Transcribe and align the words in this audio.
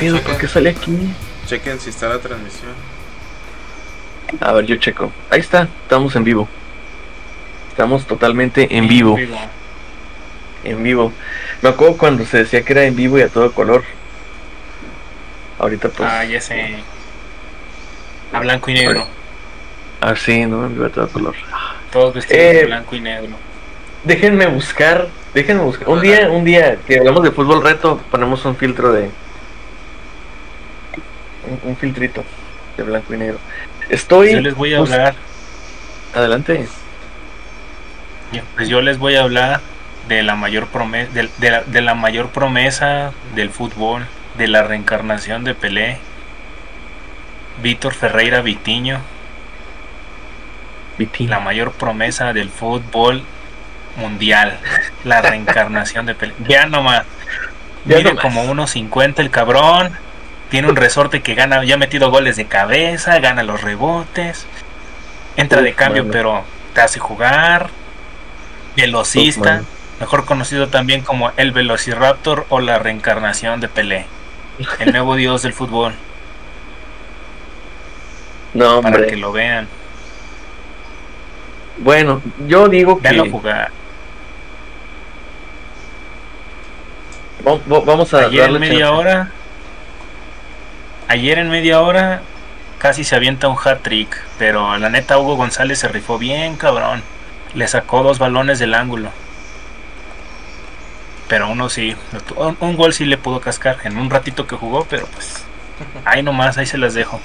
pedo? 0.00 0.20
¿Por 0.22 0.38
qué 0.38 0.48
sale 0.48 0.70
aquí? 0.70 0.96
Chequen 1.46 1.78
si 1.78 1.90
está 1.90 2.08
la 2.08 2.18
transmisión. 2.18 2.72
A 4.40 4.52
ver, 4.52 4.66
yo 4.66 4.76
checo. 4.76 5.12
Ahí 5.30 5.40
está, 5.40 5.68
estamos 5.82 6.14
en 6.16 6.24
vivo. 6.24 6.48
Estamos 7.68 8.06
totalmente 8.06 8.76
en 8.76 8.88
vivo. 8.88 9.16
En 10.64 10.82
vivo. 10.82 11.12
Me 11.62 11.68
acuerdo 11.70 11.96
cuando 11.96 12.24
se 12.24 12.38
decía 12.38 12.62
que 12.62 12.72
era 12.72 12.84
en 12.84 12.96
vivo 12.96 13.18
y 13.18 13.22
a 13.22 13.28
todo 13.28 13.52
color. 13.52 13.82
Ahorita 15.58 15.88
pues. 15.88 16.08
Ah, 16.10 16.24
ya 16.24 16.40
sé. 16.40 16.76
A 18.32 18.40
blanco 18.40 18.70
y 18.70 18.74
negro. 18.74 19.06
Ah, 20.00 20.14
sí, 20.16 20.46
no, 20.46 20.64
en 20.66 20.74
vivo 20.74 20.86
a 20.86 20.90
todo 20.90 21.08
color. 21.08 21.34
Todos 21.92 22.14
vestidos 22.14 22.42
Eh, 22.42 22.54
de 22.54 22.66
blanco 22.66 22.94
y 22.96 23.00
negro. 23.00 23.36
Déjenme 24.04 24.46
buscar, 24.46 25.08
déjenme 25.34 25.62
buscar. 25.62 25.88
Un 25.88 26.00
día, 26.00 26.30
un 26.30 26.44
día 26.44 26.76
que 26.86 26.98
hablamos 26.98 27.22
de 27.22 27.32
fútbol 27.32 27.62
reto, 27.62 28.00
ponemos 28.10 28.44
un 28.44 28.56
filtro 28.56 28.92
de. 28.92 29.10
Un, 31.50 31.70
un 31.70 31.76
filtrito 31.76 32.24
de 32.76 32.82
blanco 32.82 33.12
y 33.14 33.18
negro. 33.18 33.38
Estoy. 33.88 34.32
Yo 34.32 34.40
les 34.40 34.54
voy 34.54 34.74
a 34.74 34.78
hablar. 34.78 35.14
Adelante. 36.14 36.66
Pues 38.54 38.68
yo 38.68 38.80
les 38.80 38.98
voy 38.98 39.16
a 39.16 39.22
hablar 39.22 39.60
de 40.08 40.22
la 40.22 40.36
mayor 40.36 40.66
promesa, 40.68 41.10
de, 41.12 41.28
de 41.38 41.50
la, 41.50 41.62
de 41.62 41.80
la 41.80 41.94
mayor 41.94 42.30
promesa 42.30 43.12
del 43.34 43.50
fútbol, 43.50 44.06
de 44.38 44.48
la 44.48 44.62
reencarnación 44.62 45.44
de 45.44 45.54
Pelé, 45.54 45.98
Víctor 47.62 47.94
Ferreira 47.94 48.40
Vitiño, 48.40 49.00
la 51.18 51.40
mayor 51.40 51.72
promesa 51.72 52.32
del 52.32 52.50
fútbol 52.50 53.22
mundial, 53.96 54.58
la 55.04 55.22
reencarnación 55.22 56.06
de 56.06 56.14
Pelé. 56.14 56.34
Vean 56.38 56.70
nomás, 56.70 57.04
mide 57.84 58.14
como 58.16 58.44
unos 58.44 58.70
50 58.70 59.22
el 59.22 59.30
cabrón, 59.30 59.90
tiene 60.50 60.68
un 60.68 60.76
resorte 60.76 61.22
que 61.22 61.34
gana, 61.34 61.64
ya 61.64 61.74
ha 61.76 61.78
metido 61.78 62.10
goles 62.10 62.36
de 62.36 62.46
cabeza, 62.46 63.18
gana 63.20 63.42
los 63.42 63.62
rebotes, 63.62 64.46
entra 65.36 65.62
de 65.62 65.72
cambio 65.74 66.02
mano. 66.02 66.12
pero 66.12 66.44
te 66.74 66.80
hace 66.80 66.98
jugar, 66.98 67.70
velocista, 68.76 69.62
mejor 70.00 70.24
conocido 70.24 70.68
también 70.68 71.02
como 71.02 71.32
el 71.36 71.52
Velociraptor 71.52 72.46
o 72.48 72.60
la 72.60 72.78
reencarnación 72.78 73.60
de 73.60 73.68
Pelé, 73.68 74.06
el 74.80 74.92
nuevo 74.92 75.14
dios 75.16 75.42
del 75.42 75.52
fútbol, 75.52 75.94
No, 78.54 78.80
para 78.82 79.06
que 79.06 79.16
lo 79.16 79.30
vean, 79.32 79.68
Bueno, 81.78 82.20
yo 82.46 82.68
digo 82.68 82.96
que. 82.96 83.08
veanlo 83.08 83.30
jugar. 83.30 83.70
va- 87.46 87.58
va- 87.72 87.80
Vamos 87.80 88.12
a 88.14 88.18
Ayer 88.26 88.42
darle 88.42 88.58
media 88.58 88.86
chance. 88.86 88.90
hora, 89.00 89.30
ayer 91.10 91.38
en 91.38 91.50
media 91.50 91.80
hora 91.80 92.22
casi 92.78 93.02
se 93.02 93.16
avienta 93.16 93.48
un 93.48 93.56
hat 93.62 93.82
trick, 93.82 94.16
pero 94.38 94.78
la 94.78 94.88
neta 94.88 95.18
Hugo 95.18 95.34
González 95.34 95.80
se 95.80 95.88
rifó 95.88 96.18
bien, 96.18 96.56
cabrón. 96.56 97.02
Le 97.54 97.66
sacó 97.66 98.04
dos 98.04 98.20
balones 98.20 98.60
del 98.60 98.74
ángulo. 98.74 99.10
Pero 101.28 101.48
uno 101.48 101.68
sí, 101.68 101.96
un, 102.36 102.56
un 102.60 102.76
gol 102.76 102.92
sí 102.92 103.04
le 103.04 103.18
pudo 103.18 103.40
cascar 103.40 103.78
en 103.84 103.98
un 103.98 104.08
ratito 104.08 104.46
que 104.46 104.54
jugó, 104.54 104.84
pero 104.84 105.06
pues 105.06 105.44
ahí 106.04 106.22
nomás, 106.22 106.58
ahí 106.58 106.66
se 106.66 106.78
las 106.78 106.94
dejo. 106.94 107.20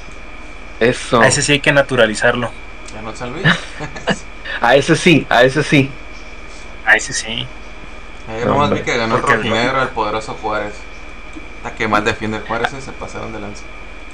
Eso. 0.80 1.22
A 1.22 1.28
ese 1.28 1.44
sí 1.44 1.54
hay 1.54 1.60
que 1.60 1.72
naturalizarlo. 1.72 2.50
¿Ya 2.94 3.02
no? 3.02 3.14
A 4.62 4.76
ese 4.76 4.96
sí, 4.96 5.28
a 5.30 5.44
ese 5.44 5.64
sí. 5.64 5.92
A 6.86 6.96
ese 6.96 7.14
sí. 7.14 7.46
Ayer 8.30 8.48
nomás 8.48 8.70
vi 8.72 8.82
que 8.82 8.98
ganó 8.98 9.18
el 9.18 9.22
rojinegro 9.22 9.82
al 9.82 9.90
poderoso 9.90 10.34
Juárez. 10.42 10.74
Hasta 11.58 11.76
que 11.76 11.88
mal 11.88 12.06
defiende 12.06 12.38
el 12.38 12.44
Juárez 12.44 12.74
y 12.78 12.82
se 12.82 12.92
pasaron 12.94 13.34
de 13.34 13.40
lanza. 13.40 13.64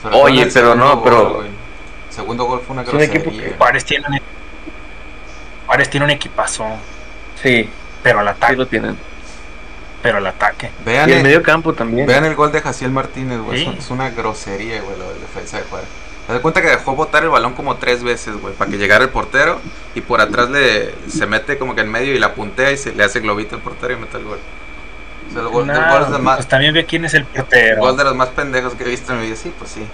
Sobre 0.02 0.16
Oye, 0.18 0.50
pero 0.54 0.76
no, 0.76 0.96
gol, 0.98 1.04
pero-. 1.04 1.44
El 1.44 2.14
segundo 2.16 2.46
gol 2.46 2.62
fue 2.66 2.74
una 2.74 2.82
Es 2.84 2.90
un 2.90 3.02
equipo 3.02 3.26
grosería. 3.26 3.50
que- 3.52 3.58
Juárez 3.58 3.86
tiene 3.86 4.06
un, 4.10 4.20
Juárez 5.68 5.90
tiene 5.90 6.04
un 6.06 6.10
equipazo, 6.12 6.66
Sí, 7.42 7.70
pero 8.04 8.20
al 8.20 8.26
sí 8.28 8.32
ataque, 8.32 8.56
lo 8.58 8.68
tienen. 8.68 8.98
pero 10.02 10.18
al 10.18 10.28
ataque. 10.28 10.72
Vean 10.86 11.10
Y 11.10 11.14
el 11.14 11.18
el, 11.20 11.24
medio 11.24 11.44
campo 11.44 11.74
también. 11.74 12.06
vean 12.08 12.26
el 12.26 12.36
gol 12.36 12.52
de 12.52 12.62
Jaciel 12.62 12.92
Martínez, 12.92 13.40
güey. 13.40 13.60
Sí. 13.60 13.64
Es 13.64 13.70
un- 13.70 13.78
Es 13.78 13.90
una 13.92 14.10
grosería, 14.10 14.82
güey, 14.82 14.98
lo 14.98 15.08
de 15.14 15.20
defensa 15.20 15.58
de 15.58 15.64
Juárez. 15.64 15.88
Te 16.28 16.34
das 16.34 16.42
cuenta 16.42 16.62
que 16.62 16.68
dejó 16.70 16.96
botar 16.96 17.24
el 17.24 17.30
balón 17.30 17.54
como 17.54 17.78
tres 17.78 18.04
veces, 18.04 18.36
güey, 18.40 18.54
para 18.54 18.70
que 18.70 18.78
llegara 18.78 19.04
el 19.04 19.10
portero 19.10 19.60
y 19.96 20.02
por 20.02 20.22
atrás 20.22 20.50
le 20.50 20.94
se 21.10 21.26
mete 21.26 21.58
como 21.58 21.74
que 21.76 21.82
en 21.82 21.90
medio 21.92 22.14
y 22.14 22.20
la 22.20 22.34
puntea 22.36 22.72
y 22.72 22.78
se 22.78 22.94
le 22.94 23.04
hace 23.04 23.20
globito 23.22 23.56
al 23.56 23.62
portero 23.62 23.94
y 23.94 23.98
mete 23.98 24.18
el 24.18 24.26
gol. 24.26 24.40
O 25.32 25.34
sea, 25.34 25.42
el 25.44 25.48
gol, 25.48 25.70
el 25.70 25.76
No, 25.76 25.90
gol 25.92 26.02
es 26.10 26.16
el 26.16 26.22
más, 26.22 26.36
pues 26.38 26.48
también 26.48 26.74
ve 26.74 26.86
quién 26.86 27.06
es 27.06 27.14
el 27.14 27.22
el 27.22 27.28
portero. 27.28 27.82
gol 27.82 27.98
de 27.98 28.04
los 28.04 28.16
más 28.16 28.30
pendejos 28.30 28.74
que 28.76 28.84
he 28.84 28.88
visto 28.88 29.14
en 29.14 29.20
mi 29.22 29.26
vida. 29.28 29.36
Sí, 29.36 29.54
pues 29.58 29.72
sí. 29.72 29.86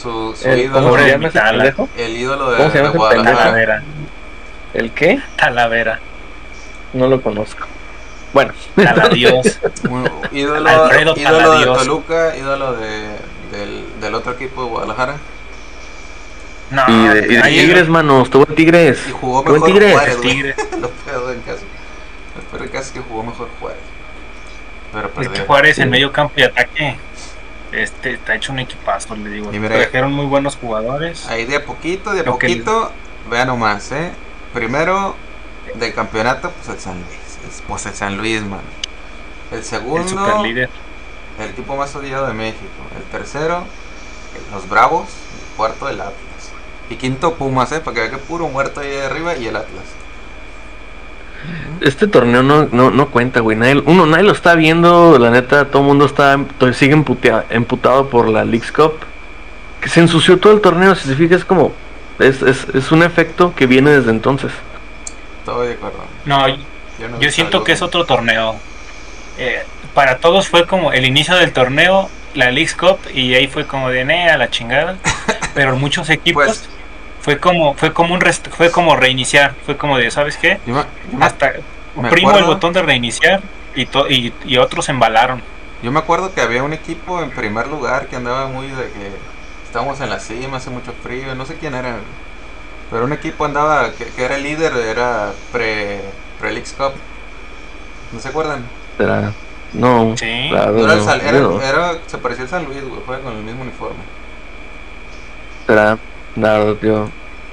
Su, 0.00 0.34
su 0.36 0.48
El- 0.48 0.58
ídolo, 0.60 0.88
¿Cómo 0.90 0.98
se 1.02 1.08
llama 1.08 1.28
ese 1.28 1.40
pendejo? 1.40 1.88
el 1.96 2.16
ídolo 2.16 2.50
de, 2.50 2.56
¿Cómo 2.56 2.70
se 2.70 2.78
llama 2.78 2.90
de 2.90 2.98
Guadalajara. 2.98 3.36
Talavera. 3.38 3.82
¿El 4.74 4.90
qué? 4.92 5.20
Talavera. 5.36 6.00
No 6.92 7.06
lo 7.06 7.20
conozco. 7.22 7.66
Bueno, 8.32 8.52
Taladios. 8.74 9.58
Ídolo 10.32 10.68
Alfredo 10.68 11.14
ídolo 11.16 11.58
de. 11.58 11.64
Toluca, 11.66 12.36
ídolo 12.36 12.72
de, 12.74 13.08
del, 13.52 13.84
del 14.00 14.14
otro 14.14 14.32
equipo 14.32 14.64
de 14.64 14.68
Guadalajara. 14.70 15.16
No, 16.70 16.82
y 16.88 17.08
de, 17.08 17.26
y 17.26 17.36
de 17.36 17.42
ahí- 17.42 17.58
Tigres, 17.60 17.88
manos, 17.88 18.30
tuvo 18.30 18.46
Tigres. 18.46 19.06
Y 19.06 19.10
jugó 19.12 19.42
Tuvo 19.42 19.52
mejor 19.54 19.68
Tigres. 19.68 19.92
Juárez. 19.92 20.16
Lo 20.80 20.88
peor 20.90 21.26
del 21.28 21.42
caso. 21.44 21.60
Lo 22.34 22.42
peor 22.50 22.62
del 22.62 22.70
caso 22.70 22.84
es 22.86 22.92
que 22.92 23.00
jugó 23.00 23.22
mejor 23.22 23.48
Juárez. 23.60 23.78
Pero 24.92 25.06
Es 25.08 25.12
que 25.14 25.20
perdió. 25.28 25.44
Juárez 25.46 25.78
en 25.78 25.90
medio 25.90 26.12
campo 26.12 26.34
y 26.36 26.42
ataque. 26.42 26.96
Este 27.72 28.12
está 28.12 28.34
hecho 28.34 28.52
un 28.52 28.58
equipazo, 28.58 29.16
le 29.16 29.30
digo. 29.30 29.52
Y 29.52 29.58
mira- 29.58 29.76
Trajeron 29.76 30.12
muy 30.12 30.26
buenos 30.26 30.56
jugadores. 30.56 31.26
Ahí 31.28 31.46
de 31.46 31.56
a 31.56 31.64
poquito, 31.64 32.12
de 32.12 32.20
a 32.20 32.24
Lo 32.24 32.38
que- 32.38 32.48
poquito, 32.48 32.92
vean 33.30 33.46
nomás, 33.48 33.90
¿eh? 33.92 34.10
Primero 34.52 35.16
del 35.74 35.94
campeonato, 35.94 36.50
pues 36.50 36.68
el 36.68 36.78
San 36.80 36.94
Luis. 36.96 37.48
Es- 37.48 37.62
Pues 37.66 37.86
el 37.86 37.94
San 37.94 38.18
Luis, 38.18 38.42
man. 38.42 38.60
El 39.50 39.58
El 39.58 39.64
segundo, 39.64 40.42
líder. 40.42 40.68
el 41.38 41.50
equipo 41.50 41.74
más 41.76 41.94
odiado 41.96 42.26
de 42.26 42.34
México. 42.34 42.66
El 42.96 43.02
tercero, 43.04 43.64
los 44.52 44.68
Bravos. 44.68 45.08
El 45.08 45.56
cuarto, 45.56 45.88
el 45.88 46.00
Atlas. 46.00 46.14
Y 46.90 46.96
quinto, 46.96 47.34
Pumas, 47.34 47.72
¿eh? 47.72 47.80
Para 47.80 47.94
que 47.94 48.00
vea 48.02 48.10
que 48.10 48.18
puro 48.18 48.48
muerto 48.48 48.80
ahí 48.80 48.94
arriba 48.98 49.34
y 49.36 49.46
el 49.46 49.56
Atlas. 49.56 49.84
Este 51.80 52.06
torneo 52.06 52.42
no, 52.42 52.68
no, 52.70 52.90
no 52.90 53.08
cuenta, 53.10 53.40
güey. 53.40 53.56
Nadie, 53.56 53.82
uno, 53.86 54.06
nadie 54.06 54.24
lo 54.24 54.32
está 54.32 54.54
viendo. 54.54 55.18
La 55.18 55.30
neta, 55.30 55.66
todo 55.66 55.82
el 55.82 55.88
mundo 55.88 56.06
está 56.06 56.38
sigue 56.74 56.94
emputea- 56.96 57.44
emputado 57.50 58.08
por 58.08 58.28
la 58.28 58.44
Leagues 58.44 58.70
Cup. 58.72 58.92
Que 59.80 59.88
se 59.88 60.00
ensució 60.00 60.38
todo 60.38 60.52
el 60.52 60.60
torneo. 60.60 60.94
Si 60.94 61.08
se 61.08 61.14
fija, 61.16 61.34
es 61.34 61.44
como. 61.44 61.72
Es, 62.18 62.40
es, 62.42 62.66
es 62.74 62.92
un 62.92 63.02
efecto 63.02 63.52
que 63.56 63.66
viene 63.66 63.90
desde 63.90 64.10
entonces. 64.10 64.52
Estoy 65.40 65.68
de 65.68 65.72
acuerdo. 65.74 65.98
No, 66.24 66.46
Yo, 66.46 66.54
no 67.08 67.14
yo 67.14 67.18
vi 67.26 67.30
siento 67.32 67.64
que 67.64 67.72
es 67.72 67.82
otro 67.82 68.04
torneo. 68.04 68.54
Eh, 69.38 69.64
para 69.94 70.18
todos 70.18 70.48
fue 70.48 70.66
como 70.66 70.92
el 70.92 71.04
inicio 71.04 71.34
del 71.36 71.52
torneo, 71.52 72.08
la 72.34 72.50
League 72.52 72.70
Cup, 72.78 72.98
y 73.12 73.34
ahí 73.34 73.48
fue 73.48 73.66
como 73.66 73.88
de 73.90 74.04
"Nee, 74.04 74.28
a 74.30 74.36
la 74.38 74.50
chingada. 74.50 74.96
Pero 75.54 75.74
muchos 75.76 76.08
equipos 76.10 76.44
Pues- 76.44 76.68
fue 77.22 77.38
como 77.38 77.74
fue 77.74 77.92
como 77.92 78.14
un 78.14 78.20
rest- 78.20 78.50
fue 78.50 78.70
como 78.70 78.94
reiniciar, 78.96 79.54
fue 79.64 79.76
como 79.76 79.96
de 79.96 80.10
¿sabes 80.10 80.36
qué? 80.36 80.58
Yo 80.66 80.74
me- 80.74 80.82
yo 81.10 81.18
me- 81.18 81.24
Hasta 81.24 81.52
me 81.96 82.10
primo 82.10 82.30
el 82.36 82.44
botón 82.44 82.72
de 82.72 82.82
reiniciar 82.82 83.40
y, 83.74 83.86
to- 83.86 84.10
y, 84.10 84.32
y 84.44 84.58
otros 84.58 84.88
embalaron. 84.88 85.40
Yo 85.82 85.90
me 85.90 85.98
acuerdo 86.00 86.34
que 86.34 86.40
había 86.40 86.62
un 86.62 86.72
equipo 86.72 87.22
en 87.22 87.30
primer 87.30 87.66
lugar 87.68 88.06
que 88.08 88.16
andaba 88.16 88.46
muy 88.48 88.68
de 88.68 88.84
que 88.90 89.10
estábamos 89.64 90.00
en 90.00 90.10
la 90.10 90.20
cima, 90.20 90.58
hace 90.58 90.70
mucho 90.70 90.92
frío, 91.02 91.34
no 91.34 91.46
sé 91.46 91.56
quién 91.56 91.74
era. 91.74 91.96
Pero 92.90 93.04
un 93.04 93.12
equipo 93.12 93.44
andaba, 93.46 93.90
que, 93.92 94.04
que 94.06 94.24
era 94.24 94.36
el 94.36 94.42
líder, 94.42 94.72
era 94.76 95.32
pre, 95.50 96.00
pre 96.38 96.52
Leagues 96.52 96.74
Cup. 96.76 96.92
¿No 98.12 98.20
se 98.20 98.28
acuerdan? 98.28 98.64
Será. 98.98 99.32
No. 99.72 100.14
Sí. 100.18 100.50
No 100.50 100.84
era 100.84 100.92
el 101.14 101.20
era- 101.22 101.68
era- 101.68 101.98
se 102.06 102.18
parecía 102.18 102.44
al 102.44 102.50
San 102.50 102.64
Luis, 102.66 102.82
güey, 102.86 103.00
juega 103.06 103.22
con 103.22 103.32
el 103.36 103.42
mismo 103.42 103.62
uniforme. 103.62 104.02
Será. 105.66 105.98
La 106.36 106.58
verdad, 106.58 106.76
yo. 106.82 107.08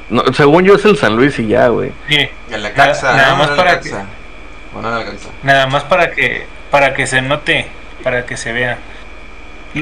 No, 0.10 0.24
según 0.34 0.64
yo 0.66 0.76
es 0.76 0.86
el 0.86 0.98
San 0.98 1.16
Luis 1.16 1.38
y 1.40 1.48
ya, 1.48 1.68
güey. 1.68 1.92
Mire, 2.08 2.32
El 2.50 2.64
Necaxa, 2.64 3.14
Nada 3.16 3.30
¿no? 3.32 3.36
más 3.38 3.50
para 3.52 3.72
Necaxa. 3.76 4.06
O 4.76 4.82
no 4.82 4.88
era 4.90 5.00
el 5.02 5.06
Necaxa. 5.06 5.30
Nada 5.44 5.68
más 5.68 5.84
para 5.84 6.12
que 6.12 6.46
para 6.72 6.94
que 6.94 7.08
se 7.08 7.22
note, 7.22 7.68
para 8.04 8.26
que 8.26 8.38
se 8.38 8.52
vea. 8.54 8.78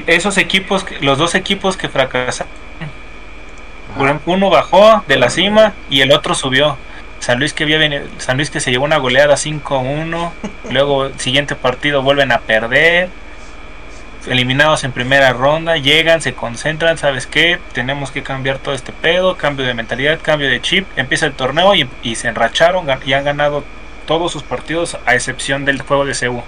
Esos 0.08 0.38
equipos, 0.38 0.84
que- 0.84 1.00
los 1.00 1.18
dos 1.18 1.34
equipos 1.36 1.78
que 1.78 1.88
fracasaron, 1.90 2.52
Ajá. 3.96 4.20
uno 4.26 4.50
bajó 4.50 5.04
de 5.08 5.18
la 5.18 5.30
cima 5.30 5.74
y 5.90 6.02
el 6.02 6.12
otro 6.12 6.36
subió. 6.36 6.78
San 7.20 7.40
Luis 7.40 7.54
que 7.54 7.64
había 7.64 7.78
venido- 7.78 8.06
San 8.20 8.38
Luis 8.38 8.50
que 8.52 8.60
se 8.60 8.70
llevó 8.72 8.86
una 8.86 8.98
goleada 8.98 9.36
5-1, 9.38 10.32
luego 10.72 11.06
el 11.06 11.20
siguiente 11.20 11.56
partido 11.56 12.02
vuelven 12.02 12.32
a 12.32 12.40
perder. 12.40 13.10
Eliminados 14.27 14.83
en 14.83 14.91
primera 14.91 15.33
ronda, 15.33 15.77
llegan, 15.77 16.21
se 16.21 16.33
concentran, 16.33 16.97
¿sabes 16.97 17.27
qué? 17.27 17.59
Tenemos 17.74 18.12
que 18.12 18.24
cambiar 18.24 18.57
todo 18.59 18.75
este 18.75 18.91
pedo, 18.91 19.38
cambio 19.38 19.65
de 19.65 19.74
mentalidad, 19.74 20.19
cambio 20.21 20.50
de 20.50 20.62
chip, 20.62 20.85
empieza 20.95 21.25
el 21.25 21.33
torneo 21.33 21.74
y, 21.75 21.89
y 22.03 22.15
se 22.15 22.27
enracharon 22.27 22.85
y 23.06 23.13
han 23.13 23.24
ganado 23.24 23.63
todos 24.06 24.31
sus 24.31 24.44
partidos 24.44 24.97
a 25.06 25.15
excepción 25.15 25.65
del 25.65 25.81
juego 25.81 26.06
de 26.06 26.15
Cebu, 26.15 26.41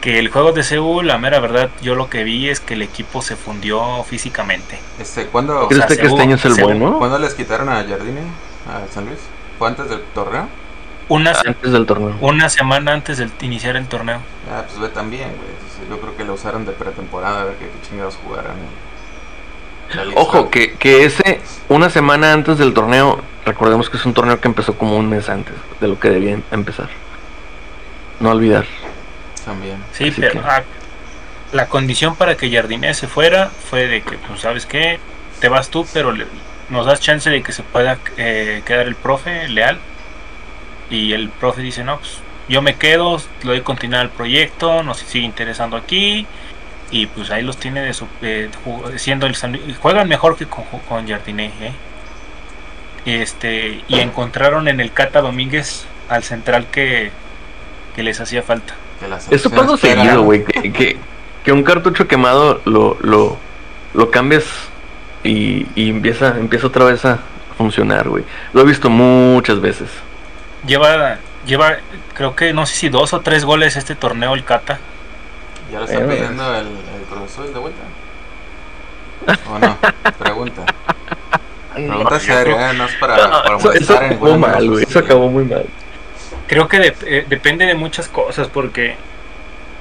que 0.00 0.18
el 0.18 0.28
juego 0.28 0.52
de 0.52 0.62
Seúl, 0.62 1.06
la 1.06 1.16
mera 1.16 1.40
verdad, 1.40 1.70
yo 1.80 1.94
lo 1.94 2.10
que 2.10 2.24
vi 2.24 2.48
es 2.48 2.60
que 2.60 2.74
el 2.74 2.82
equipo 2.82 3.22
se 3.22 3.36
fundió 3.36 4.02
físicamente. 4.04 4.78
Este, 5.00 5.26
¿cuándo, 5.26 5.68
¿Crees 5.68 5.86
sea, 5.86 5.96
que 5.96 6.06
este 6.06 6.22
año 6.22 6.36
es 6.36 6.44
el 6.44 6.54
bueno? 6.54 6.98
¿cuándo 6.98 7.18
les 7.18 7.34
quitaron 7.34 7.68
a 7.68 7.84
Jardine 7.84 8.22
a 8.68 8.92
San 8.92 9.06
Luis? 9.06 9.18
¿Fue 9.58 9.68
antes 9.68 9.88
del 9.88 10.02
torneo? 10.14 10.48
Una, 11.08 11.30
Antes 11.46 11.70
del 11.72 11.86
torneo. 11.86 12.16
una 12.20 12.48
semana 12.48 12.92
antes 12.92 13.18
de 13.18 13.28
iniciar 13.42 13.76
el 13.76 13.86
torneo. 13.86 14.18
Ah, 14.50 14.64
pues 14.66 14.80
ve 14.80 14.88
también, 14.88 15.28
güey. 15.36 15.88
Yo 15.88 16.00
creo 16.00 16.16
que 16.16 16.24
lo 16.24 16.34
usaron 16.34 16.64
de 16.66 16.72
pretemporada 16.72 17.42
a 17.42 17.44
ver 17.44 17.54
qué, 17.56 17.66
qué 17.66 17.88
chingados 17.88 18.16
jugaran. 18.24 18.56
Ojo, 20.16 20.50
que, 20.50 20.74
que 20.74 21.04
ese, 21.04 21.40
una 21.68 21.90
semana 21.90 22.32
antes 22.32 22.58
del 22.58 22.74
torneo, 22.74 23.20
recordemos 23.44 23.88
que 23.88 23.98
es 23.98 24.04
un 24.04 24.14
torneo 24.14 24.40
que 24.40 24.48
empezó 24.48 24.76
como 24.76 24.96
un 24.96 25.08
mes 25.08 25.28
antes 25.28 25.54
de 25.80 25.86
lo 25.86 26.00
que 26.00 26.10
debía 26.10 26.32
em- 26.32 26.42
empezar. 26.50 26.88
No 28.18 28.30
olvidar. 28.32 28.64
También. 29.44 29.76
Sí, 29.92 30.08
Así 30.08 30.20
pero 30.20 30.32
que- 30.32 30.38
ah, 30.48 30.64
la 31.52 31.66
condición 31.68 32.16
para 32.16 32.36
que 32.36 32.50
Jardine 32.50 32.92
se 32.94 33.06
fuera 33.06 33.48
fue 33.48 33.86
de 33.86 34.02
que, 34.02 34.18
pues, 34.18 34.40
¿sabes 34.40 34.66
qué? 34.66 34.98
Te 35.38 35.48
vas 35.48 35.68
tú, 35.68 35.86
pero 35.92 36.10
le- 36.10 36.26
nos 36.68 36.84
das 36.86 36.98
chance 37.00 37.30
de 37.30 37.42
que 37.44 37.52
se 37.52 37.62
pueda 37.62 37.98
eh, 38.16 38.62
quedar 38.66 38.88
el 38.88 38.96
profe 38.96 39.46
leal. 39.48 39.78
Y 40.90 41.12
el 41.12 41.28
profe 41.28 41.62
dice, 41.62 41.84
no, 41.84 41.98
pues 41.98 42.18
yo 42.48 42.62
me 42.62 42.76
quedo, 42.76 43.20
le 43.42 43.48
doy 43.48 43.60
continuidad 43.62 44.02
al 44.02 44.10
proyecto, 44.10 44.82
nos 44.82 44.98
sigue 44.98 45.24
interesando 45.24 45.76
aquí. 45.76 46.26
Y 46.90 47.06
pues 47.06 47.30
ahí 47.30 47.42
los 47.42 47.56
tiene 47.56 47.80
de 47.80 47.92
su, 47.92 48.06
eh, 48.22 48.48
siendo 48.96 49.26
el 49.26 49.34
San 49.34 49.58
Juegan 49.80 50.08
mejor 50.08 50.36
que 50.36 50.46
con, 50.46 50.64
con 50.88 51.08
Jardine, 51.08 51.46
¿eh? 51.60 51.72
Este, 53.04 53.82
y 53.88 53.98
encontraron 54.00 54.68
en 54.68 54.80
el 54.80 54.92
Cata 54.92 55.20
Domínguez 55.20 55.86
al 56.08 56.22
central 56.22 56.66
que, 56.70 57.10
que 57.96 58.02
les 58.04 58.20
hacía 58.20 58.42
falta. 58.42 58.74
Eso 59.30 59.50
pasa 59.50 59.76
seguido, 59.76 60.22
güey. 60.22 60.44
Que, 60.44 60.72
que, 60.72 60.96
que 61.44 61.52
un 61.52 61.64
cartucho 61.64 62.06
quemado 62.06 62.60
lo, 62.64 62.96
lo, 63.00 63.36
lo 63.94 64.10
cambies 64.10 64.46
y, 65.24 65.66
y 65.74 65.90
empieza, 65.90 66.36
empieza 66.38 66.68
otra 66.68 66.84
vez 66.84 67.04
a 67.04 67.18
funcionar, 67.58 68.08
güey. 68.08 68.24
Lo 68.52 68.62
he 68.62 68.64
visto 68.64 68.90
muchas 68.90 69.60
veces. 69.60 69.88
Lleva, 70.66 71.18
lleva, 71.46 71.76
creo 72.14 72.34
que 72.34 72.52
no 72.52 72.66
sé 72.66 72.74
si 72.74 72.88
dos 72.88 73.12
o 73.12 73.20
tres 73.20 73.44
goles 73.44 73.76
este 73.76 73.94
torneo 73.94 74.34
el 74.34 74.44
Cata. 74.44 74.78
¿Ya 75.70 75.78
lo 75.80 75.84
está 75.84 75.98
Bueno, 75.98 76.12
pidiendo 76.14 76.54
el, 76.56 76.66
el 76.66 77.02
Cruz 77.08 77.30
Azul 77.32 77.52
de 77.52 77.58
vuelta? 77.58 77.82
¿O 79.50 79.58
no? 79.58 79.76
Pregunta. 80.18 80.62
Pregunta 81.74 82.20
seria, 82.20 82.70
¿eh? 82.70 82.74
No 82.74 82.84
es 82.86 82.94
para, 82.94 83.16
No, 83.28 83.42
para 83.42 83.56
eso, 83.74 84.00
en 84.02 84.06
acabó 84.12 84.28
de 84.28 84.36
mal, 84.38 84.70
güey. 84.70 84.84
Eso 84.84 84.98
acabó 84.98 85.28
muy 85.28 85.44
mal. 85.44 85.66
Creo 86.46 86.68
que 86.68 86.78
dep- 86.80 87.04
eh, 87.06 87.26
depende 87.28 87.66
de 87.66 87.74
muchas 87.74 88.08
cosas 88.08 88.48
porque 88.48 88.96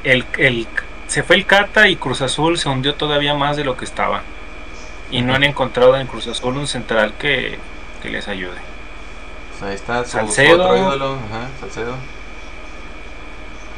el, 0.04 0.26
el, 0.38 0.68
se 1.08 1.24
fue 1.24 1.36
el 1.36 1.46
Cata 1.46 1.88
y 1.88 1.96
Cruz 1.96 2.22
Azul 2.22 2.58
se 2.58 2.68
hundió 2.70 2.96
todavía 2.96 3.34
más 3.34 3.56
de 3.56 3.64
lo 3.64 3.78
que 3.78 3.86
estaba. 3.86 4.24
Y 5.12 5.22
no 5.22 5.36
han 5.36 5.44
encontrado 5.44 5.96
en 5.96 6.08
Cruz 6.08 6.28
Azul 6.28 6.58
un 6.58 6.68
central 6.68 7.14
que, 7.20 7.60
que 8.02 8.10
les 8.10 8.28
ayude. 8.28 8.58
Ahí 9.66 9.76
está 9.76 10.04
su, 10.06 10.12
Salcedo. 10.12 10.64
otro 10.64 10.78
ídolo. 10.78 11.14
Ajá, 11.14 11.48
Salcedo. 11.60 11.96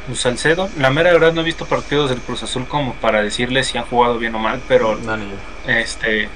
Pues 0.06 0.20
Salcedo, 0.20 0.68
la 0.78 0.90
mera 0.90 1.12
verdad 1.12 1.32
no 1.34 1.42
he 1.42 1.44
visto 1.44 1.66
partidos 1.66 2.08
del 2.10 2.20
Cruz 2.20 2.42
Azul 2.42 2.66
como 2.66 2.94
para 2.94 3.22
decirles 3.22 3.66
si 3.66 3.76
han 3.78 3.84
jugado 3.84 4.18
bien 4.18 4.34
o 4.34 4.38
mal, 4.38 4.60
pero 4.66 4.96
No, 4.96 5.16
ni 5.16 5.26
yo. 5.28 5.36
este 5.66 6.28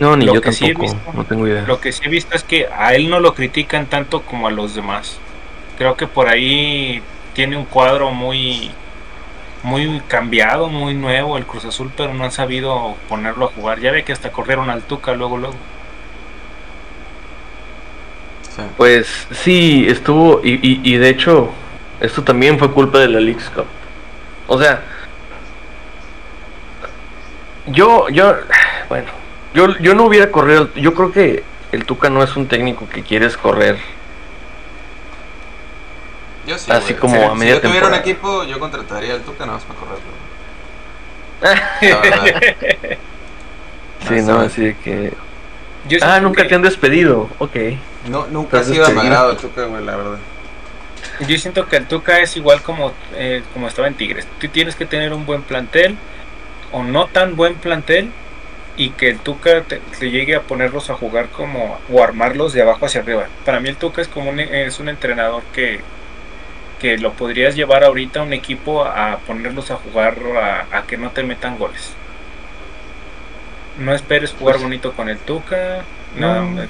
No, 0.00 0.16
ni 0.16 0.24
Lo 0.24 0.34
yo 0.34 0.40
que 0.40 0.52
sí 0.52 0.64
he 0.66 0.72
tampoco. 0.72 0.94
visto- 0.94 1.12
no 1.12 1.24
tengo 1.24 1.46
idea. 1.46 1.64
Lo 1.66 1.80
que 1.80 1.92
sí 1.92 2.00
he 2.04 2.08
visto 2.08 2.34
es 2.34 2.42
que 2.44 2.66
a 2.74 2.94
él 2.94 3.10
no 3.10 3.20
lo 3.20 3.34
critican 3.34 3.86
tanto 3.86 4.22
como 4.22 4.48
a 4.48 4.50
los 4.50 4.74
demás. 4.74 5.18
Creo 5.78 5.96
que 5.96 6.06
por 6.06 6.28
ahí 6.28 7.02
tiene 7.34 7.56
un 7.56 7.64
cuadro 7.64 8.10
muy 8.10 8.70
muy 9.62 10.00
cambiado, 10.08 10.68
muy 10.68 10.92
nuevo 10.94 11.38
el 11.38 11.46
Cruz 11.46 11.64
Azul, 11.64 11.90
pero 11.96 12.12
no 12.12 12.24
han 12.24 12.32
sabido 12.32 12.96
ponerlo 13.08 13.46
a 13.46 13.48
jugar. 13.48 13.80
Ya 13.80 13.92
ve 13.92 14.04
que 14.04 14.12
hasta 14.12 14.30
corrieron 14.30 14.68
al 14.68 14.82
Tuca 14.82 15.14
luego 15.14 15.36
luego. 15.38 15.54
Sí. 18.56 18.62
Pues 18.76 19.26
sí, 19.32 19.86
estuvo. 19.88 20.40
Y, 20.44 20.54
y, 20.54 20.80
y 20.84 20.96
de 20.96 21.08
hecho, 21.08 21.50
esto 22.00 22.22
también 22.22 22.58
fue 22.58 22.70
culpa 22.70 22.98
de 22.98 23.08
la 23.08 23.20
Leagues 23.20 23.50
Cup. 23.50 23.66
O 24.46 24.58
sea, 24.58 24.82
yo, 27.66 28.08
yo, 28.10 28.34
bueno, 28.88 29.06
yo, 29.54 29.76
yo 29.78 29.94
no 29.94 30.04
hubiera 30.04 30.30
corrido. 30.30 30.68
Yo 30.74 30.94
creo 30.94 31.12
que 31.12 31.44
el 31.72 31.84
Tuca 31.84 32.10
no 32.10 32.22
es 32.22 32.36
un 32.36 32.46
técnico 32.46 32.88
que 32.88 33.02
quieres 33.02 33.36
correr. 33.36 33.78
Yo 36.46 36.58
sí, 36.58 36.70
Así 36.70 36.92
güey. 36.92 37.00
como 37.00 37.30
a 37.30 37.34
media 37.34 37.56
Si 37.56 37.62
yo 37.62 37.68
tuviera 37.68 37.88
un 37.88 37.94
equipo, 37.94 38.44
yo 38.44 38.58
contrataría 38.60 39.14
al 39.14 39.22
Tuca 39.22 39.46
nada 39.46 39.58
más 39.58 39.64
para 39.64 39.80
correrlo. 39.80 40.14
La. 41.40 42.40
Sí, 44.08 44.20
no, 44.22 44.40
así 44.40 44.62
de 44.62 44.76
que. 44.76 45.12
Yo 45.88 45.98
Ah, 46.02 46.20
nunca 46.20 46.42
que- 46.42 46.48
te 46.48 46.54
han 46.54 46.62
despedido. 46.62 47.28
Ok. 47.38 47.56
No, 48.08 48.26
nunca 48.26 48.58
ha 48.58 48.60
Estás 48.60 48.74
sido 48.74 48.86
agrado 48.86 49.30
el 49.32 49.36
Tuca, 49.36 49.64
güey, 49.66 49.84
la 49.84 49.96
verdad. 49.96 50.18
Yo 51.28 51.38
siento 51.38 51.66
que 51.68 51.76
el 51.76 51.86
Tuca 51.86 52.18
es 52.20 52.36
igual 52.36 52.62
como, 52.62 52.92
eh, 53.14 53.42
como 53.52 53.68
estaba 53.68 53.86
en 53.88 53.94
Tigres. 53.94 54.26
Tú 54.40 54.48
tienes 54.48 54.74
que 54.76 54.86
tener 54.86 55.12
un 55.12 55.26
buen 55.26 55.42
plantel 55.42 55.96
o 56.72 56.82
no 56.82 57.06
tan 57.06 57.36
buen 57.36 57.54
plantel 57.54 58.10
y 58.76 58.90
que 58.90 59.10
el 59.10 59.18
Tuca 59.18 59.62
te, 59.62 59.80
te 59.98 60.10
llegue 60.10 60.34
a 60.34 60.40
ponerlos 60.42 60.90
a 60.90 60.94
jugar 60.94 61.28
como 61.28 61.78
o 61.92 62.02
armarlos 62.02 62.52
de 62.52 62.62
abajo 62.62 62.86
hacia 62.86 63.02
arriba. 63.02 63.26
Para 63.44 63.60
mí 63.60 63.68
el 63.68 63.76
Tuca 63.76 64.02
es 64.02 64.08
como 64.08 64.30
un, 64.30 64.40
es 64.40 64.80
un 64.80 64.88
entrenador 64.88 65.42
que, 65.52 65.80
que 66.80 66.98
lo 66.98 67.12
podrías 67.12 67.54
llevar 67.54 67.84
ahorita 67.84 68.20
a 68.20 68.22
un 68.24 68.32
equipo 68.32 68.84
a 68.84 69.18
ponerlos 69.26 69.70
a 69.70 69.76
jugar 69.76 70.16
a, 70.36 70.78
a 70.78 70.82
que 70.86 70.96
no 70.96 71.10
te 71.10 71.22
metan 71.22 71.58
goles. 71.58 71.92
No 73.78 73.92
esperes 73.94 74.32
jugar 74.32 74.54
Pues- 74.56 74.62
bonito 74.64 74.92
con 74.92 75.08
el 75.08 75.18
Tuca. 75.18 75.82
Nada, 76.16 76.42
No. 76.42 76.62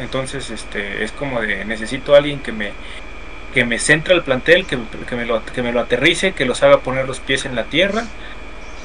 entonces 0.00 0.50
este 0.50 1.04
es 1.04 1.12
como 1.12 1.40
de 1.40 1.64
necesito 1.64 2.14
a 2.14 2.18
alguien 2.18 2.40
que 2.40 2.52
me 2.52 2.72
que 3.54 3.64
me 3.64 3.78
centre 3.80 4.14
el 4.14 4.22
plantel, 4.22 4.64
que, 4.64 4.78
que, 5.08 5.16
me 5.16 5.26
lo, 5.26 5.44
que 5.44 5.60
me 5.62 5.72
lo 5.72 5.80
aterrice, 5.80 6.32
que 6.32 6.44
los 6.44 6.62
haga 6.62 6.78
poner 6.78 7.06
los 7.08 7.18
pies 7.18 7.44
en 7.46 7.56
la 7.56 7.64
tierra 7.64 8.04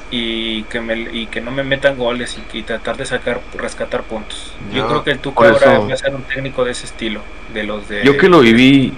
y 0.09 0.63
que, 0.63 0.81
me, 0.81 0.97
y 0.97 1.27
que 1.27 1.39
no 1.39 1.51
me 1.51 1.63
metan 1.63 1.97
goles 1.97 2.37
y, 2.51 2.63
tratar 2.63 2.97
de 2.97 3.05
sacar, 3.05 3.41
rescatar 3.55 4.01
puntos. 4.03 4.53
Yo, 4.71 4.77
Yo- 4.77 4.87
creo 4.87 5.03
que 5.03 5.11
el 5.11 5.19
Tuca 5.19 5.49
ahora 5.49 5.79
va 5.79 5.93
a 5.93 5.97
ser 5.97 6.15
un 6.15 6.23
técnico 6.23 6.65
de 6.65 6.71
ese 6.71 6.85
estilo, 6.87 7.21
de 7.53 7.63
los 7.63 7.87
de... 7.89 8.03
Yo 8.03 8.17
que 8.17 8.27
lo 8.27 8.39
viví, 8.39 8.93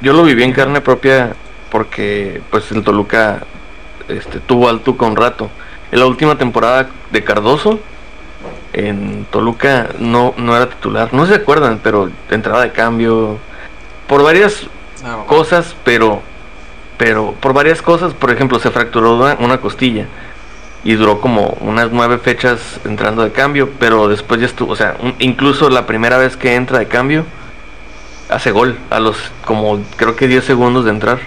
yo 0.00 0.12
lo 0.14 0.22
viví 0.24 0.42
en 0.42 0.52
carne 0.52 0.80
propia 0.80 1.34
porque 1.70 2.40
pues 2.50 2.70
el 2.72 2.82
Toluca 2.82 3.42
este, 4.08 4.40
tuvo 4.40 4.68
al 4.70 4.80
Tuca 4.80 5.04
un 5.06 5.16
rato. 5.16 5.50
En 5.92 6.00
la 6.00 6.06
última 6.06 6.36
temporada 6.36 6.88
de 7.12 7.22
Cardoso, 7.24 7.78
en 8.72 9.26
Toluca 9.30 9.90
no, 9.98 10.34
no 10.36 10.56
era 10.56 10.68
titular. 10.68 11.12
No 11.12 11.26
se 11.26 11.34
acuerdan, 11.34 11.80
pero 11.82 12.10
entraba 12.30 12.62
de 12.62 12.72
cambio 12.72 13.38
por 14.08 14.22
varias 14.22 14.66
No, 15.04 15.16
güey. 15.16 15.26
cosas, 15.28 15.76
pero 15.84 16.22
pero 16.98 17.34
por 17.40 17.52
varias 17.52 17.82
cosas, 17.82 18.14
por 18.14 18.30
ejemplo, 18.30 18.58
se 18.60 18.70
fracturó 18.70 19.16
una, 19.16 19.36
una 19.40 19.58
costilla 19.58 20.06
y 20.84 20.94
duró 20.94 21.20
como 21.20 21.56
unas 21.60 21.90
nueve 21.90 22.18
fechas 22.18 22.78
entrando 22.84 23.22
de 23.24 23.32
cambio, 23.32 23.70
pero 23.80 24.06
después 24.08 24.40
ya 24.40 24.46
estuvo, 24.46 24.72
o 24.72 24.76
sea, 24.76 24.96
un- 25.02 25.14
incluso 25.18 25.68
la 25.68 25.84
primera 25.86 26.16
vez 26.16 26.36
que 26.36 26.54
entra 26.54 26.78
de 26.78 26.86
cambio 26.86 27.24
hace 28.30 28.50
gol 28.52 28.78
a 28.90 29.00
los 29.00 29.16
como 29.44 29.80
creo 29.96 30.14
que 30.16 30.28
10 30.28 30.44
segundos 30.44 30.84
de 30.84 30.90
entrar. 30.92 31.18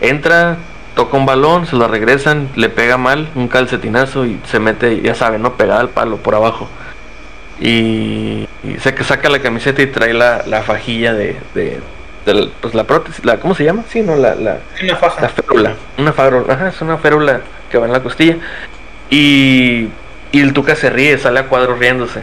Entra, 0.00 0.56
toca 0.96 1.16
un 1.16 1.26
balón, 1.26 1.66
se 1.66 1.76
lo 1.76 1.86
regresan, 1.86 2.48
le 2.56 2.68
pega 2.70 2.96
mal, 2.96 3.28
un 3.36 3.46
calcetinazo 3.46 4.24
y 4.24 4.40
se 4.50 4.58
mete, 4.58 5.00
ya 5.02 5.14
saben, 5.14 5.42
no 5.42 5.52
pegada 5.56 5.80
al 5.80 5.90
palo 5.90 6.16
por 6.16 6.34
abajo. 6.34 6.68
Y, 7.60 8.48
y 8.64 8.76
sé 8.80 8.94
que 8.94 9.04
saca 9.04 9.28
la 9.28 9.38
camiseta 9.40 9.80
y 9.82 9.86
trae 9.86 10.12
la, 10.14 10.42
la 10.46 10.62
fajilla 10.62 11.14
de, 11.14 11.36
de, 11.54 11.80
pues 12.60 12.74
la 12.74 12.84
prótesis, 12.84 13.24
la, 13.24 13.38
¿cómo 13.38 13.54
se 13.54 13.64
llama? 13.64 13.84
Sí, 13.88 14.00
no, 14.02 14.16
la, 14.16 14.34
la, 14.34 14.58
Una 14.82 14.92
la 14.92 14.96
faja. 14.98 15.28
férula, 15.28 15.74
una 15.98 16.12
férula, 16.12 16.52
ajá, 16.52 16.68
es 16.68 16.80
una 16.80 16.96
férula 16.98 17.40
que 17.70 17.78
va 17.78 17.86
en 17.86 17.92
la 17.92 18.02
costilla. 18.02 18.36
Y, 19.10 19.88
y 20.32 20.40
el 20.40 20.52
Tuca 20.52 20.74
se 20.74 20.90
ríe, 20.90 21.16
sale 21.18 21.40
a 21.40 21.46
cuadro 21.46 21.76
riéndose. 21.76 22.22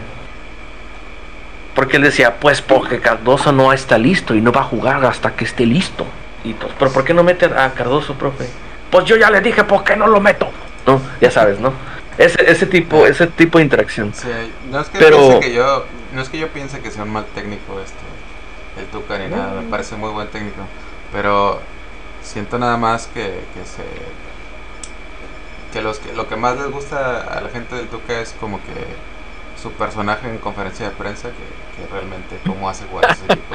Porque 1.74 1.96
él 1.96 2.02
decía, 2.02 2.34
pues 2.38 2.60
porque 2.60 3.00
Cardoso 3.00 3.50
no 3.52 3.72
está 3.72 3.98
listo 3.98 4.34
y 4.34 4.40
no 4.40 4.52
va 4.52 4.60
a 4.60 4.64
jugar 4.64 5.04
hasta 5.04 5.32
que 5.32 5.44
esté 5.44 5.64
listo. 5.66 6.06
Y 6.44 6.52
pues, 6.54 6.72
pero 6.78 6.92
¿por 6.92 7.04
qué 7.04 7.14
no 7.14 7.24
mete 7.24 7.46
a 7.46 7.70
Cardoso, 7.72 8.14
profe? 8.14 8.46
Pues 8.94 9.06
yo 9.06 9.16
ya 9.16 9.28
le 9.28 9.40
dije, 9.40 9.64
¿por 9.64 9.82
qué 9.82 9.96
no 9.96 10.06
lo 10.06 10.20
meto? 10.20 10.48
No, 10.86 11.00
ya 11.20 11.28
sabes, 11.28 11.58
¿no? 11.58 11.72
Ese, 12.16 12.48
ese 12.48 12.64
tipo, 12.66 13.04
ese 13.08 13.26
tipo 13.26 13.58
de 13.58 13.64
interacción. 13.64 14.14
Sí, 14.14 14.28
no 14.70 14.78
es 14.78 14.88
que 14.88 15.00
Pero- 15.00 15.18
piense 15.18 15.40
que 15.40 15.52
yo, 15.52 15.84
no 16.12 16.22
es 16.22 16.28
que 16.28 16.38
yo 16.38 16.46
piense 16.50 16.78
que 16.80 16.92
sea 16.92 17.02
un 17.02 17.12
mal 17.12 17.24
técnico 17.34 17.80
este, 17.80 17.98
el 18.80 18.86
Tuca 18.86 19.18
ni 19.18 19.26
nada, 19.26 19.60
me 19.60 19.68
parece 19.68 19.96
muy 19.96 20.10
buen 20.10 20.28
técnico, 20.28 20.60
pero 21.12 21.58
siento 22.22 22.56
nada 22.56 22.76
más 22.76 23.08
que, 23.08 23.22
que 23.22 23.64
se 23.66 23.82
que 25.72 25.82
los 25.82 25.98
que 25.98 26.12
lo 26.12 26.28
que 26.28 26.36
más 26.36 26.56
les 26.56 26.70
gusta 26.70 27.20
a 27.36 27.40
la 27.40 27.48
gente 27.48 27.74
del 27.74 27.88
Tuca 27.88 28.20
es 28.20 28.32
como 28.38 28.58
que 28.58 28.86
su 29.60 29.72
personaje 29.72 30.28
en 30.28 30.38
conferencia 30.38 30.86
de 30.88 30.92
prensa 30.94 31.30
que, 31.30 31.82
que 31.82 31.92
realmente 31.92 32.38
cómo 32.46 32.68
hace 32.70 32.84
jugar 32.84 33.10
ese 33.10 33.24
equipo. 33.28 33.54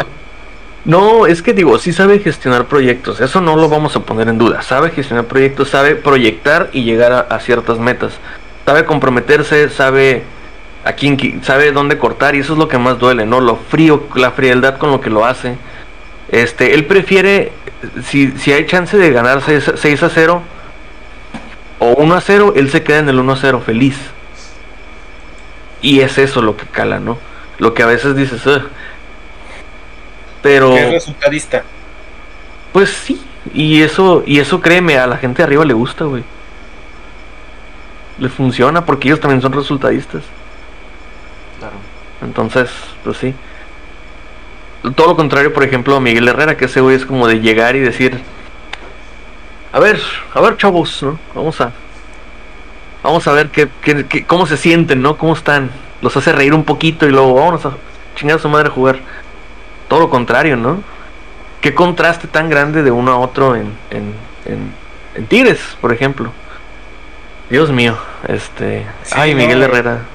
No, 0.86 1.28
es 1.28 1.42
que 1.42 1.54
digo, 1.54 1.78
sí 1.78 1.92
sabe 1.92 2.20
gestionar 2.20 2.66
proyectos, 2.66 3.20
eso 3.20 3.42
no 3.42 3.56
lo 3.58 3.68
vamos 3.68 3.96
a 3.96 4.02
poner 4.02 4.30
en 4.30 4.38
duda. 4.38 4.62
Sabe 4.62 4.92
gestionar 4.92 5.26
proyectos, 5.26 5.70
sabe 5.70 5.96
proyectar 5.96 6.70
y 6.72 6.84
llegar 6.84 7.28
a, 7.30 7.40
ciertas 7.40 7.80
metas. 7.80 8.14
Sabe 8.66 8.86
comprometerse, 8.86 9.70
sabe 9.70 10.24
a 10.86 10.94
quién, 10.94 11.44
sabe 11.44 11.72
dónde 11.72 11.98
cortar 11.98 12.36
y 12.36 12.40
eso 12.40 12.54
es 12.54 12.60
lo 12.60 12.68
que 12.68 12.78
más 12.78 12.98
duele, 12.98 13.26
¿no? 13.26 13.42
Lo 13.42 13.58
frío, 13.58 14.08
la 14.16 14.32
frialdad 14.32 14.78
con 14.78 14.92
lo 14.92 15.02
que 15.02 15.10
lo 15.10 15.26
hace. 15.26 15.58
Este, 16.32 16.74
él 16.74 16.86
prefiere, 16.86 17.52
si, 18.04 18.32
si 18.38 18.54
hay 18.54 18.66
chance 18.66 18.98
de 18.98 19.12
ganar 19.12 19.42
6, 19.42 19.74
6 19.76 20.04
a 20.04 20.10
0 20.10 20.42
o 21.80 21.94
1 21.94 22.16
a 22.16 22.22
0, 22.22 22.54
él 22.56 22.70
se 22.70 22.84
queda 22.84 23.00
en 23.00 23.10
el 23.10 23.20
1 23.20 23.34
a 23.34 23.36
0 23.36 23.64
feliz. 23.66 23.98
Y 25.82 26.02
es 26.02 26.18
eso 26.18 26.42
lo 26.42 26.56
que 26.56 26.66
cala, 26.66 27.00
¿no? 27.00 27.18
Lo 27.58 27.74
que 27.74 27.84
a 27.84 27.88
veces 27.88 28.16
dices, 28.16 28.42
pero 30.42 30.74
Que 30.74 30.88
es 30.88 30.92
resultadista. 30.94 31.64
pues 32.72 32.90
sí, 32.90 33.22
y 33.54 33.82
eso 33.82 34.24
y 34.26 34.40
eso 34.40 34.62
créeme, 34.62 34.98
a 34.98 35.08
la 35.08 35.18
gente 35.18 35.38
de 35.38 35.44
arriba 35.44 35.66
le 35.66 35.74
gusta, 35.74 36.06
güey. 36.06 36.24
Le 38.18 38.30
funciona 38.30 38.84
porque 38.86 39.08
ellos 39.08 39.20
también 39.20 39.42
son 39.42 39.54
resultadistas. 39.54 40.24
Claro. 41.60 41.76
Entonces, 42.22 42.70
pues 43.04 43.18
sí. 43.18 43.34
Todo 44.96 45.08
lo 45.08 45.16
contrario, 45.16 45.54
por 45.54 45.64
ejemplo, 45.64 45.96
a 45.96 46.00
Miguel 46.02 46.28
Herrera, 46.28 46.58
que 46.58 46.66
ese 46.66 46.82
güey 46.82 46.96
es 46.96 47.06
como 47.06 47.28
de 47.28 47.40
llegar 47.40 47.76
y 47.76 47.80
decir, 47.80 48.20
a 49.74 49.80
ver, 49.80 50.00
a 50.34 50.42
ver, 50.42 50.58
chavos, 50.58 51.02
¿no? 51.04 51.20
Vamos 51.36 51.60
a, 51.62 51.72
vamos 53.04 53.28
a 53.28 53.34
ver 53.34 53.50
qué, 53.50 53.68
qué- 53.82 54.06
qué- 54.06 54.26
cómo 54.26 54.46
se 54.48 54.58
sienten, 54.58 55.02
¿no? 55.02 55.18
Cómo 55.18 55.34
están. 55.34 55.70
Los 56.02 56.16
hace 56.16 56.32
reír 56.32 56.54
un 56.54 56.64
poquito 56.64 57.06
y 57.06 57.12
luego 57.12 57.34
vámonos 57.34 57.66
a 57.66 57.74
chingar 58.16 58.38
a 58.38 58.42
su 58.42 58.48
madre 58.50 58.70
a 58.70 58.72
jugar. 58.72 59.00
Todo 59.90 60.00
lo 60.02 60.10
contrario, 60.10 60.56
¿no? 60.56 60.82
Qué 61.62 61.76
contraste 61.76 62.28
tan 62.30 62.50
grande 62.50 62.84
de 62.84 62.92
uno 62.92 63.12
a 63.12 63.18
otro 63.18 63.58
en, 63.58 63.78
en, 63.90 64.16
en, 64.46 64.74
en 65.16 65.28
Tigres, 65.28 65.60
por 65.82 65.92
ejemplo. 65.92 66.32
Dios 67.50 67.72
mío, 67.72 67.98
este, 68.28 68.86
Sí, 69.04 69.16
ay, 69.18 69.36
no, 69.36 69.38
Miguel 69.38 69.62
eh, 69.62 69.66
Herrera. 69.66 70.08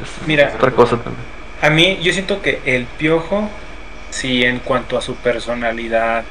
es 0.00 0.28
mira. 0.28 0.52
otra 0.54 0.70
cosa 0.72 0.96
también. 0.98 1.26
A 1.62 1.70
mí, 1.70 1.98
yo 2.02 2.12
siento 2.12 2.42
que 2.42 2.60
el 2.66 2.86
piojo, 2.86 3.50
si 4.10 4.44
en 4.44 4.60
cuanto 4.60 4.98
a 4.98 5.02
su 5.02 5.16
personalidad, 5.16 6.24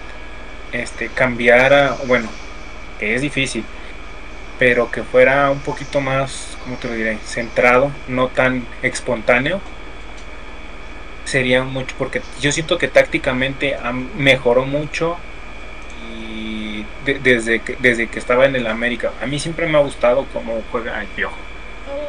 este, 0.71 1.09
cambiara, 1.09 1.97
bueno, 2.05 2.29
que 2.99 3.15
es 3.15 3.21
difícil, 3.21 3.65
pero 4.59 4.91
que 4.91 5.03
fuera 5.03 5.49
un 5.49 5.59
poquito 5.61 5.99
más, 6.01 6.57
¿cómo 6.63 6.77
te 6.77 6.87
lo 6.87 6.93
diré? 6.93 7.17
Centrado, 7.25 7.91
no 8.07 8.27
tan 8.27 8.67
espontáneo, 8.83 9.59
sería 11.25 11.63
mucho, 11.63 11.95
porque 11.97 12.21
yo 12.41 12.51
siento 12.51 12.77
que 12.77 12.87
tácticamente 12.87 13.75
am- 13.75 14.09
mejoró 14.17 14.65
mucho 14.65 15.17
y 16.19 16.85
de- 17.05 17.19
desde, 17.19 17.59
que, 17.61 17.75
desde 17.79 18.07
que 18.07 18.19
estaba 18.19 18.45
en 18.45 18.55
el 18.55 18.67
América. 18.67 19.11
A 19.21 19.25
mí 19.25 19.39
siempre 19.39 19.67
me 19.67 19.77
ha 19.77 19.81
gustado 19.81 20.25
cómo 20.33 20.61
juega 20.71 20.99
el 21.01 21.07
piojo. 21.07 21.37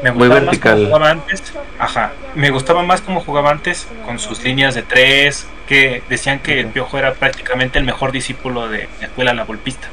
Me 0.03 0.11
Muy 0.11 0.29
gustaba 0.29 0.41
más 0.41 0.45
vertical. 0.47 0.75
cómo 0.75 0.87
jugaba 0.87 1.11
antes. 1.11 1.43
Ajá. 1.79 2.13
Me 2.35 2.51
gustaba 2.51 2.83
más 2.83 3.01
cómo 3.01 3.21
jugaba 3.21 3.51
antes 3.51 3.87
con 4.05 4.19
sus 4.19 4.43
líneas 4.43 4.75
de 4.75 4.83
tres, 4.83 5.47
que 5.67 6.03
decían 6.09 6.41
que 6.41 6.61
el. 6.61 6.67
Piojo 6.69 6.99
era 6.99 7.15
prácticamente 7.15 7.79
el 7.79 7.85
mejor 7.85 8.13
discípulo 8.13 8.69
de 8.69 8.89
la 9.01 9.07
escuela 9.07 9.33
La 9.35 9.45
Volpista. 9.45 9.89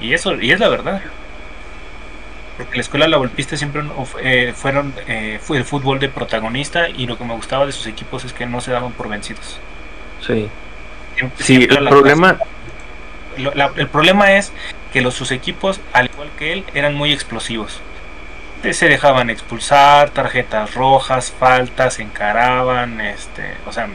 Y 0.00 0.12
eso, 0.12 0.34
y 0.40 0.52
es 0.52 0.60
la 0.60 0.68
verdad. 0.68 1.00
Porque 2.58 2.74
la 2.76 2.80
escuela 2.82 3.08
La 3.08 3.16
Volpista 3.16 3.56
siempre 3.56 3.82
eh, 4.22 4.52
fueron 4.54 4.92
eh, 5.06 5.38
fue 5.42 5.56
el 5.56 5.64
fútbol 5.64 5.98
de 6.00 6.08
protagonista 6.10 6.88
y 6.90 7.06
lo 7.06 7.16
que 7.16 7.24
me 7.24 7.32
gustaba 7.34 7.64
de 7.64 7.72
sus 7.72 7.86
equipos 7.86 8.24
es 8.24 8.32
que 8.34 8.44
no 8.46 8.60
se 8.60 8.72
daban 8.72 8.92
por 8.92 9.08
vencidos. 9.08 9.58
Sí. 10.20 10.48
Siempre- 11.16 11.44
Sí, 11.44 11.56
siempre 11.56 11.78
el 11.78 11.88
problema, 11.88 12.38
lo- 13.38 13.54
la- 13.54 13.70
el 13.76 13.88
problema 13.88 14.32
es 14.32 14.52
que 14.92 15.00
los 15.00 15.14
sus 15.14 15.30
equipos, 15.30 15.80
al 15.92 16.06
igual 16.12 16.28
que 16.38 16.52
él, 16.52 16.64
eran 16.74 16.94
muy 16.94 17.12
explosivos. 17.12 17.80
Se 18.72 18.88
dejaban 18.88 19.30
expulsar, 19.30 20.10
tarjetas 20.10 20.74
rojas, 20.74 21.32
faltas, 21.38 22.00
encaraban, 22.00 23.00
este, 23.00 23.54
o 23.66 23.72
sea, 23.72 23.88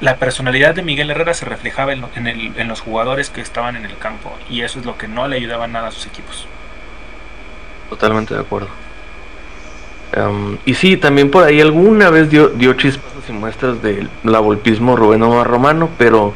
la 0.00 0.16
personalidad 0.16 0.74
de 0.74 0.82
Miguel 0.82 1.10
Herrera 1.10 1.34
se 1.34 1.44
reflejaba 1.44 1.92
en, 1.92 2.00
lo- 2.00 2.10
en 2.16 2.26
el- 2.26 2.54
en 2.58 2.68
los 2.68 2.80
jugadores 2.80 3.28
que 3.28 3.42
estaban 3.42 3.76
en 3.76 3.84
el 3.84 3.98
campo 3.98 4.34
y 4.48 4.62
eso 4.62 4.78
es 4.80 4.86
lo 4.86 4.96
que 4.96 5.08
no 5.08 5.28
le 5.28 5.36
ayudaba 5.36 5.66
nada 5.66 5.88
a 5.88 5.90
sus 5.92 6.06
equipos. 6.06 6.46
Totalmente 7.88 8.34
de 8.34 8.40
acuerdo. 8.40 8.68
Em, 10.12 10.58
y 10.64 10.74
sí, 10.74 10.96
también 10.96 11.30
por 11.30 11.44
ahí 11.44 11.60
alguna 11.60 12.10
vez 12.10 12.30
dio, 12.30 12.48
dio 12.48 12.74
chispazos 12.74 13.28
y 13.28 13.32
muestras 13.32 13.82
del 13.82 14.08
lavolpismo 14.22 14.94
Rubén 14.96 15.22
Omar 15.22 15.46
Romano, 15.46 15.88
pero 15.98 16.32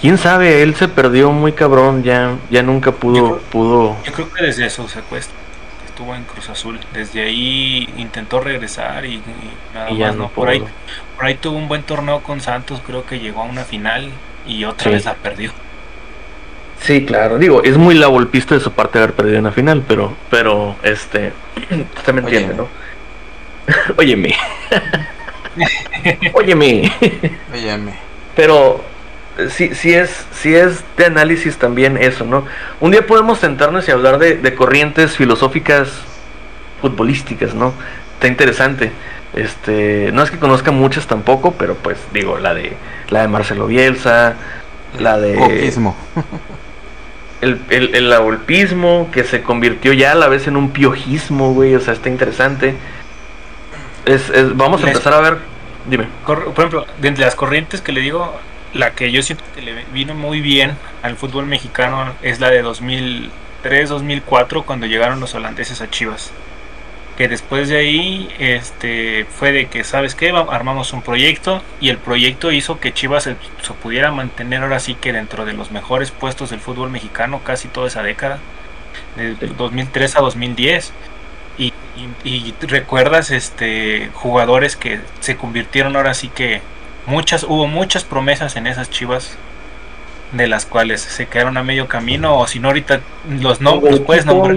quién 0.00 0.18
sabe, 0.18 0.62
él 0.62 0.74
se 0.74 0.88
perdió 0.88 1.32
muy 1.32 1.52
cabrón, 1.52 2.02
ya, 2.02 2.36
ya 2.50 2.62
nunca 2.62 2.90
Yo 2.90 2.96
pudo, 2.98 3.12
creo- 3.24 3.38
pudo, 3.50 3.96
Yo 4.04 4.12
creo 4.12 4.32
que 4.32 4.44
desde 4.44 4.68
su 4.68 4.86
secuestro 4.88 5.34
estuvo 5.86 6.14
en 6.14 6.24
Cruz 6.24 6.50
Azul, 6.50 6.78
desde 6.92 7.22
ahí 7.22 7.88
intentó 7.96 8.38
regresar 8.40 9.04
y, 9.06 9.14
y 9.14 9.22
nada 9.74 9.90
y 9.90 9.96
ya 9.96 10.08
más 10.08 10.16
no 10.16 10.22
no. 10.24 10.28
Por 10.28 10.48
ahí, 10.50 10.62
por 11.16 11.24
ahí 11.24 11.34
tuvo 11.36 11.56
un 11.56 11.68
buen 11.68 11.82
torneo 11.84 12.20
con 12.22 12.40
Santos, 12.42 12.82
creo 12.86 13.06
que 13.06 13.18
llegó 13.18 13.40
a 13.40 13.44
una 13.44 13.64
final 13.64 14.10
y 14.46 14.64
otra 14.64 14.84
Sí. 14.84 14.90
vez 14.90 15.04
la 15.06 15.14
perdió. 15.14 15.52
Sí, 16.80 17.04
claro, 17.04 17.38
digo, 17.38 17.62
es 17.62 17.76
muy 17.76 17.94
lavolpista 17.94 18.54
de 18.54 18.60
su 18.60 18.72
parte 18.72 18.98
haber 18.98 19.12
perdido 19.12 19.38
una 19.40 19.50
final, 19.50 19.82
pero, 19.86 20.14
pero, 20.30 20.76
este, 20.82 21.32
usted 21.96 22.12
me 22.12 22.20
entiende, 22.20 22.54
Óyeme. 22.54 22.56
¿no? 22.56 22.68
Óyeme. 23.96 24.34
Óyeme. 26.32 26.92
Óyeme. 27.52 27.94
Pero 28.36 28.84
sí, 29.50 29.74
sí 29.74 29.92
es, 29.92 30.26
sí 30.32 30.54
es 30.54 30.84
de 30.96 31.06
análisis 31.06 31.56
también 31.58 31.96
eso, 31.96 32.24
¿no? 32.24 32.44
Un 32.80 32.92
día 32.92 33.06
podemos 33.06 33.38
sentarnos 33.38 33.88
y 33.88 33.90
hablar 33.90 34.18
de, 34.18 34.36
de 34.36 34.54
corrientes 34.54 35.16
filosóficas 35.16 36.02
futbolísticas, 36.80 37.54
¿no? 37.54 37.72
Está 38.14 38.28
interesante. 38.28 38.92
Este, 39.34 40.10
no 40.12 40.22
es 40.22 40.30
que 40.30 40.38
conozca 40.38 40.70
muchas 40.70 41.06
tampoco, 41.06 41.52
pero 41.52 41.74
pues 41.74 41.98
digo, 42.12 42.38
la 42.38 42.54
de 42.54 42.76
la 43.10 43.22
de 43.22 43.28
Marcelo 43.28 43.66
Bielsa, 43.66 44.34
la 44.98 45.18
de 45.18 45.34
Coquismo. 45.34 45.96
El, 47.40 47.60
el, 47.70 47.94
el 47.94 48.10
lavolpismo 48.10 49.08
que 49.12 49.24
se 49.24 49.42
convirtió 49.42 49.92
ya 49.92 50.12
a 50.12 50.14
la 50.14 50.28
vez 50.28 50.46
en 50.46 50.56
un 50.56 50.70
piojismo, 50.70 51.52
güey, 51.54 51.74
o 51.74 51.80
sea, 51.80 51.94
está 51.94 52.08
interesante. 52.08 52.74
Es, 54.06 54.30
es- 54.30 54.56
vamos 54.56 54.82
a 54.82 54.88
empezar 54.88 55.12
a 55.14 55.20
ver, 55.20 55.38
dime. 55.88 56.06
Por 56.26 56.52
ejemplo, 56.56 56.86
de 57.00 57.08
entre 57.08 57.24
las 57.24 57.34
corrientes 57.34 57.80
que 57.80 57.92
le 57.92 58.00
digo, 58.00 58.34
la 58.74 58.92
que 58.92 59.10
yo 59.12 59.22
siento 59.22 59.44
que 59.54 59.62
le 59.62 59.84
vino 59.92 60.14
muy 60.14 60.40
bien 60.40 60.76
al 61.02 61.16
fútbol 61.16 61.46
mexicano 61.46 62.12
es 62.22 62.40
la 62.40 62.50
de 62.50 62.62
2003-2004 63.64 64.64
cuando 64.64 64.86
llegaron 64.86 65.20
los 65.20 65.34
holandeses 65.34 65.80
a 65.80 65.90
Chivas. 65.90 66.32
Que 67.18 67.26
después 67.28 67.68
de 67.68 67.76
ahí 67.78 68.28
este, 68.38 69.24
fue 69.24 69.50
de 69.52 69.66
que, 69.66 69.82
¿sabes 69.82 70.14
qué? 70.14 70.30
Armamos 70.30 70.92
un 70.92 71.02
proyecto 71.02 71.60
y 71.80 71.88
el 71.90 71.98
proyecto 71.98 72.52
hizo 72.52 72.78
que 72.78 72.94
Chivas 72.94 73.24
se, 73.24 73.34
se 73.60 73.72
pudiera 73.74 74.12
mantener 74.12 74.62
ahora 74.62 74.78
sí 74.78 74.94
que 74.94 75.12
dentro 75.12 75.44
de 75.44 75.52
los 75.52 75.72
mejores 75.72 76.12
puestos 76.12 76.50
del 76.50 76.60
fútbol 76.60 76.90
mexicano 76.90 77.40
casi 77.44 77.66
toda 77.68 77.88
esa 77.88 78.02
década, 78.04 78.38
de 79.16 79.34
Sí. 79.34 79.52
2003 79.58 80.16
a 80.16 80.20
2010. 80.20 80.92
Y, 81.58 81.72
y- 81.96 82.04
y 82.24 82.54
recuerdas 82.66 83.32
este 83.32 84.10
jugadores 84.14 84.76
que 84.76 85.00
se 85.18 85.36
convirtieron 85.36 85.96
ahora 85.96 86.14
sí 86.14 86.28
que 86.28 86.60
muchas 87.06 87.42
hubo 87.42 87.66
muchas 87.66 88.04
promesas 88.04 88.54
en 88.54 88.68
esas 88.68 88.90
chivas 88.90 89.36
de 90.30 90.46
las 90.46 90.66
cuales 90.66 91.00
se 91.00 91.26
quedaron 91.26 91.56
a 91.56 91.64
medio 91.64 91.88
camino 91.88 92.38
o 92.38 92.46
si 92.46 92.60
no 92.60 92.68
ahorita 92.68 93.00
los 93.40 93.60
no 93.60 93.80
los 93.80 93.98
puedes 94.00 94.24
nombrar 94.24 94.56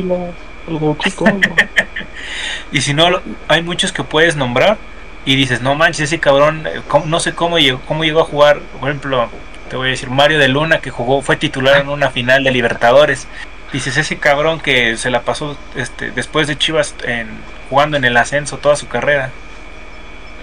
y 2.71 2.81
si 2.81 2.93
no 2.93 3.09
lo- 3.09 3.21
hay 3.47 3.61
muchos 3.61 3.91
que 3.91 4.03
puedes 4.03 4.35
nombrar 4.35 4.77
y 5.25 5.35
dices 5.35 5.61
no 5.61 5.75
manches 5.75 6.01
ese 6.05 6.19
cabrón 6.19 6.65
eh, 6.67 6.81
¿cómo- 6.87 7.05
no 7.05 7.19
sé 7.19 7.33
cómo 7.33 7.59
llegó 7.59 7.79
cómo 7.87 8.03
llegó 8.03 8.21
a 8.21 8.25
jugar 8.25 8.59
por 8.79 8.89
ejemplo 8.89 9.29
te 9.69 9.75
voy 9.77 9.87
a 9.87 9.91
decir 9.91 10.09
Mario 10.09 10.39
de 10.39 10.47
Luna 10.47 10.79
que 10.79 10.89
jugó 10.89 11.21
fue 11.21 11.37
titular 11.37 11.79
en 11.81 11.87
una 11.89 12.09
final 12.09 12.43
de 12.43 12.51
Libertadores. 12.51 13.25
Dices 13.71 13.95
ese 13.95 14.17
cabrón 14.17 14.59
que 14.59 14.97
se 14.97 15.09
la 15.09 15.21
pasó 15.21 15.55
este 15.77 16.11
después 16.11 16.45
de 16.49 16.57
Chivas 16.57 16.93
en, 17.05 17.29
jugando 17.69 17.95
en 17.95 18.03
el 18.03 18.17
ascenso 18.17 18.57
toda 18.57 18.75
su 18.75 18.89
carrera. 18.89 19.31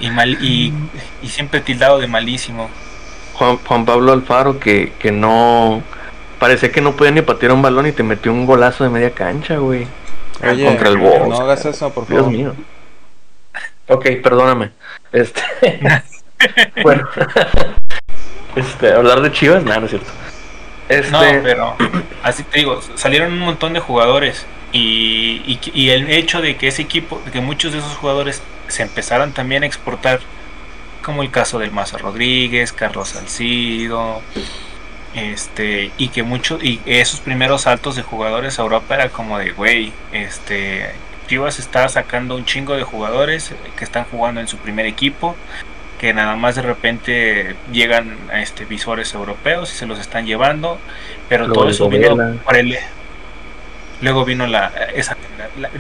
Y 0.01 0.09
mal 0.11 0.43
y, 0.43 0.73
y 1.23 1.29
siempre 1.29 1.61
tildado 1.61 1.99
de 1.99 2.07
malísimo. 2.07 2.71
Juan, 3.35 3.59
Juan 3.59 3.85
Pablo 3.85 4.13
Alfaro 4.15 4.59
que, 4.59 4.95
que 4.99 5.13
no 5.13 5.83
parecía 6.39 6.73
que 6.73 6.81
no 6.81 6.93
podía 6.97 7.13
ni 7.13 7.21
patear 7.21 7.53
un 7.53 7.61
balón 7.61 7.87
y 7.87 7.93
te 7.93 8.03
metió 8.05 8.33
un 8.33 8.47
golazo 8.47 8.83
de 8.85 8.89
media 8.89 9.11
cancha, 9.11 9.57
güey. 9.59 9.87
Oye, 10.43 10.65
contra 10.65 10.89
el 10.89 10.99
Bosque. 10.99 11.29
no 11.29 11.37
hagas 11.41 11.65
eso, 11.65 11.91
por 11.93 12.07
Dios 12.07 12.21
favor. 12.21 12.33
mío. 12.33 12.55
Ok, 13.89 14.07
perdóname. 14.23 14.71
Este 15.13 15.43
bueno. 16.83 17.09
este, 18.57 18.93
hablar 18.93 19.21
de 19.23 19.33
Chivas, 19.33 19.65
nada, 19.65 19.81
no 19.81 19.87
es 19.87 19.91
cierto. 19.91 20.11
Este, 20.89 21.11
No, 21.11 21.21
pero 21.43 21.77
así 22.23 22.43
te 22.45 22.59
digo, 22.61 22.81
salieron 22.95 23.33
un 23.33 23.41
montón 23.41 23.73
de 23.73 23.81
jugadores 23.81 24.47
y, 24.73 25.43
y, 25.47 25.61
y 25.75 25.91
el 25.91 26.11
hecho 26.11 26.41
de 26.41 26.57
que 26.57 26.69
ese 26.69 26.83
equipo, 26.83 27.21
de 27.25 27.31
que 27.31 27.41
muchos 27.41 27.73
de 27.73 27.79
esos 27.79 27.97
jugadores 27.97 28.43
se 28.69 28.83
empezaran 28.83 29.33
también 29.33 29.63
a 29.63 29.67
exportar 29.67 30.21
como 31.03 31.23
el 31.23 31.31
caso 31.31 31.59
del 31.59 31.71
Maza 31.71 31.97
Rodríguez, 31.97 32.73
Carlos 32.73 33.09
Salcido, 33.11 34.21
este, 35.19 35.91
y 35.99 36.09
que 36.09 36.23
muchos, 36.23 36.63
y 36.63 36.81
esos 36.87 37.21
primeros 37.21 37.63
saltos 37.63 37.97
de 37.97 38.03
jugadores 38.03 38.59
a 38.59 38.63
Europa 38.63 38.95
era 38.95 39.09
como 39.09 39.39
de, 39.39 39.51
güey, 39.51 39.93
este, 40.13 40.91
Chivas 41.27 41.59
está 41.59 41.89
sacando 41.89 42.37
un 42.37 42.45
chingo 42.45 42.77
de 42.77 42.85
jugadores 42.85 43.53
que 43.77 43.85
están 43.85 44.05
jugando 44.05 44.41
en 44.41 44.49
su 44.49 44.57
primer 44.57 44.87
equipo, 44.87 45.37
que 45.99 46.15
nada 46.15 46.37
más 46.37 46.55
de 46.55 46.63
repente 46.63 47.57
llegan 47.73 48.17
a 48.33 48.41
este 48.41 48.65
visores 48.65 49.13
europeos 49.13 49.73
y 49.73 49.77
se 49.77 49.87
los 49.87 49.99
están 49.99 50.27
llevando, 50.27 50.79
pero 51.29 51.53
todo 51.53 51.69
eso 51.69 51.89
vino 51.89 52.17
por 52.45 52.57
el 52.57 52.79
luego 54.01 54.25
vino 54.25 54.47
la 54.47 54.71
esa 54.95 55.17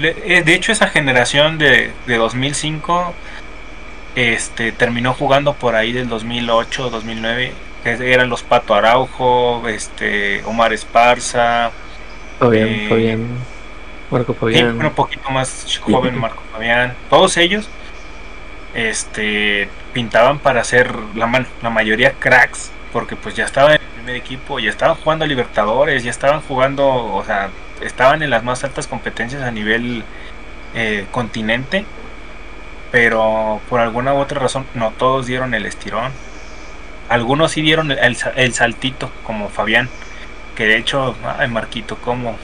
eh, 0.02 0.42
de 0.44 0.54
hecho 0.54 0.72
esa 0.72 0.88
generación 0.88 1.56
de, 1.56 1.92
de 2.08 2.16
2005 2.16 3.14
este 4.16 4.72
terminó 4.72 5.14
jugando 5.14 5.54
por 5.54 5.76
ahí 5.76 5.92
del 5.92 6.08
2008 6.08 6.90
2009 6.90 7.52
que 7.82 8.12
eran 8.12 8.28
los 8.28 8.42
Pato 8.42 8.74
Araujo 8.74 9.66
este 9.68 10.42
Omar 10.44 10.72
Esparza 10.72 11.70
Fabián, 12.38 12.68
eh, 12.68 12.86
Fabián 12.88 13.26
Marco 14.10 14.34
Fabián. 14.34 14.84
un 14.84 14.90
poquito 14.92 15.30
más 15.30 15.78
joven 15.80 16.18
Marco 16.18 16.42
Fabián. 16.52 16.94
Todos 17.10 17.36
ellos 17.36 17.68
este 18.74 19.68
pintaban 19.92 20.38
para 20.38 20.62
ser 20.64 20.94
la, 21.14 21.46
la 21.62 21.70
mayoría 21.70 22.12
cracks 22.12 22.70
porque 22.92 23.16
pues 23.16 23.34
ya 23.34 23.44
estaban 23.44 23.72
en 23.72 23.80
el 23.80 23.88
primer 23.88 24.16
equipo 24.16 24.58
ya 24.58 24.70
estaban 24.70 24.96
jugando 24.96 25.24
a 25.24 25.28
Libertadores 25.28 26.04
ya 26.04 26.10
estaban 26.10 26.40
jugando 26.42 26.86
o 26.86 27.24
sea 27.24 27.50
estaban 27.80 28.22
en 28.22 28.30
las 28.30 28.44
más 28.44 28.64
altas 28.64 28.86
competencias 28.86 29.42
a 29.42 29.50
nivel 29.50 30.04
eh, 30.74 31.06
continente, 31.10 31.84
pero 32.90 33.60
por 33.68 33.80
alguna 33.80 34.14
u 34.14 34.18
otra 34.18 34.40
razón 34.40 34.66
no 34.74 34.92
todos 34.96 35.26
dieron 35.26 35.54
el 35.54 35.66
estirón. 35.66 36.12
Algunos 37.08 37.52
sí 37.52 37.62
dieron 37.62 37.90
el, 37.90 38.52
saltito, 38.54 39.10
como 39.24 39.48
Fabián, 39.48 39.88
que 40.54 40.66
de 40.66 40.76
hecho, 40.76 41.16
ay 41.38 41.48
Marquito, 41.48 41.96
cómo, 41.96 42.36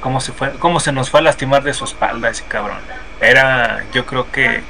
cómo 0.00 0.20
se 0.20 0.32
fue, 0.32 0.52
cómo 0.58 0.78
se 0.78 0.92
nos 0.92 1.10
fue 1.10 1.20
a 1.20 1.24
lastimar 1.24 1.62
de 1.64 1.74
su 1.74 1.84
espalda 1.84 2.30
ese 2.30 2.44
cabrón. 2.44 2.78
Era, 3.20 3.84
yo 3.92 4.06
creo 4.06 4.30
que 4.30 4.62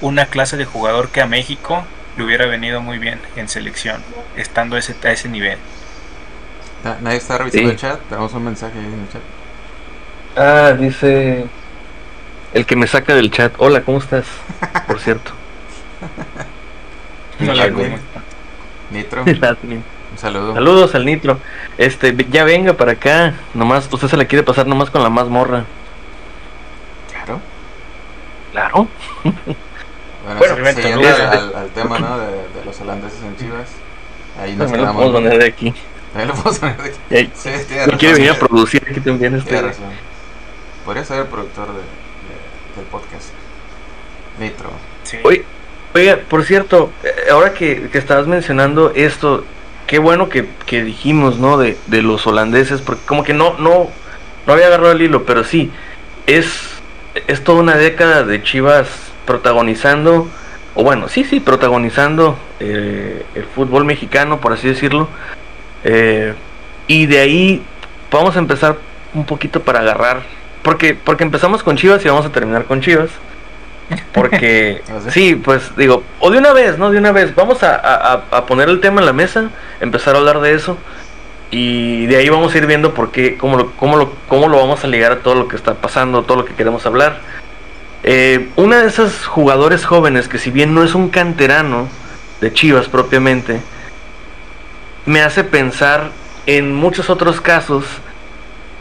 una 0.00 0.26
clase 0.26 0.56
de 0.56 0.64
jugador 0.64 1.08
que 1.08 1.20
a 1.20 1.26
México 1.26 1.84
le 2.16 2.24
hubiera 2.24 2.46
venido 2.46 2.80
muy 2.80 2.98
bien 2.98 3.20
en 3.34 3.48
selección, 3.48 4.02
estando 4.36 4.76
ese, 4.76 4.94
a 5.02 5.10
ese 5.10 5.28
nivel. 5.28 5.58
Nadie 7.00 7.16
está 7.16 7.38
revisando 7.38 7.70
el 7.70 7.76
chat. 7.76 8.00
Tenemos 8.08 8.32
un 8.32 8.44
mensaje 8.44 8.78
ahí 8.78 8.84
en 8.84 9.00
el 9.00 9.08
chat. 9.08 9.22
Ah, 10.36 10.72
dice. 10.78 11.46
El 12.52 12.64
que 12.64 12.76
me 12.76 12.86
saca 12.86 13.14
del 13.14 13.30
chat. 13.30 13.54
Hola, 13.58 13.82
¿cómo 13.82 13.98
estás? 13.98 14.26
Por 14.86 15.00
cierto. 15.00 15.32
Nitro. 18.90 19.24
Un 20.12 20.18
saludo. 20.18 20.54
Saludos 20.54 20.94
al 20.94 21.04
Nitro. 21.04 21.38
Este, 21.76 22.16
ya 22.30 22.44
venga 22.44 22.74
para 22.74 22.92
acá. 22.92 23.34
Nomás, 23.54 23.88
usted 23.92 24.08
se 24.08 24.16
la 24.16 24.24
quiere 24.24 24.42
pasar 24.42 24.66
nomás 24.66 24.90
con 24.90 25.02
la 25.02 25.10
más 25.10 25.28
morra. 25.28 25.64
Claro. 27.12 27.40
Claro. 28.52 28.88
Bueno, 30.26 30.56
bueno 30.56 30.72
siguiendo 30.72 31.08
al, 31.08 31.54
al, 31.54 31.68
tema 31.68 31.98
¿no? 31.98 32.18
de, 32.18 32.26
de, 32.26 32.64
los 32.64 32.80
holandeses 32.80 33.22
en 33.22 33.36
Chivas. 33.36 33.68
Ahí 34.40 34.56
nos 34.56 34.72
quedamos. 34.72 35.12
Vamos 35.12 35.32
a 35.32 35.36
de 35.36 35.46
aquí. 35.46 35.74
Ahí 36.16 36.26
lo 36.26 36.34
puedo 36.34 36.56
poner 36.58 36.76
de 37.08 37.20
aquí. 37.20 37.30
Sí, 37.34 37.50
no 37.90 37.98
quiere 37.98 38.14
venir 38.14 38.30
a 38.30 38.34
producir 38.34 38.82
aquí 38.90 39.00
también 39.00 39.34
este. 39.34 39.60
razón. 39.60 39.84
Podría 40.84 41.04
ser 41.04 41.20
el 41.20 41.26
productor 41.26 41.68
de, 41.68 41.80
del 42.76 42.86
podcast. 42.90 43.30
Nitro. 44.38 44.70
Sí. 45.04 45.18
Oiga, 45.96 46.18
por 46.28 46.44
cierto, 46.44 46.92
eh, 47.02 47.30
ahora 47.30 47.54
que, 47.54 47.88
que 47.88 47.96
estabas 47.96 48.26
mencionando 48.26 48.92
esto, 48.94 49.46
qué 49.86 49.98
bueno 49.98 50.28
que, 50.28 50.46
que 50.66 50.84
dijimos, 50.84 51.38
¿no? 51.38 51.56
De, 51.56 51.78
de, 51.86 52.02
los 52.02 52.26
holandeses, 52.26 52.82
porque 52.82 53.00
como 53.06 53.24
que 53.24 53.32
no, 53.32 53.54
no, 53.58 53.88
no 54.46 54.52
había 54.52 54.66
agarrado 54.66 54.92
el 54.92 55.00
hilo, 55.00 55.24
pero 55.24 55.42
sí, 55.42 55.70
es, 56.26 56.46
es 57.26 57.42
toda 57.42 57.60
una 57.60 57.76
década 57.76 58.24
de 58.24 58.42
Chivas 58.42 58.90
protagonizando, 59.24 60.28
o 60.74 60.82
bueno, 60.84 61.08
sí, 61.08 61.24
sí, 61.24 61.40
protagonizando 61.40 62.38
eh, 62.60 63.24
el 63.34 63.44
fútbol 63.44 63.86
mexicano, 63.86 64.38
por 64.38 64.52
así 64.52 64.68
decirlo, 64.68 65.08
eh, 65.82 66.34
y 66.88 67.06
de 67.06 67.20
ahí 67.20 67.62
vamos 68.10 68.36
a 68.36 68.40
empezar 68.40 68.76
un 69.14 69.24
poquito 69.24 69.62
para 69.62 69.80
agarrar. 69.80 70.24
Porque, 70.62 70.94
porque 70.94 71.24
empezamos 71.24 71.62
con 71.62 71.78
Chivas 71.78 72.04
y 72.04 72.08
vamos 72.08 72.26
a 72.26 72.32
terminar 72.32 72.66
con 72.66 72.82
Chivas. 72.82 73.08
Porque, 74.12 74.82
¿Ah, 74.88 75.10
sí, 75.10 75.36
pues 75.36 75.76
digo, 75.76 76.02
o 76.20 76.30
de 76.30 76.38
una 76.38 76.52
vez, 76.52 76.78
¿no? 76.78 76.90
De 76.90 76.98
una 76.98 77.12
vez, 77.12 77.34
vamos 77.34 77.62
a, 77.62 78.44
poner 78.46 78.68
el 78.68 78.80
tema 78.80 79.00
en 79.00 79.06
la 79.06 79.12
mesa, 79.12 79.50
empezar 79.80 80.14
a 80.14 80.18
hablar 80.18 80.40
de 80.40 80.54
eso. 80.54 80.78
Y 81.50 82.06
de 82.06 82.16
ahí 82.16 82.28
vamos 82.28 82.54
a 82.54 82.58
ir 82.58 82.66
viendo 82.66 82.92
por 82.92 83.12
qué, 83.12 83.36
cómo 83.36 83.56
lo, 83.56 83.70
cómo 83.72 83.96
lo, 83.96 84.12
cómo 84.28 84.48
lo 84.48 84.58
vamos 84.58 84.82
a 84.82 84.88
ligar 84.88 85.12
a 85.12 85.18
todo 85.20 85.36
lo 85.36 85.48
que 85.48 85.54
está 85.54 85.74
pasando, 85.74 86.24
todo 86.24 86.38
lo 86.38 86.44
que 86.44 86.54
queremos 86.54 86.84
hablar. 86.86 87.20
Eh, 88.02 88.50
una 88.56 88.82
de 88.82 88.88
esas 88.88 89.26
jugadores 89.26 89.84
jóvenes 89.84 90.28
que 90.28 90.38
si 90.38 90.50
bien 90.50 90.74
no 90.74 90.82
es 90.82 90.94
un 90.94 91.08
canterano 91.08 91.88
de 92.40 92.52
Chivas 92.52 92.88
propiamente, 92.88 93.60
me 95.06 95.22
hace 95.22 95.44
pensar 95.44 96.10
en 96.46 96.74
muchos 96.74 97.10
otros 97.10 97.40
casos 97.40 97.84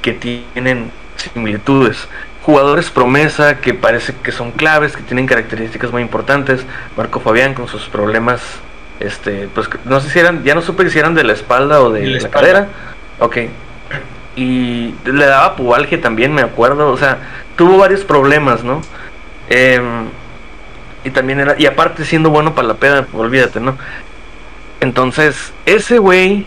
que 0.01 0.13
tienen 0.13 0.91
similitudes. 1.15 2.07
Jugadores 2.45 2.91
promesa 2.91 3.59
que 3.59 3.73
parece 3.73 4.13
que 4.21 4.31
son 4.31 4.51
claves, 4.51 4.95
que 4.95 5.01
tienen 5.01 5.25
características 5.25 5.91
muy 5.91 6.03
importantes. 6.03 6.63
Marco 6.95 7.19
Fabián 7.19 7.55
con 7.55 7.67
sus 7.67 7.87
problemas, 7.87 8.39
este, 8.99 9.49
pues 9.55 9.67
no 9.85 9.99
sé 9.99 10.11
si 10.11 10.19
eran, 10.19 10.43
ya 10.43 10.53
no 10.53 10.61
supe 10.61 10.87
si 10.91 10.99
eran 10.99 11.15
de 11.15 11.23
la 11.23 11.33
espalda 11.33 11.81
o 11.81 11.89
de 11.89 12.05
la, 12.05 12.29
cadera. 12.29 12.67
Ok. 13.17 13.37
Y 14.35 14.93
le 15.05 15.25
daba 15.25 15.55
pubalgia 15.55 15.99
también, 15.99 16.35
me 16.35 16.43
acuerdo. 16.43 16.91
O 16.91 16.97
sea, 16.97 17.17
tuvo 17.55 17.79
varios 17.79 18.03
problemas, 18.03 18.63
¿no? 18.63 18.81
Em, 19.49 20.05
y 21.03 21.09
también 21.09 21.39
era, 21.39 21.55
y 21.57 21.65
aparte 21.65 22.05
siendo 22.05 22.29
bueno 22.29 22.53
para 22.53 22.67
la 22.67 22.75
peda, 22.75 23.07
olvídate, 23.13 23.59
¿no? 23.59 23.75
Entonces, 24.81 25.51
ese 25.65 25.97
güey 25.97 26.45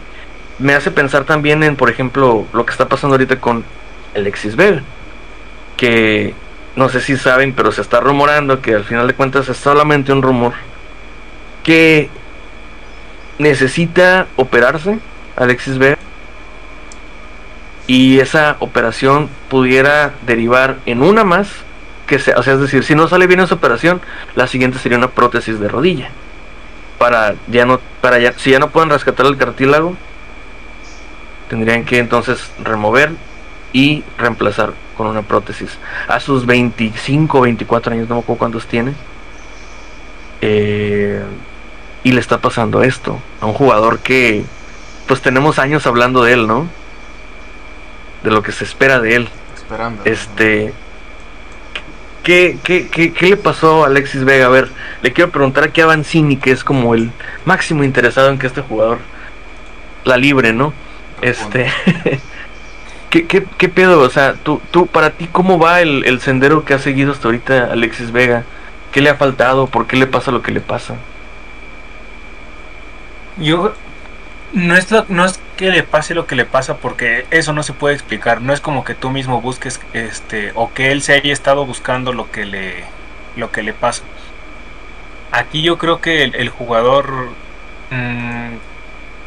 me 0.60 0.74
hace 0.74 0.92
pensar 0.92 1.24
también 1.24 1.64
en, 1.64 1.74
por 1.74 1.90
ejemplo, 1.90 2.46
lo 2.52 2.64
que 2.64 2.70
está 2.70 2.88
pasando 2.88 3.14
ahorita 3.14 3.40
con 3.40 3.64
Alexis 4.14 4.54
Bell. 4.54 4.84
Que 5.78 6.34
no 6.76 6.90
sé 6.90 7.00
si 7.00 7.16
saben, 7.16 7.54
pero 7.54 7.72
se 7.72 7.80
está 7.80 8.00
rumorando 8.00 8.60
que 8.60 8.74
al 8.74 8.84
final 8.84 9.06
de 9.06 9.14
cuentas 9.14 9.48
es 9.48 9.56
solamente 9.56 10.12
un 10.12 10.20
rumor. 10.20 10.52
Que 11.64 12.10
necesita 13.38 14.26
operarse 14.36 14.98
Alexis 15.36 15.78
Bell. 15.78 15.96
Y 17.86 18.20
esa 18.20 18.56
operación 18.58 19.30
pudiera 19.48 20.12
derivar 20.26 20.76
en 20.84 21.02
una 21.02 21.24
más. 21.24 21.48
Que 22.06 22.16
o 22.16 22.42
sea, 22.42 22.54
es 22.54 22.60
decir, 22.60 22.84
si 22.84 22.94
no 22.94 23.08
sale 23.08 23.26
bien 23.26 23.40
esa 23.40 23.54
operación, 23.54 24.02
la 24.34 24.46
siguiente 24.46 24.78
sería 24.78 24.98
una 24.98 25.10
prótesis 25.10 25.58
de 25.58 25.68
rodilla 25.68 26.10
para 26.98 27.36
ya 27.46 27.64
no 27.64 27.80
para 28.00 28.18
ya 28.18 28.32
si 28.36 28.50
ya 28.50 28.58
no 28.58 28.70
pueden 28.70 28.90
rescatar 28.90 29.24
el 29.26 29.36
cartílago 29.36 29.96
tendrían 31.48 31.84
que 31.84 31.98
entonces 31.98 32.50
remover 32.62 33.12
y 33.72 34.04
reemplazar 34.16 34.72
con 34.96 35.06
una 35.06 35.22
prótesis 35.22 35.78
a 36.08 36.20
sus 36.20 36.46
25 36.46 37.40
24 37.40 37.92
años 37.92 38.08
no 38.08 38.16
me 38.16 38.20
acuerdo 38.22 38.38
cuántos 38.38 38.66
tiene 38.66 38.94
eh, 40.40 41.22
y 42.04 42.12
le 42.12 42.20
está 42.20 42.38
pasando 42.38 42.82
esto 42.82 43.20
a 43.40 43.46
un 43.46 43.52
jugador 43.52 43.98
que 43.98 44.44
pues 45.06 45.20
tenemos 45.20 45.58
años 45.58 45.86
hablando 45.86 46.22
de 46.22 46.32
él 46.32 46.46
no 46.46 46.66
de 48.22 48.30
lo 48.30 48.42
que 48.42 48.52
se 48.52 48.64
espera 48.64 49.00
de 49.00 49.16
él 49.16 49.28
esperando 49.54 50.02
este 50.04 50.72
¿Qué, 52.28 52.58
qué, 52.62 52.88
qué, 52.88 53.14
qué 53.14 53.26
le 53.26 53.38
pasó 53.38 53.84
a 53.84 53.86
Alexis 53.86 54.22
Vega? 54.22 54.44
A 54.44 54.50
ver, 54.50 54.68
le 55.00 55.14
quiero 55.14 55.30
preguntar 55.30 55.64
aquí 55.64 55.80
a 55.80 55.86
Vancini, 55.86 56.36
que 56.36 56.50
es 56.50 56.62
como 56.62 56.94
el 56.94 57.10
máximo 57.46 57.84
interesado 57.84 58.28
en 58.28 58.38
que 58.38 58.46
este 58.46 58.60
jugador 58.60 58.98
la 60.04 60.18
libre, 60.18 60.52
¿no? 60.52 60.74
Este. 61.22 61.72
¿Qué, 63.10 63.26
qué, 63.26 63.44
qué 63.56 63.68
pedo? 63.68 64.00
O 64.00 64.10
sea, 64.10 64.34
tú, 64.34 64.60
tú, 64.70 64.86
para 64.86 65.10
ti, 65.10 65.28
¿cómo 65.30 65.58
va 65.58 65.80
el, 65.80 66.04
el 66.04 66.20
sendero 66.20 66.64
que 66.64 66.74
ha 66.74 66.78
seguido 66.78 67.12
hasta 67.12 67.28
ahorita 67.28 67.72
Alexis 67.72 68.12
Vega? 68.12 68.44
¿Qué 68.92 69.00
le 69.00 69.10
ha 69.10 69.14
faltado? 69.14 69.66
¿Por 69.66 69.86
qué 69.86 69.96
le 69.96 70.06
pasa 70.06 70.30
lo 70.30 70.42
que 70.42 70.52
le 70.52 70.60
pasa? 70.60 70.96
Yo 73.38 73.72
no 74.52 74.76
es, 74.76 74.88
no 75.08 75.24
es 75.24 75.40
que 75.56 75.70
le 75.70 75.82
pase 75.82 76.14
lo 76.14 76.26
que 76.26 76.36
le 76.36 76.44
pasa 76.44 76.76
porque 76.78 77.26
eso 77.30 77.52
no 77.52 77.62
se 77.62 77.72
puede 77.72 77.94
explicar. 77.94 78.40
No 78.40 78.52
es 78.52 78.60
como 78.60 78.84
que 78.84 78.94
tú 78.94 79.10
mismo 79.10 79.40
busques 79.40 79.80
este 79.92 80.52
o 80.54 80.72
que 80.72 80.92
él 80.92 81.02
se 81.02 81.14
haya 81.14 81.32
estado 81.32 81.66
buscando 81.66 82.12
lo 82.12 82.30
que 82.30 82.44
le 82.44 82.84
lo 83.36 83.50
que 83.50 83.62
le 83.62 83.72
pasa. 83.72 84.02
Aquí 85.30 85.62
yo 85.62 85.78
creo 85.78 86.00
que 86.00 86.24
el, 86.24 86.48
jugador 86.48 87.28
mmm, 87.90 88.56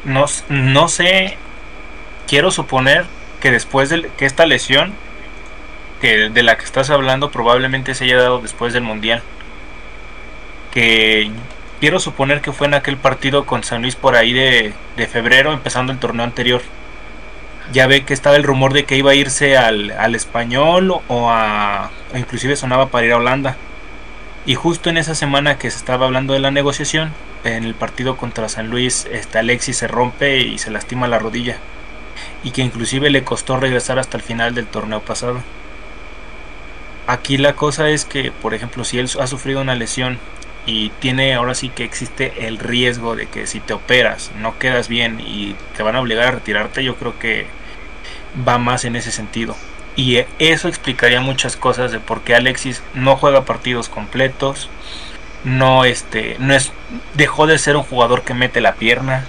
no, 0.05 0.25
no 0.49 0.87
sé, 0.87 1.37
quiero 2.27 2.49
suponer 2.49 3.05
que 3.41 3.51
después 3.51 3.89
de 3.89 4.09
que 4.17 4.25
esta 4.25 4.45
lesión 4.45 4.93
que 6.01 6.29
de 6.29 6.43
la 6.43 6.57
que 6.57 6.65
estás 6.65 6.89
hablando 6.89 7.31
probablemente 7.31 7.93
se 7.93 8.05
haya 8.05 8.17
dado 8.17 8.39
después 8.39 8.73
del 8.73 8.83
mundial. 8.83 9.21
Que 10.71 11.31
quiero 11.79 11.99
suponer 11.99 12.41
que 12.41 12.51
fue 12.51 12.67
en 12.67 12.73
aquel 12.73 12.97
partido 12.97 13.45
con 13.45 13.63
San 13.63 13.83
Luis 13.83 13.95
por 13.95 14.15
ahí 14.15 14.33
de, 14.33 14.73
de 14.97 15.07
febrero, 15.07 15.53
empezando 15.53 15.93
el 15.93 15.99
torneo 15.99 16.25
anterior. 16.25 16.61
Ya 17.71 17.87
ve 17.87 18.03
que 18.03 18.13
estaba 18.13 18.35
el 18.35 18.43
rumor 18.43 18.73
de 18.73 18.85
que 18.85 18.97
iba 18.97 19.11
a 19.11 19.15
irse 19.15 19.57
al, 19.57 19.91
al 19.91 20.15
español 20.15 21.01
o 21.07 21.29
a. 21.29 21.91
O 22.13 22.17
inclusive 22.17 22.55
sonaba 22.55 22.87
para 22.87 23.05
ir 23.05 23.13
a 23.13 23.17
Holanda. 23.17 23.55
Y 24.45 24.55
justo 24.55 24.89
en 24.89 24.97
esa 24.97 25.13
semana 25.13 25.59
que 25.59 25.69
se 25.69 25.77
estaba 25.77 26.07
hablando 26.07 26.33
de 26.33 26.39
la 26.39 26.49
negociación, 26.49 27.11
en 27.43 27.63
el 27.63 27.75
partido 27.75 28.17
contra 28.17 28.49
San 28.49 28.69
Luis, 28.69 29.07
este 29.11 29.37
Alexis 29.37 29.77
se 29.77 29.87
rompe 29.87 30.39
y 30.39 30.57
se 30.57 30.71
lastima 30.71 31.07
la 31.07 31.19
rodilla. 31.19 31.57
Y 32.43 32.51
que 32.51 32.61
inclusive 32.61 33.09
le 33.09 33.23
costó 33.23 33.57
regresar 33.57 33.99
hasta 33.99 34.17
el 34.17 34.23
final 34.23 34.55
del 34.55 34.67
torneo 34.67 35.01
pasado. 35.01 35.41
Aquí 37.07 37.37
la 37.37 37.53
cosa 37.53 37.89
es 37.89 38.05
que, 38.05 38.31
por 38.31 38.53
ejemplo, 38.53 38.83
si 38.83 38.99
él 38.99 39.09
ha 39.19 39.27
sufrido 39.27 39.61
una 39.61 39.75
lesión 39.75 40.17
y 40.65 40.89
tiene 40.99 41.33
ahora 41.33 41.55
sí 41.55 41.69
que 41.69 41.83
existe 41.83 42.47
el 42.47 42.57
riesgo 42.57 43.15
de 43.15 43.27
que 43.27 43.47
si 43.47 43.59
te 43.59 43.73
operas 43.73 44.31
no 44.39 44.59
quedas 44.59 44.87
bien 44.87 45.19
y 45.19 45.55
te 45.75 45.83
van 45.83 45.95
a 45.95 46.01
obligar 46.01 46.27
a 46.27 46.31
retirarte, 46.31 46.83
yo 46.83 46.95
creo 46.95 47.17
que 47.17 47.47
va 48.47 48.57
más 48.57 48.85
en 48.85 48.95
ese 48.95 49.11
sentido. 49.11 49.55
Y 49.95 50.23
eso 50.39 50.67
explicaría 50.67 51.19
muchas 51.19 51.57
cosas 51.57 51.91
de 51.91 51.99
por 51.99 52.21
qué 52.21 52.35
Alexis 52.35 52.81
no 52.93 53.17
juega 53.17 53.43
partidos 53.43 53.89
completos, 53.89 54.69
no 55.43 55.83
este 55.85 56.35
no 56.39 56.53
es 56.53 56.71
dejó 57.15 57.47
de 57.47 57.57
ser 57.57 57.75
un 57.75 57.83
jugador 57.83 58.21
que 58.21 58.33
mete 58.33 58.61
la 58.61 58.75
pierna. 58.75 59.27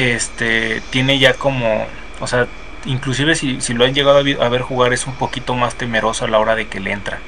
Este 0.00 0.82
tiene 0.90 1.18
ya 1.18 1.34
como, 1.34 1.86
o 2.20 2.26
sea, 2.26 2.46
inclusive 2.84 3.34
si, 3.34 3.60
si 3.60 3.74
lo 3.74 3.84
han 3.84 3.94
llegado 3.94 4.18
a 4.18 4.48
ver 4.48 4.62
jugar 4.62 4.92
es 4.92 5.06
un 5.06 5.14
poquito 5.14 5.54
más 5.54 5.74
temeroso 5.74 6.24
a 6.24 6.28
la 6.28 6.38
hora 6.38 6.56
de 6.56 6.66
que 6.66 6.80
le 6.80 6.92
entra. 6.92 7.18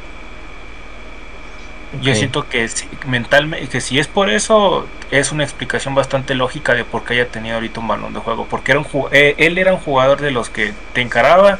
Yo 2.01 2.15
siento 2.15 2.49
que 2.49 2.67
mentalmente, 3.07 3.69
que 3.69 3.83
si 3.83 3.99
es 3.99 4.09
por 4.09 4.31
eso, 4.31 4.87
es 5.11 5.31
una 5.31 5.45
explicación 5.45 5.95
bastante 5.95 6.35
lógica 6.35 6.73
de 6.73 6.85
por 6.85 7.05
qué 7.05 7.15
haya 7.15 7.29
tenido 7.29 7.57
ahorita 7.57 7.81
un 7.81 7.89
balón 7.89 8.15
de 8.15 8.21
juego. 8.21 8.47
Porque 8.49 8.73
era 8.73 8.81
un, 8.81 8.87
eh, 9.11 9.35
él 9.37 9.59
era 9.59 9.75
un 9.75 9.79
jugador 9.79 10.21
de 10.21 10.31
los 10.31 10.49
que 10.49 10.73
te 10.95 11.03
encaraba 11.03 11.59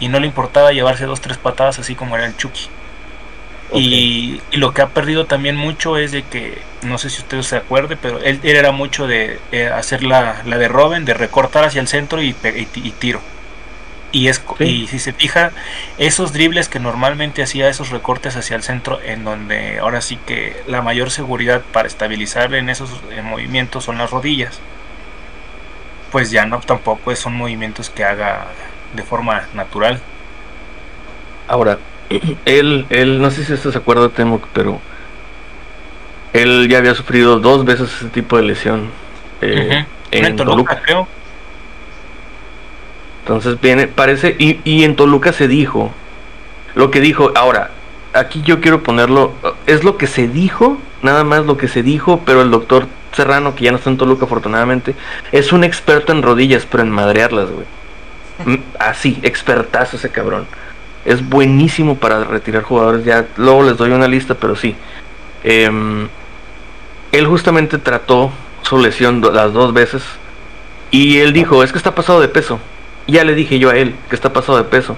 y 0.00 0.08
no 0.08 0.18
le 0.18 0.26
importaba 0.26 0.72
llevarse 0.72 1.04
dos, 1.04 1.20
tres 1.20 1.38
patadas 1.38 1.78
así 1.78 1.94
como 1.94 2.16
era 2.16 2.26
el 2.26 2.36
Chucky. 2.36 2.68
Y, 3.72 4.40
lo 4.52 4.72
que 4.72 4.82
ha 4.82 4.88
perdido 4.88 5.26
también 5.26 5.56
mucho 5.56 5.96
es 5.96 6.12
de 6.12 6.22
que, 6.22 6.62
no 6.82 6.98
sé 6.98 7.10
si 7.10 7.20
usted 7.20 7.42
se 7.42 7.56
acuerde, 7.56 7.96
pero 7.96 8.18
él, 8.20 8.40
era 8.42 8.72
mucho 8.72 9.06
de 9.06 9.38
eh, 9.52 9.68
hacer 9.68 10.02
la, 10.02 10.42
la, 10.46 10.58
de 10.58 10.68
Robin, 10.68 11.04
de 11.04 11.14
recortar 11.14 11.64
hacia 11.64 11.80
el 11.80 11.88
centro 11.88 12.22
y, 12.22 12.34
y 12.44 12.90
tiro. 12.92 13.20
Y, 14.10 14.28
es, 14.28 14.42
y 14.58 14.86
si 14.86 14.98
se 14.98 15.12
fija, 15.12 15.52
esos 15.98 16.32
dribles 16.32 16.70
que 16.70 16.80
normalmente 16.80 17.42
hacía 17.42 17.68
esos 17.68 17.90
recortes 17.90 18.36
hacia 18.36 18.56
el 18.56 18.62
centro, 18.62 19.00
en 19.02 19.22
donde 19.22 19.80
ahora 19.80 20.00
sí 20.00 20.18
que 20.24 20.62
la 20.66 20.80
mayor 20.80 21.10
seguridad 21.10 21.60
para 21.72 21.88
estabilizar 21.88 22.54
en 22.54 22.70
esos 22.70 23.02
movimientos 23.22 23.84
son 23.84 23.98
las 23.98 24.10
rodillas, 24.10 24.60
pues 26.10 26.30
ya 26.30 26.46
no 26.46 26.60
tampoco 26.60 27.14
son 27.16 27.34
movimientos 27.34 27.90
que 27.90 28.02
haga 28.02 28.46
de 28.94 29.02
forma 29.02 29.46
natural. 29.52 30.00
Ahora, 31.46 31.78
él, 32.44 32.86
él, 32.90 33.20
no 33.20 33.30
sé 33.30 33.44
si 33.44 33.52
esto 33.52 33.72
se 33.72 33.78
acuerda, 33.78 34.08
Temo, 34.08 34.40
pero 34.52 34.80
él 36.32 36.68
ya 36.68 36.78
había 36.78 36.94
sufrido 36.94 37.38
dos 37.38 37.64
veces 37.64 37.92
ese 37.92 38.08
tipo 38.08 38.36
de 38.36 38.42
lesión. 38.42 38.90
Eh, 39.40 39.84
en, 40.10 40.36
Toluca, 40.36 40.80
creo. 40.84 41.06
Entonces 43.22 43.60
viene, 43.60 43.86
parece, 43.86 44.36
y, 44.38 44.60
y 44.64 44.84
en 44.84 44.96
Toluca 44.96 45.32
se 45.32 45.48
dijo, 45.48 45.92
lo 46.74 46.90
que 46.90 47.00
dijo, 47.00 47.30
ahora, 47.34 47.70
aquí 48.14 48.42
yo 48.42 48.60
quiero 48.60 48.82
ponerlo, 48.82 49.32
es 49.66 49.84
lo 49.84 49.96
que 49.96 50.06
se 50.06 50.28
dijo, 50.28 50.78
nada 51.02 51.24
más 51.24 51.44
lo 51.44 51.56
que 51.56 51.68
se 51.68 51.82
dijo, 51.82 52.22
pero 52.24 52.42
el 52.42 52.50
doctor 52.50 52.86
Serrano, 53.12 53.54
que 53.54 53.64
ya 53.64 53.70
no 53.70 53.78
está 53.78 53.90
en 53.90 53.98
Toluca 53.98 54.24
afortunadamente, 54.24 54.94
es 55.32 55.52
un 55.52 55.64
experto 55.64 56.12
en 56.12 56.22
rodillas, 56.22 56.66
pero 56.70 56.82
en 56.82 56.90
madrearlas, 56.90 57.50
güey. 57.50 57.66
Mm, 58.44 58.58
así, 58.78 59.18
expertazo 59.24 59.96
ese 59.96 60.10
cabrón. 60.10 60.46
Es 61.08 61.28
buenísimo 61.28 61.96
para 61.96 62.24
retirar 62.24 62.62
jugadores, 62.62 63.04
ya 63.04 63.26
luego 63.36 63.62
les 63.62 63.76
doy 63.76 63.90
una 63.90 64.08
lista, 64.08 64.34
pero 64.34 64.56
sí. 64.56 64.76
Em, 65.42 66.08
él 67.12 67.26
justamente 67.26 67.78
trató 67.78 68.30
su 68.62 68.78
lesión 68.78 69.22
las 69.32 69.52
dos 69.52 69.72
veces 69.72 70.02
y 70.90 71.18
él 71.18 71.32
dijo, 71.32 71.62
es 71.62 71.72
que 71.72 71.78
está 71.78 71.94
pasado 71.94 72.20
de 72.20 72.28
peso 72.28 72.58
ya 73.08 73.24
le 73.24 73.34
dije 73.34 73.58
yo 73.58 73.70
a 73.70 73.76
él 73.76 73.94
que 74.08 74.14
está 74.14 74.32
pasado 74.32 74.58
de 74.58 74.64
peso. 74.64 74.96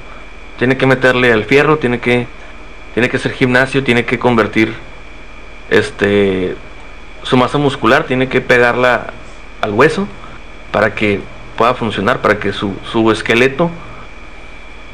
Tiene 0.59 0.77
que 0.77 0.85
meterle 0.85 1.33
al 1.33 1.44
fierro, 1.44 1.79
tiene 1.79 2.01
que 2.01 2.27
tiene 2.92 3.09
que 3.09 3.18
ser 3.18 3.33
gimnasio, 3.33 3.85
tiene 3.85 4.05
que 4.05 4.18
convertir 4.18 4.75
este 5.70 6.57
su 7.23 7.37
masa 7.37 7.57
muscular, 7.57 8.05
tiene 8.05 8.29
que 8.29 8.40
pegarla 8.40 9.07
al 9.61 9.70
hueso 9.70 10.09
para 10.73 10.94
que 10.94 11.20
pueda 11.57 11.75
funcionar, 11.75 12.20
para 12.20 12.38
que 12.38 12.53
su, 12.53 12.75
su 12.90 13.11
esqueleto 13.11 13.70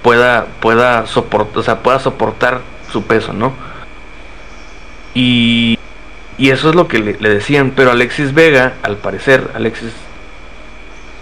pueda 0.02 0.46
pueda 0.60 1.06
soportar, 1.06 1.58
o 1.58 1.62
sea, 1.62 1.78
pueda 1.80 1.98
soportar 1.98 2.60
su 2.92 3.02
peso, 3.04 3.32
¿no? 3.32 3.52
Y, 5.14 5.78
y 6.38 6.50
eso 6.50 6.68
es 6.68 6.74
lo 6.74 6.88
que 6.88 6.98
le, 6.98 7.14
decían, 7.14 7.72
pero 7.74 7.90
Alexis 7.90 8.34
Vega, 8.34 8.74
al 8.82 8.96
parecer, 8.96 9.50
Alexis 9.54 9.92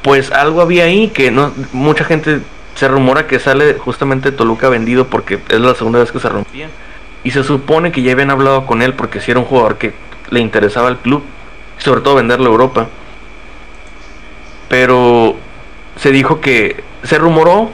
pues 0.03 0.31
algo 0.33 0.61
había 0.61 0.85
ahí 0.85 1.09
que 1.09 1.31
no 1.31 1.53
mucha 1.73 2.05
gente 2.05 2.41
se 2.75 2.89
rumora 2.89 3.27
que 3.27 3.39
sale 3.39 3.75
justamente 3.75 4.33
Toluca 4.33 4.69
vendido 4.69 5.07
porque 5.07 5.41
es 5.49 5.61
la 5.61 5.75
segunda 5.75 6.01
vez 6.01 6.13
que 6.13 6.21
se 6.21 6.29
rompía 6.29 6.69
y 7.23 7.31
se 7.31 7.43
supone 7.43 7.91
que 7.91 8.03
ya 8.03 8.13
habían 8.13 8.31
hablado 8.31 8.67
con 8.67 8.83
él 8.83 8.93
porque 8.93 9.21
si 9.21 9.31
era 9.31 9.41
un 9.41 9.47
jugador 9.47 9.79
que 9.79 9.95
le 10.29 10.41
interesaba 10.41 10.89
al 10.89 10.99
club 10.99 11.23
sobre 11.79 12.03
todo 12.03 12.17
venderlo 12.17 12.47
a 12.47 12.53
Europa 12.53 12.89
pero 14.69 15.37
se 15.97 16.11
dijo 16.11 16.41
que 16.41 16.85
se 17.05 17.17
rumoró 17.17 17.71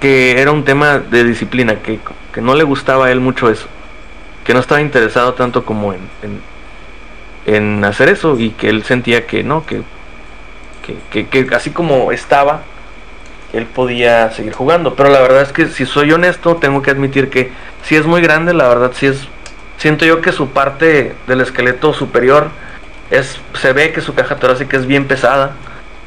que 0.00 0.40
era 0.40 0.52
un 0.52 0.64
tema 0.64 0.98
de 0.98 1.24
disciplina 1.24 1.76
que, 1.76 1.98
que 2.32 2.40
no 2.40 2.54
le 2.54 2.64
gustaba 2.64 3.06
a 3.06 3.12
él 3.12 3.20
mucho 3.20 3.50
eso 3.50 3.66
que 4.44 4.54
no 4.54 4.60
estaba 4.60 4.80
interesado 4.80 5.34
tanto 5.34 5.64
como 5.64 5.92
en, 5.92 6.00
en, 6.22 6.40
en 7.46 7.84
hacer 7.84 8.08
eso 8.08 8.38
y 8.38 8.50
que 8.50 8.68
él 8.68 8.84
sentía 8.84 9.26
que 9.26 9.42
no 9.42 9.66
que 9.66 9.82
que, 11.10 11.48
así 11.54 11.70
como 11.70 12.12
estaba, 12.12 12.62
él 13.52 13.66
podía 13.66 14.30
seguir 14.30 14.52
jugando. 14.52 14.94
Pero 14.94 15.10
la 15.10 15.20
verdad 15.20 15.42
es 15.42 15.52
que 15.52 15.66
si 15.66 15.86
soy 15.86 16.12
honesto, 16.12 16.56
tengo 16.56 16.82
que 16.82 16.90
admitir 16.90 17.30
que 17.30 17.50
si 17.82 17.96
es 17.96 18.06
muy 18.06 18.20
grande, 18.20 18.54
la 18.54 18.68
verdad 18.68 18.92
si 18.94 19.06
es... 19.06 19.28
Siento 19.78 20.06
yo 20.06 20.22
que 20.22 20.32
su 20.32 20.48
parte 20.50 21.14
del 21.26 21.42
esqueleto 21.42 21.92
superior 21.92 22.48
es 23.10 23.38
se 23.60 23.72
ve 23.74 23.92
que 23.92 24.00
su 24.00 24.14
caja 24.14 24.36
torácica 24.36 24.76
es 24.78 24.86
bien 24.86 25.06
pesada 25.06 25.54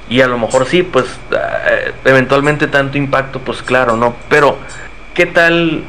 y 0.10 0.22
a 0.22 0.28
lo 0.28 0.40
mejor 0.40 0.66
sí, 0.66 0.82
pues 0.82 1.06
eh, 1.32 1.94
eventualmente 2.04 2.68
tanto 2.68 2.98
impacto, 2.98 3.40
pues 3.40 3.62
claro, 3.62 3.96
no. 3.96 4.16
Pero 4.28 4.58
¿qué 5.14 5.28
tal? 5.28 5.84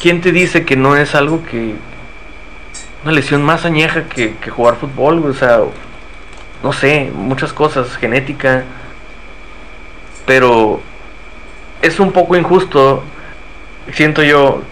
¿Quién 0.00 0.20
te 0.20 0.32
dice 0.32 0.66
que 0.66 0.76
no 0.76 0.96
es 0.96 1.14
algo 1.14 1.42
que 1.44 1.74
una 3.02 3.12
lesión 3.12 3.42
más 3.42 3.64
añeja 3.64 4.04
que, 4.04 4.36
jugar 4.50 4.76
fútbol? 4.76 5.24
O 5.24 5.32
sea, 5.32 5.60
no 6.62 6.72
sé, 6.74 7.10
muchas 7.14 7.54
cosas, 7.54 7.96
genética. 7.96 8.64
Pero 10.26 10.82
es 11.80 11.98
un 11.98 12.12
poco 12.12 12.36
injusto, 12.36 13.02
siento 13.92 14.22
yo, 14.22 14.62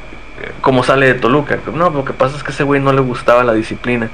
como 0.61 0.83
sale 0.85 1.07
de 1.07 1.14
Toluca. 1.14 1.59
No, 1.72 1.88
lo 1.88 2.04
que 2.04 2.12
pasa 2.12 2.37
es 2.37 2.42
que 2.42 2.50
ese 2.50 2.64
güey 2.64 2.80
no 2.80 2.92
le 2.92 3.00
gustaba 3.00 3.42
la 3.42 3.54
disciplina. 3.54 4.11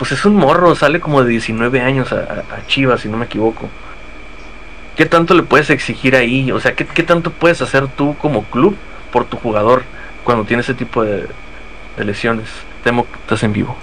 Pues 0.00 0.12
es 0.12 0.24
un 0.24 0.34
morro, 0.34 0.74
sale 0.74 0.98
como 0.98 1.22
de 1.22 1.28
19 1.28 1.78
años 1.82 2.10
a, 2.10 2.42
Chivas, 2.66 3.02
si 3.02 3.08
no 3.10 3.18
me 3.18 3.26
equivoco. 3.26 3.68
¿Qué 4.96 5.04
tanto 5.04 5.34
le 5.34 5.42
puedes 5.42 5.68
exigir 5.68 6.16
ahí? 6.16 6.50
O 6.52 6.58
sea, 6.58 6.74
¿qué, 6.74 6.86
¿qué, 6.86 7.02
tanto 7.02 7.30
puedes 7.30 7.60
hacer 7.60 7.86
tú 7.86 8.16
como 8.16 8.44
club 8.44 8.78
por 9.12 9.26
tu 9.26 9.36
jugador 9.36 9.82
cuando 10.24 10.44
tiene 10.44 10.62
ese 10.62 10.72
tipo 10.72 11.04
de, 11.04 11.28
de 11.98 12.04
lesiones? 12.06 12.48
Temo 12.82 13.04
que 13.04 13.14
estás 13.18 13.42
en 13.42 13.52
vivo. 13.52 13.76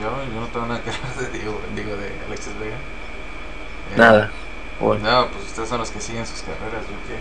Yo, 0.00 0.08
yo 0.34 0.40
no 0.40 0.46
tengo 0.46 0.64
nada 0.64 0.80
que 0.80 0.88
hablar 0.88 1.16
de 1.30 1.38
Diego, 1.38 1.60
digo 1.76 1.94
de 1.94 2.10
Alexis 2.26 2.58
Vega. 2.58 2.76
Eh, 2.76 3.98
nada. 3.98 4.30
No, 4.80 5.28
pues 5.28 5.48
ustedes 5.48 5.68
son 5.68 5.80
los 5.80 5.90
que 5.90 6.00
siguen 6.00 6.26
sus 6.26 6.40
carreras, 6.40 6.82
yo 6.88 6.96
qué. 7.06 7.18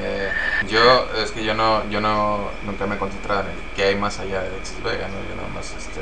Eh, 0.00 0.30
yo, 0.70 1.06
es 1.22 1.32
que 1.32 1.44
yo 1.44 1.52
no, 1.52 1.86
yo 1.90 2.00
no, 2.00 2.48
nunca 2.64 2.86
me 2.86 2.94
he 2.94 2.98
concentrado 2.98 3.42
en 3.42 3.48
el 3.48 3.74
que 3.76 3.82
hay 3.82 3.94
más 3.94 4.18
allá 4.20 4.40
de 4.40 4.48
Alexis 4.48 4.82
Vega, 4.82 5.06
¿no? 5.08 5.16
Yo 5.28 5.36
nada 5.36 5.48
más, 5.54 5.74
este, 5.76 6.00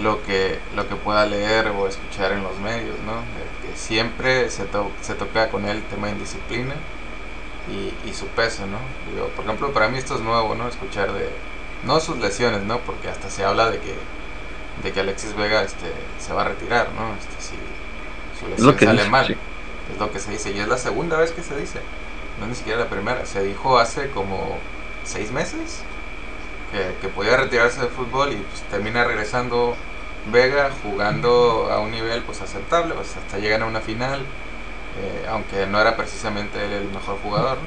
lo 0.00 0.22
que, 0.22 0.58
lo 0.74 0.88
que 0.88 0.96
pueda 0.96 1.26
leer 1.26 1.68
o 1.68 1.86
escuchar 1.86 2.32
en 2.32 2.42
los 2.42 2.58
medios, 2.58 2.98
¿no? 3.00 3.12
que 3.62 3.76
siempre 3.76 4.50
se, 4.50 4.66
se 5.02 5.14
toca 5.14 5.50
con 5.50 5.66
él 5.66 5.78
el 5.78 5.82
tema 5.84 6.06
de 6.06 6.14
indisciplina 6.14 6.74
y, 7.70 8.08
y 8.08 8.14
su 8.14 8.26
peso, 8.28 8.66
¿no? 8.66 8.78
Digo, 9.12 9.28
por 9.28 9.44
ejemplo, 9.44 9.72
para 9.72 9.88
mí 9.88 9.98
esto 9.98 10.16
es 10.16 10.20
nuevo, 10.20 10.54
¿no? 10.54 10.66
Escuchar 10.66 11.12
de, 11.12 11.28
no 11.84 12.00
sus 12.00 12.18
lesiones, 12.18 12.62
¿no? 12.62 12.78
Porque 12.80 13.08
hasta 13.08 13.30
se 13.30 13.44
habla 13.44 13.70
de 13.70 13.78
que 13.78 13.94
de 14.82 14.92
que 14.92 15.00
Alexis 15.00 15.36
Vega 15.36 15.62
este, 15.62 15.92
se 16.18 16.32
va 16.32 16.42
a 16.42 16.44
retirar, 16.48 16.88
¿no? 16.92 17.14
Este, 17.14 17.34
si 17.38 18.40
su 18.40 18.48
lesión 18.48 18.78
sale 18.78 19.08
mal. 19.08 19.30
Es 19.92 19.98
lo 19.98 20.10
que 20.10 20.18
se 20.18 20.30
dice. 20.30 20.50
Y 20.52 20.60
es 20.60 20.68
la 20.68 20.78
segunda 20.78 21.18
vez 21.18 21.32
que 21.32 21.42
se 21.42 21.56
dice. 21.56 21.80
No 22.38 22.46
es 22.46 22.50
ni 22.50 22.56
siquiera 22.56 22.80
la 22.80 22.88
primera. 22.88 23.26
Se 23.26 23.42
dijo 23.42 23.78
hace 23.78 24.10
como 24.10 24.58
seis 25.04 25.30
meses 25.30 25.82
que, 27.00 27.08
podía 27.08 27.36
retirarse 27.36 27.80
del 27.80 27.90
fútbol 27.90 28.32
y 28.32 28.36
pues 28.36 28.62
termina 28.62 29.04
regresando 29.04 29.76
Vega 30.32 30.70
jugando 30.82 31.68
a 31.70 31.80
un 31.80 31.90
nivel 31.90 32.22
pues 32.22 32.40
aceptable, 32.40 32.94
pues 32.94 33.16
hasta 33.16 33.38
llegan 33.38 33.62
a 33.62 33.66
una 33.66 33.80
final, 33.80 34.20
eh, 34.20 35.26
aunque 35.28 35.66
no 35.66 35.80
era 35.80 35.96
precisamente 35.96 36.64
él 36.64 36.72
el 36.72 36.88
mejor 36.88 37.18
jugador, 37.22 37.58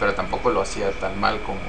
pero 0.00 0.14
tampoco 0.14 0.50
lo 0.50 0.62
hacía 0.62 0.90
tan 0.92 1.20
mal 1.20 1.40
como 1.42 1.60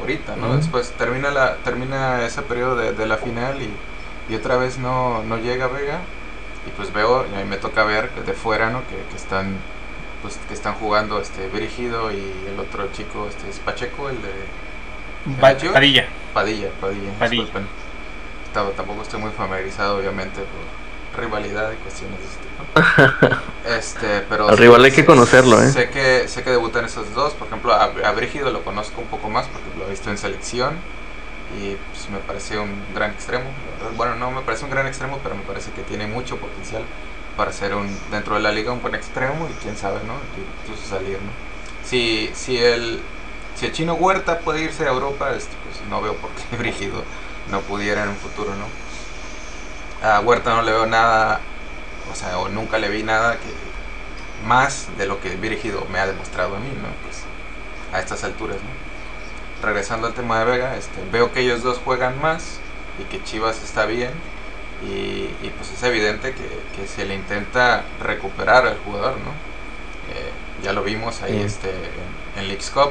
ahorita, 0.00 0.36
¿no? 0.36 0.56
Después 0.56 0.90
termina 0.92 1.30
la 1.30 1.56
termina 1.58 2.24
ese 2.24 2.42
periodo 2.42 2.76
de, 2.76 3.06
la 3.06 3.16
final 3.16 3.62
y, 3.62 3.72
y, 4.28 4.34
otra 4.34 4.56
vez 4.56 4.78
no, 4.78 5.22
no 5.22 5.38
llega 5.38 5.68
Vega 5.68 6.00
y 6.66 6.70
pues 6.70 6.92
veo, 6.92 7.24
y 7.30 7.34
a 7.34 7.38
mí 7.38 7.44
me 7.44 7.56
toca 7.56 7.84
ver 7.84 8.10
de 8.10 8.32
fuera, 8.32 8.70
¿no? 8.70 8.80
Que, 8.88 8.96
que 9.08 9.16
están 9.16 9.56
pues 10.20 10.38
que 10.48 10.54
están 10.54 10.74
jugando 10.74 11.20
este 11.20 11.48
Brígido 11.48 12.12
y 12.12 12.32
el 12.48 12.58
otro 12.58 12.90
chico 12.92 13.26
este 13.28 13.48
es 13.48 13.58
Pacheco, 13.58 14.08
el 14.08 14.20
de 14.22 14.32
Padilla. 15.40 16.08
Padilla, 16.34 16.70
Padilla. 16.80 17.12
Padilla. 17.18 17.46
tampoco 18.76 19.02
estoy 19.02 19.20
muy 19.20 19.30
familiarizado, 19.30 19.98
obviamente, 19.98 20.40
por 20.40 21.20
rivalidad 21.20 21.72
y 21.72 21.76
cuestiones 21.76 22.18
de 22.18 22.26
este 22.26 22.42
tipo. 22.42 23.36
este, 23.68 24.26
pero 24.28 24.48
Al 24.48 24.58
rival 24.58 24.84
hay 24.84 24.92
que 24.92 25.04
conocerlo, 25.04 25.62
¿eh? 25.62 25.70
Sé 25.70 25.90
que, 25.90 26.26
sé 26.28 26.42
que 26.42 26.50
debutan 26.50 26.84
esos 26.84 27.14
dos. 27.14 27.34
Por 27.34 27.48
ejemplo, 27.48 27.72
a, 27.72 28.12
Brígido 28.12 28.50
lo 28.50 28.64
conozco 28.64 29.00
un 29.00 29.08
poco 29.08 29.28
más 29.28 29.46
porque 29.46 29.78
lo 29.78 29.86
he 29.86 29.90
visto 29.90 30.10
en 30.10 30.18
selección 30.18 30.74
y 31.60 31.76
pues, 31.90 32.08
me 32.10 32.18
parece 32.18 32.58
un 32.58 32.82
gran 32.94 33.10
extremo. 33.10 33.44
Bueno, 33.96 34.16
no 34.16 34.30
me 34.30 34.40
parece 34.40 34.64
un 34.64 34.70
gran 34.70 34.86
extremo, 34.86 35.20
pero 35.22 35.34
me 35.34 35.42
parece 35.42 35.70
que 35.72 35.82
tiene 35.82 36.06
mucho 36.06 36.36
potencial 36.38 36.82
para 37.36 37.52
ser 37.52 37.74
un 37.74 37.88
dentro 38.10 38.34
de 38.34 38.40
la 38.40 38.52
liga 38.52 38.72
un 38.72 38.82
buen 38.82 38.94
extremo 38.94 39.48
y 39.48 39.62
quién 39.62 39.76
sabe, 39.76 40.00
¿no? 40.06 40.14
Incluso 40.62 40.88
salir, 40.88 41.18
¿no? 41.18 41.30
Si, 41.84 42.30
si 42.34 42.58
el 42.58 43.02
si 43.62 43.66
el 43.66 43.72
chino 43.72 43.94
Huerta 43.94 44.40
puede 44.40 44.62
irse 44.62 44.84
a 44.84 44.88
Europa, 44.88 45.32
este, 45.36 45.54
pues 45.62 45.88
no 45.88 46.02
veo 46.02 46.16
por 46.16 46.30
qué 46.30 46.56
Brígido 46.58 47.04
no 47.48 47.60
pudiera 47.60 48.02
en 48.02 48.08
un 48.08 48.16
futuro, 48.16 48.50
¿no? 48.56 48.66
A 50.04 50.18
Huerta 50.18 50.52
no 50.52 50.62
le 50.62 50.72
veo 50.72 50.86
nada, 50.86 51.38
o 52.10 52.16
sea, 52.16 52.38
o 52.40 52.48
nunca 52.48 52.78
le 52.78 52.88
vi 52.88 53.04
nada 53.04 53.36
que 53.36 54.48
más 54.48 54.88
de 54.98 55.06
lo 55.06 55.20
que 55.20 55.36
Brígido 55.36 55.86
me 55.92 56.00
ha 56.00 56.08
demostrado 56.08 56.56
a 56.56 56.58
mí, 56.58 56.70
¿no? 56.70 56.88
Pues 57.04 57.22
a 57.92 58.00
estas 58.00 58.24
alturas, 58.24 58.56
¿no? 58.56 59.64
Regresando 59.64 60.08
al 60.08 60.14
tema 60.14 60.40
de 60.40 60.44
Vega, 60.44 60.76
este, 60.76 61.00
veo 61.12 61.32
que 61.32 61.42
ellos 61.42 61.62
dos 61.62 61.78
juegan 61.84 62.20
más 62.20 62.58
y 62.98 63.04
que 63.04 63.22
Chivas 63.22 63.62
está 63.62 63.86
bien 63.86 64.10
y, 64.84 65.28
pues 65.50 65.70
es 65.70 65.80
evidente 65.84 66.34
que, 66.34 66.88
se 66.88 67.04
le 67.04 67.14
intenta 67.14 67.84
recuperar 68.00 68.66
al 68.66 68.78
jugador, 68.78 69.18
¿no? 69.18 69.30
Eh, 70.12 70.32
ya 70.64 70.72
lo 70.72 70.82
vimos 70.82 71.22
ahí 71.22 71.40
este, 71.40 71.70
en, 71.70 72.40
en 72.40 72.48
Leagues 72.48 72.70
Cup 72.70 72.90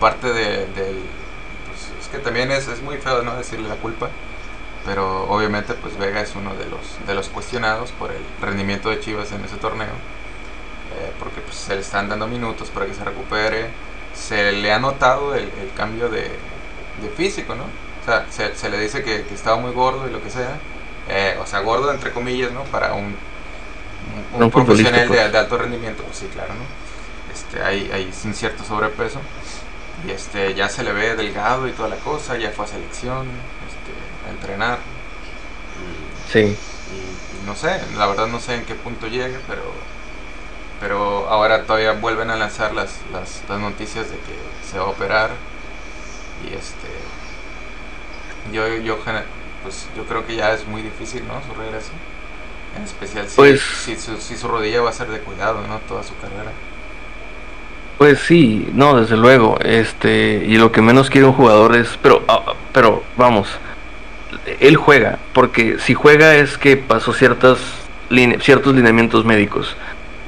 parte 0.00 0.32
de, 0.32 0.66
del... 0.66 0.96
Pues, 1.68 1.90
es 2.00 2.08
que 2.10 2.18
también 2.18 2.50
es, 2.50 2.66
es 2.66 2.82
muy 2.82 2.96
feo 2.96 3.22
no 3.22 3.36
decirle 3.36 3.68
la 3.68 3.76
culpa, 3.76 4.08
pero 4.84 5.24
obviamente 5.30 5.74
pues 5.74 5.96
Vega 5.98 6.20
es 6.22 6.34
uno 6.34 6.54
de 6.54 6.64
los, 6.64 7.06
de 7.06 7.14
los 7.14 7.28
cuestionados 7.28 7.92
por 7.92 8.10
el 8.10 8.22
rendimiento 8.40 8.88
de 8.88 8.98
Chivas 8.98 9.30
en 9.32 9.44
ese 9.44 9.56
torneo, 9.56 9.86
eh, 9.86 11.12
porque 11.20 11.40
pues 11.40 11.56
se 11.56 11.74
le 11.74 11.82
están 11.82 12.08
dando 12.08 12.26
minutos 12.26 12.70
para 12.70 12.86
que 12.86 12.94
se 12.94 13.04
recupere, 13.04 13.68
se 14.14 14.52
le 14.52 14.72
ha 14.72 14.78
notado 14.78 15.34
el, 15.34 15.50
cambio 15.76 16.08
de, 16.08 16.22
de, 16.22 17.08
físico, 17.16 17.54
¿no? 17.54 17.64
O 17.64 18.04
sea, 18.04 18.26
se, 18.30 18.56
se 18.56 18.68
le 18.70 18.80
dice 18.80 19.04
que, 19.04 19.24
estaba 19.32 19.56
muy 19.56 19.72
gordo 19.72 20.08
y 20.08 20.10
lo 20.10 20.22
que 20.22 20.30
sea, 20.30 20.58
eh, 21.08 21.38
o 21.40 21.46
sea, 21.46 21.60
gordo 21.60 21.92
entre 21.92 22.10
comillas, 22.10 22.50
¿no? 22.50 22.64
Para 22.64 22.94
un, 22.94 23.14
un, 24.32 24.50
profesional 24.50 25.08
de, 25.08 25.28
de, 25.28 25.38
alto 25.38 25.58
rendimiento, 25.58 26.02
pues 26.02 26.16
sí, 26.16 26.26
claro, 26.32 26.54
¿no? 26.54 26.64
Este, 27.32 27.62
hay, 27.62 27.90
hay 27.92 28.10
un 28.24 28.34
cierto 28.34 28.64
sobrepeso 28.64 29.20
y 30.06 30.10
este 30.10 30.54
ya 30.54 30.68
se 30.68 30.82
le 30.82 30.92
ve 30.92 31.14
delgado 31.14 31.68
y 31.68 31.72
toda 31.72 31.88
la 31.88 31.96
cosa, 31.96 32.36
ya 32.36 32.50
fue 32.50 32.64
a 32.64 32.68
selección, 32.68 33.26
este, 33.68 34.28
a 34.28 34.30
entrenar. 34.30 34.78
Y, 35.78 36.32
sí. 36.32 36.40
Y, 36.40 37.46
no 37.46 37.54
sé, 37.54 37.80
la 37.96 38.06
verdad 38.06 38.26
no 38.26 38.40
sé 38.40 38.54
en 38.54 38.64
qué 38.64 38.74
punto 38.74 39.06
llegue, 39.06 39.38
pero 39.46 39.62
pero 40.80 41.28
ahora 41.28 41.64
todavía 41.64 41.92
vuelven 41.92 42.30
a 42.30 42.36
lanzar 42.36 42.72
las, 42.72 43.00
las, 43.12 43.42
las 43.48 43.60
noticias 43.60 44.08
de 44.08 44.16
que 44.16 44.34
se 44.70 44.78
va 44.78 44.84
a 44.84 44.88
operar. 44.88 45.30
Y 46.42 46.54
este 46.54 46.88
yo 48.52 48.66
yo 48.78 48.98
pues 49.62 49.86
yo 49.94 50.04
creo 50.04 50.26
que 50.26 50.36
ya 50.36 50.52
es 50.52 50.66
muy 50.66 50.80
difícil 50.80 51.26
no 51.26 51.42
su 51.46 51.60
regreso. 51.60 51.90
En 52.76 52.84
especial 52.84 53.28
si, 53.28 53.36
pues 53.36 53.60
si, 53.60 53.96
su, 53.96 54.16
si 54.18 54.36
su 54.36 54.48
rodilla 54.48 54.80
va 54.80 54.90
a 54.90 54.92
ser 54.92 55.08
de 55.08 55.18
cuidado 55.20 55.66
no 55.66 55.78
toda 55.80 56.04
su 56.04 56.16
carrera 56.18 56.52
pues 58.00 58.20
sí, 58.20 58.66
no, 58.72 58.98
desde 58.98 59.18
luego, 59.18 59.58
este, 59.62 60.42
y 60.48 60.56
lo 60.56 60.72
que 60.72 60.80
menos 60.80 61.10
quiere 61.10 61.26
un 61.26 61.34
jugador 61.34 61.76
es, 61.76 61.98
pero, 62.00 62.24
ah, 62.28 62.54
pero 62.72 63.02
vamos, 63.18 63.50
él 64.58 64.76
juega, 64.76 65.18
porque 65.34 65.76
si 65.78 65.92
juega 65.92 66.34
es 66.36 66.56
que 66.56 66.78
pasó 66.78 67.12
ciertas 67.12 67.58
ciertos 68.40 68.74
lineamientos 68.74 69.26
médicos, 69.26 69.76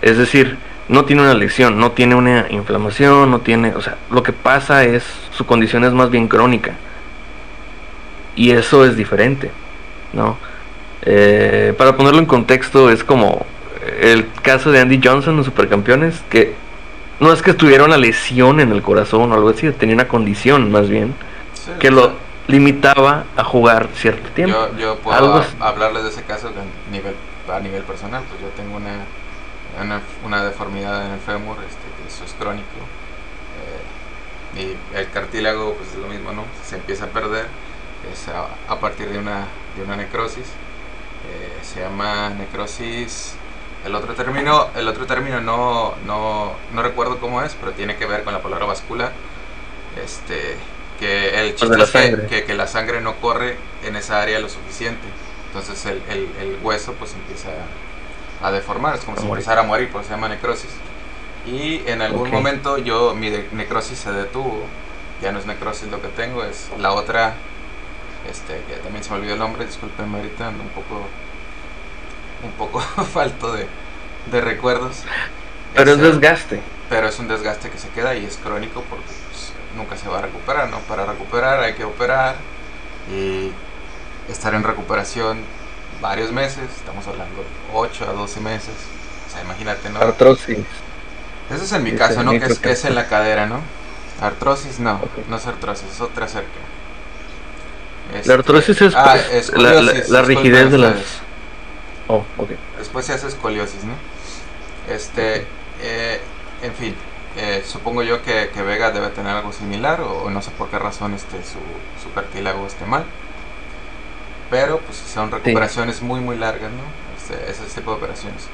es 0.02 0.18
decir, 0.18 0.58
no 0.88 1.06
tiene 1.06 1.22
una 1.22 1.32
lesión, 1.32 1.78
no 1.78 1.92
tiene 1.92 2.14
una 2.14 2.44
inflamación, 2.50 3.30
no 3.30 3.40
tiene, 3.40 3.74
o 3.74 3.80
sea, 3.80 3.96
lo 4.11 4.22
que 4.22 4.35
pasa 4.35 4.85
es 4.85 5.02
su 5.30 5.46
condición 5.46 5.82
es 5.85 5.94
más 5.94 6.11
bien 6.11 6.28
crónica, 6.28 6.74
y 8.37 8.50
eso 8.50 8.85
es 8.85 8.96
diferente, 8.96 9.50
¿no? 10.12 10.37
Eh, 11.06 11.72
para 11.78 11.96
ponerlo 11.96 12.18
en 12.18 12.26
contexto, 12.26 12.90
es 12.90 13.02
como 13.02 13.46
el 14.02 14.26
caso 14.42 14.70
de 14.72 14.80
Andy 14.80 15.00
Johnson, 15.02 15.38
los 15.38 15.46
supercampeones, 15.46 16.22
que 16.28 16.61
no 17.22 17.32
es 17.32 17.40
que 17.40 17.54
tuviera 17.54 17.85
una 17.85 17.96
lesión 17.96 18.61
en 18.61 18.72
el 18.72 18.82
corazón 18.82 19.30
o 19.30 19.35
algo 19.35 19.50
así, 19.50 19.70
tenía 19.70 19.94
una 19.94 20.08
condición 20.08 20.70
más 20.70 20.88
bien 20.88 21.14
que 21.78 21.90
lo 21.90 22.12
limitaba 22.48 23.24
a 23.37 23.44
jugar 23.44 23.88
cierto 23.94 24.28
tiempo. 24.30 24.56
Yo, 24.72 24.78
yo 24.78 24.98
puedo 24.98 25.44
hablarles 25.61 26.02
de 26.02 26.08
ese 26.11 26.24
caso 26.24 26.48
a 26.48 26.90
nivel, 26.92 27.14
a 27.50 27.61
nivel 27.61 27.82
personal, 27.85 28.24
pues 28.28 28.40
yo 28.40 28.48
tengo 28.48 28.76
una, 28.76 29.04
una, 30.24 30.44
deformidad 30.44 31.06
en 31.06 31.12
el 31.12 31.20
fémur, 31.20 31.56
este, 31.58 32.02
que 32.02 32.08
eso 32.08 32.24
es 32.24 32.32
crónico. 32.32 32.66
Eh, 34.56 34.61
y 34.61 34.96
el 34.96 35.08
cartílago, 35.11 35.74
pues 35.74 35.90
es 35.92 35.98
lo 35.98 36.08
mismo, 36.08 36.32
¿no? 36.32 36.44
Se 36.64 36.74
empieza 36.74 37.04
a 37.04 37.08
perder, 37.08 37.46
es 38.12 38.26
a, 38.28 38.80
partir 38.80 39.08
de 39.08 39.18
una, 39.18 39.46
de 39.76 39.85
una 39.85 39.96
necrosis. 39.96 40.46
Eh, 41.30 41.58
se 41.62 41.80
llama 41.80 42.30
necrosis 42.30 43.37
el 43.84 43.94
otro 43.94 44.14
término, 44.14 44.68
el 44.76 44.88
otro 44.88 45.06
término 45.06 45.40
no, 45.40 45.94
no, 46.06 46.52
no 46.72 46.82
recuerdo 46.82 47.18
cómo 47.18 47.42
es, 47.42 47.54
pero 47.58 47.72
tiene 47.72 47.96
que 47.96 48.06
ver 48.06 48.24
con 48.24 48.32
la 48.32 48.42
palabra 48.42 48.66
vascular. 48.66 49.12
Este, 50.02 50.56
que 50.98 51.40
el 51.40 51.54
chiste 51.56 51.82
es 51.82 52.20
que, 52.28 52.44
que, 52.44 52.54
la 52.54 52.66
sangre 52.66 53.00
no 53.00 53.16
corre 53.16 53.56
en 53.84 53.96
esa 53.96 54.22
área 54.22 54.38
lo 54.38 54.48
suficiente. 54.48 55.06
Entonces 55.48 55.84
el, 55.86 56.02
el, 56.08 56.30
el 56.40 56.58
hueso 56.62 56.94
pues 56.94 57.12
empieza 57.14 57.50
a 58.40 58.50
deformar, 58.50 58.96
es 58.96 59.04
como 59.04 59.16
si 59.16 59.26
empezara 59.26 59.62
a 59.62 59.64
morir, 59.64 59.90
por 59.90 60.00
eso 60.00 60.08
se 60.08 60.14
llama 60.14 60.28
necrosis. 60.28 60.70
Y 61.46 61.82
en 61.86 62.02
algún 62.02 62.30
momento 62.30 62.78
yo, 62.78 63.14
mi 63.14 63.30
necrosis 63.30 63.98
se 63.98 64.12
detuvo, 64.12 64.64
ya 65.20 65.32
no 65.32 65.40
es 65.40 65.46
necrosis 65.46 65.88
lo 65.88 66.00
que 66.00 66.08
tengo, 66.08 66.44
es 66.44 66.70
la 66.78 66.92
otra, 66.92 67.34
este, 68.30 68.60
que 68.68 68.74
también 68.82 69.02
se 69.02 69.10
me 69.10 69.16
olvidó 69.16 69.34
el 69.34 69.40
nombre, 69.40 69.66
disculpenme 69.66 70.18
ahorita, 70.18 70.48
ando 70.48 70.62
un 70.62 70.70
poco 70.70 71.06
un 72.42 72.52
poco 72.52 72.81
falto 73.12 73.52
de, 73.52 73.66
de 74.31 74.40
recuerdos. 74.40 75.02
Pero 75.74 75.92
es, 75.92 75.98
desgaste. 75.98 76.61
Pero 76.88 77.09
es 77.09 77.18
un 77.18 77.28
desgaste 77.28 77.70
que 77.70 77.78
se 77.78 77.88
queda 77.90 78.14
y 78.14 78.24
es 78.24 78.37
crónico 78.37 78.83
porque 78.88 79.07
pues, 79.31 79.52
nunca 79.76 79.96
se 79.96 80.09
va 80.09 80.18
a 80.18 80.22
recuperar, 80.22 80.68
¿no? 80.68 80.78
Para 80.81 81.07
recuperar 81.07 81.61
hay 81.61 81.74
que 81.74 81.85
operar 81.85 82.37
y 83.11 83.50
estar 84.31 84.55
en 84.55 84.62
recuperación 84.62 85.40
varios 86.00 86.33
meses, 86.33 86.64
estamos 86.76 87.07
hablando 87.07 87.44
8 87.72 88.07
a 88.11 88.12
12 88.12 88.40
meses. 88.40 88.74
O 89.28 89.33
sea, 89.33 89.42
imagínate, 89.42 89.88
¿no? 89.88 90.00
Artrosis. 90.00 90.59
Eso 91.50 91.64
es 91.64 91.72
en 91.72 91.83
mi 91.83 91.92
caso, 91.92 92.22
¿no? 92.22 92.33
Que 92.33 92.44
es, 92.46 92.59
que 92.59 92.72
es 92.72 92.85
en 92.85 92.94
la 92.94 93.09
cadera, 93.09 93.46
¿no? 93.46 93.61
Artrosis, 94.20 94.78
no, 94.78 95.00
no 95.28 95.37
es 95.37 95.46
artrosis, 95.46 95.87
es 95.92 96.00
otra 96.00 96.28
cerca. 96.28 96.48
la 98.24 98.35
artrosis 98.35 98.81
es, 98.81 98.94
ah, 98.94 99.16
pues, 99.28 99.52
la, 100.09 100.22
rigidez 100.22 100.70
de 100.70 100.78
las... 100.78 100.94
Oh, 102.08 102.24
Después 102.78 103.06
se 103.06 103.14
hace 103.14 103.28
escoliosis, 103.28 103.84
¿no? 103.84 103.94
Este, 104.92 105.46
eh, 105.80 106.20
en 106.62 106.74
fin, 106.74 106.94
eh, 107.36 107.62
supongo 107.66 108.02
yo 108.02 108.22
que, 108.22 108.50
Vega 108.62 108.90
debe 108.90 109.08
tener 109.10 109.36
algo 109.36 109.52
similar 109.52 110.00
o, 110.00 110.28
no 110.28 110.42
sé 110.42 110.50
por 110.52 110.68
qué 110.68 110.78
razón 110.78 111.14
este, 111.14 111.38
su, 111.42 111.58
su 112.02 112.12
cartílago 112.14 112.66
esté 112.66 112.84
mal. 112.84 113.04
Pero 114.50 114.80
pues 114.80 114.98
son 114.98 115.30
recuperaciones 115.30 116.02
muy 116.02 116.20
muy 116.20 116.36
largas, 116.36 116.70
¿no? 116.70 116.82
Este, 117.16 117.50
ese 117.50 117.64
tipo 117.74 117.92
de 117.92 117.96
operaciones. 117.96 118.48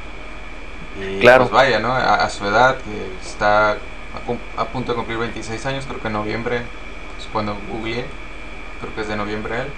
Y 1.01 1.21
claro. 1.21 1.45
pues 1.45 1.53
vaya, 1.53 1.81
¿no? 1.81 1.93
A, 1.93 2.29
su 2.29 2.47
edad, 2.47 2.77
que 2.77 3.29
está 3.29 3.73
a, 4.57 4.65
punto 4.67 4.93
de 4.93 4.97
cumplir 4.97 5.19
26 5.19 5.67
años, 5.67 5.87
creo 5.87 6.01
que 6.01 6.07
en 6.07 6.13
noviembre, 6.13 6.63
pues, 7.17 7.29
cuando 7.33 7.57
googleé, 7.69 8.05
creo 8.81 8.95
que 8.95 9.01
es 9.01 9.09
de 9.09 9.17
noviembre 9.17 9.63
él 9.63 9.69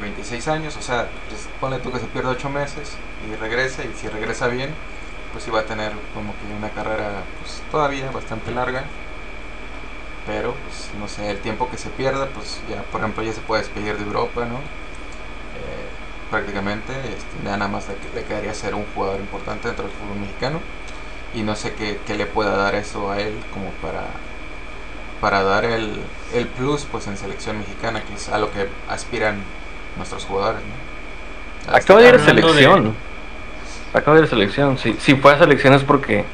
26 0.00 0.46
eh, 0.46 0.50
años, 0.50 0.76
o 0.76 0.82
sea, 0.82 1.08
pues, 1.28 1.48
ponle 1.60 1.78
tú 1.78 1.92
que 1.92 1.98
se 1.98 2.06
pierde 2.06 2.28
8 2.30 2.48
meses 2.50 2.96
y 3.28 3.34
regresa, 3.36 3.84
y 3.84 3.92
si 3.94 4.08
regresa 4.08 4.48
bien, 4.48 4.74
pues 5.32 5.46
iba 5.48 5.60
a 5.60 5.64
tener 5.64 5.92
como 6.14 6.34
que 6.38 6.46
una 6.56 6.70
carrera 6.70 7.22
pues, 7.40 7.62
todavía 7.70 8.10
bastante 8.10 8.50
larga. 8.52 8.84
pero 10.26 10.54
pues, 10.54 10.90
no 10.98 11.08
sé, 11.08 11.30
el 11.30 11.40
tiempo 11.40 11.68
que 11.70 11.78
se 11.78 11.90
pierda, 11.90 12.26
pues 12.28 12.60
ya, 12.68 12.82
por 12.84 13.00
ejemplo, 13.00 13.22
ya 13.22 13.32
se 13.32 13.40
puede 13.40 13.62
despedir 13.62 13.96
de 13.96 14.04
Europa, 14.04 14.44
¿no? 14.46 14.58
Eh, 14.58 15.90
prácticamente, 16.30 16.92
este, 16.92 17.42
nada 17.44 17.68
más 17.68 17.88
le, 17.88 17.96
le, 18.20 18.26
quedaría 18.26 18.54
ser 18.54 18.74
un 18.74 18.86
jugador 18.94 19.20
importante 19.20 19.68
dentro 19.68 19.84
del 19.86 19.94
fútbol 19.94 20.18
mexicano 20.20 20.60
y 21.34 21.42
no 21.42 21.56
sé 21.56 21.74
qué, 21.74 22.00
qué 22.06 22.14
le 22.16 22.26
pueda 22.26 22.56
dar 22.56 22.74
eso 22.74 23.10
a 23.10 23.20
él 23.20 23.34
como 23.52 23.70
para 23.82 24.04
para 25.20 25.42
dar 25.42 25.64
el, 25.64 26.00
el 26.34 26.46
plus 26.46 26.86
pues 26.90 27.06
en 27.06 27.16
selección 27.16 27.58
mexicana 27.58 28.02
que 28.04 28.14
es 28.14 28.28
a 28.28 28.38
lo 28.38 28.50
que 28.52 28.68
aspiran 28.88 29.42
nuestros 30.00 30.24
jugadores 30.24 30.60
¿no? 30.62 31.74
acaba 31.74 32.00
de 32.00 32.08
ir 32.08 32.14
a 32.14 32.18
selección. 32.18 32.84
De... 32.84 33.98
acaba 33.98 34.16
de 34.16 34.22
ir 34.22 34.26
a 34.26 34.30
selección 34.30 34.78
si, 34.78 34.94
si 34.94 35.14
fue 35.14 35.34
a 35.34 35.38
selección 35.38 35.74
es 35.74 35.84
porque 35.84 36.24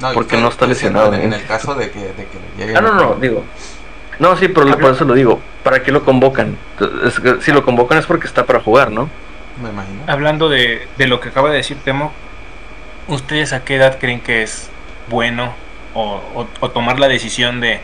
no, 0.00 0.12
porque 0.12 0.36
no 0.36 0.48
está 0.48 0.66
lesionado. 0.66 1.14
en, 1.14 1.22
en, 1.22 1.32
el 1.32 1.46
caso 1.46 1.74
de 1.74 1.90
que, 1.90 2.00
de 2.00 2.26
que 2.26 2.38
llegue 2.58 2.76
ah 2.76 2.80
no 2.82 2.92
no 2.92 3.14
digo. 3.14 3.44
No 4.18 4.36
sí 4.36 4.48
pero 4.48 4.78
por 4.78 4.92
eso 4.92 5.04
lo 5.04 5.14
digo. 5.14 5.40
Para 5.62 5.82
qué 5.82 5.92
lo 5.92 6.04
convocan 6.04 6.56
es 7.04 7.18
que, 7.20 7.40
si 7.40 7.52
lo 7.52 7.64
convocan 7.64 7.98
es 7.98 8.06
porque 8.06 8.26
está 8.26 8.44
para 8.44 8.60
jugar 8.60 8.90
no 8.90 9.08
me 9.62 9.70
imagino. 9.70 10.02
Hablando 10.06 10.48
de, 10.50 10.86
de 10.98 11.06
lo 11.06 11.20
que 11.20 11.30
acaba 11.30 11.50
de 11.50 11.56
decir 11.56 11.78
Temo 11.82 12.12
ustedes 13.08 13.52
a 13.52 13.64
qué 13.64 13.76
edad 13.76 13.98
creen 13.98 14.20
que 14.20 14.42
es 14.42 14.68
bueno 15.08 15.54
o, 15.94 16.20
o, 16.34 16.46
o, 16.60 16.70
tomar 16.70 16.98
la 16.98 17.08
decisión 17.08 17.60
de 17.60 17.80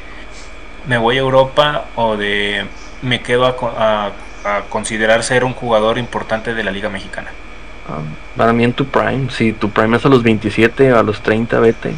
me 0.86 0.98
voy 0.98 1.16
a 1.16 1.20
Europa 1.20 1.86
o 1.94 2.16
de 2.16 2.66
me 3.00 3.22
quedo 3.22 3.46
a, 3.46 3.56
a, 3.78 4.12
a 4.44 4.62
considerar 4.68 5.22
ser 5.22 5.44
un 5.44 5.54
jugador 5.54 5.98
importante 5.98 6.54
de 6.54 6.64
la 6.64 6.70
Liga 6.70 6.88
Mexicana? 6.88 7.30
Um, 7.88 8.04
para 8.36 8.52
mí 8.52 8.64
en 8.64 8.72
tu 8.72 8.86
prime, 8.86 9.28
si 9.30 9.52
tu 9.52 9.70
prime 9.70 9.96
es 9.96 10.04
a 10.04 10.08
los 10.08 10.22
27 10.22 10.92
o 10.92 10.98
a 10.98 11.02
los 11.02 11.20
30, 11.22 11.58
vete. 11.60 11.94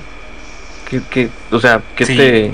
¿Qué, 0.89 1.01
qué, 1.11 1.29
o 1.51 1.61
sea, 1.61 1.81
¿qué 1.97 2.07
Sí. 2.07 2.17
te...? 2.17 2.53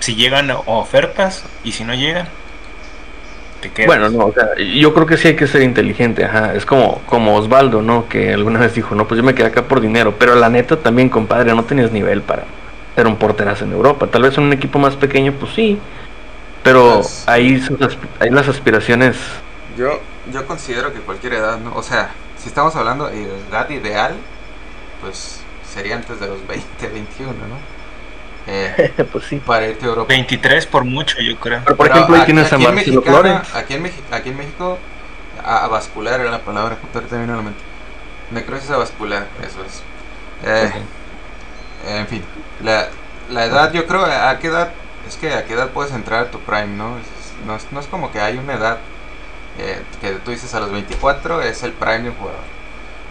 Si 0.00 0.14
llegan 0.14 0.50
ofertas 0.66 1.44
y 1.64 1.72
si 1.72 1.82
no 1.84 1.92
llegan, 1.94 2.28
te 3.60 3.70
quedas. 3.70 3.88
Bueno, 3.88 4.08
no, 4.10 4.26
o 4.26 4.32
sea, 4.32 4.46
yo 4.56 4.94
creo 4.94 5.06
que 5.06 5.16
sí 5.16 5.28
hay 5.28 5.36
que 5.36 5.48
ser 5.48 5.62
inteligente, 5.62 6.24
ajá. 6.24 6.54
Es 6.54 6.64
como, 6.64 7.00
como 7.06 7.34
Osvaldo, 7.36 7.82
¿no? 7.82 8.08
Que 8.08 8.32
alguna 8.32 8.60
vez 8.60 8.74
dijo, 8.74 8.94
no, 8.94 9.08
pues 9.08 9.18
yo 9.18 9.24
me 9.24 9.34
quedé 9.34 9.48
acá 9.48 9.64
por 9.64 9.80
dinero. 9.80 10.14
Pero 10.16 10.36
la 10.36 10.48
neta 10.48 10.76
también, 10.76 11.08
compadre, 11.08 11.52
no 11.52 11.64
tenías 11.64 11.90
nivel 11.90 12.22
para 12.22 12.44
ser 12.94 13.08
un 13.08 13.16
porterazo 13.16 13.64
en 13.64 13.72
Europa. 13.72 14.06
Tal 14.06 14.22
vez 14.22 14.38
en 14.38 14.44
un 14.44 14.52
equipo 14.52 14.78
más 14.78 14.94
pequeño, 14.94 15.32
pues 15.32 15.52
sí. 15.54 15.78
Pero 16.62 16.96
Pues- 17.00 17.24
ahí, 17.26 17.62
ahí 18.20 18.30
las 18.30 18.48
aspiraciones... 18.48 19.16
yo 19.76 20.00
yo 20.32 20.46
considero 20.46 20.92
que 20.92 21.00
cualquier 21.00 21.34
edad 21.34 21.58
no 21.58 21.74
o 21.74 21.82
sea 21.82 22.10
si 22.36 22.48
estamos 22.48 22.76
hablando 22.76 23.06
de 23.08 23.22
edad 23.48 23.70
ideal 23.70 24.14
pues 25.00 25.40
sería 25.72 25.96
antes 25.96 26.20
de 26.20 26.26
los 26.26 26.46
20 26.46 26.88
21 26.88 27.32
no 27.32 27.78
eh, 28.46 28.92
pues 29.12 29.24
sí. 29.24 29.36
para 29.44 29.66
irte 29.68 29.84
a 29.84 29.88
Europa 29.88 30.08
23 30.08 30.66
por 30.66 30.84
mucho, 30.84 31.18
yo 31.20 31.36
creo. 31.38 31.60
Pero 31.64 31.76
por 31.76 31.86
Pero 31.86 31.94
ejemplo, 31.96 32.16
ahí 32.16 32.22
aquí- 32.22 32.32
tienes 32.32 32.52
a 32.52 32.56
aquí 32.56 32.64
en 32.64 32.74
Marcelo 32.74 33.00
Mexicana- 33.02 33.20
Flores. 33.42 33.54
Aquí 33.54 33.74
en, 33.74 33.82
México, 33.82 34.02
aquí 34.10 34.28
en 34.30 34.36
México, 34.38 34.78
a, 35.44 35.64
a 35.64 35.68
vascular 35.68 36.18
era 36.20 36.30
la 36.30 36.40
palabra, 36.40 36.78
ahorita 36.94 37.16
me 37.16 37.20
vino 37.22 37.34
a 37.34 37.36
la 37.36 37.42
mente. 37.42 37.60
Necrosis 38.30 38.70
a 38.70 38.78
vascular, 38.78 39.26
eso 39.46 39.62
es. 39.66 39.82
Eh, 40.46 40.72
En 41.88 42.06
fin, 42.06 42.22
la, 42.64 42.88
la 43.30 43.44
edad, 43.44 43.70
yo 43.72 43.86
creo, 43.86 44.04
a 44.06 44.38
qué 44.38 44.46
edad, 44.48 44.70
es 45.08 45.16
que 45.16 45.32
a 45.34 45.46
qué 45.46 45.54
edad 45.54 45.70
puedes 45.70 45.92
entrar 45.92 46.24
a 46.26 46.30
tu 46.30 46.40
prime, 46.40 46.68
¿no? 46.68 46.98
Es- 46.98 47.46
no, 47.46 47.56
es, 47.56 47.66
no 47.72 47.80
es 47.80 47.86
como 47.86 48.12
que 48.12 48.20
hay 48.20 48.38
una 48.38 48.54
edad 48.54 48.78
eh, 49.58 49.82
que 50.00 50.12
tú 50.16 50.30
dices 50.32 50.54
a 50.54 50.60
los 50.60 50.70
24 50.72 51.42
es 51.42 51.62
el 51.62 51.72
prime 51.72 52.00
de 52.02 52.10
un 52.10 52.16
jugador. 52.16 52.40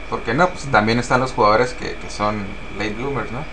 Porque 0.10 0.34
no, 0.34 0.50
pues 0.50 0.66
también 0.72 1.00
están 1.00 1.22
los 1.22 1.34
jugadores 1.34 1.74
que, 1.74 1.96
que 1.98 2.10
son 2.10 2.46
late 2.78 2.92
bloomers, 2.96 3.32
¿no? 3.32 3.44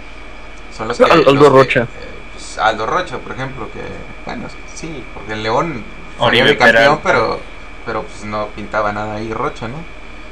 Son 0.77 0.89
los 0.89 1.01
que... 1.01 1.11
Al- 1.11 1.29
Aldo 1.29 1.35
los 1.35 1.51
que, 1.51 1.61
Rocha. 1.61 1.89
eh, 1.95 2.23
pues, 2.33 2.59
Aldo 2.59 2.87
Rocha, 2.87 3.19
por 3.19 3.33
ejemplo, 3.33 3.71
que, 3.73 3.83
bueno, 4.25 4.49
que 4.49 4.55
sí, 4.77 5.05
porque 5.15 5.35
el 5.35 5.43
León 5.43 5.85
fue 6.25 6.29
Oribe 6.29 6.57
campeón, 6.57 6.99
Peralta. 6.99 7.03
pero, 7.03 7.41
pero 7.85 8.03
pues 8.05 8.25
no 8.25 8.49
pintaba 8.49 8.93
nada 8.93 9.17
ahí 9.17 9.33
Rocha, 9.33 9.69
¿no? 9.69 9.77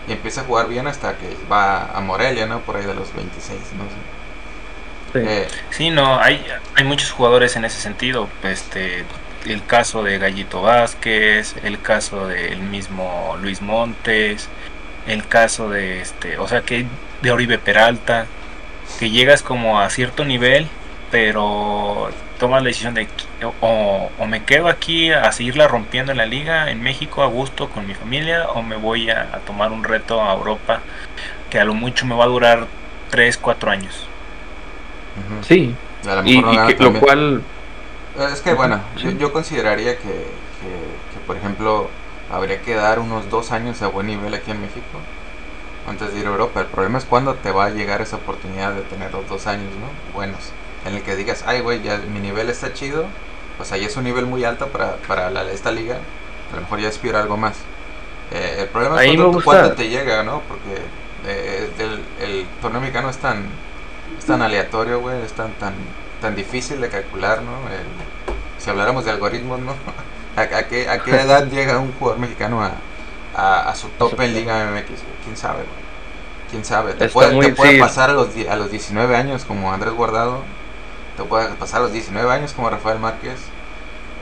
Y 0.07 0.12
empieza 0.12 0.42
a 0.42 0.44
jugar 0.44 0.68
bien 0.68 0.87
hasta 0.87 1.16
que 1.18 1.37
va 1.51 1.87
a 1.96 2.01
Morelia, 2.01 2.46
¿no? 2.46 2.61
Por 2.61 2.77
ahí 2.77 2.85
de 2.85 2.94
los 2.94 3.12
26, 3.14 3.72
no 3.75 3.85
sé. 3.85 4.12
Sí. 5.12 5.20
Eh, 5.20 5.53
Sí, 5.70 5.90
no, 5.90 6.18
hay, 6.20 6.44
hay 6.75 6.85
muchos 6.85 7.11
jugadores 7.12 7.57
en 7.57 7.64
ese 7.64 7.81
sentido. 7.81 8.35
Este, 8.42 9.07
el 9.44 9.64
caso 9.66 10.03
de 10.03 10.18
Gallito 10.18 10.62
Vázquez, 10.62 11.57
el 11.62 11.81
caso 11.81 12.27
del 12.29 12.62
mismo 12.62 13.37
Luis 13.40 13.61
Montes, 13.61 14.51
el 15.07 15.27
caso 15.29 15.68
de 15.70 16.01
este, 16.01 16.38
o 16.38 16.48
sea 16.48 16.62
que 16.64 16.92
de 17.20 17.31
Oribe 17.31 17.59
Peralta, 17.59 18.33
que 18.98 19.11
llegas 19.11 19.42
como 19.42 19.81
a 19.81 19.90
cierto 19.90 20.25
nivel, 20.25 20.72
pero 21.11 22.14
tomas 22.38 22.62
la 22.62 22.68
decisión 22.68 22.94
de 22.94 23.09
o, 23.61 24.12
o 24.18 24.27
me 24.27 24.44
quedo 24.44 24.68
aquí 24.68 25.12
a 25.12 25.31
seguirla 25.33 25.68
rompiendo 25.68 26.12
en 26.12 26.18
la 26.18 26.27
liga 26.27 26.70
en 26.70 26.83
México 26.83 27.22
a 27.22 27.27
gusto 27.27 27.70
con 27.70 27.87
mi 27.87 27.94
familia 27.94 28.48
o 28.51 28.62
me 28.62 28.77
voy 28.77 29.11
a, 29.11 29.31
a 29.37 29.40
tomar 29.44 29.72
un 29.72 29.85
reto 29.85 30.22
a 30.22 30.33
Europa 30.35 30.87
que 31.51 31.59
a 31.61 31.64
lo 31.64 31.75
mucho 31.75 32.07
me 32.07 32.14
va 32.16 32.25
a 32.25 32.29
durar 32.29 32.68
3, 33.11 33.38
4 33.38 33.70
años. 33.70 34.12
Sí, 35.46 35.75
a 36.09 36.14
lo 36.16 36.22
y, 36.25 36.37
mejor 36.37 36.55
no 36.55 36.70
y 36.70 36.75
que, 36.75 36.83
lo 36.85 37.01
cual... 37.01 37.42
Es 38.33 38.40
que 38.40 38.55
bueno, 38.55 38.81
Sí. 38.96 39.05
yo, 39.05 39.11
yo 39.12 39.33
consideraría 39.33 39.96
que, 39.96 40.03
que, 40.03 40.68
que, 41.12 41.20
por 41.27 41.37
ejemplo, 41.37 41.88
habría 42.31 42.61
que 42.62 42.75
dar 42.75 42.98
unos 42.98 43.31
dos 43.31 43.53
años 43.53 43.81
a 43.83 43.88
buen 43.88 44.07
nivel 44.07 44.35
aquí 44.35 44.51
en 44.51 44.61
México 44.61 44.98
antes 45.88 46.12
de 46.12 46.20
ir 46.20 46.27
a 46.27 46.31
Europa. 46.31 46.61
El 46.61 46.66
problema 46.66 46.98
es 46.98 47.05
cuando 47.05 47.35
te 47.35 47.51
va 47.51 47.66
a 47.66 47.70
llegar 47.70 48.01
esa 48.01 48.16
oportunidad 48.16 48.72
de 48.72 48.83
tener 48.83 49.12
los 49.12 49.29
dos 49.29 49.46
años, 49.46 49.70
¿no? 49.81 49.88
Buenos. 50.14 50.53
En 50.85 50.94
el 50.94 51.03
que 51.03 51.16
digas, 51.16 51.44
ay, 51.46 51.61
güey, 51.61 51.83
ya 51.83 51.98
mi 51.98 52.20
nivel 52.20 52.51
está 52.51 52.72
chido. 52.72 53.07
Pues 53.57 53.72
ahí 53.72 53.85
es 53.85 53.96
un 53.96 54.05
nivel 54.05 54.27
muy 54.27 54.44
alto 54.44 54.68
para, 54.68 54.96
para 55.09 55.31
la- 55.31 55.51
esta 55.51 55.70
liga. 55.72 55.96
A 56.53 56.57
lo 56.57 56.62
mejor 56.62 56.81
ya 56.81 56.88
aspiro 56.88 57.18
algo 57.18 57.37
más. 57.37 57.57
Eh, 58.31 58.57
el 58.61 58.68
problema 58.68 58.98
Ahí 58.98 59.11
es 59.14 59.16
gusta. 59.22 59.44
cuando 59.44 59.72
te 59.75 59.88
llega, 59.88 60.22
¿no? 60.22 60.42
Porque 60.48 60.81
eh, 61.27 61.70
el, 61.79 62.01
el 62.20 62.46
torneo 62.61 62.81
mexicano 62.81 63.11
es 63.11 63.18
tan, 63.18 63.44
es 64.18 64.25
tan 64.27 64.42
aleatorio, 64.42 65.01
güey, 65.01 65.22
es 65.22 65.33
tan, 65.33 65.53
tan, 65.55 65.75
tan 66.20 66.35
difícil 66.35 66.81
de 66.81 66.88
calcular, 66.88 67.42
¿no? 67.42 67.53
El- 67.70 68.33
si 68.59 68.70
habláramos 68.70 69.05
de 69.05 69.11
algoritmos, 69.11 69.59
¿no? 69.61 69.72
¿A, 70.37 70.40
a 70.42 70.68
qué, 70.68 70.88
a 70.88 71.03
qué 71.03 71.11
edad 71.20 71.46
llega 71.48 71.79
un 71.79 71.92
jugador 71.94 72.20
mexicano 72.20 72.62
a, 72.62 73.70
a, 73.70 73.75
su 73.75 73.88
tope 73.88 74.25
en 74.25 74.35
Liga 74.35 74.70
MX? 74.70 75.01
¿Quién 75.25 75.37
sabe, 75.37 75.59
güey? 75.59 75.83
¿Quién 76.51 76.64
sabe? 76.64 76.92
Te 76.94 77.09
puede, 77.09 77.38
te 77.40 77.55
puede 77.55 77.79
pasar 77.81 78.11
a 78.11 78.12
los, 78.12 78.29
a 78.48 78.57
los 78.57 78.70
19 78.70 79.16
años 79.16 79.44
como 79.44 79.72
Andrés 79.72 79.94
Guardado, 79.94 80.42
te 81.16 81.22
puede 81.25 81.48
pasar 81.55 81.81
a 81.81 81.85
los 81.85 81.92
19 81.92 82.31
años 82.31 82.53
como 82.53 82.68
Rafael 82.70 82.98
Márquez, 82.98 83.38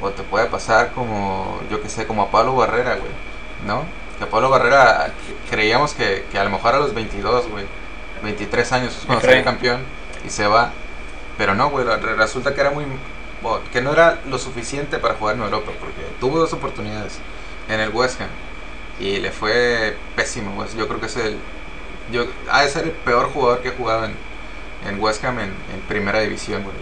o 0.01 0.11
te 0.11 0.23
puede 0.23 0.47
pasar 0.47 0.93
como, 0.93 1.61
yo 1.71 1.83
que 1.83 1.89
sé, 1.89 2.07
como 2.07 2.23
a 2.23 2.31
Pablo 2.31 2.55
Barrera, 2.55 2.97
güey, 2.97 3.11
¿no? 3.67 3.83
Que 4.19 4.25
a 4.25 4.31
Pablo 4.31 4.49
Barrera 4.49 5.13
creíamos 5.51 5.93
que, 5.93 6.25
que 6.31 6.39
a 6.39 6.45
lo 6.45 6.51
mejor 6.51 6.75
a 6.75 6.79
los 6.79 6.95
22, 6.95 7.49
güey, 7.49 7.65
23 8.23 8.73
años 8.73 8.97
es 8.99 9.05
cuando 9.07 9.25
Efraín. 9.25 9.45
campeón 9.45 9.81
y 10.25 10.31
se 10.31 10.47
va, 10.47 10.71
pero 11.39 11.55
no, 11.55 11.71
güey, 11.71 11.85
re- 11.85 12.15
resulta 12.17 12.55
que 12.55 12.61
era 12.61 12.71
muy, 12.71 12.85
que 13.73 13.81
no 13.81 13.93
era 13.93 14.19
lo 14.29 14.39
suficiente 14.39 14.99
para 14.99 15.15
jugar 15.15 15.37
en 15.37 15.43
Europa, 15.43 15.73
porque 15.81 16.03
tuvo 16.21 16.39
dos 16.39 16.53
oportunidades 16.53 17.19
en 17.69 17.81
el 17.81 17.91
West 17.91 18.21
Ham 18.21 18.29
y 18.99 19.19
le 19.19 19.31
fue 19.31 19.97
pésimo, 20.17 20.55
güey. 20.55 20.69
Yo 20.77 20.87
creo 20.89 21.01
que 21.01 21.07
es 21.07 21.17
el, 21.17 21.39
yo, 22.13 22.27
ha 22.51 22.63
de 22.63 22.69
ser 22.69 22.85
el 22.85 22.91
peor 22.91 23.31
jugador 23.33 23.61
que 23.63 23.69
he 23.69 23.73
jugado 23.73 24.05
en, 24.05 24.15
en 24.87 25.01
West 25.01 25.25
Ham 25.25 25.39
en, 25.39 25.47
en 25.73 25.81
primera 25.89 26.21
división, 26.21 26.63
güey. 26.63 26.75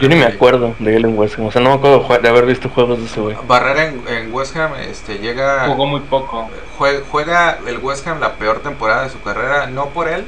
Yo 0.00 0.08
ni 0.08 0.16
me 0.16 0.24
acuerdo 0.24 0.74
de 0.78 0.96
él 0.96 1.04
en 1.04 1.16
West 1.16 1.38
Ham. 1.38 1.46
O 1.46 1.50
sea, 1.52 1.60
no 1.62 1.70
me 1.70 1.76
acuerdo 1.76 2.06
de 2.20 2.28
haber 2.28 2.46
visto 2.46 2.68
juegos 2.68 2.98
de 2.98 3.04
ese 3.06 3.20
güey. 3.20 3.36
Barrera 3.46 3.84
en, 3.86 4.06
en 4.08 4.32
West 4.34 4.56
Ham 4.56 4.72
este, 4.76 5.18
llega. 5.18 5.66
Jugó 5.68 5.86
muy 5.86 6.00
poco. 6.00 6.50
jue- 6.78 7.02
Juega 7.10 7.58
el 7.66 7.78
West 7.78 8.06
Ham 8.06 8.20
la 8.20 8.34
peor 8.34 8.60
temporada 8.60 9.04
de 9.04 9.10
su 9.10 9.20
carrera, 9.22 9.66
no 9.68 9.90
por 9.90 10.08
él, 10.08 10.24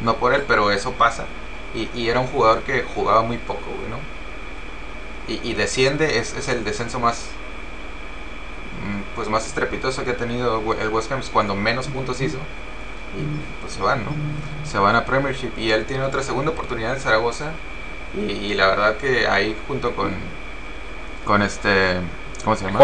no 0.00 0.16
por 0.16 0.34
él, 0.34 0.44
pero 0.46 0.70
eso 0.70 0.92
pasa. 0.92 1.24
Y, 1.74 1.88
y 1.94 2.08
era 2.08 2.20
un 2.20 2.26
jugador 2.26 2.62
que 2.62 2.82
jugaba 2.82 3.22
muy 3.22 3.38
poco, 3.38 3.64
güey, 3.76 3.88
¿no? 3.90 3.98
Y, 5.26 5.40
y 5.50 5.54
desciende, 5.54 6.18
es, 6.18 6.34
es 6.36 6.48
el 6.48 6.64
descenso 6.64 6.98
más 7.00 7.26
mm, 8.84 9.14
pues 9.14 9.28
más 9.28 9.46
estrepitoso 9.46 10.04
que 10.04 10.10
ha 10.12 10.16
tenido 10.16 10.62
el 10.80 10.88
West 10.88 11.10
Ham 11.12 11.20
es 11.20 11.30
cuando 11.30 11.54
menos 11.54 11.88
puntos 11.88 12.20
hizo. 12.20 12.38
Y 13.14 13.60
pues 13.60 13.74
se 13.74 13.82
van, 13.82 14.04
¿no? 14.04 14.10
Se 14.64 14.78
van 14.78 14.96
a 14.96 15.04
Premiership. 15.04 15.50
Y 15.58 15.70
él 15.70 15.84
tiene 15.86 16.04
otra 16.04 16.22
segunda 16.22 16.50
oportunidad 16.52 16.94
en 16.94 17.00
Zaragoza. 17.00 17.52
Y, 18.14 18.20
y 18.20 18.54
la 18.54 18.66
verdad 18.68 18.96
que 18.96 19.26
ahí 19.26 19.56
junto 19.66 19.94
con 19.94 20.12
con 21.24 21.42
este 21.42 21.96
¿cómo 22.44 22.56
se 22.56 22.66
llama? 22.66 22.80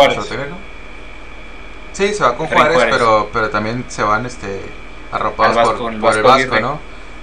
Sí, 1.92 2.14
se 2.14 2.22
va 2.22 2.36
con 2.36 2.46
Juárez, 2.46 2.74
Juárez. 2.74 2.94
pero 2.96 3.30
pero 3.32 3.50
también 3.50 3.84
se 3.88 4.02
van 4.02 4.26
este 4.26 4.62
arropados 5.12 5.78
por, 5.78 5.92
el 5.92 6.00
por 6.00 6.16
el 6.16 6.22
Vasco. 6.22 6.60
¿no? 6.60 6.78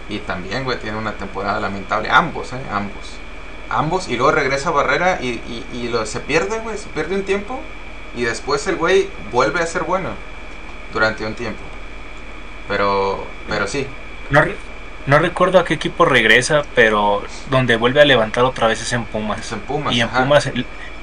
Y 0.09 0.19
también, 0.19 0.63
güey, 0.63 0.77
tiene 0.79 0.97
una 0.97 1.13
temporada 1.13 1.59
lamentable. 1.59 2.09
Ambos, 2.09 2.53
¿eh? 2.53 2.61
Ambos. 2.71 3.17
Ambos. 3.69 4.07
Y 4.07 4.17
luego 4.17 4.31
regresa 4.31 4.69
a 4.69 4.71
Barrera 4.73 5.19
y, 5.21 5.27
y, 5.27 5.65
y 5.73 5.87
lo, 5.87 6.05
se 6.05 6.19
pierde, 6.19 6.59
güey. 6.59 6.77
Se 6.77 6.89
pierde 6.89 7.15
un 7.15 7.23
tiempo. 7.23 7.59
Y 8.15 8.23
después 8.23 8.65
el 8.67 8.75
güey 8.75 9.09
vuelve 9.31 9.61
a 9.61 9.65
ser 9.65 9.83
bueno. 9.83 10.09
Durante 10.93 11.25
un 11.25 11.33
tiempo. 11.33 11.61
Pero, 12.67 13.25
pero 13.49 13.67
sí. 13.67 13.87
No, 14.29 14.41
No 15.05 15.19
recuerdo 15.19 15.59
a 15.59 15.65
qué 15.65 15.75
equipo 15.75 16.05
regresa, 16.05 16.63
pero 16.73 17.23
donde 17.49 17.75
vuelve 17.75 18.01
a 18.01 18.05
levantar 18.05 18.43
otra 18.43 18.67
vez 18.67 18.81
es 18.81 18.91
en 18.93 19.05
Pumas. 19.05 19.39
Es 19.39 19.51
en 19.51 19.59
Pumas. 19.59 19.93
y 19.93 20.01
en 20.01 20.07
ajá. 20.07 20.19
Pumas 20.23 20.49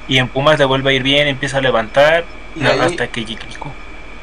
y 0.07 0.17
en 0.17 0.27
Pumas 0.27 0.59
le 0.59 0.65
vuelve 0.65 0.91
a 0.91 0.93
ir 0.93 1.03
bien, 1.03 1.27
empieza 1.27 1.59
a 1.59 1.61
levantar 1.61 2.25
Y 2.55 2.65
ahí- 2.65 2.79
hasta 2.79 3.07
que 3.07 3.23
Yiquico 3.23 3.71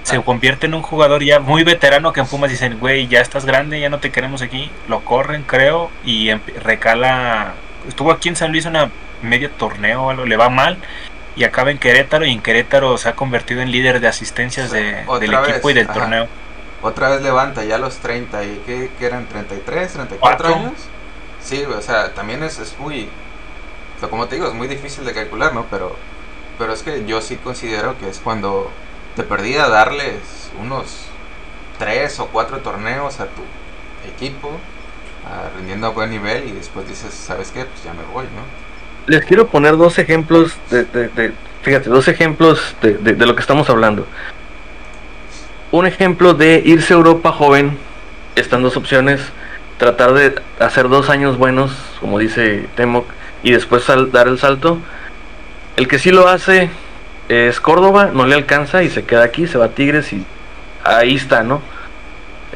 se 0.02 0.16
Ah. 0.16 0.22
convierte 0.22 0.66
en 0.66 0.74
un 0.74 0.82
jugador 0.82 1.22
ya 1.22 1.40
muy 1.40 1.64
veterano 1.64 2.12
que 2.12 2.20
en 2.20 2.26
Pumas 2.26 2.50
dicen, 2.50 2.78
güey, 2.78 3.06
ya 3.06 3.20
estás 3.20 3.44
grande, 3.46 3.80
ya 3.80 3.88
no 3.88 3.98
te 3.98 4.10
queremos 4.10 4.42
aquí. 4.42 4.70
Lo 4.88 5.00
corren, 5.00 5.42
creo, 5.44 5.90
y 6.04 6.30
recala. 6.62 7.54
Estuvo 7.88 8.10
aquí 8.12 8.28
en 8.28 8.36
San 8.36 8.52
Luis 8.52 8.66
una 8.66 8.90
medio 9.22 9.50
torneo 9.50 10.02
o 10.04 10.10
algo, 10.10 10.24
le 10.26 10.36
va 10.36 10.48
mal. 10.50 10.76
Y 11.36 11.44
acaba 11.44 11.70
en 11.70 11.78
Querétaro 11.78 12.26
y 12.26 12.32
en 12.32 12.40
Querétaro 12.42 12.98
se 12.98 13.08
ha 13.08 13.14
convertido 13.14 13.62
en 13.62 13.70
líder 13.70 14.00
de 14.00 14.08
asistencias 14.08 14.70
Sí, 14.70 14.76
de- 14.76 15.04
otra 15.06 15.20
del 15.20 15.34
equipo 15.50 15.70
y 15.70 15.74
del 15.74 15.84
ajá. 15.88 15.94
torneo. 15.94 16.28
Otra 16.82 17.10
vez 17.10 17.22
levanta 17.22 17.64
ya 17.64 17.76
a 17.76 17.78
los 17.78 17.96
30 17.96 18.42
y 18.44 18.56
que, 18.66 18.90
que 18.98 19.06
eran 19.06 19.26
33, 19.26 19.92
34 19.92 20.18
Cuatro. 20.18 20.54
años. 20.54 20.72
Sí, 21.42 21.62
o 21.64 21.80
sea, 21.82 22.14
también 22.14 22.42
es, 22.42 22.58
es 22.58 22.78
muy, 22.78 23.08
o 23.96 24.00
sea, 24.00 24.08
como 24.08 24.26
te 24.26 24.36
digo, 24.36 24.48
es 24.48 24.54
muy 24.54 24.66
difícil 24.68 25.04
de 25.04 25.12
calcular, 25.12 25.54
¿no? 25.54 25.66
Pero, 25.70 25.94
pero 26.58 26.72
es 26.72 26.82
que 26.82 27.04
yo 27.06 27.20
sí 27.20 27.36
considero 27.36 27.98
que 27.98 28.08
es 28.08 28.18
cuando 28.18 28.70
te 29.16 29.22
perdía 29.22 29.68
darles 29.68 30.50
unos 30.60 31.06
3 31.78 32.18
o 32.20 32.26
4 32.28 32.58
torneos 32.58 33.20
a 33.20 33.24
tu 33.26 33.42
equipo, 34.14 34.50
rindiendo 35.56 35.86
a 35.86 35.90
buen 35.90 36.10
nivel 36.10 36.48
y 36.48 36.52
después 36.52 36.88
dices, 36.88 37.12
¿sabes 37.12 37.50
qué? 37.50 37.64
Pues 37.64 37.84
ya 37.84 37.92
me 37.92 38.02
voy, 38.12 38.24
¿no? 38.24 38.42
Les 39.06 39.24
quiero 39.24 39.48
poner 39.48 39.76
dos 39.76 39.98
ejemplos 39.98 40.54
de, 40.70 40.84
de- 40.84 41.08
de- 41.08 41.32
fíjate, 41.62 41.88
dos 41.90 42.08
ejemplos 42.08 42.74
de, 42.82 42.94
de- 42.94 43.14
de 43.14 43.26
lo 43.26 43.34
que 43.34 43.40
estamos 43.40 43.68
hablando. 43.70 44.06
Un 45.72 45.86
ejemplo 45.86 46.34
de 46.34 46.62
irse 46.64 46.94
a 46.94 46.96
Europa 46.96 47.30
joven, 47.30 47.78
están 48.34 48.62
dos 48.62 48.76
opciones, 48.76 49.20
tratar 49.78 50.14
de 50.14 50.34
hacer 50.58 50.88
dos 50.88 51.08
años 51.08 51.38
buenos, 51.38 51.70
como 52.00 52.18
dice 52.18 52.66
Temoc, 52.74 53.06
y 53.44 53.52
después 53.52 53.84
dar 54.10 54.26
el 54.26 54.38
salto. 54.38 54.78
El 55.76 55.86
que 55.86 56.00
sí 56.00 56.10
lo 56.10 56.26
hace 56.26 56.70
es 57.28 57.60
Córdoba, 57.60 58.10
no 58.12 58.26
le 58.26 58.34
alcanza 58.34 58.82
y 58.82 58.90
se 58.90 59.04
queda 59.04 59.22
aquí, 59.22 59.46
se 59.46 59.58
va 59.58 59.66
a 59.66 59.68
Tigres 59.68 60.12
y 60.12 60.26
ahí 60.82 61.14
está, 61.14 61.44
¿no? 61.44 61.62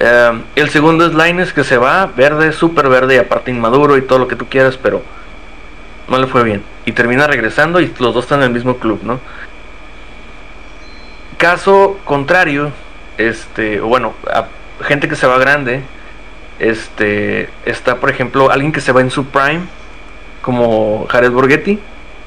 Eh, 0.01 0.43
el 0.57 0.71
segundo 0.71 1.07
es 1.07 1.15
Laines 1.15 1.53
que 1.53 1.63
se 1.63 1.77
va, 1.77 2.07
verde, 2.07 2.51
súper 2.51 2.89
verde 2.89 3.15
y 3.15 3.19
aparte 3.19 3.53
inmaduro 3.53 3.97
y 3.97 4.03
todo 4.03 4.19
lo 4.19 4.27
que 4.27 4.35
tú 4.35 4.47
quieras, 4.47 4.77
pero 4.77 5.03
no 6.09 6.19
le 6.19 6.27
fue 6.27 6.43
bien. 6.43 6.65
Y 6.85 6.91
termina 6.91 7.29
regresando 7.29 7.81
y 7.81 7.95
los 8.01 8.13
dos 8.13 8.25
están 8.25 8.41
en 8.41 8.47
el 8.47 8.53
mismo 8.53 8.79
club, 8.79 9.01
¿no? 9.05 9.21
Caso 11.39 12.01
contrario, 12.05 12.73
este, 13.19 13.81
o 13.81 13.87
bueno, 13.87 14.15
a 14.33 14.47
gente 14.85 15.09
que 15.09 15.17
se 15.17 15.27
va 15.27 15.39
grande, 15.39 15.83
este, 16.59 17.49
está 17.65 17.97
por 17.97 18.11
ejemplo 18.11 18.51
alguien 18.51 18.73
que 18.73 18.81
se 18.81 18.93
va 18.93 19.01
en 19.01 19.11
su 19.11 19.27
prime, 19.27 19.63
como 20.43 21.07
Jared 21.09 21.31
Borghetti. 21.31 21.79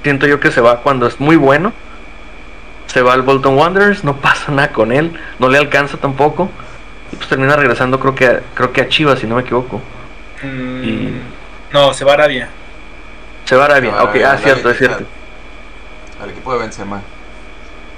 Siento 0.04 0.26
yo 0.28 0.40
que 0.40 0.52
se 0.52 0.62
va 0.62 0.82
cuando 0.82 1.06
es 1.08 1.20
muy 1.20 1.36
bueno. 1.36 1.74
Se 2.88 3.02
va 3.02 3.14
al 3.14 3.22
Bolton 3.22 3.58
Wanderers, 3.58 4.04
no 4.04 4.16
pasa 4.22 4.52
nada 4.52 4.70
con 4.72 4.92
él, 4.92 5.12
no 5.40 5.50
le 5.50 5.58
alcanza 5.58 5.98
tampoco. 5.98 6.50
Y 7.12 7.16
pues 7.16 7.30
termina 7.30 7.56
regresando 7.56 8.00
creo 8.00 8.16
que 8.16 8.26
a, 8.28 8.42
creo 8.54 8.72
que 8.74 8.82
a 8.82 8.88
Chivas, 8.90 9.20
si 9.20 9.28
no 9.28 9.36
me 9.36 9.42
equivoco. 9.42 9.82
Mm, 10.44 10.84
Y- 10.84 11.22
No, 11.74 11.94
se 11.94 12.06
va 12.06 12.12
a 12.12 12.14
Arabia. 12.16 12.48
Se 13.46 13.56
va 13.56 13.64
a 13.64 13.66
Arabia, 13.66 13.90
Se 13.92 13.96
va 13.96 14.02
a 14.02 14.04
ok, 14.06 14.10
Arabia, 14.16 14.32
ah, 14.32 14.38
cierto, 14.38 14.70
es 14.70 14.74
Al- 14.74 14.78
cierto. 14.88 15.06
Al 16.24 16.30
equipo 16.30 16.54
de 16.54 16.60
Benzema. 16.60 17.02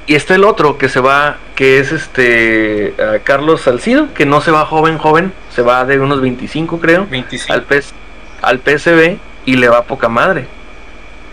Y 0.10 0.16
está 0.16 0.34
el 0.34 0.44
otro 0.44 0.80
que 0.80 0.90
se 0.90 1.02
va, 1.02 1.38
que 1.54 1.78
es 1.78 1.92
este 1.92 2.96
Carlos 3.24 3.62
Salcido, 3.62 4.12
que 4.16 4.26
no 4.26 4.42
se 4.42 4.50
va 4.50 4.66
joven, 4.66 4.98
joven, 4.98 5.32
se 5.52 5.62
va 5.62 5.86
de 5.86 6.00
unos 6.00 6.20
25 6.20 6.80
creo, 6.80 7.06
25. 7.06 7.54
al, 7.54 7.62
PS, 7.62 7.94
al 8.42 8.58
PSV 8.58 9.20
y 9.46 9.58
le 9.58 9.70
va 9.70 9.84
poca 9.84 10.10
madre. 10.10 10.48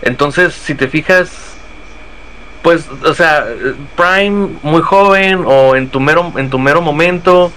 Entonces, 0.02 0.52
si 0.52 0.74
te 0.74 0.88
fijas, 0.88 1.56
pues, 2.60 2.86
o 3.02 3.14
sea, 3.14 3.46
Prime 3.96 4.50
muy 4.62 4.82
joven 4.82 5.44
o 5.46 5.74
en 5.74 5.88
tu 5.88 5.98
mero, 5.98 6.34
en 6.36 6.50
tu 6.50 6.58
mero 6.58 6.82
momento 6.82 7.50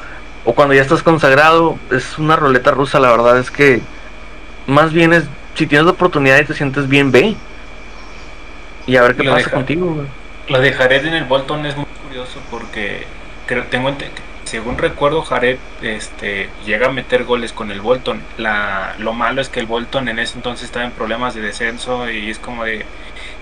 o 0.46 0.54
cuando 0.54 0.74
ya 0.74 0.82
estás 0.82 1.04
consagrado, 1.04 1.78
es 1.92 2.18
una 2.18 2.38
roleta 2.38 2.72
rusa, 2.72 2.98
la 2.98 3.12
verdad 3.12 3.40
es 3.40 3.52
que 3.52 3.82
más 4.68 4.94
bien 4.94 5.12
es, 5.12 5.26
si 5.56 5.68
tienes 5.68 5.84
la 5.84 5.92
oportunidad 5.92 6.40
y 6.40 6.46
te 6.46 6.54
sientes 6.54 6.88
bien, 6.88 7.12
ve. 7.12 7.36
Y 8.88 8.96
a 8.96 9.02
ver 9.02 9.18
qué 9.18 9.26
pasa 9.26 9.36
deja. 9.36 9.52
contigo. 9.52 9.86
güey. 9.96 10.19
Lo 10.50 10.60
de 10.60 10.74
Jared 10.74 11.06
en 11.06 11.14
el 11.14 11.26
Bolton 11.26 11.66
es 11.66 11.76
muy 11.76 11.86
curioso 12.04 12.40
porque 12.50 13.06
creo, 13.46 13.64
tengo 13.66 13.94
según 14.46 14.80
recuerdo 14.80 15.22
Jared 15.22 15.58
este, 15.84 16.50
llega 16.66 16.88
a 16.88 16.92
meter 16.92 17.24
goles 17.24 17.54
con 17.54 17.70
el 17.70 17.82
Bolton. 17.82 18.22
La, 18.38 18.96
lo 18.98 19.14
malo 19.14 19.42
es 19.42 19.50
que 19.50 19.60
el 19.60 19.68
Bolton 19.68 20.10
en 20.10 20.18
ese 20.18 20.38
entonces 20.38 20.66
estaba 20.66 20.86
en 20.86 20.92
problemas 20.92 21.36
de 21.36 21.42
descenso 21.42 22.10
y 22.10 22.32
es 22.32 22.40
como 22.40 22.64
de 22.64 22.84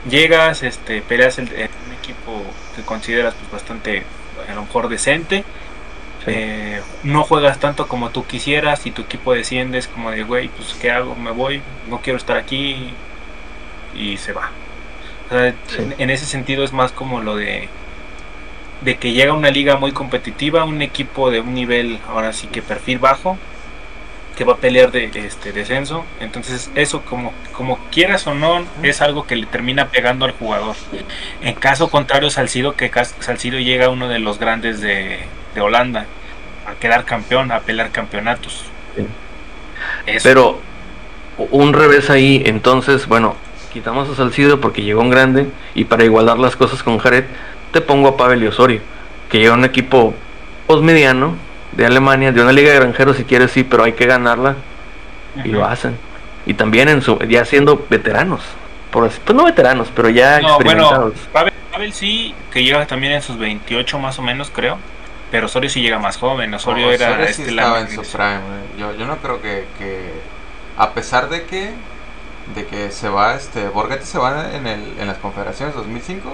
llegas, 0.10 0.64
este, 0.64 1.01
peleas 1.01 1.39
el- 1.39 1.53
en 1.53 1.70
un 1.88 1.93
equipo 1.93 2.43
que 2.76 2.82
consideras 2.82 3.34
pues, 3.36 3.51
bastante 3.53 4.03
a 4.49 4.53
lo 4.53 4.64
mejor 4.64 4.89
decente. 4.89 5.45
Sí. 6.26 6.32
eh, 6.36 6.82
no 7.03 7.24
juegas 7.24 7.60
tanto 7.60 7.88
como 7.88 8.10
tú 8.10 8.26
quisieras 8.26 8.86
y 8.86 8.91
tu 8.91 9.03
equipo 9.03 9.34
desciende 9.34 9.78
es 9.78 9.88
como 9.88 10.12
de 10.12 10.24
güey 10.24 10.49
pues 10.49 10.74
qué 10.74 10.91
hago 10.91 11.16
me 11.16 11.32
voy 11.32 11.62
no 11.89 12.01
quiero 12.01 12.18
estar 12.18 12.36
aquí 12.38 12.89
y 13.95 14.18
se 14.18 14.34
va 14.34 14.49
o 15.30 15.34
sea, 15.34 15.54
Sí. 15.68 15.78
en, 15.80 15.96
en 15.98 16.10
ese 16.10 16.26
sentido 16.26 16.64
es 16.64 16.74
más 16.74 16.92
como 16.92 17.22
lo 17.22 17.36
de 17.36 17.70
de 18.82 18.98
que 18.98 19.12
llega 19.12 19.34
una 19.34 19.50
liga 19.50 19.76
muy 19.78 19.92
competitiva, 19.92 20.64
un 20.64 20.84
equipo 20.84 21.32
de 21.32 21.40
un 21.40 21.56
nivel 21.56 21.98
ahora 22.08 22.32
sí 22.32 22.46
que 22.48 22.62
perfil 22.62 23.00
bajo 23.00 23.38
que 24.36 24.44
va 24.44 24.54
a 24.54 24.58
pelear 24.58 24.92
de 24.92 25.06
este 25.16 25.52
descenso, 25.52 26.06
entonces 26.20 26.70
eso 26.76 27.02
como 27.02 27.34
como 27.54 27.80
quieras 27.92 28.28
o 28.28 28.36
no 28.36 28.64
es 28.84 29.02
algo 29.02 29.26
que 29.26 29.36
le 29.36 29.48
termina 29.48 29.88
pegando 29.88 30.26
al 30.26 30.32
jugador. 30.34 30.76
En 31.42 31.56
caso 31.56 31.90
contrario 31.90 32.30
Salcido 32.30 32.76
que 32.76 32.92
Salcido 33.20 33.58
llega 33.58 33.88
a 33.88 33.90
uno 33.90 34.08
de 34.08 34.20
los 34.20 34.38
grandes 34.38 34.80
de, 34.80 35.22
de 35.56 35.62
Holanda 35.62 36.06
a 36.68 36.76
quedar 36.76 37.04
campeón, 37.04 37.52
a 37.52 37.62
pelear 37.62 37.90
campeonatos. 37.90 38.66
Sí. 38.96 39.08
Pero 40.22 40.60
un 41.50 41.74
revés 41.74 42.12
ahí, 42.12 42.44
entonces, 42.46 43.08
bueno, 43.08 43.36
quitamos 43.72 44.09
a 44.09 44.15
Salcido 44.15 44.59
porque 44.59 44.84
llegó 44.84 45.01
un 45.01 45.09
grande 45.09 45.47
y 45.76 45.86
para 45.86 46.03
igualar 46.03 46.39
las 46.39 46.55
cosas 46.55 46.84
con 46.84 46.97
Jared, 46.97 47.26
te 47.72 47.82
pongo 47.82 48.09
a 48.09 48.18
Pavel 48.18 48.43
y 48.43 48.47
Osorio, 48.47 48.82
que 49.30 49.39
llega 49.39 49.53
un 49.53 49.65
equipo 49.65 50.13
postmediano 50.65 51.36
de 51.72 51.86
Alemania, 51.86 52.32
de 52.32 52.41
una 52.41 52.51
liga 52.51 52.72
de 52.72 52.80
granjeros 52.80 53.18
si 53.18 53.24
quieres 53.24 53.51
sí, 53.51 53.63
pero 53.63 53.84
hay 53.84 53.93
que 53.93 54.05
ganarla 54.05 54.55
y 55.43 55.49
lo 55.49 55.65
hacen. 55.65 55.97
Y 56.45 56.53
también 56.53 56.89
en 56.89 57.01
su 57.01 57.20
ya 57.20 57.45
siendo 57.45 57.86
veteranos, 57.89 58.41
por 58.91 59.05
así, 59.05 59.20
pues 59.24 59.36
no 59.36 59.45
veteranos, 59.45 59.89
pero 59.95 60.09
ya 60.09 60.39
No, 60.39 60.55
bueno, 60.55 60.55
experimentados. 60.55 61.13
Pavel, 61.34 61.53
Pavel 61.72 61.93
sí, 61.93 62.34
que 62.51 62.63
llega 62.63 62.86
también 62.88 63.13
en 63.13 63.22
sus 63.22 63.38
28 63.38 63.99
más 63.99 64.18
o 64.18 64.22
menos, 64.22 64.49
creo. 64.49 64.78
Pero 65.30 65.47
Osorio 65.47 65.70
sí 65.70 65.82
llega 65.82 65.99
más 65.99 66.18
joven. 66.18 66.53
Osorio 66.53 66.88
No, 66.88 66.91
era 66.93 67.09
Osorio 67.09 67.26
sí 67.28 67.41
este 67.41 67.49
estaba 67.49 67.82
en 67.82 67.89
su 67.89 68.01
prime, 68.01 68.39
güey. 68.39 68.80
Yo, 68.80 68.95
yo 68.95 69.05
no 69.05 69.18
creo 69.18 69.41
que, 69.41 69.65
que 69.78 70.13
a 70.78 70.91
pesar 70.93 71.28
de 71.30 71.43
que 71.43 71.72
de 72.56 72.66
que 72.66 72.91
se 72.91 73.10
va 73.10 73.36
este 73.36 73.68
Borghetti 73.70 74.06
se 74.06 74.18
va 74.18 74.54
en 74.54 74.68
el 74.68 74.95
en 75.00 75.08
las 75.08 75.18
confederaciones 75.18 75.76
2005 75.76 76.30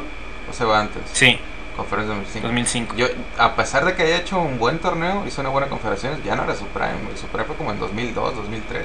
o 0.49 0.53
se 0.53 0.65
va 0.65 0.79
antes. 0.81 1.01
Sí, 1.13 1.39
Conferencia 1.75 2.13
2005. 2.13 2.47
2005. 2.47 2.95
Yo 2.95 3.07
a 3.39 3.55
pesar 3.55 3.83
de 3.85 3.95
que 3.95 4.03
haya 4.03 4.17
hecho 4.17 4.39
un 4.39 4.59
buen 4.59 4.77
torneo, 4.79 5.23
hizo 5.27 5.41
una 5.41 5.49
buena 5.49 5.67
confederación, 5.69 6.21
ya 6.23 6.35
no 6.35 6.43
era 6.43 6.55
su 6.55 6.65
prime. 6.67 6.93
Su 7.19 7.25
prime 7.27 7.45
fue 7.45 7.55
como 7.55 7.71
en 7.71 7.79
2002, 7.79 8.35
2003. 8.35 8.83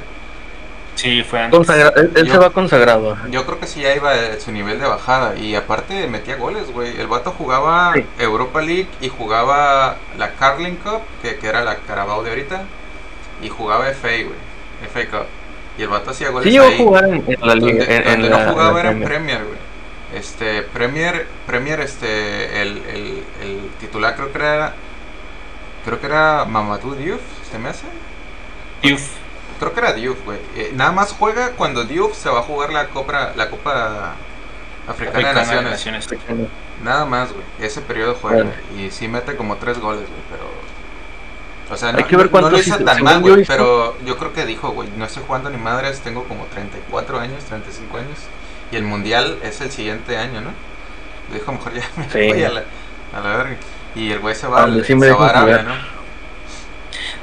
Sí, 0.95 1.23
fue 1.23 1.39
antes. 1.43 1.57
Consagra- 1.57 1.93
él 1.97 2.11
él 2.17 2.27
Yo- 2.27 2.33
se 2.33 2.39
va 2.39 2.51
consagrado. 2.51 3.17
Yo 3.31 3.45
creo 3.47 3.61
que 3.61 3.67
sí 3.69 3.83
ya 3.83 3.95
iba 3.95 4.11
a 4.13 4.41
su 4.41 4.51
nivel 4.51 4.81
de 4.81 4.87
bajada 4.89 5.37
y 5.37 5.55
aparte 5.55 6.09
metía 6.09 6.37
goles, 6.37 6.73
güey. 6.73 6.99
El 6.99 7.07
vato 7.07 7.31
jugaba 7.37 7.93
Sí. 7.95 8.05
Europa 8.19 8.61
League 8.63 8.89
y 9.01 9.09
jugaba 9.09 9.97
la 10.17 10.33
Carling 10.33 10.77
Cup, 10.77 11.03
que, 11.23 11.37
que 11.37 11.47
era 11.47 11.63
la 11.63 11.77
Carabao 11.77 12.23
de 12.25 12.31
ahorita, 12.31 12.63
y 13.43 13.49
jugaba 13.49 13.87
FA, 13.91 14.09
güey. 14.09 14.39
FA 14.93 15.07
Cup. 15.19 15.27
Y 15.79 15.83
el 15.83 15.89
vato 15.89 16.11
hacía 16.11 16.31
goles 16.31 16.51
Sí 16.53 16.59
ahí. 16.59 16.77
jugar 16.79 17.05
en, 17.05 17.25
en 17.27 17.37
la 17.41 17.55
liga. 17.55 17.79
Donde, 17.79 17.97
en- 17.97 18.03
en 18.09 18.13
donde 18.23 18.29
la- 18.31 18.45
no 18.47 18.53
jugaba 18.53 18.81
era 18.81 18.91
en 18.91 19.03
Premier. 19.05 19.45
Güey. 19.45 19.59
Este, 20.15 20.63
Premier, 20.63 21.27
Premier, 21.47 21.81
este, 21.81 22.63
el, 22.63 22.79
el, 22.89 23.25
el 23.43 23.71
titular 23.79 24.17
creo 24.17 24.33
que 24.33 24.39
era, 24.39 24.75
creo 25.85 26.01
que 26.01 26.07
era 26.07 26.45
Mamadou 26.47 26.95
Diouf, 26.95 27.21
¿se 27.51 27.59
me 27.59 27.69
hace? 27.69 27.85
Diouf. 28.83 29.03
Creo 29.61 29.73
que 29.75 29.81
era 29.81 29.93
Diouf, 29.93 30.25
güey. 30.25 30.39
Eh, 30.57 30.73
nada 30.75 30.93
más 30.93 31.13
juega 31.13 31.51
cuando 31.53 31.85
Diouf 31.85 32.15
se 32.17 32.31
va 32.31 32.41
a 32.41 32.43
jugar 32.43 32.73
la 32.73 32.89
Copa, 32.89 33.33
la 33.37 33.51
Copa 33.51 34.15
Africana, 34.89 35.19
de 35.19 35.41
Africana 35.41 35.59
de 35.63 35.71
Naciones. 35.71 36.11
Naciones. 36.11 36.49
Nada 36.83 37.05
más, 37.05 37.33
güey. 37.33 37.45
Ese 37.61 37.83
periodo 37.83 38.17
juega. 38.21 38.45
Bueno. 38.45 38.53
Y 38.79 38.91
sí 38.91 39.09
mete 39.09 39.37
como 39.37 39.57
tres 39.57 39.79
goles, 39.79 40.03
güey, 40.09 40.23
pero... 40.31 40.45
O 41.71 41.77
sea, 41.77 41.91
Hay 41.91 42.03
no, 42.03 42.07
que 42.07 42.17
ver 42.17 42.31
no- 42.33 42.41
lo 42.51 42.59
hizo 42.59 42.71
hizo. 42.77 42.85
tan 42.85 43.03
mal, 43.03 43.21
güey, 43.21 43.43
hizo- 43.43 43.53
pero 43.53 43.97
yo 44.05 44.17
creo 44.17 44.33
que 44.33 44.47
dijo, 44.47 44.71
güey, 44.71 44.89
no 44.97 45.05
estoy 45.05 45.23
jugando 45.27 45.51
ni 45.51 45.59
madres, 45.59 46.01
tengo 46.01 46.25
como 46.25 46.45
34 46.47 47.21
años, 47.21 47.45
35 47.45 47.99
años. 47.99 48.19
Y 48.73 48.77
el 48.77 48.85
Mundial 48.85 49.39
es 49.43 49.61
el 49.61 49.71
siguiente 49.71 50.17
año, 50.17 50.41
¿no? 50.41 50.51
Dijo, 51.33 51.53
mejor 51.53 51.75
ya 51.75 51.83
me 51.97 52.09
Sí. 52.11 52.29
voy 52.29 52.43
a 52.45 52.49
la, 52.51 52.63
a 53.15 53.21
la 53.21 53.37
verga. 53.37 53.57
Y 53.95 54.11
el 54.13 54.19
güey 54.21 54.35
se 54.35 54.47
va, 54.47 54.63
Donde 54.63 54.81
al- 54.81 54.87
se 54.87 54.95
va 54.95 55.27
a 55.27 55.31
Arabia. 55.31 55.63
¿no? 55.63 55.75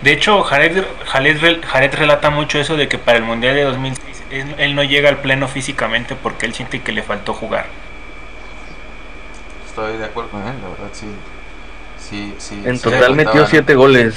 De 0.01 0.11
hecho, 0.11 0.43
Jared, 0.43 0.83
Jared, 1.07 1.63
Jared, 1.65 1.93
relata 1.95 2.29
mucho 2.29 2.59
eso 2.59 2.75
de 2.77 2.87
que 2.87 2.97
para 2.99 3.17
el 3.17 3.23
Mundial 3.23 3.55
de 3.55 3.63
2006 3.63 4.23
él, 4.29 4.75
no 4.75 4.83
llega 4.83 5.09
al 5.09 5.17
pleno 5.17 5.47
físicamente 5.47 6.15
porque 6.15 6.45
él 6.45 6.53
siente 6.53 6.81
que 6.81 6.91
le 6.91 7.01
faltó 7.01 7.33
jugar. 7.33 7.65
Estoy 9.67 9.97
de 9.97 10.05
acuerdo 10.05 10.29
con 10.31 10.41
él, 10.41 10.53
la 10.61 10.69
verdad, 10.69 10.89
sí. 10.93 11.07
Sí, 12.09 12.33
sí 12.37 12.61
en 12.65 12.79
total 12.79 13.15
metió 13.15 13.45
7 13.45 13.75
goles. 13.75 14.15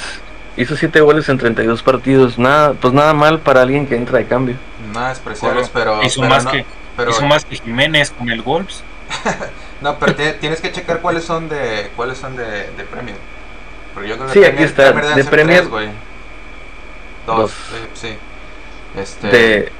Hizo 0.57 0.75
7 0.75 0.99
goles 1.01 1.29
en 1.29 1.37
32 1.37 1.83
partidos. 1.83 2.37
Nada, 2.37 2.73
pues 2.73 2.93
nada 2.93 3.13
mal 3.13 3.39
para 3.39 3.61
alguien 3.61 3.87
que 3.87 3.95
entra 3.95 4.17
de 4.17 4.25
cambio. 4.25 4.55
Nada 4.93 5.09
despreciables, 5.09 5.69
pero... 5.69 6.03
Hizo, 6.03 6.21
pero 6.21 6.29
más 6.29 6.43
no, 6.45 6.51
que, 6.51 6.65
pero... 6.97 7.11
hizo 7.11 7.25
más 7.25 7.45
que 7.45 7.55
Jiménez 7.55 8.11
con 8.11 8.29
el 8.29 8.41
Wolves. 8.41 8.83
no, 9.81 9.97
pero 9.99 10.15
tienes 10.39 10.59
que 10.59 10.71
checar 10.71 10.99
cuáles 10.99 11.23
son 11.23 11.49
de 11.49 11.89
cuáles 11.95 12.17
son 12.17 12.35
de, 12.35 12.45
de 12.45 12.83
Premier. 12.89 13.15
Porque 13.93 14.09
yo 14.09 14.15
creo 14.17 14.27
que 14.27 14.33
sí, 14.33 14.39
Premier, 14.39 14.55
aquí 14.55 14.63
está. 14.63 14.93
Premier 14.93 15.15
de 15.15 15.23
Premier. 15.23 15.67
Tres, 15.67 15.89
Dos, 17.25 17.37
Dos. 17.37 17.53
sí. 17.93 18.17
Este, 18.97 19.27
de, 19.27 19.71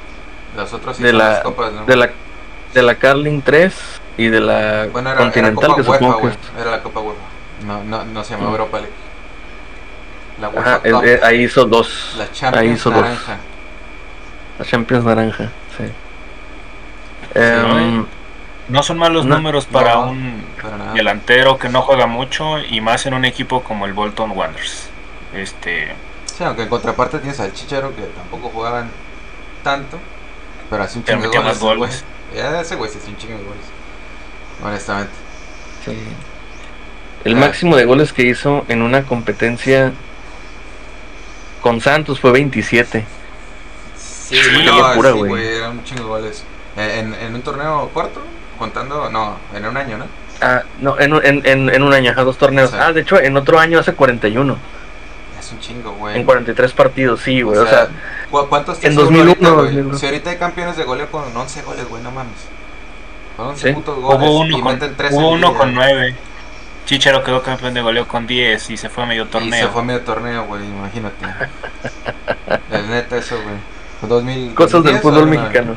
los 0.55 0.71
otros 0.73 0.97
sí 0.97 1.03
de 1.03 1.13
la, 1.13 1.29
las 1.29 1.39
copas, 1.41 1.73
¿no? 1.73 1.85
de 1.85 1.95
la 1.95 2.09
de 2.73 2.81
la 2.83 2.95
Carling 2.95 3.41
3 3.41 3.73
y 4.17 4.27
de 4.27 4.39
la 4.39 4.87
bueno, 4.91 5.09
era, 5.09 5.19
Continental 5.19 5.63
era 5.65 5.73
Copa 5.73 5.75
que 5.75 5.89
UEFA, 5.89 6.05
supongo 6.05 6.21
que 6.21 6.27
es- 6.27 6.61
Era 6.61 6.71
la 6.71 6.83
Copa 6.83 6.99
UEFA. 6.99 7.19
No, 7.65 7.83
no, 7.83 8.05
no 8.05 8.23
se 8.23 8.33
llama 8.35 8.47
Mm. 8.49 8.51
Europa 8.51 8.77
League. 8.79 8.93
La 10.41 10.49
UEFA 10.49 10.75
Ajá, 10.75 10.79
Cup. 10.79 11.03
es- 11.03 11.09
es- 11.09 11.23
ahí 11.23 11.43
hizo 11.43 11.65
dos. 11.65 12.15
la 12.17 12.23
ahí 12.23 12.29
Champions 12.33 12.79
hizo 12.79 12.89
dos. 12.91 13.01
naranja. 13.01 13.37
La 14.59 14.65
Champions 14.65 15.03
Naranja, 15.05 15.49
sí. 15.77 15.83
Em, 17.35 18.05
No 18.69 18.83
son 18.83 18.99
malos 18.99 19.25
No, 19.25 19.35
números 19.37 19.65
para 19.65 19.95
no, 19.95 20.11
un 20.11 20.45
Para 20.61 20.77
nada. 20.77 20.93
delantero 20.93 21.57
que 21.57 21.69
no 21.69 21.81
juega 21.81 22.05
mucho 22.05 22.59
y 22.59 22.81
más 22.81 23.03
en 23.07 23.15
un 23.15 23.25
equipo 23.25 23.63
como 23.63 23.87
el 23.87 23.93
Bolton 23.93 24.29
Wanderers. 24.31 24.89
Este, 25.33 25.95
Sí, 26.25 26.43
aunque 26.43 26.61
en 26.63 26.69
contraparte 26.69 27.17
tienes 27.17 27.39
al 27.39 27.51
Chicharo 27.51 27.95
que 27.95 28.03
tampoco 28.03 28.49
jugaban 28.49 28.91
tanto, 29.63 29.97
pero 30.69 30.83
hace 30.83 30.99
un 30.99 31.03
chingo 31.03 31.21
de 31.31 31.37
goles. 31.39 31.59
goles. 31.59 31.95
ese 31.95 32.05
güey. 32.31 32.51
Ya 32.53 32.61
ese 32.61 32.75
güey 32.75 32.91
sí 32.91 32.99
hace 33.01 33.09
un 33.09 33.17
chingo 33.17 33.37
de 33.39 33.43
goles. 33.43 33.65
Honestamente. 34.63 35.13
sí. 35.83 35.97
El 37.25 37.35
Ah. 37.35 37.39
máximo 37.39 37.75
de 37.75 37.85
goles 37.85 38.13
que 38.13 38.23
hizo 38.23 38.65
en 38.69 38.81
una 38.81 39.03
competencia 39.03 39.91
con 41.61 41.81
Santos 41.81 42.19
fue 42.19 42.31
27. 42.31 43.05
Sí, 43.97 44.39
Qué 44.41 44.63
no, 44.65 44.77
locura, 44.89 45.11
sí, 45.11 45.17
güey. 45.17 45.29
güey, 45.29 45.47
era 45.57 45.69
un 45.69 45.83
chingo 45.83 46.03
de 46.03 46.09
goles. 46.09 46.43
Eh, 46.77 46.99
En, 46.99 47.13
en 47.15 47.35
un 47.35 47.41
torneo 47.41 47.89
corto, 47.93 48.21
contando, 48.57 49.09
no, 49.09 49.37
en 49.53 49.65
un 49.65 49.75
año, 49.75 49.97
¿no? 49.97 50.05
Ah, 50.41 50.63
no, 50.79 50.97
en, 50.99 51.13
un- 51.13 51.25
en, 51.25 51.41
en, 51.45 51.69
en 51.69 51.83
un 51.83 51.93
año, 51.93 52.11
ajá, 52.11 52.23
dos 52.23 52.37
torneos. 52.37 52.69
Sí. 52.71 52.77
Ah, 52.79 52.93
de 52.93 53.01
hecho, 53.01 53.19
en 53.19 53.35
otro 53.35 53.59
año 53.59 53.79
hace 53.79 53.93
41. 53.93 54.57
Es 55.37 55.51
un 55.51 55.59
chingo, 55.59 55.91
güey. 55.93 56.15
En 56.17 56.23
43 56.23 56.71
partidos, 56.73 57.19
sí, 57.21 57.41
güey. 57.41 57.57
O 57.57 57.67
sea, 57.67 57.87
¿cu- 58.29 58.47
¿cuántos 58.47 58.77
en 58.77 58.81
te 58.81 58.87
aseguro 58.89 59.05
2001, 59.17 59.27
ahorita, 59.29 59.49
güey? 59.49 59.65
2001. 59.75 59.97
Si 59.97 60.05
ahorita 60.05 60.29
hay 60.29 60.37
campeones 60.37 60.77
de 60.77 60.83
goleo 60.85 61.11
con 61.11 61.35
11 61.35 61.61
goles, 61.63 61.89
güey, 61.89 62.01
no 62.03 62.11
mames. 62.11 62.33
Con 63.35 63.47
11 63.47 63.67
Sí. 63.69 63.73
putos 63.73 63.99
goles 63.99 64.21
hubo 64.21 64.39
uno 64.39 64.57
y 64.57 64.61
con, 64.61 64.73
meten 64.73 64.95
3 64.95 65.11
hubo 65.13 65.29
uno 65.31 65.53
con 65.55 65.73
9. 65.73 66.15
Chicharo 66.89 67.23
quedó 67.23 67.43
campeón 67.43 67.75
de 67.75 67.81
goleo 67.81 68.07
con 68.07 68.25
10 68.25 68.71
y 68.71 68.75
se 68.75 68.89
fue 68.89 69.03
a 69.03 69.05
medio 69.05 69.21
Y 69.21 69.25
se 69.27 69.31
torneo. 69.31 69.69
fue 69.69 69.81
a 69.83 69.85
medio 69.85 70.01
torneo, 70.01 70.45
güey, 70.45 70.65
imagínate. 70.65 71.23
es 72.71 72.85
neta 72.87 73.17
eso, 73.17 73.35
güey. 73.43 73.55
Fue 73.99 74.09
2000, 74.09 74.55
cosas 74.55 74.83
del 74.83 74.93
2010 74.93 75.01
fútbol 75.03 75.25
no? 75.29 75.39
mexicano. 75.39 75.75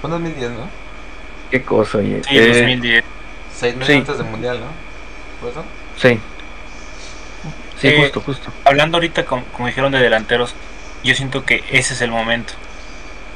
Fue 0.00 0.08
en 0.08 0.10
2010, 0.10 0.50
¿no? 0.50 0.68
Qué 1.48 1.62
cosa, 1.62 1.98
oye. 1.98 2.22
Sí, 2.28 2.36
Eh, 2.36 2.48
2010. 2.48 3.04
Seis 3.54 3.76
meses 3.76 3.86
Sí. 3.94 3.98
antes 4.00 4.18
del 4.18 4.26
mundial, 4.26 4.58
¿no? 4.58 4.66
¿Fue 5.40 5.50
eso? 5.50 5.64
sí. 5.96 6.18
Sí, 7.80 7.86
Eh, 7.88 7.98
justo, 8.02 8.20
justo. 8.20 8.50
Hablando 8.64 8.96
ahorita, 8.96 9.24
como, 9.24 9.44
como 9.46 9.68
dijeron, 9.68 9.92
de 9.92 10.00
delanteros, 10.00 10.56
yo 11.04 11.14
siento 11.14 11.44
que 11.44 11.62
ese 11.70 11.94
es 11.94 12.00
el 12.02 12.10
momento. 12.10 12.52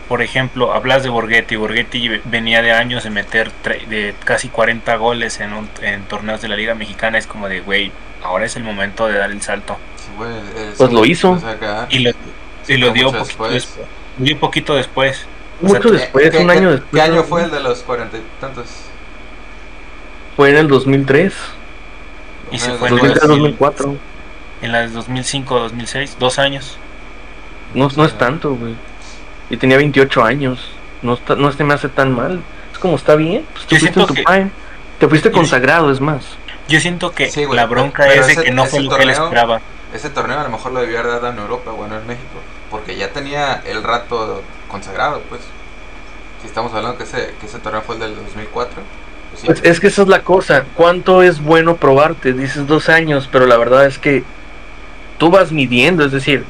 Por 0.08 0.22
ejemplo, 0.22 0.72
hablas 0.72 1.02
de 1.02 1.08
Borghetti. 1.08 1.56
Borghetti 1.56 2.08
venía 2.26 2.62
de 2.62 2.72
años 2.72 3.02
de 3.04 3.10
meter 3.10 3.50
de 3.88 4.14
casi 4.24 4.48
40 4.48 4.94
goles 4.96 5.40
en, 5.40 5.52
un- 5.52 5.68
en 5.82 6.02
torneos 6.04 6.40
de 6.40 6.48
la 6.48 6.56
Liga 6.56 6.74
Mexicana. 6.74 7.18
Es 7.18 7.26
como 7.26 7.48
de, 7.48 7.60
güey, 7.60 7.90
ahora 8.22 8.44
es 8.44 8.54
el 8.56 8.62
momento 8.62 9.06
de 9.08 9.18
dar 9.18 9.30
el 9.32 9.42
salto. 9.42 9.76
Sí, 9.96 10.08
güey. 10.16 10.30
ese 10.56 10.74
Pues 10.78 10.92
lo 10.92 11.04
hizo. 11.04 11.38
Y 11.88 11.98
lo, 12.00 12.10
y 12.68 12.76
lo 12.76 12.86
fue 12.88 12.94
dio 12.94 13.10
poquito 13.12 13.48
después. 13.48 13.78
dio 14.18 14.38
poquito 14.38 14.74
después. 14.76 15.26
o 15.62 15.68
sea, 15.68 15.76
Mucho 15.78 15.90
¿qué- 15.90 15.96
después, 15.98 16.30
¿Qué- 16.30 16.38
un 16.38 16.46
qué- 16.46 16.52
año 16.52 16.68
¿Qué 16.68 16.74
después. 16.76 17.02
año 17.02 17.14
¿no? 17.16 17.24
fue 17.24 17.42
el 17.44 17.50
de 17.50 17.60
los 17.60 17.78
cuarenta 17.80 18.16
y 18.16 18.22
tantos? 18.40 18.66
Fue 20.36 20.50
en 20.50 20.56
el 20.56 20.68
2003. 20.68 21.32
Y 22.52 22.58
se 22.58 22.70
fue 22.74 22.88
en, 22.88 22.94
el 22.94 23.00
2003, 23.00 23.28
2000 23.28 23.42
2004. 23.42 23.96
en 24.62 24.72
las 24.72 24.92
2005-2006, 24.94 26.16
dos 26.18 26.38
años. 26.38 26.78
No, 27.74 27.88
no 27.96 28.04
es 28.04 28.16
tanto, 28.16 28.54
güey. 28.54 28.74
Y 29.50 29.56
tenía 29.56 29.76
28 29.76 30.24
años. 30.24 30.70
No, 31.02 31.14
está, 31.14 31.34
no 31.36 31.52
se 31.52 31.62
me 31.64 31.74
hace 31.74 31.88
tan 31.88 32.12
mal. 32.12 32.40
Es 32.72 32.78
como 32.78 32.96
está 32.96 33.14
bien. 33.16 33.44
Pues 33.52 33.66
tú 33.66 33.74
Yo 33.76 33.80
fuiste 33.80 34.00
en 34.00 34.06
tu 34.06 34.14
que- 34.14 34.22
prime. 34.22 34.50
Te 34.98 35.08
fuiste 35.08 35.30
consagrado, 35.30 35.90
es 35.92 36.00
más. 36.00 36.24
Yo 36.68 36.80
siento 36.80 37.12
que 37.12 37.30
Sí, 37.30 37.44
güey, 37.44 37.56
la 37.56 37.66
bronca 37.66 38.06
es 38.12 38.26
de 38.26 38.32
ese- 38.32 38.42
que 38.44 38.50
no 38.50 38.64
fue 38.64 38.80
lo 38.80 38.96
que 38.96 39.02
él 39.02 39.10
torneo- 39.10 39.24
esperaba. 39.24 39.60
Ese 39.94 40.10
torneo 40.10 40.40
a 40.40 40.42
lo 40.44 40.50
mejor 40.50 40.72
lo 40.72 40.80
debió 40.80 40.98
haber 41.00 41.12
dado 41.12 41.28
en 41.30 41.38
Europa, 41.38 41.70
bueno, 41.72 41.96
en 41.98 42.06
México. 42.06 42.40
Porque 42.70 42.96
ya 42.96 43.10
tenía 43.12 43.62
el 43.66 43.82
rato 43.82 44.42
consagrado, 44.68 45.22
pues. 45.28 45.42
Si 46.40 46.48
estamos 46.48 46.72
hablando 46.74 46.98
que 46.98 47.04
ese, 47.04 47.34
que 47.40 47.46
ese 47.46 47.58
torneo 47.58 47.82
fue 47.82 47.94
el 47.96 48.00
del 48.00 48.14
2004. 48.16 48.82
Pues 49.30 49.40
sí, 49.40 49.46
Pues 49.46 49.60
es 49.62 49.80
que 49.80 49.86
esa 49.88 50.02
es 50.02 50.08
la 50.08 50.22
cosa. 50.22 50.64
¿Cuánto 50.74 51.22
es 51.22 51.40
bueno 51.42 51.76
probarte? 51.76 52.32
Dices 52.32 52.66
dos 52.66 52.88
años, 52.88 53.28
pero 53.30 53.46
la 53.46 53.56
verdad 53.56 53.86
es 53.86 53.98
que 53.98 54.24
tú 55.18 55.30
vas 55.30 55.52
midiendo. 55.52 56.04
Es 56.04 56.12
decir, 56.12 56.44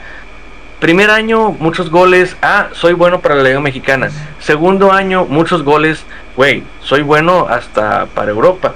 primer 0.80 1.10
año, 1.10 1.50
muchos 1.52 1.90
goles. 1.90 2.36
Ah, 2.42 2.68
soy 2.72 2.92
bueno 2.92 3.20
para 3.20 3.34
la 3.34 3.42
Liga 3.42 3.60
Mexicana. 3.60 4.10
Segundo 4.40 4.92
año, 4.92 5.24
muchos 5.24 5.62
goles. 5.62 6.04
Güey, 6.36 6.62
soy 6.80 7.02
bueno 7.02 7.46
hasta 7.48 8.06
para 8.06 8.30
Europa. 8.30 8.74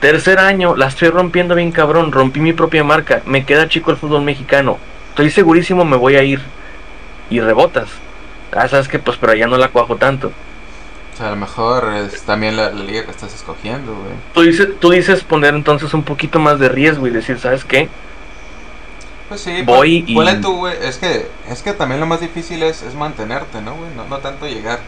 Tercer 0.00 0.38
año, 0.38 0.76
la 0.76 0.86
estoy 0.86 1.10
rompiendo 1.10 1.54
bien 1.54 1.72
cabrón. 1.72 2.12
Rompí 2.12 2.40
mi 2.40 2.52
propia 2.52 2.84
marca. 2.84 3.22
Me 3.26 3.44
queda 3.44 3.68
chico 3.68 3.90
el 3.90 3.96
fútbol 3.96 4.22
mexicano. 4.22 4.78
Estoy 5.10 5.30
segurísimo, 5.30 5.84
me 5.84 5.96
voy 5.96 6.16
a 6.16 6.22
ir. 6.22 6.40
Y 7.30 7.40
rebotas. 7.40 7.88
Ah, 8.52 8.68
sabes 8.68 8.88
que 8.88 8.98
pues, 8.98 9.16
pero 9.18 9.34
ya 9.34 9.46
no 9.46 9.56
la 9.56 9.68
cuajo 9.68 9.96
tanto. 9.96 10.32
O 11.12 11.16
sea, 11.16 11.28
a 11.28 11.30
lo 11.30 11.36
mejor 11.36 11.92
es 11.94 12.22
también 12.22 12.56
la, 12.56 12.70
la 12.70 12.82
liga 12.82 13.04
que 13.04 13.10
estás 13.10 13.34
escogiendo, 13.34 13.92
güey. 13.94 14.12
Tú 14.32 14.42
dices, 14.42 14.68
tú 14.80 14.90
dices 14.90 15.22
poner 15.24 15.54
entonces 15.54 15.92
un 15.94 16.02
poquito 16.02 16.38
más 16.38 16.58
de 16.58 16.68
riesgo 16.68 17.06
y 17.06 17.10
decir, 17.10 17.38
¿sabes 17.38 17.64
qué? 17.64 17.88
Pues 19.32 19.40
sí, 19.40 19.62
Voy 19.62 20.04
y- 20.06 20.14
tú, 20.42 20.56
güey. 20.58 20.76
Es 20.82 20.98
que, 20.98 21.26
es 21.48 21.62
que 21.62 21.72
también 21.72 22.00
lo 22.00 22.06
más 22.06 22.20
difícil 22.20 22.62
es, 22.62 22.82
es 22.82 22.94
mantenerte, 22.94 23.62
¿no, 23.62 23.74
güey? 23.74 23.88
No, 23.96 24.04
no 24.04 24.18
tanto 24.18 24.46
llegar. 24.46 24.78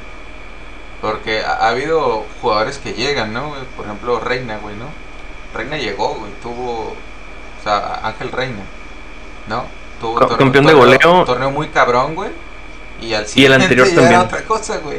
Porque 1.01 1.43
ha, 1.43 1.53
ha 1.55 1.69
habido 1.71 2.27
jugadores 2.43 2.77
que 2.77 2.93
llegan, 2.93 3.33
¿no? 3.33 3.55
Por 3.75 3.87
ejemplo, 3.87 4.21
Reina, 4.21 4.59
güey, 4.59 4.77
¿no? 4.77 4.85
Reina 5.55 5.79
llegó, 5.79 6.15
güey. 6.17 6.31
Tuvo. 6.43 6.89
O 6.91 7.63
sea, 7.65 8.01
Ángel 8.03 8.31
Reina, 8.33 8.61
¿no? 9.49 9.65
Tuvo 9.99 10.19
torneo- 10.21 10.37
campeón 10.37 10.67
de 10.67 10.73
torneo- 11.25 11.51
muy 11.51 11.69
cabrón, 11.69 12.15
güey. 12.15 12.31
Y 13.01 13.15
al 13.15 13.23
Y 13.23 13.25
el 13.25 13.27
siguiente 13.29 13.63
anterior 13.63 13.87
ya 13.89 13.95
también. 13.95 14.13
era 14.13 14.23
otra 14.25 14.45
cosa, 14.45 14.77
güey. 14.79 14.99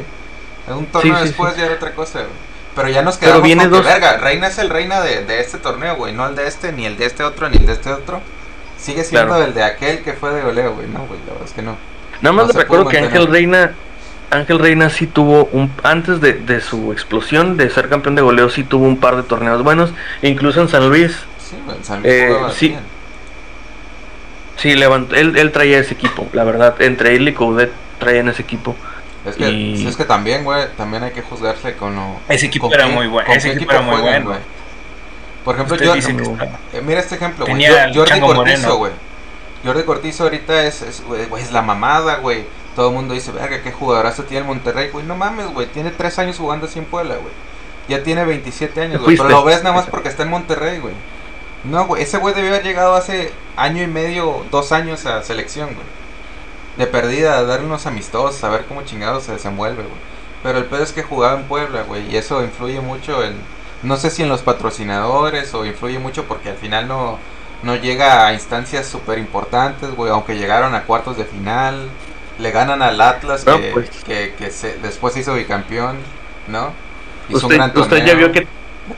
Un 0.68 0.86
torneo 0.86 1.14
Sí, 1.14 1.20
sí, 1.22 1.28
después 1.28 1.54
sí. 1.54 1.60
ya 1.60 1.66
era 1.66 1.74
otra 1.76 1.94
cosa, 1.94 2.18
güey. 2.18 2.32
Pero 2.74 2.88
ya 2.88 3.02
nos 3.02 3.16
Pero 3.16 3.26
quedamos 3.34 3.44
viene 3.44 3.62
con 3.62 3.70
que, 3.70 3.76
dos- 3.76 3.86
verga, 3.86 4.16
Reina 4.18 4.48
es 4.48 4.58
el 4.58 4.70
reina 4.70 5.00
de, 5.00 5.24
de 5.24 5.40
este 5.40 5.58
torneo, 5.58 5.94
güey. 5.94 6.12
No 6.12 6.26
el 6.26 6.34
de 6.34 6.48
este, 6.48 6.72
ni 6.72 6.84
el 6.84 6.96
de 6.98 7.06
este 7.06 7.22
otro, 7.22 7.48
ni 7.48 7.56
el 7.58 7.66
de 7.66 7.72
este 7.74 7.92
otro. 7.92 8.20
Sigue 8.78 9.04
siendo 9.04 9.28
Claro. 9.34 9.44
el 9.44 9.54
de 9.54 9.62
aquel 9.64 10.02
que 10.02 10.12
fue 10.12 10.32
de 10.32 10.42
goleo, 10.42 10.74
güey. 10.74 10.86
No, 10.88 11.00
güey, 11.06 11.18
la 11.26 11.32
verdad 11.32 11.46
es 11.48 11.52
que 11.52 11.62
no. 11.62 11.76
Nada 12.20 12.32
más 12.34 12.46
No 12.54 12.60
recuerdo 12.60 12.86
que. 12.88 12.98
Ángel 12.98 13.26
Reina, 13.26 13.72
Ángel 14.30 14.58
Reina 14.58 14.90
sí 14.90 15.06
tuvo 15.06 15.46
un, 15.52 15.70
antes 15.82 16.20
de, 16.20 16.34
de 16.34 16.60
su 16.60 16.92
explosión 16.92 17.56
de 17.56 17.70
ser 17.70 17.88
campeón 17.88 18.14
de 18.16 18.22
goleo, 18.22 18.48
sí 18.50 18.64
tuvo 18.64 18.84
un 18.86 18.98
par 18.98 19.16
de 19.16 19.22
torneos 19.22 19.62
buenos, 19.62 19.92
incluso 20.22 20.60
en 20.60 20.68
San 20.68 20.88
Luis, 20.88 21.12
Sí, 21.38 21.56
güey, 21.64 21.76
en 21.76 21.84
San 21.84 22.02
Luis 22.02 22.12
Eh, 22.12 22.36
sí. 22.54 22.68
bien. 22.70 22.80
sí 24.56 24.74
levantó, 24.74 25.14
él, 25.14 25.36
él 25.36 25.52
traía 25.52 25.78
ese 25.78 25.94
equipo, 25.94 26.26
la 26.32 26.44
verdad, 26.44 26.80
entre 26.80 27.14
él 27.16 27.28
y 27.28 27.34
Coudet 27.34 27.70
traían 27.98 28.28
ese 28.28 28.42
equipo. 28.42 28.74
Es 29.24 29.36
que, 29.36 29.48
Y- 29.50 29.86
es 29.86 29.96
que 29.96 30.04
también, 30.04 30.44
güey, 30.44 30.66
también 30.76 31.02
hay 31.02 31.10
que 31.12 31.22
juzgarse 31.22 31.74
con 31.74 31.96
lo. 31.96 32.20
Ese 32.28 32.46
equipo 32.46 32.68
con 32.70 32.78
era 32.78 32.86
muy 32.88 33.06
bueno. 33.08 33.28
Ese 33.32 33.52
equipo 33.52 33.72
era 33.72 33.80
muy 33.82 34.00
bueno. 34.00 34.36
Por 35.46 35.54
ejemplo, 35.54 35.76
yo, 35.76 35.94
eh, 35.94 36.82
mira 36.82 36.98
este 36.98 37.14
ejemplo, 37.14 37.46
güey. 37.46 37.94
Jordi 37.94 38.20
Cortizo, 38.20 38.78
güey. 38.78 38.92
Jordi 39.64 39.84
Cortizo 39.84 40.24
ahorita 40.24 40.64
es, 40.64 40.82
es, 40.82 41.52
la 41.52 41.62
mamada, 41.62 42.16
güey. 42.16 42.46
Todo 42.74 42.88
el 42.88 42.94
mundo 42.96 43.14
dice, 43.14 43.30
verga, 43.30 43.62
qué 43.62 43.70
jugadorazo 43.70 44.24
tiene 44.24 44.40
el 44.40 44.46
Monterrey, 44.48 44.90
güey. 44.90 45.06
No 45.06 45.14
mames, 45.14 45.46
güey. 45.54 45.68
Tiene 45.68 45.92
tres 45.92 46.18
años 46.18 46.36
jugando 46.36 46.66
así 46.66 46.80
en 46.80 46.86
Puebla, 46.86 47.14
güey. 47.14 47.32
Ya 47.88 48.02
tiene 48.02 48.24
27 48.24 48.80
años, 48.80 49.00
güey. 49.00 49.16
Pero 49.16 49.28
lo 49.28 49.44
ves 49.44 49.62
nada 49.62 49.76
más 49.76 49.86
porque 49.86 50.08
está 50.08 50.24
en 50.24 50.30
Monterrey, 50.30 50.80
güey. 50.80 50.94
No, 51.62 51.86
güey. 51.86 52.02
Ese 52.02 52.18
güey 52.18 52.34
debió 52.34 52.50
haber 52.50 52.64
llegado 52.64 52.96
hace 52.96 53.32
año 53.56 53.84
y 53.84 53.86
medio, 53.86 54.44
dos 54.50 54.72
años 54.72 55.06
a 55.06 55.22
selección, 55.22 55.74
güey. 55.74 55.86
De 56.76 56.88
perdida, 56.88 57.38
a 57.38 57.44
darle 57.44 57.66
unos 57.66 57.86
amistosos, 57.86 58.42
a 58.42 58.48
ver 58.48 58.64
cómo 58.64 58.82
chingado 58.82 59.20
se 59.20 59.30
desenvuelve, 59.30 59.84
güey. 59.84 60.00
Pero 60.42 60.58
el 60.58 60.64
pedo 60.64 60.82
es 60.82 60.90
que 60.90 61.04
jugaba 61.04 61.38
en 61.38 61.44
Puebla, 61.44 61.82
güey. 61.82 62.12
Y 62.12 62.16
eso 62.16 62.42
influye 62.42 62.80
mucho 62.80 63.22
en. 63.22 63.36
No 63.86 63.96
sé 63.96 64.10
si 64.10 64.22
en 64.22 64.28
los 64.28 64.42
patrocinadores 64.42 65.54
o 65.54 65.64
influye 65.64 65.98
mucho 65.98 66.24
porque 66.24 66.50
al 66.50 66.56
final 66.56 66.88
no. 66.88 67.18
no 67.62 67.76
llega 67.76 68.26
a 68.26 68.32
instancias 68.34 68.86
súper 68.86 69.18
importantes, 69.18 69.90
güey, 69.94 70.10
aunque 70.10 70.36
llegaron 70.36 70.74
a 70.74 70.82
cuartos 70.82 71.16
de 71.16 71.24
final, 71.24 71.88
le 72.38 72.50
ganan 72.50 72.82
al 72.82 73.00
Atlas 73.00 73.44
que, 73.44 73.70
pues. 73.72 73.88
que, 74.04 74.34
que 74.38 74.50
se- 74.50 74.76
después 74.78 75.14
se 75.14 75.20
hizo 75.20 75.34
bicampeón, 75.34 75.96
¿no? 76.48 76.72
Hizo 77.28 77.38
un 77.46 77.52
Usted, 77.52 77.56
gran 77.56 77.78
usted 77.78 78.04
ya 78.04 78.14
vio 78.14 78.32
que 78.32 78.46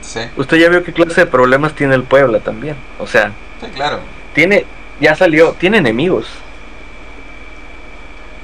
Sí, 0.01 0.19
usted 0.37 0.57
ya 0.57 0.69
vio 0.69 0.83
qué 0.83 0.93
clase 0.93 1.21
de 1.21 1.25
problemas 1.27 1.73
tiene 1.73 1.95
el 1.95 2.03
Puebla 2.03 2.39
también. 2.41 2.75
O 2.99 3.07
sea, 3.07 3.31
sí, 3.61 3.67
claro. 3.73 3.99
tiene 4.33 4.65
ya 4.99 5.15
salió, 5.15 5.53
tiene 5.53 5.77
enemigos. 5.79 6.27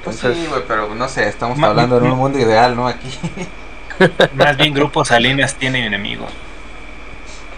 Pues 0.04 0.16
Entonces- 0.16 0.42
sí, 0.44 0.48
güey, 0.50 0.62
pero 0.66 0.94
no 0.94 1.08
sé, 1.08 1.28
estamos 1.28 1.60
hablando 1.62 2.00
de 2.00 2.06
ma- 2.06 2.12
un 2.14 2.18
mundo 2.18 2.38
ideal, 2.38 2.74
¿no? 2.76 2.86
Aquí. 2.88 3.08
Más 4.34 4.56
bien 4.56 4.74
grupos 4.74 5.08
Salinas 5.08 5.54
tienen 5.54 5.84
enemigos. 5.84 6.30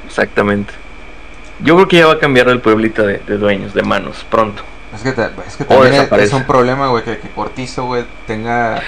Exactamente. 0.07 0.73
Yo 1.61 1.75
creo 1.75 1.89
que 1.89 1.97
ya 1.99 2.07
va 2.07 2.13
a 2.15 2.19
cambiar 2.19 2.49
el 2.49 2.61
pueblito 2.61 3.05
de, 3.05 3.19
de 3.19 3.37
dueños, 3.37 3.75
de 3.75 3.83
manos, 3.83 4.25
pronto. 4.31 4.63
Es 4.95 5.03
que, 5.03 5.09
es 5.11 5.57
que 5.57 5.65
también 5.65 5.95
es, 5.95 6.13
es 6.13 6.33
un 6.33 6.45
problema, 6.45 6.89
güey, 6.89 7.05
que, 7.05 7.19
que 7.19 7.29
Cortizo, 7.29 7.85
güey, 7.85 8.05
tenga, 8.27 8.81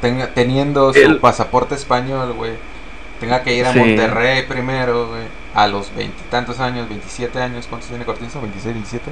tenga, 0.00 0.28
teniendo 0.28 0.92
su 0.94 0.98
El- 1.00 1.18
pasaporte 1.18 1.74
español, 1.74 2.32
güey, 2.32 2.52
tenga 3.20 3.42
que 3.42 3.54
ir 3.54 3.66
a 3.66 3.72
Sí. 3.72 3.78
Monterrey 3.78 4.44
primero, 4.46 5.08
güey, 5.08 5.22
a 5.54 5.66
los 5.66 5.94
veintitantos 5.94 6.58
años, 6.60 6.88
27 6.88 7.38
años, 7.40 7.66
¿cuántos 7.68 7.90
tiene 7.90 8.04
Cortizo? 8.04 8.40
¿26, 8.40 8.64
27? 8.64 9.10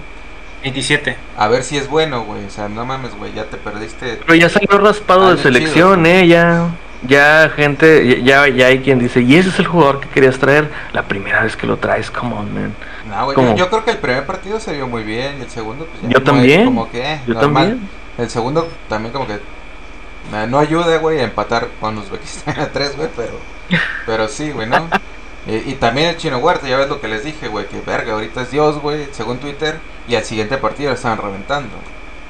27. 0.62 1.16
A 1.36 1.48
ver 1.48 1.62
si 1.64 1.76
es 1.76 1.88
bueno, 1.88 2.22
güey, 2.24 2.44
o 2.46 2.50
sea, 2.50 2.68
no 2.68 2.86
mames, 2.86 3.14
güey, 3.16 3.32
ya 3.34 3.44
te 3.44 3.56
perdiste. 3.58 4.20
Pero 4.24 4.34
ya 4.34 4.48
salió 4.48 4.78
raspado 4.78 5.34
de 5.34 5.42
selección, 5.42 6.04
chido. 6.04 6.14
eh, 6.16 6.26
ya. 6.28 6.68
Ya 7.02 7.50
gente, 7.56 8.22
ya, 8.22 8.46
ya 8.48 8.66
hay 8.66 8.80
quien 8.80 8.98
dice, 8.98 9.22
y 9.22 9.36
ese 9.36 9.48
es 9.48 9.58
el 9.58 9.66
jugador 9.66 10.00
que 10.00 10.08
querías 10.08 10.38
traer. 10.38 10.70
La 10.92 11.04
primera 11.04 11.42
vez 11.42 11.56
que 11.56 11.66
lo 11.66 11.78
traes, 11.78 12.10
come 12.10 12.34
on, 12.34 12.52
man. 12.52 12.74
No, 13.08 13.32
yo, 13.32 13.56
yo 13.56 13.70
creo 13.70 13.84
que 13.84 13.92
el 13.92 13.98
primer 13.98 14.26
partido 14.26 14.60
se 14.60 14.74
vio 14.74 14.86
muy 14.86 15.02
bien 15.02 15.36
y 15.38 15.42
el 15.42 15.50
segundo, 15.50 15.86
pues 15.86 16.02
ya 16.02 16.08
Yo 16.10 16.22
también. 16.22 16.66
como 16.66 16.90
que, 16.90 17.20
Yo 17.26 17.34
normal. 17.34 17.68
también. 17.68 17.88
El 18.18 18.28
segundo 18.28 18.68
también 18.88 19.12
como 19.12 19.26
que 19.26 19.34
eh, 19.34 20.46
no 20.48 20.58
ayuda, 20.58 20.98
güey, 20.98 21.20
a 21.20 21.24
empatar 21.24 21.68
con 21.80 21.96
Uzbekistán 21.96 22.60
a 22.60 22.68
tres, 22.68 22.96
güey, 22.96 23.08
pero, 23.16 23.32
pero 24.04 24.28
sí, 24.28 24.50
güey, 24.50 24.68
¿no? 24.68 24.88
Y, 25.46 25.70
y 25.70 25.74
también 25.76 26.08
el 26.10 26.18
Chino 26.18 26.36
Huerta, 26.36 26.68
ya 26.68 26.76
ves 26.76 26.90
lo 26.90 27.00
que 27.00 27.08
les 27.08 27.24
dije, 27.24 27.48
güey, 27.48 27.66
que 27.66 27.80
verga, 27.80 28.12
ahorita 28.12 28.42
es 28.42 28.50
Dios, 28.50 28.78
güey, 28.78 29.08
según 29.10 29.38
Twitter, 29.38 29.80
y 30.06 30.14
al 30.14 30.22
siguiente 30.24 30.58
partido 30.58 30.90
lo 30.90 30.96
estaban 30.96 31.16
reventando. 31.16 31.70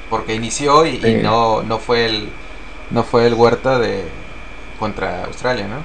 Porque 0.09 0.33
inició 0.33 0.85
y, 0.85 0.95
y 1.05 1.15
no, 1.21 1.61
no 1.61 1.77
fue 1.77 2.05
el 2.05 2.29
no 2.89 3.03
fue 3.03 3.27
el 3.27 3.33
Huerta 3.33 3.79
de 3.79 4.05
contra 4.81 5.23
Australia, 5.25 5.67
¿no? 5.67 5.83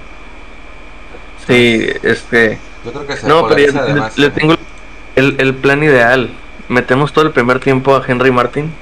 Sí, 1.47 1.87
este. 2.03 2.59
Yo 2.85 2.93
creo 2.93 3.07
que 3.07 3.17
se 3.17 3.29
No, 3.29 3.47
pero 3.47 3.61
ya 3.61 3.73
polariza 3.73 3.83
le, 3.85 3.91
además, 3.93 4.19
le 4.19 4.31
tengo 4.31 4.57
el, 5.15 5.37
el 5.39 5.55
plan 5.55 5.83
ideal. 5.85 6.31
Metemos 6.69 7.13
todo 7.13 7.27
el 7.27 7.31
primer 7.33 7.61
tiempo 7.61 7.95
a 7.95 8.03
Henry 8.07 8.33
Martin 8.33 8.73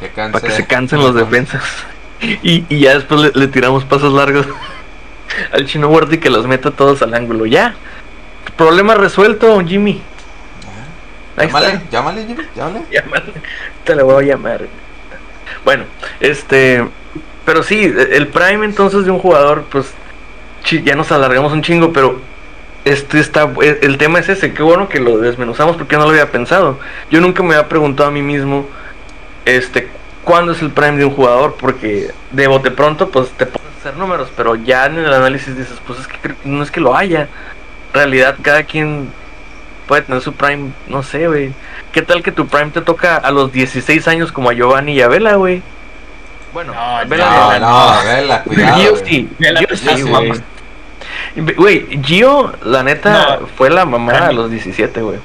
que 0.00 0.08
para 0.08 0.40
que 0.40 0.50
se 0.50 0.66
cansen 0.66 1.00
los 1.00 1.14
defensas. 1.14 1.62
Y, 2.42 2.64
y 2.70 2.80
ya 2.80 2.94
después 2.94 3.20
le, 3.20 3.32
le 3.34 3.48
tiramos 3.48 3.84
pasos 3.84 4.12
largos 4.14 4.46
al 5.52 5.66
chino 5.66 5.88
Huerta 5.88 6.14
y 6.14 6.18
que 6.18 6.30
los 6.30 6.46
meta 6.46 6.70
todos 6.70 7.02
al 7.02 7.12
ángulo. 7.12 7.44
Ya. 7.44 7.74
Problema 8.56 8.94
resuelto, 8.94 9.60
Jimmy. 9.60 10.00
Ahí 11.36 11.48
Llámale, 11.48 11.66
está. 11.68 11.90
llámale, 11.90 12.26
Jimmy, 12.26 12.44
llámale. 12.54 12.84
Llámale. 12.90 13.32
Te 13.84 13.94
lo 13.96 14.04
voy 14.06 14.24
a 14.24 14.26
llamar. 14.28 14.60
Bueno, 15.64 15.84
este. 16.20 16.88
Pero 17.44 17.62
sí, 17.62 17.92
el 18.10 18.28
prime 18.28 18.64
entonces 18.64 19.04
de 19.04 19.10
un 19.10 19.18
jugador, 19.18 19.64
pues. 19.70 19.92
Ya 20.82 20.94
nos 20.94 21.12
alargamos 21.12 21.52
un 21.52 21.62
chingo, 21.62 21.92
pero. 21.92 22.20
Este 22.84 23.18
está. 23.20 23.50
El 23.60 23.98
tema 23.98 24.18
es 24.18 24.28
ese. 24.28 24.52
Qué 24.52 24.62
bueno 24.62 24.88
que 24.88 25.00
lo 25.00 25.18
desmenuzamos 25.18 25.76
porque 25.76 25.96
no 25.96 26.04
lo 26.04 26.10
había 26.10 26.30
pensado. 26.30 26.78
Yo 27.10 27.20
nunca 27.20 27.42
me 27.42 27.54
había 27.54 27.68
preguntado 27.68 28.08
a 28.08 28.12
mí 28.12 28.22
mismo. 28.22 28.66
Este. 29.44 29.88
¿Cuándo 30.24 30.52
es 30.52 30.62
el 30.62 30.70
prime 30.70 30.96
de 30.96 31.04
un 31.04 31.14
jugador? 31.14 31.56
Porque 31.58 32.10
de 32.32 32.46
bote 32.46 32.70
pronto, 32.70 33.10
pues 33.10 33.28
te 33.32 33.44
a 33.44 33.48
hacer 33.78 33.96
números, 33.98 34.30
pero 34.34 34.54
ya 34.54 34.86
en 34.86 34.98
el 34.98 35.12
análisis 35.12 35.54
dices, 35.56 35.78
pues 35.86 36.00
es 36.00 36.06
que 36.06 36.34
no 36.44 36.62
es 36.62 36.70
que 36.70 36.80
lo 36.80 36.96
haya. 36.96 37.28
En 37.92 37.94
realidad, 37.94 38.36
cada 38.40 38.62
quien 38.62 39.10
puede 39.86 40.02
tener 40.02 40.22
su 40.22 40.32
prime, 40.32 40.70
no 40.88 41.02
sé, 41.02 41.28
güey. 41.28 41.52
¿Qué 41.92 42.00
tal 42.00 42.22
que 42.22 42.32
tu 42.32 42.46
prime 42.46 42.70
te 42.70 42.80
toca 42.80 43.16
a 43.16 43.30
los 43.30 43.52
16 43.52 44.08
años 44.08 44.32
como 44.32 44.48
a 44.48 44.54
Giovanni 44.54 44.94
y 44.94 45.02
a 45.02 45.08
Vela, 45.08 45.34
güey? 45.36 45.62
Bueno, 46.54 46.72
No, 46.72 47.08
Vela 47.08 47.30
No, 47.30 47.48
Vela, 47.50 47.58
no, 47.60 48.04
vela, 48.04 48.42
cuidado. 48.44 48.76
Gio 48.76 48.90
güey. 48.92 49.04
sí, 49.04 49.28
pues, 49.68 49.80
sí, 49.80 50.02
güey. 50.02 50.32
Güey, 51.56 52.02
Gio, 52.02 52.52
la 52.62 52.82
neta, 52.82 53.38
No, 53.40 53.46
fue 53.48 53.68
la 53.70 53.84
mamá 53.84 54.12
a 54.28 54.32
los 54.32 54.50
17, 54.50 55.00
güey. 55.02 55.18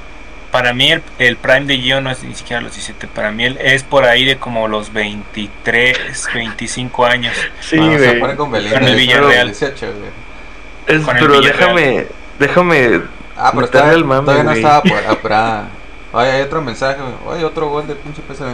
Para 0.50 0.72
mí 0.74 0.90
el, 0.90 1.02
el 1.20 1.36
prime 1.36 1.66
de 1.66 1.78
Gio 1.78 2.00
no 2.00 2.10
es 2.10 2.24
ni 2.24 2.34
siquiera 2.34 2.60
los 2.60 2.72
17. 2.74 3.06
Para 3.06 3.30
mí 3.30 3.44
él 3.44 3.56
es 3.60 3.84
por 3.84 4.04
ahí 4.04 4.24
de 4.24 4.36
como 4.36 4.66
los 4.66 4.92
23, 4.92 6.28
25 6.34 7.06
años. 7.06 7.34
Sí, 7.60 7.76
Bueno, 7.78 7.92
se 7.98 8.06
güey. 8.08 8.20
pone 8.20 8.34
con 8.36 8.50
Belinda, 8.50 8.78
Con 8.80 8.88
el 8.88 8.96
Villarreal. 8.96 9.46
18, 9.46 9.86
güey. 9.86 10.10
Es- 10.98 11.04
con 11.04 11.16
el 11.16 11.22
pero 11.22 11.38
Villarreal. 11.40 11.74
déjame, 11.76 12.06
déjame. 12.40 13.00
Ah, 13.36 13.52
pero 13.54 13.64
estaba, 13.66 13.92
el 13.92 14.04
mame, 14.04 14.22
todavía 14.24 14.42
no 14.42 14.50
güey. 14.50 14.62
estaba 14.62 14.82
por 14.82 14.98
apurada. 15.08 15.68
Oye, 16.12 16.30
hay 16.32 16.42
otro 16.42 16.60
mensaje, 16.60 16.98
güey. 17.00 17.36
Oye, 17.36 17.44
otro 17.44 17.68
gol 17.68 17.86
de 17.86 17.94
pinche 17.94 18.20
PSV. 18.28 18.46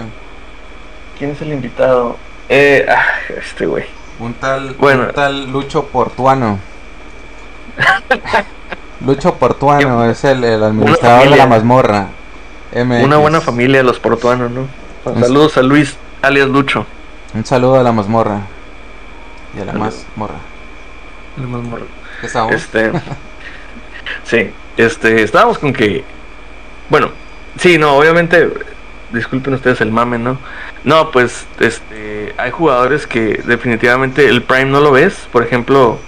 ¿Quién 1.18 1.31
es 1.31 1.41
el 1.41 1.53
invitado? 1.53 2.18
Eh, 2.49 2.86
ah, 2.88 3.05
este 3.36 3.66
güey. 3.66 3.84
Un 4.18 4.34
tal, 4.34 4.74
Bueno. 4.74 5.05
un 5.05 5.12
tal 5.12 5.51
Lucho 5.51 5.86
Portuano. 5.86 6.59
Lucho 9.05 9.34
Portuano 9.34 10.05
es 10.05 10.24
el, 10.24 10.42
el 10.44 10.62
administrador 10.62 11.28
de 11.30 11.36
la 11.36 11.47
mazmorra. 11.47 12.09
MX. 12.74 13.05
Una 13.05 13.16
buena 13.18 13.40
familia, 13.40 13.82
los 13.82 13.99
portuanos, 13.99 14.51
¿no? 14.51 14.66
Saludos 15.05 15.57
a 15.57 15.62
Luis, 15.62 15.97
alias 16.22 16.49
Lucho. 16.49 16.86
Un 17.34 17.44
saludo 17.44 17.78
a 17.78 17.82
la 17.82 17.92
mazmorra. 17.92 18.40
Y 19.57 19.61
a 19.61 19.64
la 19.66 19.72
mazmorra. 19.74 20.34
No 21.36 21.49
más 21.49 21.62
morro. 21.62 21.86
¿Qué 22.20 22.26
estamos? 22.26 22.55
Este. 22.55 22.90
sí, 24.24 24.51
este. 24.76 25.22
Estábamos 25.22 25.59
con 25.59 25.72
que. 25.72 26.03
Bueno, 26.88 27.11
sí, 27.59 27.78
no, 27.78 27.97
obviamente. 27.97 28.51
Disculpen 29.12 29.54
ustedes 29.54 29.80
el 29.80 29.92
mame, 29.92 30.18
¿no? 30.18 30.38
No, 30.84 31.11
pues, 31.11 31.46
este. 31.61 32.34
Hay 32.38 32.50
jugadores 32.50 33.07
que 33.07 33.42
definitivamente 33.44 34.28
el 34.28 34.42
Prime 34.42 34.66
no 34.66 34.80
lo 34.80 34.92
ves. 34.92 35.28
Por 35.32 35.42
ejemplo. 35.42 35.98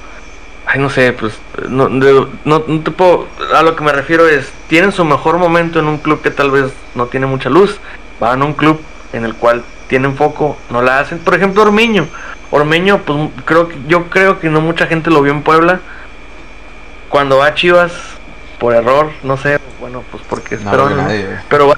Ay, 0.66 0.80
no 0.80 0.90
sé, 0.90 1.12
pues. 1.12 1.38
No, 1.68 1.88
no, 1.88 2.28
no 2.44 2.64
no 2.66 2.80
te 2.80 2.90
puedo. 2.90 3.28
A 3.54 3.62
lo 3.62 3.76
que 3.76 3.84
me 3.84 3.92
refiero 3.92 4.28
es. 4.28 4.50
Tienen 4.68 4.92
su 4.92 5.04
mejor 5.04 5.38
momento 5.38 5.78
en 5.78 5.86
un 5.86 5.98
club 5.98 6.22
que 6.22 6.30
tal 6.30 6.50
vez 6.50 6.72
no 6.94 7.06
tiene 7.06 7.26
mucha 7.26 7.50
luz. 7.50 7.78
Van 8.20 8.42
a 8.42 8.44
un 8.44 8.54
club 8.54 8.80
en 9.12 9.24
el 9.24 9.34
cual 9.34 9.64
tienen 9.88 10.14
foco, 10.16 10.56
no 10.70 10.82
la 10.82 11.00
hacen. 11.00 11.18
Por 11.18 11.34
ejemplo, 11.34 11.62
Ormeño. 11.62 12.06
Ormeño, 12.50 12.98
pues 12.98 13.30
creo 13.44 13.68
que 13.68 13.76
yo 13.88 14.08
creo 14.08 14.38
que 14.38 14.48
no 14.48 14.60
mucha 14.60 14.86
gente 14.86 15.10
lo 15.10 15.22
vio 15.22 15.32
en 15.32 15.42
Puebla. 15.42 15.80
Cuando 17.08 17.38
va 17.38 17.46
a 17.46 17.54
Chivas, 17.54 17.92
por 18.58 18.74
error, 18.74 19.10
no 19.22 19.36
sé, 19.36 19.58
bueno, 19.80 20.04
pues 20.10 20.22
porque 20.28 20.56
es 20.56 20.64
güey. 20.64 21.24
pero 21.48 21.68
va, 21.68 21.76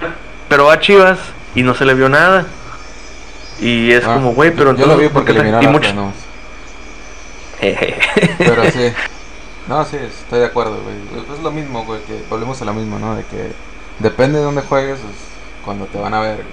pero 0.50 0.66
va 0.66 0.74
a 0.74 0.80
Chivas 0.80 1.18
y 1.54 1.62
no 1.62 1.74
se 1.74 1.86
le 1.86 1.94
vio 1.94 2.10
nada. 2.10 2.44
Y 3.60 3.92
es 3.92 4.04
Ah, 4.04 4.14
como, 4.14 4.32
güey, 4.34 4.50
pero 4.54 4.76
Yo 4.76 4.84
lo 4.86 4.96
vi 4.98 5.06
entonces, 5.06 5.10
porque 5.12 5.32
¿por 5.32 5.42
qué 5.42 5.48
eliminó 5.48 5.60
te- 5.60 5.66
a 5.66 5.70
y 5.70 5.72
mucho- 5.72 5.94
no. 5.94 6.12
Pero 8.38 8.64
sí. 8.70 8.92
No, 9.68 9.84
sí, 9.84 9.96
estoy 9.96 10.40
de 10.40 10.46
acuerdo, 10.46 10.78
güey. 10.82 11.24
Es 11.36 11.42
lo 11.42 11.50
mismo, 11.50 11.84
güey, 11.84 12.00
que 12.02 12.18
volvemos 12.30 12.60
a 12.62 12.64
lo 12.64 12.72
mismo, 12.74 12.98
¿no? 12.98 13.14
De 13.16 13.24
que 13.24 13.52
depende 13.98 14.38
de 14.38 14.44
dónde 14.44 14.62
juegues, 14.62 14.98
es 14.98 15.04
cuando 15.64 15.84
te 15.86 15.98
van 15.98 16.14
a 16.14 16.20
ver, 16.20 16.36
güey, 16.36 16.46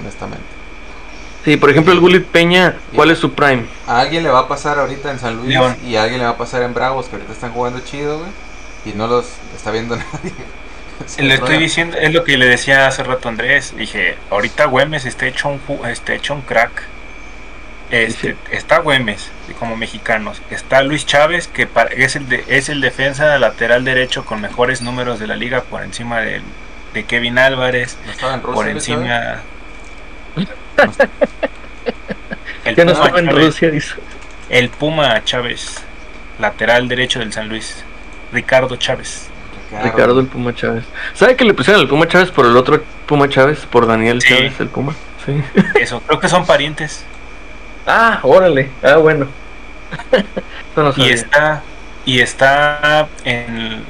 honestamente. 0.00 0.44
Sí, 1.44 1.56
por 1.56 1.70
ejemplo, 1.70 1.92
el 1.92 2.00
Gulit 2.00 2.26
Peña, 2.26 2.76
¿cuál 2.94 3.10
es 3.12 3.18
su 3.18 3.32
prime? 3.32 3.66
A 3.86 4.00
alguien 4.00 4.24
le 4.24 4.28
va 4.30 4.40
a 4.40 4.48
pasar 4.48 4.78
ahorita 4.80 5.10
en 5.12 5.18
San 5.20 5.36
Luis 5.36 5.50
León. 5.50 5.76
y 5.86 5.94
a 5.96 6.02
alguien 6.02 6.18
le 6.18 6.24
va 6.26 6.32
a 6.32 6.36
pasar 6.36 6.62
en 6.62 6.74
Bravos, 6.74 7.06
que 7.06 7.14
ahorita 7.16 7.32
están 7.32 7.52
jugando 7.52 7.80
chido, 7.80 8.18
güey. 8.18 8.30
Y 8.84 8.92
no 8.98 9.06
los 9.06 9.26
está 9.56 9.70
viendo 9.70 9.94
nadie. 9.96 10.32
Le 11.18 11.34
estoy 11.34 11.58
diciendo, 11.58 11.96
es 11.98 12.12
lo 12.12 12.24
que 12.24 12.36
le 12.36 12.46
decía 12.46 12.86
hace 12.86 13.02
rato 13.02 13.28
a 13.28 13.30
Andrés. 13.32 13.74
Dije, 13.76 14.16
ahorita 14.30 14.66
Güemes 14.66 15.04
está 15.04 15.26
hecho 15.26 15.48
un, 15.48 15.60
está 15.86 16.14
hecho 16.14 16.34
un 16.34 16.42
crack. 16.42 16.82
Este, 17.90 18.36
Está 18.50 18.78
Güemes, 18.80 19.30
como 19.58 19.74
mexicanos. 19.76 20.42
Está 20.50 20.82
Luis 20.82 21.06
Chávez, 21.06 21.48
que 21.48 21.66
es, 21.96 22.16
el 22.16 22.28
de- 22.28 22.44
es 22.48 22.68
el 22.68 22.82
defensa 22.82 23.38
lateral 23.38 23.84
derecho 23.84 24.26
con 24.26 24.42
mejores 24.42 24.82
números 24.82 25.18
de 25.18 25.26
la 25.26 25.36
liga 25.36 25.62
por 25.62 25.82
encima 25.82 26.20
de 26.20 26.42
Kevin 27.06 27.38
Álvarez. 27.38 27.96
¿No 28.04 28.12
estaba 28.12 28.34
en 28.34 28.42
Rusia, 28.42 28.54
por 28.54 28.66
Chávez? 28.66 28.88
encima. 28.88 29.40
El 32.64 32.74
Que 32.74 32.84
no 32.84 32.92
Puma 32.92 33.04
estaba 33.06 33.20
en 33.20 33.26
Chávez. 33.26 33.44
Rusia, 33.46 33.70
dice. 33.70 33.94
El 34.50 34.68
Puma 34.68 35.24
Chávez, 35.24 35.82
lateral 36.38 36.88
derecho 36.88 37.18
del 37.20 37.32
San 37.32 37.48
Luis. 37.48 37.84
Ricardo 38.32 38.76
Chávez. 38.76 39.28
Ricardo 39.82 40.20
el 40.20 40.26
Puma 40.26 40.54
Chávez. 40.54 40.84
¿Sabe 41.14 41.36
que 41.36 41.44
le 41.44 41.54
pusieron 41.54 41.82
el 41.82 41.88
Puma 41.88 42.06
Chávez 42.08 42.30
por 42.30 42.46
el 42.46 42.56
otro 42.56 42.82
Puma 43.06 43.28
Chávez? 43.28 43.66
Por 43.66 43.86
Daniel 43.86 44.20
Sí. 44.22 44.28
Chávez, 44.28 44.58
el 44.60 44.68
Puma. 44.68 44.94
Sí. 45.26 45.42
Eso, 45.80 46.00
creo 46.06 46.18
que 46.20 46.28
son 46.28 46.46
parientes. 46.46 47.04
Ah, 47.86 48.20
órale. 48.22 48.70
Ah, 48.82 48.96
bueno. 48.96 49.26
Eso 50.72 50.82
no 50.82 50.92
Y 50.96 51.08
está, 51.10 51.62
y 52.06 52.20
está 52.20 53.08
en. 53.24 53.82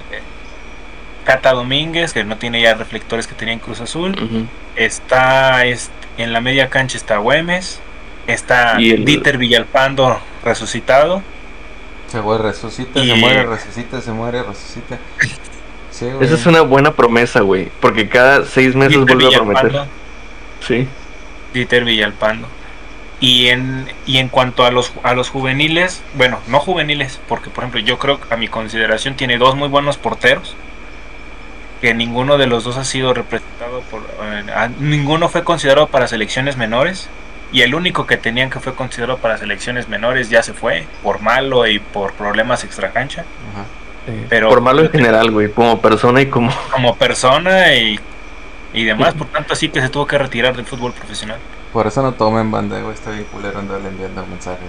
Cata 1.24 1.52
Domínguez, 1.52 2.12
que 2.14 2.24
no 2.24 2.38
tiene 2.38 2.62
ya 2.62 2.74
reflectores 2.74 3.26
que 3.26 3.34
tenía 3.34 3.52
en 3.54 3.60
Cruz 3.60 3.80
Azul. 3.82 4.16
Está 4.76 5.64
es- 5.66 5.90
en 6.16 6.32
la 6.32 6.40
media 6.40 6.70
cancha 6.70 6.96
está 6.96 7.18
Güemes. 7.18 7.80
Está 8.26 8.80
Y 8.80 8.90
el- 8.92 9.04
Dieter 9.04 9.36
Villalpando 9.38 10.18
resucitado. 10.44 11.22
Se 12.08 12.20
muere, 12.22 12.44
resucita, 12.44 12.98
Y- 12.98 13.08
se 13.10 13.14
muere, 13.16 13.44
resucita, 13.44 14.00
se 14.00 14.10
muere, 14.12 14.42
resucita. 14.42 14.96
Sí, 15.98 16.06
güey. 16.06 16.24
Esa 16.24 16.34
es 16.34 16.46
una 16.46 16.60
buena 16.62 16.92
promesa, 16.92 17.40
güey. 17.40 17.70
Porque 17.80 18.08
cada 18.08 18.44
seis 18.44 18.74
meses 18.74 18.96
Dieter 18.96 19.16
vuelve 19.16 19.34
a 19.34 19.38
prometer. 19.38 19.82
Sí. 20.66 20.86
Dieter 21.54 21.84
Villalpando. 21.84 22.48
Y 23.20 23.48
en, 23.48 23.86
y 24.06 24.18
en 24.18 24.28
cuanto 24.28 24.64
a 24.64 24.70
los, 24.70 24.92
a 25.02 25.12
los 25.14 25.28
juveniles, 25.28 26.02
bueno, 26.14 26.38
no 26.46 26.60
juveniles, 26.60 27.18
porque 27.28 27.50
por 27.50 27.64
ejemplo 27.64 27.80
yo 27.80 27.98
creo 27.98 28.20
que 28.20 28.32
a 28.32 28.36
mi 28.36 28.46
consideración 28.46 29.16
tiene 29.16 29.38
dos 29.38 29.56
muy 29.56 29.66
buenos 29.68 29.96
porteros, 29.96 30.54
que 31.80 31.94
ninguno 31.94 32.38
de 32.38 32.46
los 32.46 32.62
dos 32.62 32.76
ha 32.76 32.84
sido 32.84 33.14
representado 33.14 33.80
por... 33.90 34.02
eh, 34.22 34.44
a- 34.54 34.68
ninguno 34.78 35.28
fue 35.28 35.42
considerado 35.42 35.88
para 35.88 36.06
selecciones 36.06 36.56
menores, 36.56 37.08
y 37.50 37.62
el 37.62 37.74
único 37.74 38.06
que 38.06 38.18
tenían 38.18 38.50
que 38.50 38.60
fue 38.60 38.74
considerado 38.76 39.18
para 39.18 39.36
selecciones 39.36 39.88
menores 39.88 40.30
ya 40.30 40.44
se 40.44 40.52
fue, 40.52 40.86
por 41.02 41.20
malo 41.20 41.66
y 41.66 41.80
por 41.80 42.12
problemas 42.12 42.62
extracancha, 42.62 43.24
Pero- 44.28 44.48
Por 44.48 44.60
malo 44.60 44.82
en 44.82 44.90
general, 44.90 45.30
güey. 45.30 45.50
Como 45.50 45.80
persona 45.80 46.20
y 46.20 46.26
como. 46.26 46.50
como 46.72 46.96
persona 46.96 47.74
y, 47.74 47.98
y 48.72 48.84
demás, 48.84 49.14
por 49.14 49.26
tanto 49.28 49.52
así 49.54 49.68
que 49.68 49.80
se 49.80 49.88
tuvo 49.88 50.06
que 50.06 50.18
retirar 50.18 50.54
del 50.56 50.64
fútbol 50.66 50.92
profesional. 50.92 51.38
Por 51.72 51.86
eso 51.86 52.02
no 52.02 52.12
tomen 52.12 52.50
banda, 52.50 52.80
güey. 52.80 52.94
Está 52.94 53.10
bien 53.10 53.24
culero 53.32 53.58
andar 53.58 53.80
enviando 53.86 54.24
mensajes 54.26 54.68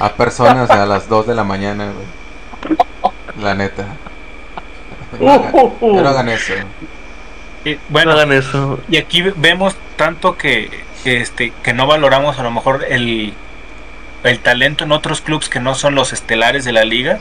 a, 0.00 0.04
a 0.04 0.12
personas 0.12 0.70
a 0.70 0.86
las 0.86 1.08
2 1.08 1.26
de 1.26 1.34
la 1.34 1.44
mañana, 1.44 1.86
güey. 1.92 2.76
La 3.42 3.54
neta. 3.54 3.84
No 5.20 5.30
hagan, 5.32 5.52
ya 5.52 6.02
no 6.02 6.08
hagan 6.08 6.28
eso. 6.28 6.52
Y, 7.64 7.74
No 7.74 7.78
bueno, 7.88 8.12
hagan 8.12 8.32
eso. 8.32 8.78
Y 8.88 8.96
aquí 8.96 9.22
ve- 9.22 9.34
vemos 9.36 9.76
tanto 9.96 10.36
que, 10.36 10.70
que, 11.02 11.20
este, 11.20 11.52
que 11.62 11.72
no 11.72 11.86
valoramos 11.86 12.38
a 12.38 12.42
lo 12.42 12.50
mejor 12.50 12.84
el, 12.88 13.32
el 14.22 14.38
talento 14.40 14.84
en 14.84 14.92
otros 14.92 15.20
clubes 15.20 15.48
que 15.48 15.60
no 15.60 15.74
son 15.74 15.94
los 15.94 16.12
estelares 16.12 16.64
de 16.64 16.72
la 16.72 16.84
liga. 16.84 17.18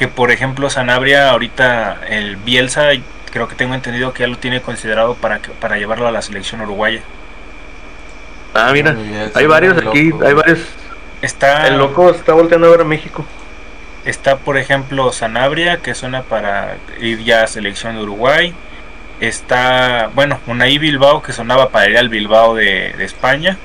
Que 0.00 0.08
por 0.08 0.30
ejemplo 0.30 0.70
Sanabria 0.70 1.28
ahorita 1.30 1.98
el 2.08 2.36
Bielsa 2.36 2.88
creo 3.30 3.46
que 3.48 3.54
tengo 3.54 3.74
entendido 3.74 4.12
que 4.14 4.22
ya 4.22 4.28
lo 4.28 4.38
tiene 4.38 4.62
considerado 4.62 5.14
para 5.14 5.40
que, 5.40 5.50
para 5.50 5.76
llevarlo 5.76 6.08
a 6.08 6.10
la 6.10 6.22
selección 6.22 6.62
uruguaya. 6.62 7.02
Ah, 8.54 8.70
mira. 8.72 8.96
Hay 9.34 9.46
varios 9.46 9.76
aquí. 9.76 10.08
loco, 10.10 10.26
Hay 10.26 10.32
varios. 10.32 10.60
Está 11.22 11.68
El 11.68 11.76
loco 11.76 12.10
está 12.10 12.32
volteando 12.32 12.66
a 12.66 12.70
ver 12.70 12.80
a 12.80 12.84
México. 12.84 13.26
está 14.06 14.38
por 14.38 14.56
ejemplo 14.56 15.12
Sanabria 15.12 15.76
que 15.82 15.94
suena 15.94 16.22
para 16.22 16.76
ir 16.98 17.22
ya 17.22 17.42
a 17.42 17.46
selección 17.46 17.96
de 17.96 18.02
Uruguay. 18.02 18.54
Está, 19.20 20.08
bueno, 20.14 20.40
Unai 20.46 20.78
Bilbao 20.78 21.22
que 21.22 21.34
sonaba 21.34 21.68
para 21.68 21.90
ir 21.90 21.98
al 21.98 22.08
Bilbao 22.08 22.54
de, 22.54 22.94
de 22.96 23.04
España. 23.04 23.58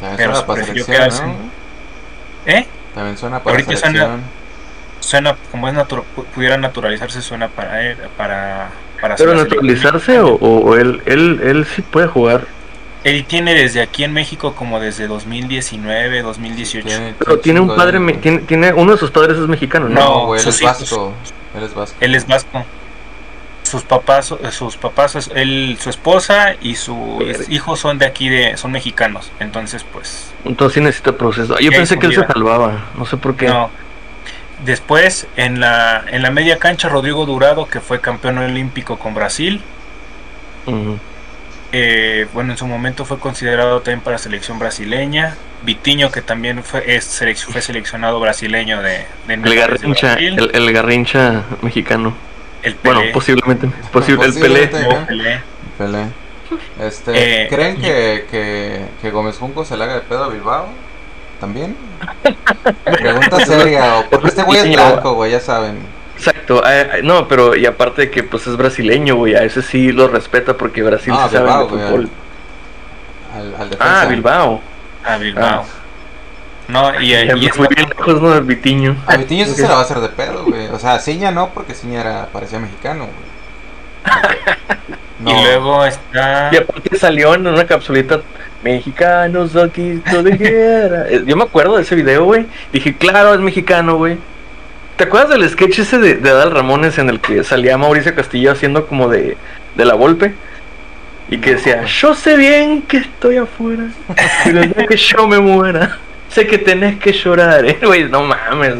También 0.00 0.16
pero 0.18 0.32
suena 0.34 0.46
para 0.46 0.56
prefirió 0.58 0.84
selección, 0.84 1.08
quedarse 1.10 1.26
¿no? 1.26 1.32
en- 2.46 2.56
¿Eh? 2.58 2.66
También 2.94 3.16
suena 3.16 3.42
para 3.42 3.52
Ahorita 3.56 3.74
selección. 3.76 3.94
suena 4.06 4.18
como 5.50 5.68
es 5.68 5.74
natu- 5.74 6.04
pu- 6.16 6.24
pudiera 6.34 6.56
naturalizarse 6.56 7.22
suena 7.22 7.48
para 7.48 7.82
él, 7.82 7.96
para 8.16 8.70
para 9.00 9.16
Pero 9.16 9.34
naturalizarse 9.34 10.20
o, 10.20 10.34
o- 10.34 10.76
él, 10.76 11.00
él, 11.06 11.40
él 11.42 11.64
sí 11.64 11.80
puede 11.82 12.06
jugar. 12.06 12.46
él 13.02 13.24
tiene 13.24 13.54
desde 13.54 13.80
aquí 13.80 14.04
en 14.04 14.12
México 14.12 14.54
como 14.54 14.78
desde 14.78 15.06
2019 15.06 16.20
2018 16.22 16.86
Tiene- 16.86 17.14
Pero 17.18 17.38
tiene 17.38 17.60
un 17.60 17.74
padre, 17.74 17.98
de- 17.98 18.12
tiene, 18.14 18.38
tiene 18.40 18.72
uno 18.74 18.92
de 18.92 18.98
sus 18.98 19.10
padres 19.10 19.38
es 19.38 19.48
mexicano, 19.48 19.88
¿no? 19.88 20.00
No, 20.00 20.26
güey, 20.26 20.38
él 20.40 20.44
sus 20.44 20.56
es 20.56 20.60
hijos. 20.62 20.80
vasco. 20.80 21.12
Él 21.56 21.62
es 21.64 21.74
vasco. 21.74 21.96
él 22.00 22.14
es 22.14 22.26
vasco 22.26 22.64
sus 23.62 23.82
papás 23.84 24.34
sus 24.50 24.76
papás 24.76 25.30
él 25.34 25.78
su 25.80 25.90
esposa 25.90 26.54
y 26.60 26.74
sus 26.74 27.22
hijos 27.48 27.78
son 27.78 27.98
de 27.98 28.06
aquí 28.06 28.28
de 28.28 28.56
son 28.56 28.72
mexicanos 28.72 29.30
entonces 29.38 29.84
pues 29.92 30.32
Entonces 30.44 30.74
sí 30.74 30.80
necesita 30.80 31.12
proceso. 31.12 31.56
Yo 31.58 31.70
Ya 31.70 31.76
pensé 31.78 31.98
que 31.98 32.06
él 32.06 32.14
se 32.14 32.26
salvaba. 32.26 32.86
No 32.96 33.06
sé 33.06 33.16
por 33.16 33.36
qué. 33.36 33.46
no 33.46 33.70
después 34.64 35.26
en 35.36 35.60
la 35.60 36.04
en 36.08 36.22
la 36.22 36.30
media 36.30 36.58
cancha 36.58 36.88
Rodrigo 36.88 37.26
Durado 37.26 37.66
que 37.66 37.80
fue 37.80 38.00
campeón 38.00 38.38
olímpico 38.38 38.98
con 38.98 39.14
Brasil. 39.14 39.60
Eh, 41.72 42.26
bueno, 42.34 42.52
en 42.52 42.58
su 42.58 42.66
momento 42.66 43.04
fue 43.04 43.18
considerado 43.18 43.80
también 43.80 44.00
para 44.00 44.18
selección 44.18 44.58
brasileña. 44.58 45.36
Vitiño, 45.62 46.10
que 46.10 46.20
también 46.22 46.64
fue, 46.64 46.82
es 46.96 47.20
selec- 47.20 47.44
fue 47.44 47.60
seleccionado 47.60 48.18
brasileño 48.18 48.82
de, 48.82 49.04
de 49.28 49.34
El 49.34 49.42
de 49.42 49.54
garrincha, 49.56 50.06
Brasil. 50.14 50.36
el, 50.38 50.50
el 50.54 50.72
garrincha 50.72 51.42
mexicano. 51.62 52.14
El 52.62 52.74
Pelé. 52.74 52.94
Bueno, 52.94 53.12
posiblemente. 53.12 53.68
Posible, 53.92 54.26
el 54.26 54.34
Pelé. 55.78 56.06
Este, 56.80 57.44
Eh, 57.44 57.48
¿Creen 57.48 57.76
que, 57.80 58.26
que, 58.30 58.84
que 59.00 59.10
Gómez 59.10 59.36
Junco 59.36 59.64
se 59.64 59.76
le 59.76 59.84
haga 59.84 59.94
de 59.94 60.00
pedo 60.00 60.24
a 60.24 60.28
Bilbao? 60.28 60.68
¿También? 61.40 61.74
Pregunta 62.84 63.44
seria, 63.46 63.96
o 63.98 64.04
porque 64.10 64.28
este 64.28 64.42
güey 64.42 64.58
es 64.58 64.76
blanco, 64.76 65.14
güey, 65.14 65.32
ya 65.32 65.40
saben. 65.40 65.78
Exacto. 66.16 66.62
eh, 66.66 66.90
eh, 66.96 67.00
no, 67.02 67.26
pero 67.28 67.56
y 67.56 67.64
aparte 67.64 68.02
de 68.02 68.10
que 68.10 68.22
pues 68.22 68.46
es 68.46 68.56
brasileño, 68.58 69.16
güey. 69.16 69.34
A 69.34 69.42
ese 69.44 69.62
sí 69.62 69.90
lo 69.90 70.06
respeta 70.08 70.54
porque 70.56 70.82
Brasil 70.82 71.14
Ah, 71.16 71.26
sí 71.30 71.36
sabe 71.36 71.46
Bilbao, 71.46 71.62
de 71.64 71.68
fútbol. 71.70 72.08
Al, 73.34 73.54
al 73.58 73.70
defensa. 73.70 74.02
Ah, 74.02 74.04
Bilbao. 74.06 74.60
A 75.04 75.16
Bilbao. 75.16 75.64
Ah. 75.66 75.76
No, 76.68 77.00
y, 77.00 77.08
Ya 77.08 77.22
y 77.22 77.26
me 77.34 77.46
esta- 77.46 77.54
fui 77.54 77.66
bien 77.74 77.88
lejos, 77.88 78.20
¿no? 78.20 78.30
Del 78.30 78.44
Vitiño. 78.44 78.96
A 79.06 79.16
Vitiño 79.16 79.46
sí 79.46 79.54
se 79.54 79.62
la 79.66 79.74
va 79.74 79.78
a 79.80 79.82
hacer 79.84 79.98
de 80.00 80.08
pedo, 80.10 80.44
güey. 80.44 80.66
O 80.68 80.78
sea, 80.78 80.98
Ciña 80.98 81.30
no, 81.30 81.48
porque 81.50 81.74
Ciña 81.74 82.00
era, 82.02 82.26
parecía 82.26 82.58
mexicano, 82.58 83.06
güey. 83.06 83.30
y 85.26 85.32
luego 85.32 85.84
está. 85.84 86.50
Y 86.52 86.56
aparte 86.56 86.96
salió 86.98 87.34
en 87.34 87.46
una 87.46 87.66
capsulita 87.66 88.20
mexicanos 88.62 89.56
aquí 89.56 90.02
de 90.22 90.30
guerra. 90.36 91.04
Eh, 91.10 91.22
Yo 91.26 91.36
me 91.36 91.44
acuerdo 91.44 91.76
de 91.76 91.82
ese 91.82 91.94
video, 91.94 92.24
güey. 92.24 92.46
Dije, 92.72 92.96
claro, 92.96 93.34
es 93.34 93.40
mexicano, 93.40 93.96
güey. 93.96 94.18
¿Te 94.96 95.04
acuerdas 95.04 95.30
del 95.30 95.48
sketch 95.48 95.78
ese 95.78 95.98
de, 95.98 96.14
de 96.16 96.30
Adal 96.30 96.50
Ramones 96.50 96.98
en 96.98 97.08
el 97.08 97.20
que 97.20 97.42
salía 97.42 97.78
Mauricio 97.78 98.14
Castillo 98.14 98.52
haciendo 98.52 98.86
como 98.86 99.08
de, 99.08 99.36
de 99.74 99.84
la 99.84 99.94
golpe? 99.94 100.34
Y 101.30 101.38
que 101.38 101.54
decía, 101.54 101.84
yo 101.84 102.14
sé 102.14 102.36
bien 102.36 102.82
que 102.82 102.98
estoy 102.98 103.36
afuera. 103.36 103.84
Pero 104.44 104.66
no 104.66 104.86
que 104.86 104.96
yo 104.96 105.26
me 105.28 105.38
muera. 105.38 105.98
Sé 106.28 106.46
que 106.46 106.58
tenés 106.58 106.98
que 106.98 107.12
llorar, 107.12 107.64
eh, 107.64 107.78
güey. 107.82 108.04
No 108.08 108.22
mames. 108.24 108.74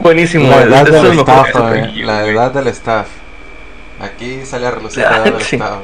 Buenísimo, 0.00 0.48
La 0.48 0.56
güey. 0.56 0.68
edad 0.68 0.88
Eso 0.88 1.02
del 1.02 1.06
es 1.12 1.16
lo 1.16 1.22
staff. 1.22 1.54
La 1.96 2.26
edad 2.26 2.52
del 2.52 2.66
staff. 2.68 3.06
Aquí 4.00 4.44
sale 4.44 4.66
a 4.66 4.70
relucir 4.70 5.02
la 5.02 5.16
Ah, 5.16 5.20
del 5.20 5.40
sí. 5.42 5.56
staff. 5.56 5.78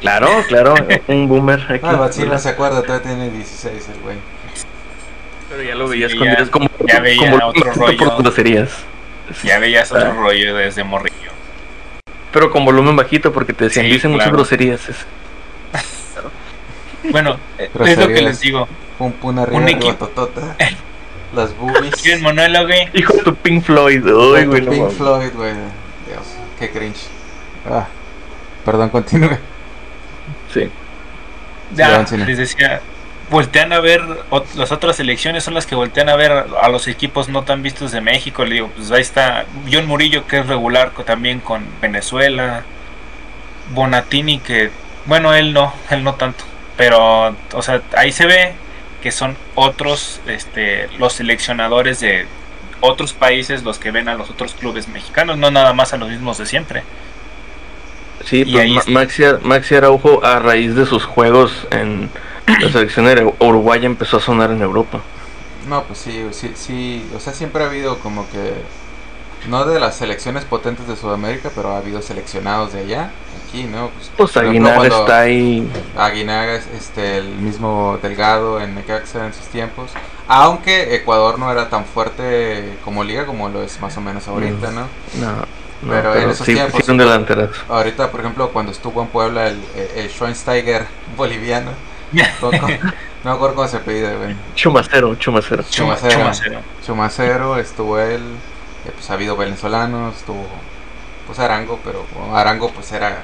Claro, 0.00 0.28
claro. 0.48 0.74
Un 1.08 1.28
boomer 1.28 1.60
aquí. 1.68 1.80
Ah, 1.82 2.08
el 2.18 2.28
no 2.28 2.38
se 2.38 2.48
acuerda, 2.50 2.82
todavía 2.82 3.02
tiene 3.08 3.30
16 3.30 3.88
el 3.94 4.00
güey. 4.00 4.16
Pero 5.50 5.62
ya 5.62 5.74
lo 5.74 5.88
veías 5.88 6.12
Sí, 6.12 6.18
cuando 6.18 6.34
ya- 6.34 6.40
eres 6.40 6.50
como, 6.50 6.68
ya 6.86 7.00
veía 7.00 7.30
como 7.30 7.46
otro 7.48 7.72
por 7.74 7.76
rollo. 7.78 8.16
groserías. 8.18 8.70
Ya 9.42 9.58
veías 9.58 9.90
otro 9.90 10.10
Ah. 10.10 10.14
rollo 10.14 10.54
desde 10.54 10.84
morrillo. 10.84 11.30
Pero 12.32 12.50
con 12.50 12.64
volumen 12.66 12.94
bajito 12.96 13.32
porque 13.32 13.54
te 13.54 13.64
decían, 13.64 13.86
Sí, 13.86 13.92
dicen 13.92 14.10
muchas 14.10 14.26
claro. 14.26 14.36
groserías. 14.38 14.88
es- 14.88 15.06
Bueno, 17.10 17.38
es 17.58 17.98
lo 17.98 18.08
que 18.08 18.22
les 18.22 18.40
digo. 18.40 18.68
Pum 18.98 19.12
pum 19.12 19.38
arriba, 19.38 19.56
Un 19.58 19.68
equipo- 19.68 20.06
totota. 20.08 20.56
Las 21.34 21.56
boobies. 21.56 21.94
¿Quieren 21.96 22.22
monólogo? 22.22 22.70
Hijo 22.94 23.12
de 23.14 23.22
tu 23.22 23.34
Pink 23.34 23.62
Floyd. 23.64 24.04
Uy, 24.04 24.44
güey, 24.46 24.62
Pink. 24.66 24.90
Floyd, 24.90 25.30
güey. 25.34 25.52
Dios, 26.06 26.26
qué 26.58 26.70
cringe. 26.70 27.06
Ah, 27.68 27.86
perdón, 28.64 28.90
continúe. 28.90 29.38
Sí. 30.52 30.70
Ya, 31.70 32.06
les 32.26 32.38
decía, 32.38 32.80
voltean 33.30 33.72
a 33.72 33.80
ver, 33.80 34.02
las 34.56 34.72
otras 34.72 34.96
selecciones 34.96 35.44
son 35.44 35.54
las 35.54 35.66
que 35.66 35.74
voltean 35.74 36.08
a 36.08 36.16
ver 36.16 36.32
a 36.32 36.68
los 36.70 36.88
equipos 36.88 37.28
no 37.28 37.44
tan 37.44 37.62
vistos 37.62 37.92
de 37.92 38.00
México. 38.00 38.44
Le 38.44 38.54
digo, 38.56 38.70
pues 38.74 38.90
ahí 38.90 39.02
está 39.02 39.46
John 39.70 39.86
Murillo, 39.86 40.26
que 40.26 40.38
es 40.38 40.46
regular 40.46 40.92
co- 40.92 41.04
también 41.04 41.40
con 41.40 41.64
Venezuela. 41.82 42.64
Bonatini, 43.74 44.38
que, 44.38 44.70
bueno, 45.06 45.34
él 45.34 45.52
no, 45.52 45.74
él 45.90 46.04
no 46.04 46.14
tanto. 46.14 46.44
Pero, 46.76 47.34
o 47.52 47.62
sea, 47.62 47.82
ahí 47.96 48.12
se 48.12 48.26
ve 48.26 48.54
que 49.02 49.12
son 49.12 49.36
otros, 49.54 50.20
este, 50.26 50.88
los 50.98 51.12
seleccionadores 51.14 52.00
de 52.00 52.26
otros 52.80 53.12
países 53.12 53.62
los 53.64 53.78
que 53.78 53.90
ven 53.90 54.08
a 54.08 54.14
los 54.14 54.30
otros 54.30 54.54
clubes 54.54 54.88
mexicanos, 54.88 55.36
no 55.36 55.50
nada 55.50 55.72
más 55.72 55.92
a 55.92 55.96
los 55.98 56.08
mismos 56.08 56.38
de 56.38 56.46
siempre. 56.46 56.82
Sí, 58.24 58.44
Y 58.46 58.74
pues. 58.74 58.88
Maxi, 58.88 59.22
Maxi 59.42 59.74
Araujo, 59.76 60.24
a 60.24 60.38
raíz 60.38 60.74
de 60.74 60.86
sus 60.86 61.04
juegos 61.04 61.66
en 61.70 62.10
la 62.46 62.68
selección 62.72 63.06
de 63.06 63.32
Uruguay, 63.38 63.84
empezó 63.84 64.18
a 64.18 64.20
sonar 64.20 64.50
en 64.50 64.62
Europa. 64.62 65.00
No, 65.68 65.84
pues 65.84 65.98
sí, 65.98 66.26
sí, 66.32 66.52
sí. 66.54 67.06
O 67.14 67.20
sea, 67.20 67.32
siempre 67.32 67.62
ha 67.62 67.66
habido 67.66 67.98
como 67.98 68.28
que. 68.30 68.54
No 69.48 69.64
de 69.64 69.78
las 69.78 69.96
selecciones 69.96 70.44
potentes 70.44 70.88
de 70.88 70.96
Sudamérica, 70.96 71.50
pero 71.54 71.70
ha 71.70 71.78
habido 71.78 72.02
seleccionados 72.02 72.72
de 72.72 72.80
allá. 72.80 73.12
Aquí, 73.46 73.64
¿no? 73.64 73.90
Pues, 73.90 74.10
Pues 74.16 74.36
Aguinaga 74.36 74.86
está 74.86 75.20
ahí. 75.20 75.70
Aguinaga, 75.96 76.56
es, 76.56 76.66
este, 76.76 77.18
el 77.18 77.28
mismo 77.28 77.98
Delgado 78.02 78.60
en 78.60 78.74
Necaxa 78.74 79.26
en 79.26 79.32
sus 79.32 79.46
tiempos. 79.46 79.92
Aunque 80.26 80.94
Ecuador 80.96 81.38
no 81.38 81.50
era 81.50 81.70
tan 81.70 81.84
fuerte 81.86 82.78
como 82.84 83.04
liga 83.04 83.26
como 83.26 83.48
lo 83.48 83.62
es 83.62 83.80
más 83.80 83.96
o 83.96 84.00
menos 84.00 84.26
ahorita, 84.28 84.72
¿no? 84.72 84.88
No. 85.20 85.32
No, 85.36 85.46
Pero 85.86 86.14
en 86.16 86.30
esos 86.30 86.44
sí, 86.46 86.54
tiempos- 86.54 86.82
sí, 86.84 86.90
un 86.90 86.98
delanterazo. 86.98 87.52
Ahorita, 87.68 88.10
por 88.10 88.20
ejemplo, 88.20 88.50
cuando 88.50 88.72
estuvo 88.72 89.00
en 89.02 89.08
Puebla 89.08 89.48
el, 89.48 89.60
el 89.96 90.10
Schweinsteiger 90.10 90.86
boliviano, 91.16 91.70
no, 92.42 92.50
no 92.50 92.60
me 93.24 93.30
acuerdo 93.30 93.54
cómo 93.54 93.68
se 93.68 93.78
pide, 93.80 94.16
güey. 94.16 94.34
Chumacero, 94.54 95.14
chumacero. 95.16 95.62
Chuma- 95.62 95.70
Chumacero. 95.96 96.14
Chumacero. 96.20 96.60
Chumacero, 96.84 97.56
estuvo 97.58 97.98
él, 97.98 98.22
eh, 98.86 98.90
pues 98.94 99.08
ha 99.10 99.14
habido 99.14 99.36
venezolanos, 99.36 100.16
estuvo 100.16 100.46
pues 101.26 101.38
Arango, 101.38 101.78
pero 101.84 102.06
bueno, 102.14 102.36
Arango 102.36 102.70
pues 102.70 102.90
era, 102.92 103.10
eh, 103.10 103.14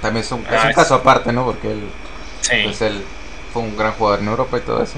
también 0.00 0.24
es 0.24 0.32
un, 0.32 0.40
es 0.40 0.46
Ah, 0.52 0.62
un 0.64 0.70
es- 0.70 0.76
caso 0.76 0.94
aparte, 0.94 1.32
¿no? 1.32 1.44
Porque 1.44 1.70
él, 1.72 1.80
Sí. 2.40 2.54
pues 2.64 2.80
él 2.82 3.02
fue 3.52 3.62
un 3.62 3.76
gran 3.76 3.92
jugador 3.92 4.20
en 4.20 4.28
Europa 4.28 4.56
y 4.56 4.60
todo 4.62 4.82
eso. 4.82 4.94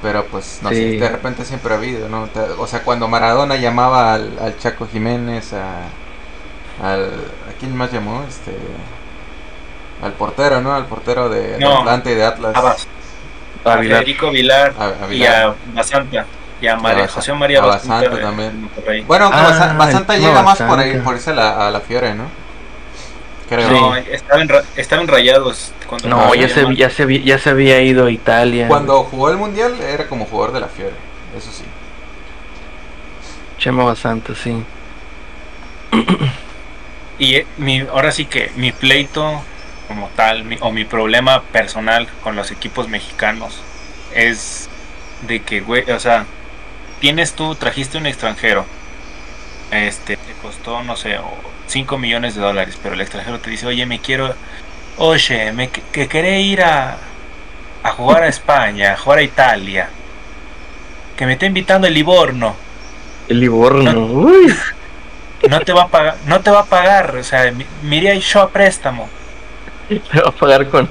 Pero 0.00 0.24
pues, 0.26 0.60
no 0.62 0.68
sé, 0.68 0.76
de 0.98 1.08
repente 1.08 1.44
siempre 1.44 1.74
ha 1.74 1.76
habido, 1.76 2.08
¿no? 2.08 2.28
O 2.58 2.66
sea, 2.68 2.82
cuando 2.82 3.08
Maradona 3.08 3.56
llamaba 3.56 4.14
al, 4.14 4.38
al 4.40 4.56
Chaco 4.56 4.86
Jiménez, 4.86 5.52
a, 5.52 5.80
al, 6.88 7.04
¿a 7.04 7.58
quién 7.58 7.76
más 7.76 7.92
llamó? 7.92 8.24
Este, 8.28 8.56
al 10.02 10.12
portero, 10.12 10.60
¿no? 10.60 10.72
Al 10.72 10.86
portero 10.86 11.28
de, 11.28 11.52
de 11.52 11.58
No. 11.58 11.78
Atlante 11.80 12.12
y 12.12 12.14
de 12.14 12.24
Atlas. 12.24 12.54
A, 12.54 12.76
a. 13.72 13.78
Federico 13.78 14.30
Vilar 14.30 14.72
A- 14.78 15.04
a 15.04 15.06
y 15.06 15.10
Vilar. 15.10 15.46
a 15.48 15.54
Basanta. 15.74 16.24
Y 16.60 16.66
a 16.68 16.76
María, 16.76 17.06
José 17.08 17.32
María 17.34 17.58
a 17.60 17.66
Basanta. 17.66 17.94
Basanta 17.96 18.16
de 18.16 18.22
también. 18.22 18.70
Bueno, 19.06 19.24
aunque 19.26 19.40
Ah, 19.40 19.48
Basa- 19.50 19.72
Basanta 19.76 20.16
llega 20.16 20.42
más 20.42 20.60
por 20.62 20.78
ahí, 20.78 20.96
por 21.04 21.14
irse 21.16 21.30
a 21.30 21.34
la, 21.34 21.66
a 21.66 21.70
la 21.72 21.80
Fiore, 21.80 22.14
¿no? 22.14 22.24
Creo. 23.48 23.70
No, 23.70 23.96
estaba 23.96 24.42
en, 24.42 24.48
ra- 24.48 24.64
estaba 24.76 25.02
en 25.02 25.08
rayados. 25.08 25.72
Cuando 25.86 26.08
No, 26.08 26.34
ya 26.34 26.48
se 26.48 26.76
ya, 26.76 26.90
se, 26.90 27.02
había- 27.04 27.20
ya 27.22 27.38
se 27.38 27.50
había 27.50 27.80
ido 27.80 28.06
a 28.06 28.10
Italia. 28.10 28.68
Cuando 28.68 29.04
jugó 29.04 29.30
el 29.30 29.36
Mundial 29.38 29.80
era 29.80 30.06
como 30.06 30.26
jugador 30.26 30.52
de 30.54 30.60
la 30.60 30.68
Fiore, 30.68 30.94
eso 31.36 31.50
sí. 31.50 31.64
Chema 33.58 33.84
Basanta, 33.84 34.34
sí. 34.34 34.62
Y 37.18 37.34
eh, 37.36 37.46
mi, 37.56 37.80
ahora 37.80 38.12
sí 38.12 38.26
que 38.26 38.50
mi 38.56 38.70
pleito 38.72 39.42
como 39.88 40.08
tal, 40.14 40.44
mi- 40.44 40.58
o 40.60 40.70
mi 40.70 40.84
problema 40.84 41.42
personal 41.42 42.06
con 42.22 42.36
los 42.36 42.50
equipos 42.50 42.88
mexicanos 42.88 43.60
es 44.14 44.68
de 45.26 45.40
que, 45.42 45.60
güey, 45.60 45.90
o 45.90 45.98
sea, 45.98 46.26
tienes 47.00 47.32
tú, 47.32 47.54
trajiste 47.54 47.98
un 47.98 48.06
extranjero, 48.06 48.66
este, 49.70 50.16
te 50.16 50.32
costó, 50.42 50.82
no 50.82 50.94
sé, 50.96 51.18
5 51.68 51.98
millones 51.98 52.34
de 52.34 52.42
dólares, 52.42 52.78
pero 52.82 52.94
el 52.94 53.00
extranjero 53.00 53.40
te 53.40 53.50
dice, 53.50 53.66
oye, 53.66 53.86
me 53.86 54.00
quiero, 54.00 54.34
oye, 54.96 55.52
me 55.52 55.70
que, 55.70 55.82
que 55.92 56.08
queré 56.08 56.40
ir 56.42 56.62
a, 56.62 56.98
a 57.82 57.90
jugar 57.92 58.24
a 58.24 58.28
España, 58.28 58.94
a 58.94 58.96
jugar 58.98 59.20
a 59.20 59.22
Italia, 59.22 59.90
que 61.16 61.26
me 61.26 61.32
está 61.34 61.46
invitando 61.46 61.86
el 61.86 61.94
Livorno 61.94 62.56
El 63.28 63.40
Livorno. 63.40 64.06
Uy. 64.06 64.54
no 65.42 65.60
te 65.60 65.72
va 65.72 65.82
a 65.82 65.88
pagar, 65.88 66.16
no 66.26 66.40
te 66.42 66.50
va 66.50 66.60
a 66.60 66.66
pagar, 66.66 67.16
o 67.16 67.24
sea, 67.24 67.50
mi- 67.52 67.66
miré 67.82 68.18
yo 68.20 68.42
a 68.42 68.50
préstamo. 68.50 69.08
Le 69.88 70.20
va 70.22 70.28
a 70.28 70.32
pagar 70.32 70.68
con, 70.68 70.90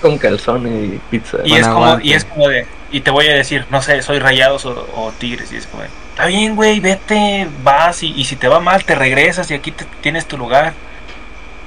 con 0.00 0.18
calzones 0.18 0.94
y 0.94 0.98
pizza. 1.10 1.38
Y 1.44 1.54
es 1.56 1.68
como, 1.68 1.98
y 2.00 2.12
es 2.14 2.24
como 2.24 2.48
de, 2.48 2.66
y 2.90 3.00
te 3.02 3.10
voy 3.10 3.26
a 3.28 3.34
decir, 3.34 3.66
no 3.70 3.82
sé, 3.82 4.02
soy 4.02 4.18
rayados 4.18 4.64
o, 4.66 4.88
o 4.94 5.12
tigres, 5.12 5.52
y 5.52 5.56
es 5.56 5.66
como 5.66 5.82
de, 5.82 5.90
está 6.10 6.26
bien, 6.26 6.56
güey, 6.56 6.80
vete, 6.80 7.48
vas, 7.62 8.02
y, 8.02 8.12
y 8.14 8.24
si 8.24 8.36
te 8.36 8.48
va 8.48 8.60
mal, 8.60 8.84
te 8.84 8.94
regresas 8.94 9.50
y 9.50 9.54
aquí 9.54 9.72
te, 9.72 9.84
tienes 10.02 10.26
tu 10.26 10.36
lugar. 10.36 10.72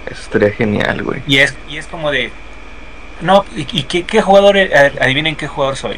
Eso 0.06 0.22
estaría 0.22 0.52
genial, 0.52 1.02
güey. 1.04 1.22
Y 1.28 1.38
es, 1.40 1.56
y 1.70 1.78
es 1.78 1.88
como 1.88 2.12
de, 2.12 2.32
no, 3.22 3.46
¿y, 3.56 3.62
y 3.80 3.84
qué, 3.84 4.04
qué 4.04 4.22
jugador, 4.22 4.58
e- 4.58 4.76
a- 4.76 5.04
adivinen 5.04 5.36
qué 5.36 5.48
jugador 5.48 5.76
soy? 5.78 5.98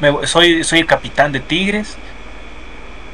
Me 0.00 0.26
soy, 0.26 0.64
soy 0.64 0.80
el 0.80 0.86
capitán 0.86 1.32
de 1.32 1.40
Tigres, 1.40 1.96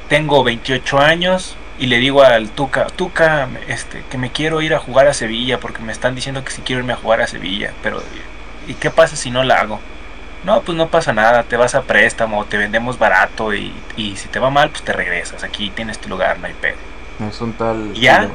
tengo 0.09 0.45
28 0.45 0.99
años, 1.01 1.57
y 1.79 1.87
le 1.87 1.99
digo 1.99 2.23
al 2.23 2.49
Tuca, 2.51 2.87
Tuca, 2.87 3.49
este, 3.69 4.03
que 4.11 4.19
me 4.19 4.31
quiero 4.31 4.63
ir 4.63 4.75
a 4.75 4.79
jugar 4.79 5.09
a 5.09 5.15
Sevilla, 5.15 5.59
porque 5.61 5.83
me 5.83 5.93
están 5.93 6.15
diciendo 6.15 6.45
que 6.45 6.51
si 6.51 6.63
quiero 6.63 6.81
irme 6.81 6.93
a 6.93 6.97
jugar 6.97 7.21
a 7.21 7.27
Sevilla, 7.27 7.73
pero 7.83 8.03
¿y 8.67 8.75
qué 8.75 8.91
pasa 8.91 9.17
si 9.17 9.31
no 9.31 9.43
la 9.43 9.61
hago? 9.61 9.81
No, 10.47 10.61
pues 10.63 10.79
no 10.79 10.87
pasa 10.87 11.13
nada, 11.13 11.43
te 11.43 11.57
vas 11.57 11.75
a 11.75 11.83
préstamo, 11.83 12.45
te 12.45 12.57
vendemos 12.57 12.99
barato 13.01 13.53
y, 13.53 13.73
y 13.97 14.15
si 14.17 14.29
te 14.29 14.39
va 14.39 14.49
mal, 14.49 14.71
pues 14.71 14.83
te 14.83 14.93
regresas, 14.93 15.43
aquí 15.43 15.71
tienes 15.71 15.99
tu 15.99 16.09
lugar, 16.09 16.39
no 16.39 16.47
hay 16.47 16.55
pedo. 16.55 16.77
Es 17.29 17.41
un 17.41 17.53
tal. 17.53 17.93
¿Ya? 17.95 18.29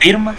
Firmas, 0.00 0.38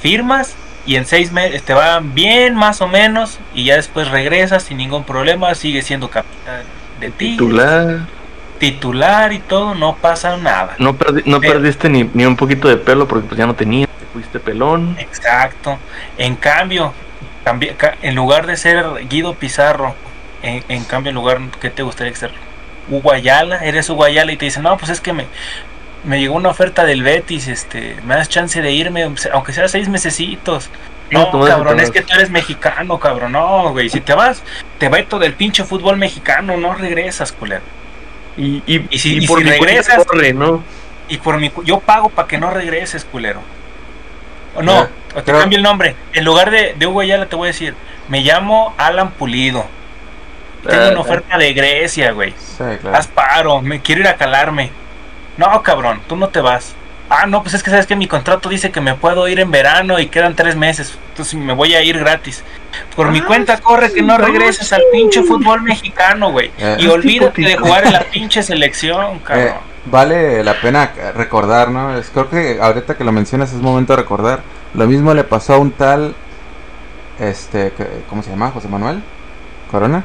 firmas 0.00 0.54
y 0.86 0.94
en 0.96 1.04
seis 1.06 1.32
meses 1.32 1.64
te 1.64 1.74
va 1.74 1.98
bien 2.00 2.54
más 2.54 2.80
o 2.80 2.86
menos 2.86 3.40
y 3.54 3.64
ya 3.64 3.74
después 3.74 4.08
regresas 4.08 4.62
sin 4.62 4.76
ningún 4.76 5.02
problema, 5.02 5.52
sigues 5.56 5.84
siendo 5.86 6.08
capitán 6.08 6.62
de 7.00 7.10
ti, 7.10 7.32
Titular. 7.32 7.98
titular 8.58 9.32
y 9.32 9.40
todo, 9.40 9.74
no 9.74 9.96
pasa 9.96 10.36
nada. 10.36 10.74
No, 10.78 10.96
perdi- 10.96 11.24
no 11.26 11.40
Pero- 11.40 11.54
perdiste 11.54 11.88
ni, 11.88 12.08
ni 12.14 12.24
un 12.24 12.36
poquito 12.36 12.68
de 12.68 12.76
pelo 12.76 13.08
porque 13.08 13.26
pues 13.26 13.36
ya 13.38 13.46
no 13.46 13.54
tenía. 13.56 13.86
Te 13.88 14.06
fuiste 14.12 14.38
pelón. 14.38 14.94
Exacto. 15.00 15.76
En 16.18 16.36
cambio, 16.36 16.92
cambi- 17.44 17.74
ca- 17.76 17.96
en 18.02 18.14
lugar 18.14 18.46
de 18.46 18.56
ser 18.56 18.84
Guido 19.08 19.34
Pizarro, 19.34 19.96
en, 20.42 20.64
en 20.68 20.84
cambio, 20.84 21.10
en 21.10 21.14
lugar, 21.16 21.40
¿qué 21.60 21.70
te 21.70 21.82
gustaría 21.82 22.14
ser? 22.14 22.32
Hugo 22.88 23.12
Ayala, 23.12 23.58
eres 23.64 23.88
Hugo 23.90 24.04
Ayala 24.04 24.32
y 24.32 24.36
te 24.36 24.44
dicen, 24.46 24.62
no, 24.64 24.76
pues 24.76 24.90
es 24.90 25.00
que 25.00 25.12
me, 25.12 25.26
me 26.04 26.18
llegó 26.20 26.34
una 26.34 26.48
oferta 26.50 26.84
del 26.84 27.02
Betis, 27.02 27.48
este, 27.48 27.96
me 28.04 28.14
das 28.16 28.28
chance 28.28 28.60
de 28.60 28.72
irme, 28.72 29.08
aunque 29.32 29.52
sea 29.52 29.68
seis 29.68 29.88
mesecitos. 29.88 30.68
No, 31.10 31.30
No, 31.30 31.44
cabrón, 31.46 31.78
es 31.80 31.90
que 31.90 32.00
tú 32.00 32.14
eres 32.14 32.30
mexicano, 32.30 32.98
cabrón. 32.98 33.32
No, 33.32 33.70
güey, 33.72 33.90
si 33.90 34.00
te 34.00 34.14
vas, 34.14 34.42
te 34.78 34.88
va 34.88 35.02
todo 35.04 35.22
el 35.24 35.34
pinche 35.34 35.62
fútbol 35.64 35.96
mexicano, 35.98 36.56
no 36.56 36.74
regresas, 36.74 37.32
culero. 37.32 37.62
Y, 38.36 38.62
y, 38.66 38.86
Y 38.88 38.98
si- 38.98 39.18
y 39.18 39.26
por 39.26 39.38
si 39.40 39.44
regresas- 39.44 40.04
corre, 40.06 40.32
¿no? 40.32 40.62
Y 41.08 41.18
por 41.18 41.38
mi 41.38 41.52
yo 41.64 41.80
pago 41.80 42.08
para 42.08 42.26
que 42.26 42.38
no 42.38 42.48
regreses, 42.50 43.04
culero. 43.04 43.40
O 44.54 44.62
no, 44.62 44.88
o 45.14 45.22
te 45.22 45.32
cambio 45.40 45.58
el 45.58 45.62
nombre. 45.62 45.94
En 46.14 46.24
lugar 46.24 46.50
de, 46.50 46.74
de 46.78 46.86
Hugo 46.86 47.00
Ayala 47.00 47.26
te 47.26 47.36
voy 47.36 47.48
a 47.48 47.52
decir, 47.52 47.74
me 48.08 48.20
llamo 48.22 48.74
Alan 48.78 49.10
Pulido. 49.10 49.66
Tengo 50.66 50.88
una 50.90 51.00
oferta 51.00 51.38
de 51.38 51.52
Grecia, 51.52 52.12
güey. 52.12 52.32
Sí, 52.38 52.62
claro. 52.80 52.96
Haz 52.96 53.06
paro, 53.08 53.60
me 53.62 53.80
quiero 53.80 54.02
ir 54.02 54.08
a 54.08 54.16
calarme. 54.16 54.70
No, 55.36 55.62
cabrón, 55.62 56.00
tú 56.08 56.16
no 56.16 56.28
te 56.28 56.40
vas. 56.40 56.74
Ah, 57.10 57.26
no, 57.26 57.42
pues 57.42 57.52
es 57.54 57.62
que 57.62 57.70
sabes 57.70 57.86
que 57.86 57.96
mi 57.96 58.06
contrato 58.06 58.48
dice 58.48 58.70
que 58.70 58.80
me 58.80 58.94
puedo 58.94 59.28
ir 59.28 59.38
en 59.40 59.50
verano 59.50 59.98
y 59.98 60.06
quedan 60.06 60.34
tres 60.34 60.56
meses. 60.56 60.96
Entonces 61.10 61.34
me 61.34 61.52
voy 61.52 61.74
a 61.74 61.82
ir 61.82 61.98
gratis. 61.98 62.42
Por 62.96 63.10
mi 63.10 63.18
Ah, 63.18 63.24
cuenta 63.26 63.60
corre 63.60 63.92
que 63.92 64.00
no 64.02 64.16
regreses 64.16 64.72
al 64.72 64.82
pinche 64.92 65.22
fútbol 65.22 65.60
mexicano, 65.62 66.30
güey. 66.30 66.50
Eh. 66.58 66.76
Y 66.80 66.86
olvídate 66.86 67.42
de 67.42 67.48
Tipo, 67.48 67.64
jugar 67.66 67.86
en 67.86 67.92
la 67.92 68.00
pinche 68.10 68.42
selección, 68.42 69.16
Eh, 69.16 69.20
cabrón. 69.24 69.54
vale 69.86 70.42
la 70.44 70.54
pena 70.60 70.90
recordar, 71.14 71.70
¿no? 71.70 71.98
Es- 71.98 72.08
creo 72.08 72.30
que 72.30 72.58
ahorita 72.62 72.96
que 72.96 73.04
lo 73.04 73.12
mencionas 73.12 73.52
es 73.52 73.60
momento 73.60 73.92
de 73.94 74.02
recordar. 74.02 74.40
Lo 74.72 74.86
mismo 74.86 75.12
le 75.12 75.24
pasó 75.24 75.54
a 75.54 75.58
un 75.58 75.72
tal, 75.72 76.14
este, 77.18 77.72
que- 77.72 78.04
¿cómo 78.08 78.22
se 78.22 78.30
llama? 78.30 78.50
José 78.52 78.68
Manuel 78.68 79.02
Corona. 79.70 80.04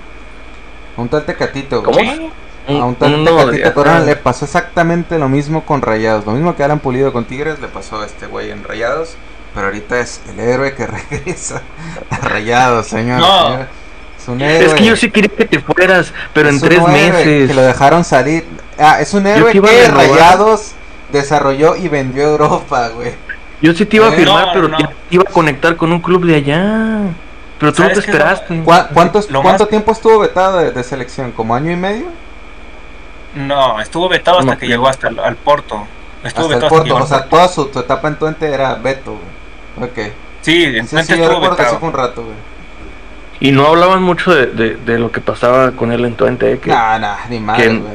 A 0.97 1.01
un 1.01 1.09
tal 1.09 1.25
Tecatito. 1.25 1.83
güey. 1.83 1.95
¿Cómo? 2.17 2.31
Sí. 2.67 2.77
A 2.79 2.83
un 2.85 2.95
tal 2.95 3.23
de- 3.23 3.31
Tecatito 3.31 3.73
Corona 3.73 3.99
le 4.01 4.15
pasó 4.15 4.45
exactamente 4.45 5.17
lo 5.19 5.29
mismo 5.29 5.63
con 5.65 5.81
Rayados. 5.81 6.25
Lo 6.25 6.33
mismo 6.33 6.55
que 6.55 6.63
Alan 6.63 6.79
Pulido 6.79 7.13
con 7.13 7.25
Tigres 7.25 7.59
le 7.61 7.67
pasó 7.67 8.01
a 8.01 8.05
este 8.05 8.25
güey 8.27 8.51
en 8.51 8.63
Rayados. 8.63 9.15
Pero 9.53 9.67
ahorita 9.67 9.99
es 9.99 10.21
el 10.29 10.39
héroe 10.39 10.73
que 10.75 10.85
regresa 11.11 11.61
a 12.09 12.17
Rayados, 12.17 12.87
señor. 12.87 13.19
No. 13.19 13.43
señor. 13.47 13.67
Es 14.19 14.27
un 14.27 14.41
héroe. 14.41 14.67
Es 14.67 14.73
que 14.73 14.85
yo 14.85 14.95
sí 14.95 15.09
quería 15.09 15.29
que 15.35 15.45
te 15.45 15.59
fueras, 15.59 16.13
pero 16.33 16.49
en 16.49 16.55
Es 16.55 16.61
tres 16.61 16.79
héroe 16.79 16.91
meses. 16.91 17.47
Que 17.47 17.53
lo 17.53 17.61
dejaron 17.61 18.03
salir. 18.03 18.45
Ah, 18.77 18.99
es 18.99 19.13
un 19.13 19.25
héroe 19.25 19.51
que. 19.53 19.87
Rayados 19.89 20.73
desarrolló 21.11 21.75
y 21.75 21.87
vendió 21.87 22.23
Europa, 22.23 22.89
güey. 22.89 23.13
Yo 23.61 23.73
sí 23.73 23.85
te 23.85 23.95
iba 23.95 24.07
a 24.09 24.13
Eh, 24.13 24.17
firmar, 24.17 24.47
no, 24.47 24.53
pero 24.53 24.67
no. 24.67 24.77
te 24.77 24.85
iba 25.11 25.23
a 25.27 25.31
conectar 25.31 25.75
con 25.77 25.91
un 25.91 25.99
club 26.01 26.25
de 26.25 26.35
allá. 26.35 26.99
Pero 27.59 27.73
tú 27.73 27.81
no 27.81 27.87
te 27.89 27.95
¿Sabes 27.95 28.05
qué 28.05 28.11
es 28.11 28.17
lo- 28.17 28.23
esperaste. 28.23 28.63
¿Cuá- 28.63 28.87
cuántos- 28.93 29.29
Lo 29.31 29.41
¿Cuánto 29.41 29.63
más- 29.63 29.69
tiempo 29.69 29.91
estuvo 29.91 30.19
vetado 30.19 30.59
de, 30.59 30.71
de 30.71 30.83
selección? 30.83 31.31
¿Como 31.31 31.55
año 31.55 31.71
y 31.71 31.75
medio? 31.75 32.05
No, 33.35 33.79
estuvo 33.81 34.09
vetado 34.09 34.39
hasta 34.39 34.53
No, 34.53 34.57
que 34.57 34.65
no. 34.65 34.69
llegó 34.71 34.87
hasta 34.87 35.07
el, 35.09 35.19
al 35.19 35.35
Porto. 35.35 35.85
Estuvo 36.23 36.27
Hasta 36.27 36.41
el 36.41 36.47
vetado 36.61 36.69
Porto. 36.69 36.97
hasta 36.97 37.15
O 37.15 37.19
sea, 37.19 37.29
toda 37.29 37.47
su, 37.47 37.71
etapa 37.79 38.07
en 38.07 38.15
Twente 38.17 38.47
era 38.51 38.75
veto, 38.75 39.17
güey. 39.77 39.89
Ok. 39.89 40.13
Sí, 40.41 40.63
en 40.65 40.85
Sí, 40.87 40.95
Twente 40.95 41.13
sí, 41.13 41.19
yo 41.19 41.25
estuvo 41.25 41.41
recuerdo 41.41 41.55
que 41.55 41.61
sí 41.61 41.65
vetado. 41.65 41.79
fue 41.79 41.89
un 41.89 41.95
rato, 41.95 42.23
güey. 42.23 42.35
Y 43.39 43.51
no 43.51 43.67
hablaban 43.67 44.01
mucho 44.01 44.33
de, 44.33 44.47
de, 44.47 44.75
de 44.77 44.97
lo 44.99 45.11
que 45.11 45.21
pasaba 45.21 45.71
con 45.71 45.91
él 45.91 46.03
en 46.05 46.15
Twente, 46.15 46.53
eh, 46.53 46.59
que, 46.59 46.71
Nah, 46.71 46.97
nah, 46.97 47.15
ni 47.29 47.39
madre, 47.39 47.63
que- 47.63 47.77
güey. 47.77 47.93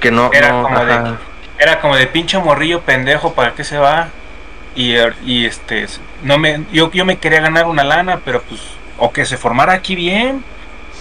que 0.00 0.10
no, 0.10 0.30
Era 0.32 0.52
no, 0.52 0.62
como 0.64 0.78
de-. 0.84 1.14
Era 1.58 1.80
como 1.80 1.96
de 1.96 2.06
pinche 2.08 2.36
morrillo 2.38 2.80
pendejo, 2.82 3.32
¿para 3.32 3.54
qué 3.54 3.64
se 3.64 3.78
va? 3.78 4.08
Y, 4.76 4.94
y 5.24 5.44
este, 5.46 5.86
no 6.22 6.38
me, 6.38 6.64
yo, 6.72 6.90
yo 6.92 7.04
me 7.04 7.18
quería 7.18 7.40
ganar 7.40 7.66
una 7.66 7.84
lana, 7.84 8.20
pero 8.24 8.42
pues, 8.42 8.60
o 8.98 9.12
que 9.12 9.24
se 9.24 9.36
formara 9.36 9.72
aquí 9.72 9.94
bien, 9.94 10.42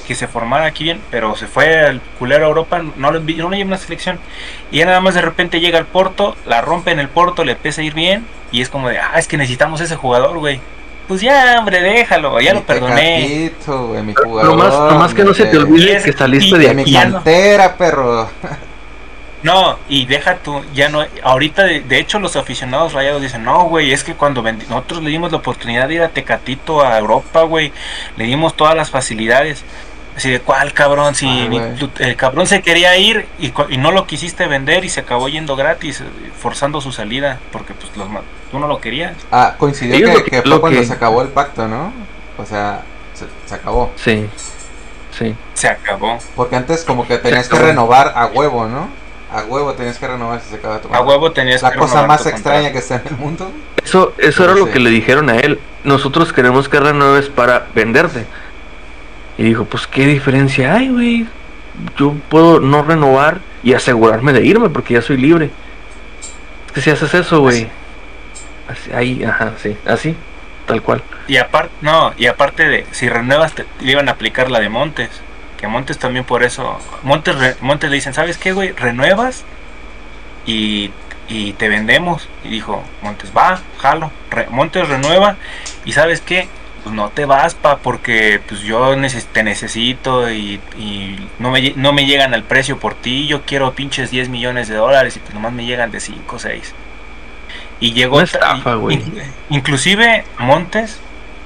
que 0.07 0.15
se 0.15 0.27
formara 0.27 0.65
aquí 0.65 0.83
bien, 0.83 0.99
pero 1.09 1.35
se 1.35 1.47
fue 1.47 1.79
al 1.79 2.01
culero 2.19 2.45
a 2.45 2.49
Europa, 2.49 2.79
no 2.97 3.11
lo 3.11 3.19
no 3.19 3.49
lo 3.49 3.51
lleva 3.55 3.67
una 3.67 3.77
selección. 3.77 4.19
Y 4.71 4.79
ya 4.79 4.85
nada 4.85 4.99
más 5.01 5.15
de 5.15 5.21
repente 5.21 5.59
llega 5.59 5.79
al 5.79 5.85
Porto, 5.85 6.35
la 6.45 6.61
rompe 6.61 6.91
en 6.91 6.99
el 6.99 7.07
Porto, 7.09 7.43
le 7.43 7.53
empieza 7.53 7.81
a 7.81 7.83
ir 7.83 7.93
bien, 7.93 8.25
y 8.51 8.61
es 8.61 8.69
como 8.69 8.89
de, 8.89 8.99
ah, 8.99 9.13
es 9.17 9.27
que 9.27 9.37
necesitamos 9.37 9.81
ese 9.81 9.95
jugador, 9.95 10.37
güey. 10.37 10.59
Pues 11.07 11.19
ya, 11.21 11.55
hombre, 11.59 11.81
déjalo, 11.81 12.39
ya 12.39 12.53
Mi 12.53 12.59
lo 12.59 12.65
perdoné. 12.65 13.27
Tecatito, 13.49 13.87
güey, 13.87 14.03
mi 14.03 14.13
jugador. 14.13 14.51
Nomás, 14.55 14.73
nomás 14.73 15.13
que 15.13 15.23
no 15.23 15.33
se 15.33 15.45
te 15.45 15.57
mi- 15.57 15.63
olvide 15.63 15.97
es- 15.97 16.03
que 16.03 16.13
saliste 16.13 16.57
de 16.57 16.73
mi 16.73 16.81
aquí. 16.83 16.93
no- 16.93 16.99
cantera, 17.15 17.75
perro. 17.75 18.29
No, 19.43 19.77
y 19.89 20.05
deja 20.05 20.37
tú, 20.37 20.61
ya 20.73 20.87
no, 20.89 21.05
ahorita 21.21 21.63
de, 21.65 21.81
de 21.81 21.99
hecho 21.99 22.17
los 22.19 22.35
aficionados 22.37 22.93
rayados 22.93 23.21
dicen, 23.21 23.43
no, 23.43 23.63
güey, 23.65 23.91
es 23.91 24.03
que 24.05 24.15
cuando 24.15 24.41
vendi- 24.41 24.65
nosotros 24.69 25.03
le 25.03 25.09
dimos 25.09 25.31
la 25.31 25.37
oportunidad 25.39 25.87
de 25.89 25.95
ir 25.95 26.01
a 26.01 26.09
Tecatito 26.09 26.81
a 26.85 26.97
Europa, 26.97 27.41
güey, 27.43 27.73
le 28.15 28.23
dimos 28.25 28.55
todas 28.55 28.75
las 28.75 28.89
facilidades. 28.89 29.63
Así 30.15 30.29
de, 30.29 30.39
¿cuál 30.39 30.73
cabrón? 30.73 31.15
Si 31.15 31.27
Ah, 31.27 31.73
tú- 31.77 31.89
el 31.99 32.15
cabrón 32.15 32.45
se 32.47 32.61
quería 32.61 32.95
ir 32.97 33.27
y, 33.39 33.49
cu- 33.49 33.65
y 33.69 33.77
no 33.77 33.91
lo 33.91 34.05
quisiste 34.07 34.45
vender 34.47 34.85
y 34.85 34.89
se 34.89 34.99
acabó 35.01 35.27
yendo 35.27 35.55
gratis, 35.55 36.01
eh, 36.01 36.03
forzando 36.39 36.79
su 36.81 36.91
salida, 36.91 37.39
porque 37.51 37.73
pues 37.73 37.97
los, 37.97 38.07
ma- 38.09 38.21
tú 38.51 38.59
no 38.59 38.67
lo 38.67 38.79
querías. 38.79 39.13
Ah, 39.31 39.55
coincidió 39.57 39.97
que, 40.07 40.13
lo 40.13 40.23
que- 40.23 40.29
que 40.31 40.41
fue 40.41 40.49
lo 40.51 40.61
cuando 40.61 40.79
que- 40.79 40.85
se 40.85 40.93
acabó 40.93 41.21
el 41.23 41.29
pacto, 41.29 41.67
¿no? 41.67 41.91
O 42.37 42.45
sea, 42.45 42.81
se, 43.15 43.25
se 43.49 43.55
acabó. 43.55 43.91
Sí, 43.95 44.29
sí. 45.17 45.35
Se 45.55 45.67
acabó. 45.67 46.17
Porque 46.35 46.55
antes 46.55 46.83
como 46.83 47.07
que 47.07 47.17
tenías 47.17 47.49
que 47.49 47.57
renovar 47.57 48.13
a 48.15 48.27
huevo, 48.27 48.67
¿no? 48.67 48.87
A 49.33 49.43
huevo 49.45 49.73
tenías 49.73 49.97
que 49.97 50.07
renovar 50.07 50.39
si 50.41 50.49
se 50.49 50.55
acaba 50.57 50.79
tu 50.79 50.93
A 50.93 51.01
huevo 51.01 51.31
tenías 51.31 51.61
La 51.63 51.71
que 51.71 51.79
cosa 51.79 51.95
renovar 52.01 52.19
más 52.19 52.25
extraña 52.27 52.71
contrato. 52.71 52.73
que 52.73 52.79
está 52.79 52.95
en 52.95 53.07
el 53.07 53.17
mundo. 53.17 53.51
Eso, 53.83 54.13
eso 54.17 54.41
Pero 54.43 54.51
era 54.51 54.59
lo 54.59 54.65
sí. 54.67 54.71
que 54.73 54.79
le 54.79 54.89
dijeron 54.91 55.29
a 55.29 55.37
él. 55.37 55.59
Nosotros 55.83 56.31
queremos 56.31 56.69
que 56.69 56.79
renueves 56.79 57.29
para 57.29 57.67
venderte. 57.73 58.25
Y 59.37 59.43
dijo, 59.43 59.65
pues 59.65 59.87
qué 59.87 60.05
diferencia 60.05 60.75
hay, 60.75 60.89
güey. 60.89 61.27
Yo 61.97 62.13
puedo 62.29 62.59
no 62.59 62.83
renovar 62.83 63.39
y 63.63 63.73
asegurarme 63.73 64.31
de 64.33 64.45
irme 64.45 64.69
porque 64.69 64.93
ya 64.93 65.01
soy 65.01 65.17
libre. 65.17 65.49
Es 66.67 66.71
que 66.73 66.81
si 66.81 66.91
haces 66.91 67.13
eso, 67.15 67.39
güey. 67.41 67.67
Así, 68.69 68.91
ahí, 68.93 69.23
ajá, 69.23 69.53
sí, 69.61 69.75
así, 69.85 70.15
tal 70.67 70.81
cual. 70.81 71.01
Y 71.27 71.37
aparte, 71.37 71.71
no, 71.81 72.13
y 72.17 72.27
aparte 72.27 72.67
de, 72.67 72.85
si 72.91 73.09
renuevas, 73.09 73.53
te, 73.53 73.65
le 73.81 73.91
iban 73.91 74.07
a 74.07 74.13
aplicar 74.13 74.49
la 74.51 74.59
de 74.59 74.69
Montes. 74.69 75.09
Montes 75.67 75.97
también 75.99 76.25
por 76.25 76.43
eso. 76.43 76.77
Montes, 77.03 77.35
re- 77.35 77.55
Montes 77.61 77.89
le 77.89 77.95
dicen, 77.95 78.13
¿sabes 78.13 78.37
qué, 78.37 78.51
güey? 78.53 78.71
Renuevas 78.73 79.43
y, 80.45 80.91
y 81.29 81.53
te 81.53 81.69
vendemos. 81.69 82.27
Y 82.43 82.49
dijo, 82.49 82.83
Montes, 83.01 83.31
va, 83.35 83.59
jalo. 83.79 84.11
Re- 84.29 84.47
Montes 84.49 84.87
renueva 84.87 85.37
y 85.85 85.91
¿sabes 85.93 86.21
qué? 86.21 86.47
Pues 86.83 86.93
no 86.93 87.07
te 87.09 87.23
vas, 87.23 87.55
pa, 87.55 87.77
porque 87.77 88.41
pues 88.47 88.59
yo 88.61 88.93
neces- 88.95 89.25
te 89.31 89.41
necesito 89.43 90.29
y, 90.29 90.59
y 90.77 91.17
no, 91.39 91.49
me, 91.49 91.71
no 91.77 91.93
me 91.93 92.05
llegan 92.05 92.33
al 92.33 92.43
precio 92.43 92.77
por 92.77 92.93
ti. 92.93 93.25
Yo 93.27 93.43
quiero 93.43 93.73
pinches 93.73 94.11
10 94.11 94.27
millones 94.29 94.67
de 94.67 94.75
dólares 94.75 95.15
y 95.15 95.19
pues 95.19 95.33
nomás 95.33 95.53
me 95.53 95.65
llegan 95.65 95.91
de 95.91 96.01
5 96.01 96.35
o 96.35 96.39
6. 96.39 96.73
Y 97.79 97.93
llegó... 97.93 98.19
Estafa, 98.21 98.75
güey. 98.75 98.97
in- 98.97 99.21
Inclusive 99.49 100.25
Montes, 100.39 100.99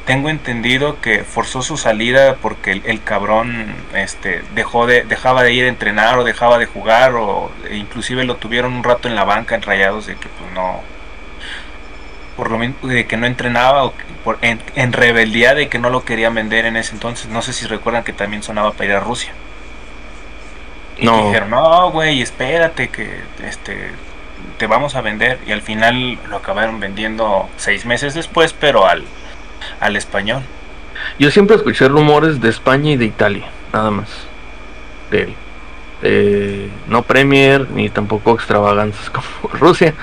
tengo 0.08 0.30
entendido 0.30 1.00
que 1.02 1.24
forzó 1.24 1.62
su 1.62 1.78
salida 1.78 2.38
porque 2.42 2.72
el, 2.72 2.82
el 2.86 3.04
cabrón 3.04 3.76
este, 3.94 4.42
dejó 4.56 4.88
de, 4.88 5.04
dejaba 5.04 5.44
de 5.44 5.54
ir 5.54 5.66
a 5.66 5.68
entrenar 5.68 6.18
o 6.18 6.24
dejaba 6.24 6.58
de 6.58 6.66
jugar 6.66 7.14
o 7.14 7.52
inclusive 7.72 8.24
lo 8.24 8.38
tuvieron 8.38 8.74
un 8.74 8.84
rato 8.84 9.08
en 9.08 9.16
la 9.16 9.26
banca 9.26 9.54
en 9.56 9.62
rayados 9.62 10.08
de 10.08 10.16
que 10.16 10.30
pues 10.30 10.52
no 10.54 10.82
por 12.36 12.50
lo 12.52 12.58
mismo 12.58 12.88
de 12.88 13.06
que 13.06 13.18
no 13.18 13.26
entrenaba 13.28 13.84
o 13.84 13.94
por, 14.24 14.38
en, 14.42 14.62
en 14.76 14.94
rebeldía 14.94 15.54
de 15.56 15.70
que 15.70 15.78
no 15.80 15.90
lo 15.90 16.06
querían 16.06 16.34
vender 16.36 16.66
en 16.66 16.78
ese 16.78 16.94
entonces. 16.94 17.28
No 17.30 17.42
sé 17.42 17.52
si 17.54 17.66
recuerdan 17.68 18.04
que 18.04 18.14
también 18.14 18.44
sonaba 18.44 18.72
para 18.74 18.86
ir 18.86 18.92
a 18.96 19.00
Rusia. 19.00 19.32
Y 20.98 21.06
No. 21.06 21.26
dijeron 21.26 21.50
no 21.52 21.92
güey 21.92 22.22
espérate 22.22 22.90
que 22.90 23.22
este 23.44 23.92
te 24.58 24.68
vamos 24.68 24.96
a 24.96 25.02
vender 25.02 25.40
y 25.46 25.52
al 25.52 25.62
final 25.62 26.18
lo 26.30 26.38
acabaron 26.38 26.80
vendiendo 26.80 27.50
seis 27.58 27.86
meses 27.86 28.14
después 28.14 28.54
pero 28.54 28.88
al 28.88 29.04
al 29.80 29.96
español 29.96 30.42
Yo 31.20 31.32
siempre 31.32 31.56
escuché 31.56 31.88
rumores 31.88 32.42
de 32.42 32.50
España 32.50 32.92
y 32.92 32.98
de 32.98 33.06
Italia, 33.06 33.50
nada 33.74 33.92
más. 33.92 34.10
De 35.12 35.24
él. 35.24 35.34
Eh, 36.04 36.70
no 36.88 37.02
Premier 37.04 37.70
ni 37.72 37.90
tampoco 37.90 38.34
extravaganzas 38.34 39.10
como 39.12 39.54
Rusia. 39.54 39.94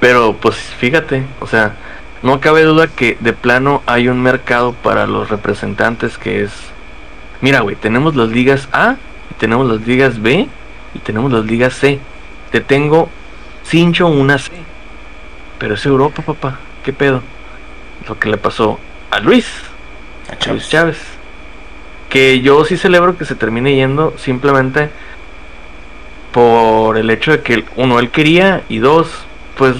Pero 0.00 0.36
pues 0.40 0.56
fíjate, 0.56 1.24
o 1.40 1.46
sea, 1.46 1.76
no 2.22 2.40
cabe 2.40 2.62
duda 2.62 2.88
que 2.88 3.16
de 3.20 3.32
plano 3.32 3.82
hay 3.86 4.08
un 4.08 4.22
mercado 4.22 4.72
para 4.72 5.06
los 5.06 5.30
representantes 5.30 6.18
que 6.18 6.42
es... 6.42 6.52
Mira, 7.40 7.60
güey, 7.60 7.76
tenemos 7.76 8.16
las 8.16 8.28
ligas 8.28 8.68
A, 8.72 8.96
y 9.30 9.34
tenemos 9.34 9.66
las 9.66 9.86
ligas 9.86 10.20
B 10.20 10.48
y 10.94 10.98
tenemos 11.00 11.32
las 11.32 11.44
ligas 11.44 11.74
C. 11.74 11.98
Te 12.50 12.60
tengo 12.60 13.08
cincho 13.64 14.06
una 14.06 14.38
C. 14.38 14.52
Pero 15.58 15.74
es 15.74 15.84
Europa, 15.86 16.22
papá. 16.22 16.58
¿Qué 16.84 16.92
pedo? 16.92 17.22
Lo 18.08 18.18
que 18.18 18.28
le 18.28 18.36
pasó 18.36 18.78
a 19.16 19.20
Luis. 19.20 19.46
a 20.28 20.32
a 20.34 20.38
Chávez. 20.38 20.52
Luis 20.60 20.68
Chávez. 20.68 20.98
Que 22.08 22.40
yo 22.40 22.64
sí 22.64 22.76
celebro 22.76 23.16
que 23.16 23.24
se 23.24 23.34
termine 23.34 23.74
yendo 23.74 24.14
simplemente 24.18 24.90
por 26.32 26.96
el 26.98 27.10
hecho 27.10 27.30
de 27.32 27.42
que 27.42 27.64
uno 27.76 27.98
él 27.98 28.10
quería 28.10 28.62
y 28.68 28.78
dos 28.78 29.08
pues 29.56 29.76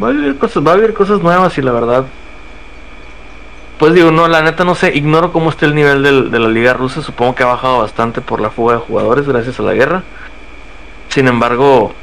va 0.00 0.08
a 0.08 0.10
vivir 0.12 0.38
cosas 0.38 0.64
va 0.64 0.72
a 0.72 0.76
vivir 0.76 0.94
cosas 0.94 1.20
nuevas 1.22 1.58
y 1.58 1.62
la 1.62 1.72
verdad 1.72 2.04
pues 3.80 3.94
digo 3.94 4.12
no 4.12 4.28
la 4.28 4.42
neta 4.42 4.62
no 4.64 4.76
sé 4.76 4.94
ignoro 4.96 5.32
cómo 5.32 5.50
está 5.50 5.66
el 5.66 5.74
nivel 5.74 6.02
del- 6.04 6.30
de 6.30 6.38
la 6.38 6.48
liga 6.48 6.72
rusa 6.72 7.02
supongo 7.02 7.34
que 7.34 7.42
ha 7.42 7.46
bajado 7.46 7.78
bastante 7.78 8.20
por 8.20 8.40
la 8.40 8.50
fuga 8.50 8.74
de 8.74 8.80
jugadores 8.80 9.26
gracias 9.26 9.58
a 9.58 9.64
la 9.64 9.74
guerra 9.74 10.02
sin 11.08 11.26
embargo 11.26 11.94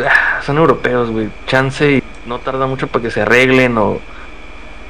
ah, 0.00 0.40
son 0.42 0.58
europeos 0.58 1.10
güey 1.10 1.28
chance 1.46 1.88
y 1.98 2.02
no 2.26 2.40
tarda 2.40 2.66
mucho 2.66 2.88
para 2.88 3.02
que 3.04 3.10
se 3.12 3.22
arreglen 3.22 3.78
o 3.78 4.00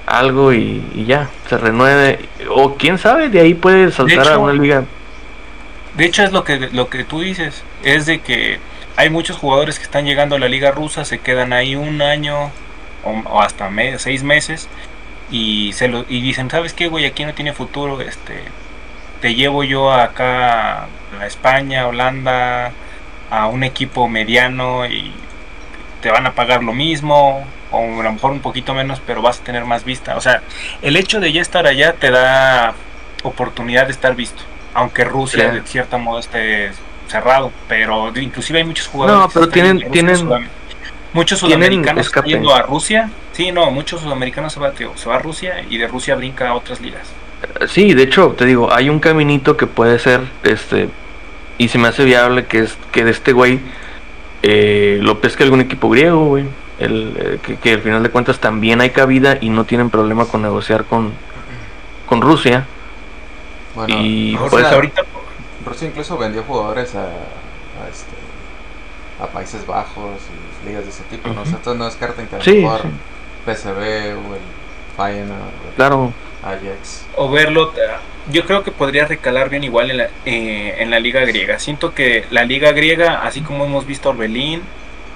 algo 0.06 0.52
y, 0.52 0.84
y 0.94 1.04
ya 1.04 1.28
se 1.48 1.58
renueve. 1.58 2.28
O 2.50 2.76
quién 2.76 2.98
sabe 2.98 3.28
de 3.28 3.40
ahí 3.40 3.54
puede 3.54 3.90
saltar 3.90 4.28
a 4.28 4.38
una 4.38 4.52
liga. 4.52 4.84
De 5.96 6.04
hecho 6.04 6.24
es 6.24 6.32
lo 6.32 6.44
que 6.44 6.70
lo 6.72 6.88
que 6.88 7.04
tú 7.04 7.20
dices, 7.20 7.62
es 7.82 8.06
de 8.06 8.20
que 8.20 8.58
hay 8.96 9.10
muchos 9.10 9.36
jugadores 9.36 9.78
que 9.78 9.84
están 9.84 10.04
llegando 10.04 10.36
a 10.36 10.38
la 10.38 10.48
liga 10.48 10.70
rusa, 10.70 11.04
se 11.04 11.18
quedan 11.18 11.52
ahí 11.52 11.76
un 11.76 12.02
año 12.02 12.50
o, 13.04 13.10
o 13.30 13.40
hasta 13.40 13.70
seis 13.98 14.22
meses 14.22 14.68
y 15.30 15.72
se 15.72 15.88
lo 15.88 16.04
y 16.08 16.20
dicen, 16.20 16.50
¿sabes 16.50 16.74
qué, 16.74 16.88
güey? 16.88 17.06
Aquí 17.06 17.24
no 17.24 17.34
tiene 17.34 17.52
futuro, 17.52 18.00
este 18.00 18.34
te 19.20 19.34
llevo 19.34 19.64
yo 19.64 19.90
acá 19.90 20.84
a 21.18 21.26
España, 21.26 21.86
Holanda, 21.86 22.72
a 23.30 23.46
un 23.46 23.64
equipo 23.64 24.08
mediano 24.08 24.86
y 24.86 25.12
te 26.02 26.10
van 26.10 26.26
a 26.26 26.32
pagar 26.32 26.62
lo 26.62 26.74
mismo 26.74 27.44
o 27.74 28.00
a 28.00 28.04
lo 28.04 28.12
mejor 28.12 28.30
un 28.32 28.40
poquito 28.40 28.74
menos, 28.74 29.00
pero 29.06 29.22
vas 29.22 29.40
a 29.40 29.44
tener 29.44 29.64
más 29.64 29.84
vista. 29.84 30.16
O 30.16 30.20
sea, 30.20 30.42
el 30.82 30.96
hecho 30.96 31.20
de 31.20 31.32
ya 31.32 31.42
estar 31.42 31.66
allá 31.66 31.94
te 31.94 32.10
da 32.10 32.74
oportunidad 33.22 33.86
de 33.86 33.92
estar 33.92 34.14
visto, 34.14 34.42
aunque 34.74 35.04
Rusia 35.04 35.50
Sí. 35.50 35.56
de 35.60 35.66
cierta 35.66 35.96
modo 35.98 36.18
esté 36.18 36.70
cerrado, 37.08 37.52
pero 37.68 38.12
inclusive 38.16 38.58
hay 38.60 38.64
muchos 38.64 38.86
jugadores 38.88 39.20
No, 39.22 39.28
pero 39.28 39.48
tienen- 39.48 39.78
yendo 39.78 39.88
a 39.88 39.92
tienen- 39.92 40.16
Sudam- 40.16 40.46
muchos 41.12 41.38
sudamericanos 41.38 42.06
están 42.06 42.24
yendo 42.24 42.54
a 42.54 42.62
Rusia. 42.62 43.10
Sí, 43.32 43.50
no, 43.52 43.70
muchos 43.70 44.00
sudamericanos 44.00 44.52
se 44.52 44.60
va, 44.60 44.70
tío, 44.72 44.92
se 44.96 45.08
va 45.08 45.16
a 45.16 45.18
Rusia 45.18 45.64
y 45.68 45.78
de 45.78 45.86
Rusia 45.88 46.14
brinca 46.16 46.48
a 46.48 46.54
otras 46.54 46.80
ligas. 46.80 47.12
Sí, 47.68 47.92
de 47.94 48.04
hecho, 48.04 48.34
te 48.38 48.46
digo, 48.46 48.72
hay 48.72 48.88
un 48.88 49.00
caminito 49.00 49.56
que 49.56 49.66
puede 49.66 49.98
ser, 49.98 50.20
este, 50.44 50.88
y 51.58 51.68
se 51.68 51.78
me 51.78 51.88
hace 51.88 52.04
viable 52.04 52.46
que 52.46 52.60
es 52.60 52.76
que 52.92 53.04
de 53.04 53.10
este 53.10 53.32
güey 53.32 53.60
eh, 54.42 54.98
lo 55.00 55.20
pesque 55.20 55.42
algún 55.42 55.60
equipo 55.62 55.88
griego, 55.88 56.26
güey. 56.26 56.44
El, 56.78 57.14
eh, 57.18 57.38
que, 57.42 57.56
que 57.56 57.72
al 57.74 57.82
final 57.82 58.02
de 58.02 58.10
cuentas 58.10 58.40
también 58.40 58.80
hay 58.80 58.90
cabida 58.90 59.38
y 59.40 59.48
no 59.50 59.64
tienen 59.64 59.90
problema 59.90 60.26
con 60.26 60.42
negociar 60.42 60.84
con, 60.84 61.12
con 62.06 62.20
Rusia. 62.20 62.66
Bueno, 63.74 63.94
Y, 63.96 64.36
Rusia, 64.36 64.50
pues, 64.50 64.64
ahorita 64.66 65.02
Rusia 65.64 65.88
incluso 65.88 66.18
vendió 66.18 66.42
jugadores 66.42 66.94
a, 66.94 67.04
a, 67.04 67.88
este, 67.90 68.16
a 69.18 69.26
Países 69.28 69.66
Bajos 69.66 70.20
y 70.64 70.66
ligas 70.68 70.84
de 70.84 70.90
ese 70.90 71.02
tipo. 71.04 71.28
No 71.74 71.84
descarten 71.86 72.26
que 72.26 72.36
a 72.36 72.38
lo 72.38 72.44
Sí, 72.44 72.52
mejor 72.54 72.82
sí. 72.82 72.88
PSV 73.46 73.78
o 73.78 74.34
el 74.34 74.42
Feyenoord 74.96 75.40
o 75.40 75.68
el 75.68 75.74
Claro, 75.76 76.12
Ajax. 76.42 77.06
o 77.16 77.30
verlo, 77.30 77.72
eh, 77.76 77.80
yo 78.30 78.44
creo 78.46 78.62
que 78.62 78.70
podría 78.70 79.06
recalar 79.06 79.48
bien 79.48 79.64
igual 79.64 79.90
en 79.90 79.96
la, 79.98 80.08
eh, 80.24 80.76
en 80.78 80.90
la 80.90 81.00
liga 81.00 81.20
griega. 81.24 81.58
Siento 81.58 81.94
que 81.94 82.26
la 82.30 82.44
liga 82.44 82.72
griega, 82.72 83.20
así 83.22 83.42
como 83.42 83.64
hemos 83.64 83.86
visto 83.86 84.08
a 84.08 84.12
Orbelín, 84.12 84.62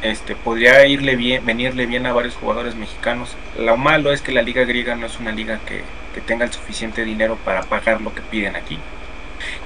este, 0.02 0.34
podría 0.36 0.86
irle 0.86 1.16
bien, 1.16 1.44
venirle 1.44 1.86
bien 1.86 2.06
a 2.06 2.12
varios 2.12 2.34
jugadores 2.36 2.74
mexicanos. 2.76 3.34
Lo 3.58 3.76
malo 3.76 4.12
es 4.12 4.22
que 4.22 4.32
la 4.32 4.42
liga 4.42 4.64
griega 4.64 4.94
no 4.96 5.06
es 5.06 5.18
una 5.18 5.32
liga 5.32 5.58
que, 5.66 5.82
que 6.14 6.20
tenga 6.20 6.44
el 6.44 6.52
suficiente 6.52 7.04
dinero 7.04 7.36
para 7.44 7.62
pagar 7.62 8.00
lo 8.00 8.14
que 8.14 8.20
piden 8.22 8.56
aquí. 8.56 8.78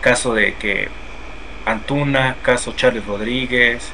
Caso 0.00 0.34
de 0.34 0.54
que 0.54 0.88
Antuna, 1.66 2.36
caso 2.42 2.72
Charles 2.76 3.06
Rodríguez, 3.06 3.90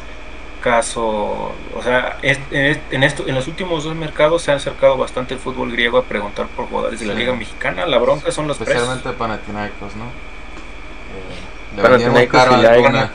caso, 0.62 1.52
o 1.74 1.82
sea, 1.84 2.18
es- 2.22 2.40
en, 2.50 2.64
es- 2.64 2.78
en 2.90 3.02
esto, 3.04 3.24
en 3.28 3.34
los 3.34 3.46
últimos 3.46 3.84
dos 3.84 3.94
mercados 3.94 4.42
se 4.42 4.50
ha 4.52 4.54
acercado 4.56 4.96
bastante 4.96 5.34
el 5.34 5.40
fútbol 5.40 5.70
griego 5.72 5.98
a 5.98 6.04
preguntar 6.04 6.46
por 6.48 6.66
jugadores 6.68 6.98
de 7.00 7.06
la 7.06 7.12
Sí. 7.14 7.20
liga 7.20 7.32
mexicana. 7.34 7.86
La 7.86 7.98
bronca 7.98 8.30
son 8.32 8.48
los 8.48 8.56
precios. 8.56 8.76
Especialmente 8.82 9.16
Panathinaikos, 9.18 9.94
¿no? 9.96 10.04
Eh, 10.04 11.76
le 11.76 11.82
Panathinaikos 11.82 12.40
caro 12.42 12.58
y 12.58 12.62
la 12.62 12.72
Antuna. 12.74 13.10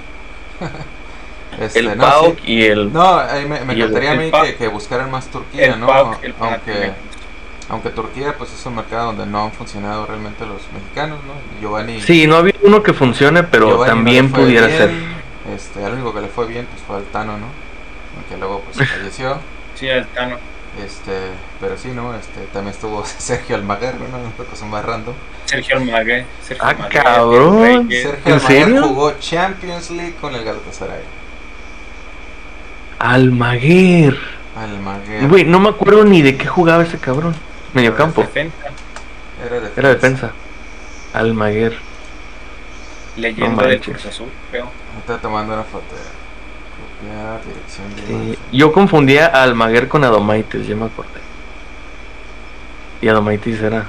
Este, 1.60 1.80
el 1.80 1.98
no, 1.98 2.04
PAOK 2.04 2.38
sí. 2.40 2.52
y 2.52 2.64
el... 2.66 2.94
No, 2.94 3.18
ahí 3.18 3.46
me, 3.46 3.62
me 3.62 3.74
y 3.74 3.82
el- 3.82 3.82
encantaría 3.90 4.12
a 4.12 4.16
mí 4.16 4.32
que, 4.32 4.56
que 4.56 4.68
buscaran 4.68 5.10
más 5.12 5.28
Turquía, 5.28 5.74
el 5.74 5.80
¿no? 5.80 5.88
PAOK, 5.88 6.24
el 6.24 6.36
aunque, 6.40 6.92
aunque 7.70 7.90
Turquía 7.90 8.36
pues 8.38 8.54
es 8.54 8.66
un 8.66 8.76
mercado 8.76 9.08
donde 9.08 9.26
no 9.26 9.46
han 9.46 9.52
funcionado 9.52 10.06
realmente 10.06 10.46
los 10.46 10.62
mexicanos, 10.74 11.20
¿no? 11.26 11.34
Giovanni, 11.62 12.02
Sí, 12.02 12.28
no 12.28 12.38
había 12.38 12.54
uno 12.64 12.82
que 12.84 12.94
funcione, 12.94 13.44
pero 13.44 13.68
Giovanni 13.70 13.90
no 13.90 13.96
también 13.96 14.30
fue 14.30 14.40
pudiera 14.44 14.68
bien, 14.68 14.78
ser. 14.80 14.92
Este, 15.56 15.84
el 15.86 15.94
único 15.94 16.14
que 16.14 16.22
le 16.22 16.28
fue 16.28 16.48
bien 16.48 16.66
pues 16.72 16.82
fue 16.88 16.98
al 16.98 17.04
Tano, 17.06 17.34
¿no? 17.38 17.48
Que 18.30 18.38
luego 18.38 18.62
pues 18.62 18.90
falleció. 18.90 19.38
Sí, 19.76 19.88
el 19.88 20.06
Tano. 20.08 20.38
Este, 20.84 21.12
pero 21.62 21.78
sí, 21.78 21.90
¿no? 21.90 22.16
Este, 22.16 22.42
también 22.52 22.74
estuvo 22.74 23.04
Sergio 23.18 23.56
Almaguer, 23.56 23.96
¿no? 23.96 24.06
Una 24.18 24.50
cosa 24.50 24.66
más 24.66 24.84
random. 24.84 25.14
Sergio 25.46 25.78
Almaguer. 25.78 26.26
Sergio 26.42 26.64
Ah, 26.66 26.70
Almaguer, 26.70 27.04
cabrón. 27.04 27.88
Sergio 27.92 28.12
¿En 28.26 28.34
Almaguer 28.34 28.64
serio? 28.66 28.84
jugó 28.88 29.12
Champions 29.20 29.92
League 29.92 30.16
con 30.20 30.34
el 30.34 30.44
Galatasaray. 30.44 31.02
Almaguer. 33.04 34.18
Almaguer. 34.56 35.28
Güey, 35.28 35.44
no 35.44 35.60
me 35.60 35.70
acuerdo 35.70 36.06
ni 36.06 36.22
de 36.22 36.38
qué 36.38 36.48
jugaba 36.48 36.84
ese 36.84 36.98
cabrón. 36.98 37.36
Mediocampo. 37.74 38.22
Defensa, 38.22 38.56
Era 39.46 39.56
defensa. 39.56 39.80
Era 39.80 39.90
defensa. 39.90 40.32
Almaguer. 41.14 41.74
leyenda 43.18 43.64
No 43.64 43.68
del. 43.68 43.82
Cruz 43.82 44.06
Azul, 44.06 44.30
Estaba 45.00 45.20
tomando 45.20 45.54
una 45.54 45.64
foto. 45.64 45.84
Copiar, 47.02 47.42
dirección 47.44 47.96
de 47.96 48.36
Sí. 48.36 48.40
Yo 48.54 48.72
confundía 48.72 49.28
a 49.28 49.44
Almaguer 49.44 49.90
con 49.90 50.04
Adomaitis, 50.06 50.66
ya 50.66 50.76
me 50.76 50.86
acordé. 50.86 51.20
Y 53.02 53.10
Adomaitis 53.10 53.60
era 53.62 53.86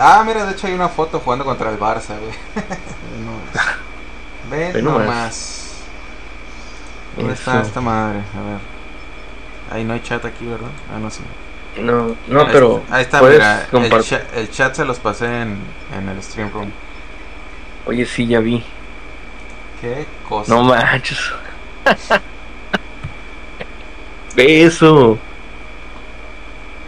ah, 0.00 0.24
mira, 0.26 0.44
de 0.44 0.52
hecho 0.52 0.66
hay 0.66 0.74
una 0.74 0.88
foto 0.88 1.20
jugando 1.20 1.44
contra 1.44 1.70
el 1.70 1.78
Barça, 1.78 2.18
güey. 2.18 2.34
Ven 2.54 3.24
nomás. 3.24 3.76
Ven 4.50 4.72
Ve 4.72 4.82
nomás. 4.82 5.06
nomás. 5.06 5.65
¿Dónde 7.16 7.32
está 7.34 7.62
esta 7.62 7.80
madre? 7.80 8.18
A 8.18 8.42
ver. 8.50 8.58
Ahí 9.70 9.84
no 9.84 9.94
hay 9.94 10.00
chat 10.00 10.24
aquí, 10.24 10.44
¿verdad? 10.46 10.68
Ah, 10.94 10.98
no 11.00 11.10
sé. 11.10 11.20
No, 11.80 12.16
no, 12.28 12.40
Ahí- 12.40 12.48
pero 12.52 12.82
Ahí 12.90 13.02
está, 13.02 13.20
mira. 13.22 13.66
El, 13.72 14.02
cha- 14.02 14.22
el 14.34 14.50
chat 14.50 14.74
se 14.74 14.84
los 14.84 14.98
pasé 14.98 15.26
en, 15.26 15.58
en 15.96 16.08
el 16.08 16.22
stream 16.22 16.50
room. 16.52 16.70
Oye, 17.86 18.06
sí, 18.06 18.26
ya 18.26 18.40
vi. 18.40 18.64
Qué 19.80 20.06
cosa. 20.28 20.54
No 20.54 20.62
manches. 20.62 21.18
Eso. 24.36 25.18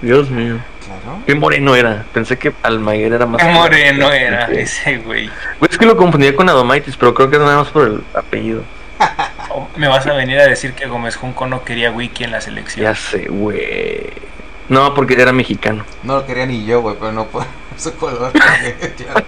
Dios 0.03 0.31
mío. 0.31 0.59
Claro. 0.85 1.19
Qué 1.27 1.35
moreno 1.35 1.75
era. 1.75 2.05
Pensé 2.13 2.39
que 2.39 2.53
Almaguer 2.63 3.13
era 3.15 3.27
más. 3.27 3.43
Qué 3.43 3.49
moreno 3.51 4.11
era 4.11 4.47
ese 4.47 4.99
güey. 4.99 5.31
es 5.69 5.79
que 5.79 5.87
lo 5.87 5.97
confundía 5.97 6.35
con 6.37 6.49
Adomaitis, 6.49 6.97
pero 6.97 7.15
creo 7.15 7.29
que 7.31 7.37
es 7.37 7.43
nada 7.43 7.57
más 7.59 7.69
por 7.69 7.87
el 7.87 8.03
apellido. 8.15 8.63
Me 9.77 9.89
vas 9.89 10.07
a 10.07 10.13
venir 10.13 10.39
a 10.41 10.47
decir 10.47 10.75
que 10.75 10.87
Gómez 10.87 11.17
Junco 11.17 11.47
no 11.47 11.63
quería 11.65 11.91
wiki 11.91 12.25
en 12.25 12.33
la 12.33 12.41
selección. 12.41 12.85
Ya 12.85 12.95
sé, 12.95 13.27
güey. 13.29 14.11
No, 14.69 14.93
porque 14.95 15.15
era 15.21 15.33
mexicano. 15.33 15.85
No 16.03 16.17
lo 16.17 16.27
quería 16.27 16.47
ni 16.47 16.65
yo, 16.67 16.81
güey, 16.83 16.97
pero 16.99 17.13
no 17.13 17.27
por 17.27 17.45
su 17.77 17.95
color. 17.97 18.33
claro. 18.33 19.25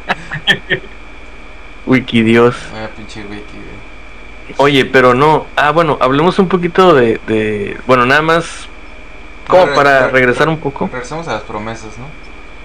Wikidios. 1.87 2.57
Ah, 2.75 2.89
pinche 2.97 3.21
wiki, 3.23 3.33
güey. 3.55 4.55
Oye, 4.59 4.85
pero 4.85 5.15
no. 5.15 5.47
Ah, 5.57 5.71
bueno, 5.71 5.97
hablemos 6.01 6.39
un 6.39 6.49
poquito 6.49 6.95
de. 6.95 7.21
de 7.27 7.77
bueno, 7.87 8.05
nada 8.07 8.23
más. 8.23 8.67
Como 9.49 9.67
para 9.75 10.07
re- 10.07 10.13
regresar 10.13 10.49
un 10.49 10.59
poco. 10.59 10.89
Regresamos 10.93 11.27
a 11.29 11.33
las 11.35 11.43
promesas, 11.43 11.97
¿no? 11.99 12.07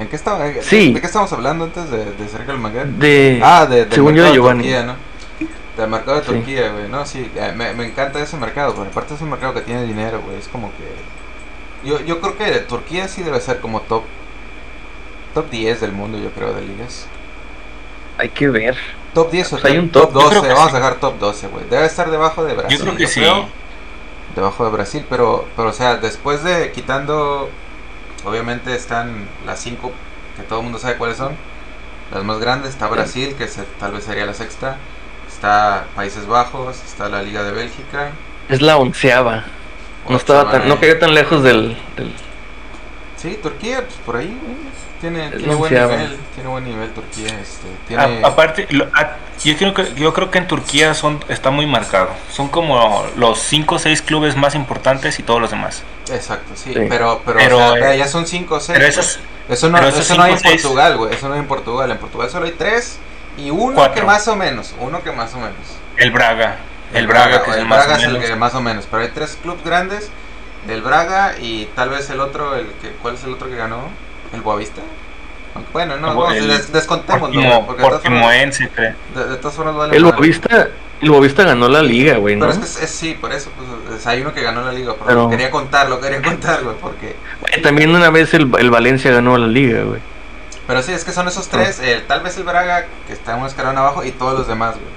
¿En 0.03 0.07
qué 0.09 0.15
estaba? 0.15 0.43
de- 0.43 0.61
Sí. 0.61 0.93
¿De 0.93 0.99
qué 0.99 1.07
estábamos 1.07 1.31
hablando 1.33 1.63
antes 1.65 1.89
de, 1.89 1.97
de 2.11 2.27
Sergio 2.27 2.51
Almaguer? 2.53 2.87
De. 2.87 3.39
Ah, 3.43 3.65
de, 3.65 3.87
según 3.89 4.13
yo, 4.15 4.23
de 4.23 4.33
Giovanni. 4.33 4.63
Turquía, 4.63 4.83
¿no? 4.83 4.95
Del 5.77 5.89
mercado 5.89 6.17
de. 6.17 6.23
Turquía, 6.25 6.71
güey, 6.71 6.87
¿no? 6.87 7.05
Sí, 7.05 7.29
eh, 7.35 7.53
me, 7.55 7.73
me 7.73 7.85
encanta 7.85 8.19
ese 8.21 8.37
mercado, 8.37 8.73
porque 8.75 8.91
aparte 8.91 9.13
es 9.15 9.21
un 9.21 9.29
mercado 9.29 9.53
que 9.53 9.61
tiene 9.61 9.83
dinero, 9.83 10.21
güey, 10.21 10.37
es 10.37 10.47
como 10.47 10.71
que... 10.77 11.87
Yo, 11.87 11.99
yo 12.01 12.21
creo 12.21 12.37
que 12.37 12.59
Turquía 12.61 13.07
sí 13.07 13.23
debe 13.23 13.39
ser 13.41 13.59
como 13.59 13.81
top... 13.81 14.03
Top 15.33 15.49
10 15.49 15.81
del 15.81 15.91
mundo, 15.91 16.17
yo 16.17 16.29
creo, 16.31 16.53
de 16.53 16.61
ligas. 16.61 17.07
Hay 18.17 18.29
que 18.29 18.47
ver. 18.47 18.77
Top 19.13 19.29
10 19.31 19.47
o 19.53 19.57
Pues 19.59 19.65
hay 19.65 19.77
un 19.77 19.89
top, 19.89 20.13
top. 20.13 20.13
Yo 20.13 20.19
12, 20.21 20.29
creo 20.29 20.41
que 20.43 20.53
vamos 20.53 20.69
sí. 20.71 20.75
a 20.75 20.79
dejar 20.79 20.95
top 20.95 21.19
12, 21.19 21.47
güey. 21.49 21.65
Debe 21.69 21.85
estar 21.85 22.09
debajo 22.09 22.45
de 22.45 22.53
Brasil. 22.53 22.77
Yo 22.77 22.83
creo 22.85 22.95
que 22.97 23.07
sí. 23.07 23.21
Debajo 24.35 24.65
de 24.65 24.71
Brasil, 24.71 25.05
pero, 25.09 25.45
pero 25.55 25.69
o 25.69 25.73
sea, 25.73 25.97
después 25.97 26.43
de 26.43 26.71
quitando, 26.71 27.49
obviamente 28.25 28.73
están 28.75 29.27
las 29.45 29.59
5 29.59 29.91
que 30.37 30.43
todo 30.43 30.59
el 30.59 30.63
mundo 30.63 30.79
sabe 30.79 30.95
cuáles 30.97 31.17
son. 31.17 31.35
Las 32.13 32.23
más 32.23 32.39
grandes, 32.39 32.71
está 32.71 32.87
Brasil, 32.87 33.35
que 33.37 33.47
se- 33.47 33.63
tal 33.79 33.91
vez 33.93 34.03
sería 34.05 34.25
la 34.25 34.33
sexta. 34.33 34.77
Está 35.35 35.85
Países 35.95 36.25
Bajos, 36.27 36.77
está 36.85 37.09
la 37.09 37.21
Liga 37.21 37.43
de 37.43 37.51
Bélgica. 37.51 38.11
Es 38.47 38.61
la 38.61 38.77
onceava. 38.77 39.43
No 40.07 40.15
estaba 40.17 40.49
tan. 40.49 40.67
No 40.69 40.79
cayó 40.79 40.97
tan 40.97 41.13
lejos 41.13 41.43
del. 41.43 41.77
del- 41.97 42.13
Sí, 43.17 43.37
Turquía, 43.41 43.81
pues 43.81 43.95
por 44.05 44.15
ahí, 44.17 44.27
güey, 44.27 44.55
Tiene, 45.01 45.29
buen 45.55 45.73
nivel, 45.73 46.17
tiene 46.35 46.49
buen 46.49 46.63
nivel 46.63 46.89
Turquía, 46.91 47.27
este, 47.39 47.67
A- 47.97 48.05
tiene... 48.07 48.25
aparte, 48.25 48.67
lo- 48.71 48.85
a- 48.93 49.17
yo 49.43 49.57
creo 49.57 49.73
que 49.73 49.93
yo 49.95 50.13
creo 50.13 50.31
que 50.31 50.37
en 50.37 50.47
Turquía 50.47 50.93
son 50.93 51.23
está 51.27 51.49
muy 51.51 51.65
marcado. 51.65 52.09
Son 52.31 52.47
como 52.47 53.05
los 53.17 53.39
5 53.39 53.75
o 53.75 53.79
6 53.79 54.01
clubes 54.01 54.35
más 54.37 54.55
importantes 54.55 55.19
y 55.19 55.23
todos 55.23 55.41
los 55.41 55.49
demás. 55.51 55.83
Exacto, 56.11 56.53
sí, 56.55 56.73
Sí. 56.73 56.79
pero, 56.87 57.21
pero, 57.25 57.37
Pero, 57.39 57.57
o 57.57 57.73
sea, 57.73 57.93
eh, 57.93 57.97
ya 57.97 58.07
son 58.07 58.25
5 58.25 58.55
o 58.55 58.59
6. 58.59 58.77
Pero 58.77 58.87
esas 58.89 59.19
Eso 59.49 59.69
no, 59.69 59.77
eso 59.79 60.15
no 60.15 60.23
hay 60.23 60.33
en 60.33 60.39
Portugal, 60.41 60.97
güey. 60.97 61.13
Eso 61.13 61.27
no 61.27 61.33
hay 61.35 61.39
en 61.41 61.47
Portugal. 61.47 61.91
En 61.91 61.97
Portugal 61.97 62.29
solo 62.29 62.45
hay 62.45 62.53
tres 62.53 62.97
y 63.37 63.49
uno 63.49 63.73
Cuatro. 63.75 63.95
que 63.95 64.03
más 64.03 64.27
o 64.27 64.35
menos. 64.35 64.73
Uno 64.79 65.03
que 65.03 65.11
más 65.11 65.33
o 65.33 65.37
menos. 65.37 65.55
el 65.97 66.11
Braga, 66.11 66.57
el 66.93 67.07
Braga, 67.07 67.43
que 67.43 67.51
es 67.51 67.55
el 67.57 67.61
el 67.63 67.67
más 67.67 67.77
Braga 67.79 67.93
o 67.93 67.97
es 67.97 68.03
el 68.05 68.19
que 68.19 68.35
más 68.35 68.55
o 68.55 68.61
menos. 68.61 68.87
Pero 68.89 69.03
hay 69.03 69.09
tres 69.09 69.37
clubes 69.41 69.63
grandes 69.63 70.09
del 70.67 70.81
Braga 70.81 71.35
y 71.39 71.65
tal 71.75 71.89
vez 71.89 72.09
el 72.09 72.19
otro, 72.19 72.55
el 72.55 72.67
que, 72.81 72.91
¿cuál 73.01 73.15
es 73.15 73.23
el 73.23 73.33
otro 73.33 73.47
que 73.49 73.55
ganó? 73.55 73.89
¿El 74.33 74.41
Boavista? 74.41 74.81
Bueno, 75.71 75.95
no, 75.97 76.09
El- 76.11 76.17
vamos, 76.17 76.35
el 76.35 76.47
des- 76.49 76.71
descontémoslo, 76.71 77.27
Portimo- 77.41 77.47
güey, 77.55 77.65
porque 77.65 77.81
de 77.83 77.87
todas 77.87 78.01
formas- 78.03 78.21
Portimoense, 78.23 78.69
creo. 78.69 78.93
de, 79.15 79.25
de 79.29 79.35
todas 79.37 79.55
formas 79.55 79.75
vale 79.75 79.95
El 79.95 80.03
madre. 80.03 80.15
Bovista. 80.17 80.67
El 81.01 81.11
Bovista 81.11 81.43
ganó 81.43 81.67
la 81.69 81.81
liga, 81.81 82.17
güey, 82.17 82.35
¿no? 82.35 82.47
Pero 82.47 82.53
es 82.53 82.57
que 82.59 82.65
es- 82.65 82.81
es- 82.83 82.89
sí, 82.89 83.17
por 83.19 83.31
eso, 83.33 83.51
pues, 83.55 83.99
es- 83.99 84.07
hay 84.07 84.21
uno 84.21 84.33
que 84.33 84.41
ganó 84.41 84.63
la 84.63 84.71
liga. 84.73 84.93
Pero 84.93 85.05
Pero- 85.05 85.29
quería 85.29 85.51
contarlo, 85.51 85.99
quería 86.01 86.21
contarlo, 86.21 86.75
porque... 86.77 87.15
También 87.63 87.93
una 87.95 88.09
vez 88.09 88.33
el, 88.33 88.49
el 88.59 88.69
Valencia 88.71 89.11
ganó 89.11 89.37
la 89.37 89.47
liga, 89.47 89.83
güey. 89.83 89.99
Pero 90.67 90.81
sí, 90.81 90.91
es 90.93 91.03
que 91.03 91.11
son 91.11 91.27
esos 91.27 91.47
tres, 91.49 91.79
el- 91.79 92.03
tal 92.07 92.21
vez 92.21 92.37
el 92.37 92.43
Braga, 92.43 92.85
que 93.07 93.13
está 93.13 93.35
un 93.35 93.45
escalón 93.45 93.77
abajo, 93.77 94.03
y 94.03 94.11
todos 94.11 94.37
los 94.37 94.47
demás, 94.47 94.71
güey. 94.75 94.87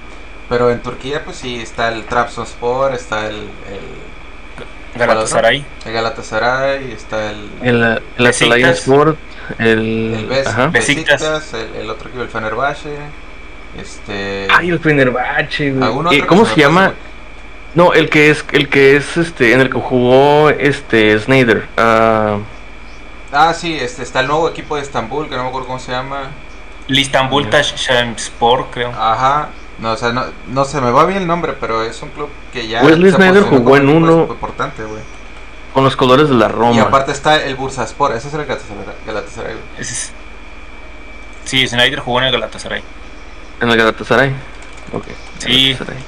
Pero 0.48 0.70
en 0.70 0.80
Turquía, 0.80 1.22
pues 1.24 1.36
sí, 1.36 1.60
está 1.60 1.88
el 1.88 2.04
Trabzonspor, 2.04 2.94
está 2.94 3.26
el, 3.26 3.34
el, 3.36 4.98
Galatasaray. 4.98 5.64
el 5.84 5.92
Galatasaray, 5.92 6.92
está 6.92 7.30
el, 7.30 7.50
El, 7.62 7.82
el 7.84 8.00
Besiktas. 8.18 8.42
Atalaya 8.42 8.70
Sport. 8.70 9.18
El. 9.58 10.14
el 10.14 10.28
Bes- 10.30 10.46
ajá. 10.46 10.66
Besiktas. 10.68 11.20
Besiktas, 11.20 11.54
el, 11.54 11.82
el 11.82 11.90
otro 11.90 12.08
equipo, 12.08 12.22
el 12.22 12.28
Fenerbahce, 12.30 12.96
este... 13.78 14.48
Ay, 14.50 14.70
el 14.70 14.78
Fenerbahce, 14.80 15.70
güey. 15.72 15.84
¿algún 15.84 16.06
Eh, 16.08 16.20
que 16.22 16.26
¿Cómo 16.26 16.46
se 16.46 16.58
llama? 16.60 16.94
No, 17.74 17.92
el 17.92 18.08
que 18.08 18.30
es, 18.30 18.44
el 18.52 18.68
que 18.70 18.96
es 18.96 19.16
este, 19.18 19.52
en 19.52 19.60
el 19.60 19.70
que 19.70 19.78
jugó 19.78 20.48
este 20.50 21.18
Snyder. 21.18 21.66
Ah, 21.76 22.32
güey? 22.36 22.57
Ah, 23.32 23.52
sí, 23.54 23.76
este, 23.78 24.02
está 24.02 24.20
el 24.20 24.26
nuevo 24.26 24.48
equipo 24.48 24.76
de 24.76 24.82
Estambul, 24.82 25.28
que 25.28 25.36
no 25.36 25.42
me 25.42 25.48
acuerdo 25.48 25.66
cómo 25.66 25.78
se 25.78 25.92
llama. 25.92 26.30
El 26.88 26.98
Istanbul 26.98 27.48
creo. 28.72 28.90
Ajá. 28.90 29.48
No, 29.78 29.92
o 29.92 29.96
sea, 29.96 30.12
no, 30.12 30.24
no 30.48 30.64
se 30.64 30.80
me 30.80 30.90
va 30.90 31.04
bien 31.04 31.18
el 31.18 31.26
nombre, 31.26 31.52
pero 31.52 31.82
es 31.82 32.00
un 32.02 32.08
club 32.10 32.28
que 32.52 32.66
ya... 32.66 32.82
Wesley 32.82 33.12
Sneijder 33.12 33.42
posicionó 33.44 33.62
jugó 33.64 33.76
en 33.76 33.88
uno- 33.88 34.22
importante, 34.28 34.82
güey. 34.82 35.00
con 35.72 35.84
los 35.84 35.94
colores 35.94 36.28
de 36.28 36.34
la 36.34 36.48
Roma. 36.48 36.74
Y 36.74 36.78
aparte 36.80 37.12
está 37.12 37.36
el 37.36 37.54
Bursaspor, 37.54 38.12
ese 38.12 38.26
es 38.28 38.34
el 38.34 38.44
Galatasaray, 38.44 38.84
Galatasaray, 39.06 39.52
güey. 39.52 39.64
Ese 39.78 39.92
es- 39.92 40.12
Sí, 41.44 41.66
Snyder 41.68 42.00
jugó 42.00 42.18
en 42.20 42.26
el 42.26 42.32
Galatasaray. 42.32 42.82
En 43.60 43.70
el 43.70 43.76
Galatasaray. 43.76 44.30
Ok. 44.92 45.04
Sí. 45.38 45.72
Galatasaray. 45.74 46.02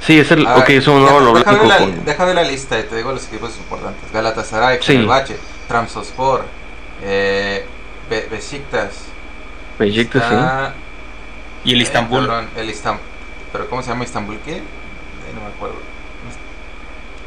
Sí, 0.00 0.18
es 0.20 0.30
el. 0.30 0.46
Ok, 0.46 0.68
es 0.68 0.86
un 0.86 1.00
nuevo 1.00 1.14
deja- 1.18 1.24
lo 1.24 1.32
blanco 1.32 1.66
la, 1.66 1.78
con. 1.78 2.34
la 2.34 2.42
lista 2.42 2.78
y 2.78 2.82
te 2.84 2.96
digo 2.96 3.10
los 3.12 3.26
equipos 3.26 3.56
importantes. 3.56 4.12
Galatasaray, 4.12 4.78
Sí. 4.80 4.84
Fenerbahce, 4.92 5.38
Trabzonspor, 5.68 6.44
eh, 7.02 7.64
Be- 8.10 8.28
Besiktas. 8.30 8.90
Besiktas, 9.78 10.22
sí. 10.28 11.70
Y 11.70 11.72
el 11.74 11.80
eh, 11.80 11.82
Istanbul. 11.84 12.30
el 12.56 12.74
¿Pero 13.52 13.68
cómo 13.70 13.82
se 13.82 13.90
llama 13.90 14.04
Istanbul 14.04 14.38
qué? 14.44 14.56
Eh, 14.58 14.62
no 15.34 15.40
me 15.40 15.46
acuerdo. 15.54 15.76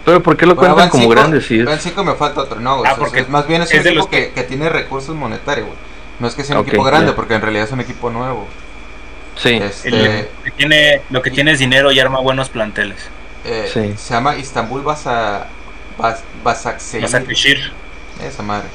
Pero 0.06 0.24
¿por 0.24 0.38
qué 0.38 0.46
lo 0.46 0.56
Bueno, 0.56 0.74
cuentan 0.76 0.90
como 0.90 1.04
cinco- 1.04 1.16
grande? 1.16 1.42
Sí, 1.42 1.62
van 1.64 1.76
es. 1.76 1.84
cinco 1.84 2.04
me 2.04 2.14
falta 2.16 2.42
otro. 2.42 2.60
No, 2.62 2.78
güey, 2.78 2.90
Ah, 2.92 2.96
porque 2.98 3.22
es- 3.22 3.30
más 3.30 3.46
bien 3.48 3.62
es 3.64 3.72
un 3.72 3.78
es 3.78 3.84
de 3.84 3.90
equipo 3.90 4.04
los 4.04 4.10
que, 4.10 4.32
que 4.32 4.44
tiene 4.44 4.70
recursos 4.70 5.14
monetarios, 5.16 5.68
güey. 5.68 5.78
No 6.20 6.28
es 6.28 6.36
que 6.36 6.44
sea 6.44 6.58
un 6.60 6.66
equipo 6.68 6.84
grande, 6.84 7.12
porque 7.14 7.34
en 7.36 7.42
realidad 7.42 7.66
es 7.66 7.72
un 7.72 7.82
equipo 7.82 8.10
nuevo. 8.10 8.48
Sí. 9.36 9.50
Este, 9.56 9.90
El- 9.90 10.28
que 10.46 10.52
tiene, 10.52 11.02
lo 11.10 11.22
que 11.22 11.30
tiene 11.30 11.52
es 11.52 11.60
dinero 11.60 11.92
y 11.92 12.00
arma 12.00 12.20
buenos 12.20 12.50
planteles. 12.50 12.98
eh, 13.46 13.70
Sí. 13.74 13.94
Se 13.98 14.14
llama 14.14 14.36
Istanbul 14.36 14.82
Basa, 14.82 15.48
Bas, 15.98 16.22
Basaksehir. 16.44 17.72
Esa 18.24 18.44
madre. 18.44 18.68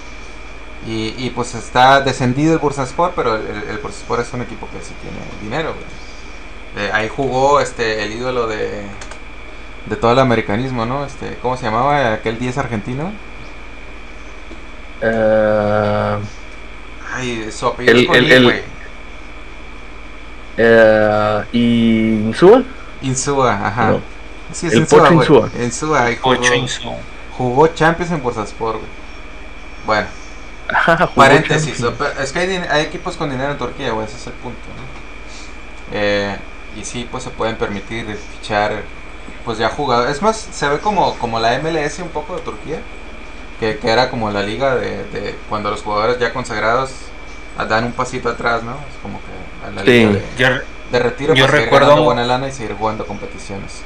Y, 0.86 1.14
y 1.16 1.31
pues 1.31 1.55
está 1.55 2.01
descendido 2.01 2.52
el 2.55 2.59
Bursaspor, 2.59 3.12
pero 3.14 3.36
el, 3.36 3.47
el, 3.47 3.62
el 3.70 3.78
Bursaspor 3.78 4.20
es 4.20 4.32
un 4.32 4.43
equipo 4.43 4.66
que 4.69 4.85
sí 4.85 4.93
tiene 5.01 5.19
dinero, 5.40 5.74
güey. 5.74 6.86
Eh, 6.86 6.90
ahí 6.93 7.09
jugó 7.14 7.60
este 7.60 8.02
el 8.02 8.12
ídolo 8.12 8.47
de 8.47 8.82
de 9.86 9.97
todo 9.97 10.12
el 10.12 10.19
americanismo, 10.20 10.86
¿no? 10.86 11.05
Este, 11.05 11.36
¿cómo 11.43 11.56
se 11.56 11.64
llamaba 11.64 12.12
aquel 12.14 12.39
10 12.39 12.56
argentino? 12.59 13.12
Ah, 15.02 16.19
Ay, 17.14 17.51
su 17.52 17.66
apellido 17.66 18.14
El- 18.14 18.24
el- 18.24 18.32
el- 18.32 18.44
güey. 18.44 18.62
eh, 20.56 21.44
¿Y 21.52 22.14
Insúa? 22.28 22.62
Insúa, 23.02 23.66
ajá. 23.66 23.90
No. 23.90 24.01
Sí, 24.52 24.66
es 24.69 24.73
El 24.74 24.81
Insúa, 24.81 24.98
Pocho 25.01 25.14
güey. 25.14 25.27
Insúa. 25.44 25.62
Insúa, 25.64 26.05
ahí 26.05 26.16
jugó, 26.20 26.36
jugó 27.36 27.66
Champions 27.69 28.12
en 28.12 28.23
Bursaspor, 28.23 28.74
güey. 28.74 29.02
Bueno, 29.86 30.06
paréntesis. 31.16 31.78
Champions. 31.80 32.18
Es 32.20 32.32
que 32.32 32.38
hay, 32.40 32.48
din- 32.48 32.66
hay 32.70 32.82
equipos 32.82 33.16
con 33.16 33.30
dinero 33.30 33.52
en 33.52 33.59
Turquía, 33.59 33.90
güey, 33.92 34.06
ese 34.06 34.16
es 34.16 34.26
el 34.28 34.32
punto, 34.34 34.59
¿no? 34.76 35.96
Eh, 35.98 36.36
y 36.76 36.84
sí, 36.84 37.06
pues 37.10 37.24
se 37.24 37.30
pueden 37.30 37.56
permitir 37.56 38.06
fichar, 38.38 38.82
pues 39.44 39.59
ya 39.59 39.68
jugadores. 39.68 40.16
Es 40.16 40.22
más, 40.22 40.36
se 40.50 40.68
ve 40.68 40.78
como, 40.78 41.14
como 41.18 41.38
la 41.38 41.59
MLS 41.59 41.98
un 41.98 42.09
poco 42.09 42.36
de 42.36 42.42
Turquía, 42.42 42.78
que, 43.60 43.78
que 43.78 43.90
era 43.90 44.09
como 44.09 44.30
la 44.30 44.42
liga 44.42 44.74
de, 44.76 45.04
de 45.04 45.36
cuando 45.48 45.70
los 45.70 45.82
jugadores 45.82 46.18
ya 46.18 46.32
consagrados 46.32 46.92
dan 47.68 47.84
un 47.84 47.92
pasito 47.92 48.30
atrás, 48.30 48.62
¿no? 48.62 48.72
Es 48.72 48.96
como 49.02 49.18
que 49.20 49.66
a 49.66 49.70
la 49.70 49.82
Sí. 49.82 50.06
liga 50.06 50.12
de, 50.12 50.22
Yo 50.38 50.48
de 50.90 50.98
retiro 50.98 51.34
Yo 51.34 51.46
seguir 51.46 51.64
recuerdo- 51.64 52.02
buena 52.04 52.24
lana 52.24 52.48
y 52.48 52.52
seguir 52.52 52.74
jugando 52.76 53.06
competiciones. 53.06 53.82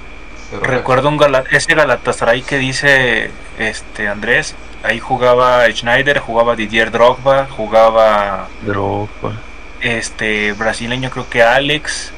recuerdo 0.62 1.09
un 1.09 1.16
Gala- 1.18 1.44
ese 1.51 1.74
Galatasaray 1.74 2.43
que 2.43 2.59
dice 2.59 3.31
este 3.59 4.06
Andrés. 4.09 4.55
Ahí 4.82 5.01
jugaba 5.01 5.66
Schneider, 5.70 6.19
jugaba 6.20 6.55
Didier 6.57 6.90
Drogba, 6.90 7.47
jugaba 7.47 8.48
Drogba. 8.61 9.43
este 9.81 10.53
brasileño 10.53 11.11
creo 11.11 11.28
que 11.28 11.43
Alex. 11.43 12.12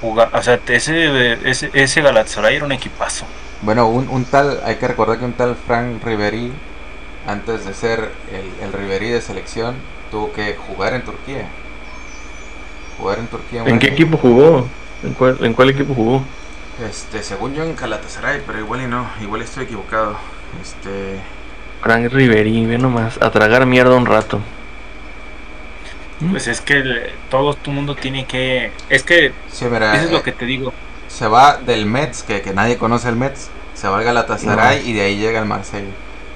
juga- 0.00 0.30
o 0.32 0.42
sea, 0.42 0.60
ese, 0.68 1.38
ese, 1.48 1.70
ese 1.72 2.02
Galatasaray 2.02 2.56
era 2.56 2.64
un 2.64 2.72
equipazo. 2.72 3.26
Bueno, 3.62 3.88
un, 3.88 4.08
un 4.08 4.24
tal, 4.26 4.60
hay 4.64 4.76
que 4.76 4.86
recordar 4.88 5.18
que 5.18 5.24
un 5.24 5.32
tal 5.34 5.56
Frank 5.56 6.02
Ribery, 6.04 6.52
antes 7.26 7.64
de 7.64 7.74
ser 7.74 8.12
el, 8.30 8.54
el 8.66 8.72
Ribery 8.72 9.08
de 9.10 9.20
selección, 9.20 9.76
tuvo 10.10 10.32
que 10.32 10.56
jugar 10.56 10.94
en 10.94 11.04
Turquía. 11.04 11.48
Jugar 12.98 13.18
en 13.18 13.26
Turquía. 13.28 13.62
¿En 13.64 13.78
qué 13.78 13.88
equipo 13.88 14.16
jugó? 14.16 14.66
¿En 15.02 15.14
cuál, 15.14 15.38
en 15.42 15.54
cuál 15.54 15.70
equipo 15.70 15.94
jugó? 15.94 16.22
Este, 16.88 17.22
según 17.22 17.54
yo 17.54 17.62
en 17.64 17.74
Galatasaray, 17.76 18.42
pero 18.46 18.58
igual 18.58 18.82
y 18.82 18.86
no, 18.86 19.06
igual 19.22 19.42
estoy 19.42 19.64
equivocado. 19.64 20.16
Este, 20.62 21.20
Frank 21.82 22.12
Riveri, 22.12 22.66
ve 22.66 22.78
nomás, 22.78 23.20
a 23.22 23.30
tragar 23.30 23.66
mierda 23.66 23.94
un 23.96 24.06
rato. 24.06 24.40
Pues 26.30 26.46
es 26.48 26.60
que 26.62 26.74
el- 26.78 27.10
todo 27.30 27.54
tu 27.54 27.70
mundo 27.70 27.94
tiene 27.94 28.24
que. 28.24 28.72
Es 28.88 29.02
que 29.02 29.32
sí, 29.52 29.66
mira, 29.66 29.94
eso 29.96 30.06
es 30.06 30.10
lo 30.10 30.18
eh, 30.18 30.22
que 30.22 30.32
te 30.32 30.46
digo. 30.46 30.72
se 31.08 31.26
va 31.28 31.58
del 31.58 31.86
Mets, 31.86 32.22
que, 32.22 32.40
que 32.42 32.52
nadie 32.54 32.78
conoce 32.78 33.08
el 33.08 33.16
Mets, 33.16 33.50
se 33.74 33.86
va 33.88 33.98
al 33.98 34.04
Galatasaray 34.04 34.88
y 34.88 34.94
de 34.94 35.02
ahí 35.02 35.18
llega 35.18 35.38
al 35.40 35.46
Marsella. 35.46 35.90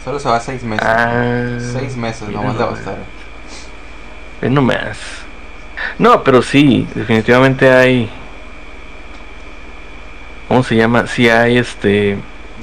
Solo 0.05 0.19
se 0.21 0.29
va 0.29 0.39
seis 0.41 0.63
meses. 0.63 0.87
Ah, 0.87 1.59
seis 1.59 1.97
meses, 1.97 2.29
nomás 2.29 2.55
le 2.55 2.61
nomás. 2.61 2.77
bastaron. 2.77 3.05
Ve 4.41 4.51
nomás. 4.51 4.99
No, 5.99 6.23
pero 6.23 6.43
sí, 6.43 6.87
definitivamente 6.95 7.71
hay. 7.73 8.11
¿Cómo 10.49 10.63
se 10.63 10.77
llama? 10.77 11.07
Sí 11.07 11.29
hay 11.29 11.59
este. 11.59 12.19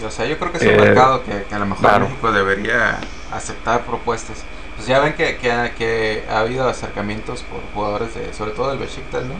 O 0.06 0.12
sea, 0.12 0.26
yo 0.26 0.38
creo 0.38 0.52
que 0.52 0.58
es 0.60 0.66
un 0.66 0.70
Eh, 0.74 0.78
mercado 0.78 1.24
que, 1.24 1.44
que 1.44 1.56
a 1.56 1.60
lo 1.60 1.66
mejor 1.66 1.82
claro. 1.82 2.06
México 2.06 2.32
debería 2.32 3.10
aceptar 3.32 3.86
propuestas. 3.86 4.46
Pues 4.76 4.88
ya 4.88 5.00
ven 5.00 5.14
que, 5.14 5.38
que, 5.38 5.52
ha, 5.52 5.74
que 5.74 6.26
ha 6.30 6.40
habido 6.40 6.68
acercamientos 6.70 7.44
por 7.44 7.62
jugadores 7.74 8.14
de, 8.14 8.34
sobre 8.34 8.52
todo 8.52 8.70
del 8.70 8.80
Besiktas, 8.80 9.26
¿no? 9.26 9.36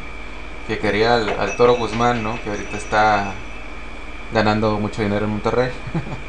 Que 0.68 0.80
quería 0.80 1.16
al, 1.16 1.30
al 1.40 1.56
Toro 1.56 1.76
Guzmán, 1.76 2.24
¿no? 2.24 2.42
Que 2.44 2.50
ahorita 2.50 2.78
está 2.78 3.34
ganando 4.32 4.80
mucho 4.80 5.02
dinero 5.02 5.26
en 5.26 5.32
Monterrey. 5.32 5.72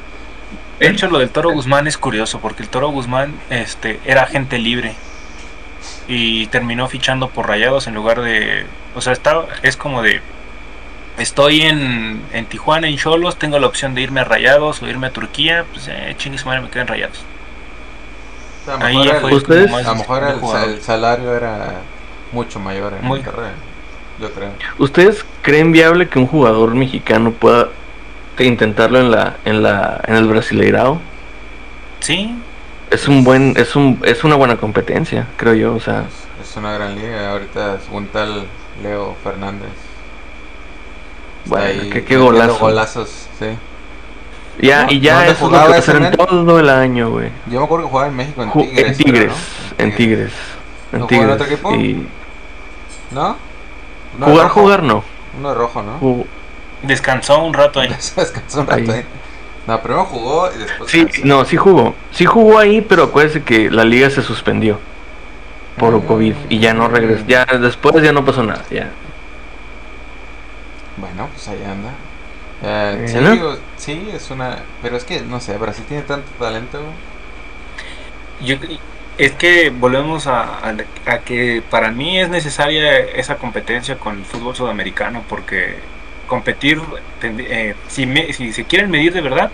De 0.79 0.89
hecho, 0.89 1.09
lo 1.09 1.19
del 1.19 1.31
Toro 1.31 1.51
Guzmán 1.51 1.87
es 1.89 1.99
curioso 1.99 2.41
porque 2.41 2.63
el 2.63 2.69
Toro 2.69 2.91
Guzmán 2.91 3.35
este, 3.51 4.01
era 4.05 4.23
agente 4.23 4.59
libre 4.59 4.95
y 6.07 6.47
terminó 6.49 6.89
fichando 6.89 7.29
por 7.31 7.49
Rayados 7.49 7.87
en 7.87 7.95
lugar 7.95 8.21
de. 8.23 8.67
O 8.95 9.01
sea, 9.01 9.13
está, 9.13 9.45
es 9.63 9.77
como 9.77 10.03
de. 10.03 10.23
Estoy 11.19 11.62
en, 11.62 12.23
en 12.32 12.47
Tijuana, 12.47 12.89
en 12.89 12.97
Cholos, 12.97 13.36
tengo 13.39 13.59
la 13.59 13.66
opción 13.66 13.95
de 13.95 14.03
irme 14.03 14.20
a 14.20 14.24
Rayados 14.24 14.82
o 14.82 14.89
irme 14.89 15.09
a 15.09 15.11
Turquía, 15.11 15.65
pues 15.73 15.89
eh, 15.89 16.15
chingue 16.16 16.39
su 16.39 16.47
madre, 16.47 16.61
me 16.62 16.69
quedo 16.70 16.82
en 16.82 16.89
Rayados. 16.89 17.19
O 18.62 18.65
sea, 18.66 18.74
a 18.74 18.78
lo 18.78 18.85
Ahí 18.85 19.09
a 19.09 19.20
lo 19.20 19.95
mejor 19.97 20.23
el, 20.24 20.36
jugador. 20.39 20.69
el 20.70 20.81
salario 20.82 21.35
era 21.35 21.81
mucho 22.32 22.61
mayor 22.61 22.93
en 23.01 23.05
Muy- 23.07 23.20
Monterrey. 23.20 23.51
Yo 24.20 24.31
creo. 24.32 24.51
¿Ustedes 24.78 25.24
creen 25.43 25.70
viable 25.73 26.09
que 26.09 26.19
un 26.19 26.27
jugador 26.27 26.74
mexicano 26.74 27.31
pueda 27.32 27.69
intentarlo 28.39 28.99
en 29.01 29.11
la, 29.11 29.36
en 29.45 29.62
la, 29.62 30.01
en 30.07 30.16
el 30.16 30.27
Brasileirao? 30.27 31.01
Sí, 32.01 32.35
Es 32.90 33.07
un 33.09 33.23
buen, 33.24 33.55
es 33.57 33.77
un, 33.77 34.01
es 34.05 34.24
una 34.24 34.35
buena 34.36 34.57
competencia, 34.57 35.27
creo 35.36 35.55
yo. 35.55 35.74
O 35.74 35.81
sea, 35.81 36.05
Es, 36.43 36.51
es 36.51 36.57
una 36.57 36.73
gran 36.73 36.95
liga. 36.97 37.31
Ahorita 37.32 37.77
es 37.77 37.82
un 37.93 38.07
tal 38.09 38.45
Leo 38.82 39.16
Fernández. 39.23 39.69
Bueno, 41.47 41.65
ahí 41.66 41.90
qué, 42.06 42.16
golazo. 42.16 42.59
golazos, 42.59 43.09
sí. 43.39 43.47
Ya, 44.60 44.85
No, 44.86 44.93
y 44.93 45.01
ya 45.01 45.15
¿dónde 45.15 45.31
eso 45.32 45.47
es 45.47 45.89
lo 46.01 46.10
que 46.10 46.16
todo 46.16 46.59
el 46.60 46.69
año, 46.69 47.10
güey. 47.10 47.31
Yo 47.47 47.60
me 47.60 47.65
acuerdo 47.65 47.85
que 47.86 47.90
jugaba 47.90 48.09
en 48.09 48.16
México 48.16 48.43
en 48.43 48.52
Tigres. 48.52 48.98
en 48.98 49.05
Tigres, 49.05 49.32
¿no? 49.78 49.85
en 49.85 49.97
Tigres, 49.97 50.32
en 50.93 50.98
¿No 51.01 51.06
jugó 51.06 51.15
en 51.15 51.20
Tigres. 51.20 51.35
otro 51.35 51.47
equipo? 51.47 51.74
Y 51.77 52.09
¿No? 53.12 53.36
Jugar, 54.20 54.44
rojo, 54.48 54.60
jugar 54.60 54.82
no. 54.82 55.05
Uno 55.39 55.48
de 55.51 55.55
rojo, 55.55 55.82
¿no? 55.82 56.24
Descansó 56.82 57.43
un 57.44 57.55
rato 57.55 57.81
ahí. 57.81 57.94
Se 57.98 58.20
descansó 58.20 58.60
un 58.62 58.66
rato 58.66 58.82
Ahí. 58.82 58.98
ahí. 58.98 59.05
No, 59.66 59.81
primero 59.81 60.05
jugó 60.06 60.48
y 60.55 60.59
después. 60.59 60.90
Sí, 60.90 61.05
descansó. 61.05 61.27
no, 61.27 61.44
sí 61.44 61.56
jugó. 61.56 61.94
Sí 62.10 62.24
jugó 62.27 62.59
ahí, 62.59 62.81
pero 62.81 63.05
acuérdese 63.05 63.43
que 63.43 63.70
la 63.70 63.85
liga 63.85 64.10
se 64.10 64.23
suspendió 64.23 64.78
por 65.78 65.93
Mm. 65.94 66.01
COVID 66.06 66.35
y 66.48 66.59
ya 66.59 66.74
no 66.74 66.89
regresó. 66.89 67.24
Ya 67.28 67.44
después 67.44 68.02
ya 68.02 68.12
no 68.12 68.24
pasó 68.24 68.43
nada, 68.43 68.65
ya. 68.70 68.90
Bueno, 71.01 71.29
pues 71.33 71.49
ahí 71.49 71.62
anda. 71.65 71.91
Eh, 72.62 73.07
sí, 73.09 73.19
digo, 73.19 73.57
sí, 73.77 74.09
es 74.12 74.31
una. 74.31 74.59
Pero 74.83 74.97
es 74.97 75.05
que, 75.05 75.20
no 75.20 75.41
sé, 75.41 75.57
Brasil 75.59 75.85
tiene 75.87 76.03
tanto 76.03 76.29
talento. 76.39 76.81
Yo, 78.45 78.57
es 79.19 79.33
que 79.33 79.70
volvemos 79.70 80.27
a, 80.27 80.43
a- 80.43 80.77
a 81.07 81.19
que 81.20 81.62
para 81.70 81.91
mí 81.91 82.19
es 82.19 82.29
necesaria 82.29 82.99
esa 82.99 83.37
competencia 83.37 83.97
con 83.97 84.19
el 84.19 84.25
fútbol 84.25 84.55
sudamericano 84.55 85.23
porque 85.29 85.77
competir, 86.29 86.81
eh, 87.23 87.75
si, 87.89 88.07
me- 88.07 88.33
si 88.33 88.53
se 88.53 88.65
quieren 88.65 88.91
medir 88.91 89.12
de 89.12 89.20
verdad, 89.20 89.51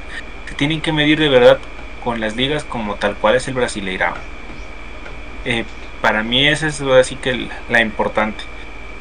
se 0.49 0.55
tienen 0.55 0.81
que 0.81 0.93
medir 0.93 1.19
de 1.19 1.29
verdad 1.29 1.59
con 2.03 2.21
las 2.21 2.37
ligas 2.37 2.65
como 2.65 2.97
tal 2.97 3.15
cual 3.16 3.37
es 3.37 3.49
el 3.49 3.55
Brasileirao. 3.55 4.15
Eh, 5.45 5.65
para 6.03 6.23
mí 6.23 6.47
esa 6.47 6.66
es 6.66 6.81
así 6.83 7.16
que 7.16 7.49
la 7.71 7.81
importante. 7.81 8.45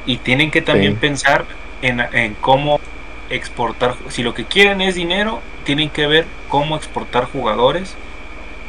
Y 0.05 0.17
tienen 0.17 0.51
que 0.51 0.61
también 0.61 0.93
Sí. 0.93 0.99
pensar 0.99 1.45
en, 1.83 1.99
en 1.99 2.33
cómo 2.35 2.79
exportar. 3.29 3.95
Si 4.09 4.23
lo 4.23 4.33
que 4.33 4.45
quieren 4.45 4.81
es 4.81 4.95
dinero, 4.95 5.39
tienen 5.63 5.89
que 5.91 6.07
ver 6.07 6.25
cómo 6.49 6.75
exportar 6.75 7.25
jugadores 7.25 7.95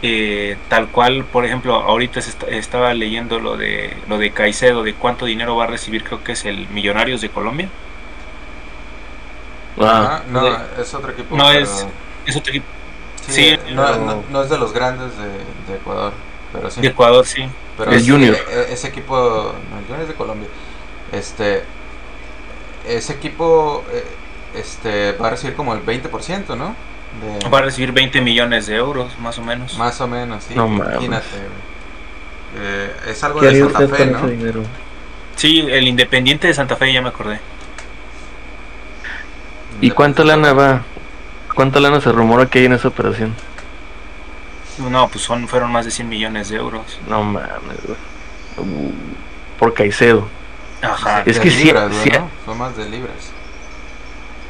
eh, 0.07 0.59
tal 0.69 0.89
cual, 0.89 1.25
por 1.25 1.47
ejemplo, 1.47 1.77
ahorita 1.77 2.21
se 2.21 2.29
está- 2.29 2.47
estaba 2.49 2.93
leyendo 2.93 3.39
lo 3.39 3.57
de 3.57 3.97
lo 4.07 4.19
de 4.19 4.33
Caicedo, 4.33 4.83
de 4.83 4.93
cuánto 4.93 5.25
dinero 5.25 5.57
va 5.57 5.65
a 5.65 5.67
recibir, 5.67 6.05
creo 6.05 6.23
que 6.23 6.33
es 6.33 6.45
el 6.45 6.69
Millonarios 6.69 7.23
de 7.23 7.31
Colombia. 7.31 7.71
Ah, 9.81 10.21
Ah, 10.21 10.23
no, 10.29 10.45
de- 10.45 10.83
es 10.83 10.95
otro 10.95 11.11
equipo. 11.13 11.37
no 11.37 11.47
pero- 11.49 11.61
es- 11.61 11.87
Es 12.27 12.37
otro 12.37 12.51
equipo 12.51 12.67
Sí, 13.27 13.33
sí, 13.33 13.59
no, 13.75 13.83
pero- 13.87 13.99
no- 14.05 14.25
no 14.31 14.43
es 14.43 14.51
de 14.51 14.59
los 14.59 14.73
grandes 14.75 15.17
de, 15.17 15.25
de 15.73 15.79
Ecuador. 15.79 16.13
Pero 16.53 16.71
sí. 16.71 16.81
de 16.83 16.89
Ecuador, 16.89 17.25
sí. 17.27 17.45
Pero 17.79 17.91
El 17.91 18.01
sí, 18.03 18.11
Junior. 18.11 18.35
e- 18.37 18.55
e- 18.71 18.73
ese 18.75 18.89
equipo, 18.89 19.55
no, 19.71 19.79
el 19.79 19.85
Junior 19.85 20.03
es 20.03 20.09
de 20.09 20.15
Colombia. 20.15 20.49
Este, 21.13 21.65
ese 22.87 23.13
equipo, 23.15 23.85
eh, 23.93 24.05
este, 24.57 25.13
va 25.13 25.29
a 25.29 25.31
recibir 25.31 25.55
como 25.57 25.75
el 25.75 25.81
20%, 25.85 26.57
¿no? 26.57 26.75
De- 27.41 27.49
Va 27.49 27.59
a 27.59 27.63
recibir 27.63 27.93
20 27.93 28.21
millones 28.21 28.67
de 28.67 28.77
euros, 28.77 29.19
más 29.21 29.39
o 29.39 29.43
menos. 29.43 29.79
más 29.79 30.01
o 30.01 30.09
menos, 30.09 30.45
sí. 30.45 30.55
No 30.55 30.67
imagínate. 30.67 31.27
güey. 31.37 31.75
Eh, 32.67 32.97
es 33.09 33.25
algo 33.25 33.41
¿Qué 33.41 33.49
de 33.49 33.61
Santa 33.71 33.89
Fe, 33.97 34.07
¿no? 34.07 34.21
Sí, 35.37 35.61
el 35.69 35.89
Independiente 35.89 36.47
de 36.47 36.55
Santa 36.55 36.77
Fe, 36.77 36.93
ya 36.93 37.03
me 37.03 37.09
acordé. 37.09 37.41
¿Y 39.81 39.91
cuánta 39.91 40.25
lana 40.25 40.53
va? 40.53 40.83
¿Cuánta 41.55 41.81
lana 41.81 42.01
se 42.01 42.11
rumora 42.13 42.47
que 42.47 42.61
hay 42.61 42.65
en 42.67 42.73
esa 42.75 42.89
operación? 42.89 43.35
No, 44.91 45.09
pues 45.09 45.23
son, 45.25 45.47
fueron 45.49 45.71
más 45.71 45.85
de 45.85 45.91
100 45.91 46.09
millones 46.09 46.49
de 46.49 46.57
euros. 46.57 46.99
No 47.09 47.23
mames, 47.23 47.79
güey. 47.85 47.97
Uh, 48.57 48.93
por 49.59 49.75
Caicedo. 49.75 50.29
Ajá. 50.85 51.23
Es 51.27 51.37
De 51.37 51.43
que 51.43 51.51
libras, 51.51 51.91
¿no? 51.91 52.29
Son 52.45 52.59
más 52.59 52.77
de 52.77 52.89
libras. 52.89 53.33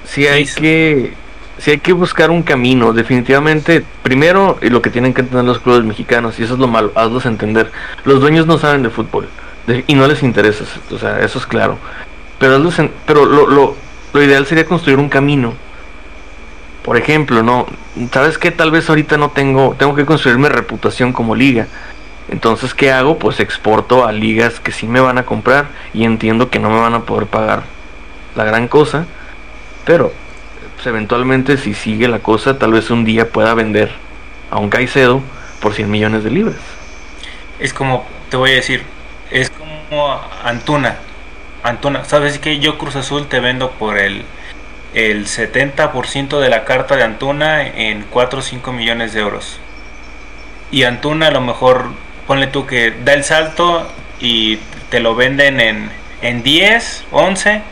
Sí 0.07 0.27
hay 0.27 0.47
sí. 0.47 0.61
que 0.61 1.15
sí 1.59 1.71
hay 1.73 1.79
que 1.79 1.93
buscar 1.93 2.31
un 2.31 2.43
camino, 2.43 2.93
definitivamente. 2.93 3.85
Primero, 4.03 4.59
y 4.61 4.69
lo 4.71 4.83
que 4.83 4.91
tienen 4.91 5.15
que 5.15 5.23
entender 5.23 5.45
los 5.45 5.61
clubes 5.61 5.85
mexicanos, 5.85 6.39
y 6.39 6.45
eso 6.45 6.55
es 6.55 6.61
lo 6.61 6.69
malo, 6.69 6.93
hazlos 6.95 7.27
entender. 7.27 7.71
Los 8.05 8.21
dueños 8.21 8.47
no 8.47 8.59
saben 8.59 8.83
de 8.83 8.91
fútbol 8.91 9.29
de- 9.67 9.85
y 9.87 9.95
no 9.95 10.07
les 10.07 10.23
interesa, 10.23 10.65
o 10.91 10.99
sea, 10.99 11.21
eso 11.21 11.39
es 11.39 11.47
claro. 11.47 11.79
Pero 12.39 12.57
hazlos 12.57 12.79
en- 12.81 12.91
pero 13.07 13.25
lo, 13.25 13.47
lo, 13.47 13.77
lo 14.13 14.23
ideal 14.23 14.47
sería 14.47 14.67
construir 14.67 14.99
un 14.99 15.09
camino. 15.09 15.55
Por 16.85 16.99
ejemplo, 16.99 17.43
no, 17.43 17.67
¿sabes 18.13 18.37
qué? 18.37 18.51
Tal 18.51 18.71
vez 18.71 18.89
ahorita 18.91 19.17
no 19.17 19.31
tengo 19.31 19.75
tengo 19.79 19.95
que 19.95 20.05
construirme 20.05 20.51
reputación 20.51 21.13
como 21.15 21.35
liga. 21.35 21.67
Entonces, 22.31 22.75
¿qué 22.75 22.91
hago? 22.91 23.19
Pues 23.19 23.41
exporto 23.41 24.07
a 24.07 24.13
ligas 24.13 24.61
que 24.61 24.73
sí 24.73 24.87
me 24.87 25.01
van 25.01 25.19
a 25.19 25.25
comprar 25.25 25.67
y 25.93 26.05
entiendo 26.05 26.51
que 26.51 26.59
no 26.59 26.71
me 26.71 26.81
van 26.81 26.95
a 26.95 27.01
poder 27.01 27.27
pagar 27.27 27.65
la 28.35 28.45
gran 28.45 28.69
cosa, 28.69 29.07
pero 29.85 30.13
pues, 30.75 30.87
eventualmente 30.87 31.57
si 31.57 31.75
sigue 31.75 32.09
la 32.09 32.19
cosa, 32.19 32.59
tal 32.59 32.73
vez 32.73 32.91
un 32.91 33.05
día 33.05 33.31
pueda 33.31 33.55
vender 33.55 33.91
a 34.51 34.59
un 34.59 34.71
Caicedo 34.71 35.23
por 35.61 35.75
100 35.75 35.91
millones 35.91 36.25
de 36.25 36.31
libras. 36.31 36.59
Es 37.59 37.73
como, 37.73 38.05
te 38.31 38.37
voy 38.37 38.51
a 38.51 38.55
decir, 38.55 38.83
es 39.31 39.51
como 39.51 40.21
Antuna. 40.45 40.97
Antuna, 41.63 42.05
¿sabes 42.05 42.39
que 42.39 42.59
Yo 42.59 42.77
Cruz 42.77 42.97
Azul 42.97 43.27
te 43.29 43.41
vendo 43.41 43.71
por 43.71 43.97
el, 43.97 44.25
el 44.93 45.27
70% 45.27 46.39
de 46.39 46.51
la 46.51 46.65
carta 46.65 46.97
de 46.97 47.05
Antuna 47.05 47.67
en 47.67 48.05
4 48.11 48.39
o 48.41 48.43
5 48.43 48.73
millones 48.73 49.15
de 49.15 49.21
euros. 49.21 49.59
Y 50.71 50.83
Antuna 50.83 51.29
a 51.29 51.31
lo 51.31 51.41
mejor, 51.41 51.93
ponle 52.27 52.47
tú 52.47 52.67
que 52.67 52.91
da 53.05 53.15
el 53.15 53.25
salto 53.25 53.89
y 54.21 54.59
te 54.91 55.01
lo 55.01 55.15
venden 55.15 55.61
en, 55.61 55.91
en 56.23 56.43
10, 56.43 57.05
11 57.11 57.63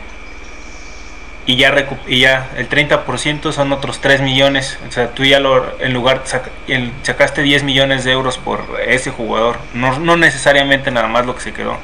y 1.45 1.57
ya, 1.57 1.73
y 2.07 2.19
ya 2.21 2.49
el 2.55 2.69
30% 2.69 3.51
son 3.51 3.73
otros 3.73 3.99
3 3.99 4.21
millones. 4.21 4.79
O 4.87 4.91
sea, 4.91 5.09
tú 5.09 5.25
ya 5.25 5.39
lo, 5.39 5.79
en 5.79 5.93
lugar 5.93 6.23
sacaste 6.25 7.41
10 7.41 7.63
millones 7.63 8.03
de 8.05 8.11
euros 8.11 8.37
por 8.37 8.65
ese 8.85 9.11
jugador. 9.11 9.57
No, 9.73 9.99
no 9.99 10.15
necesariamente 10.15 10.89
nada 10.91 11.07
más 11.07 11.25
lo 11.25 11.35
que 11.35 11.41
se 11.41 11.53
quedó. 11.53 11.77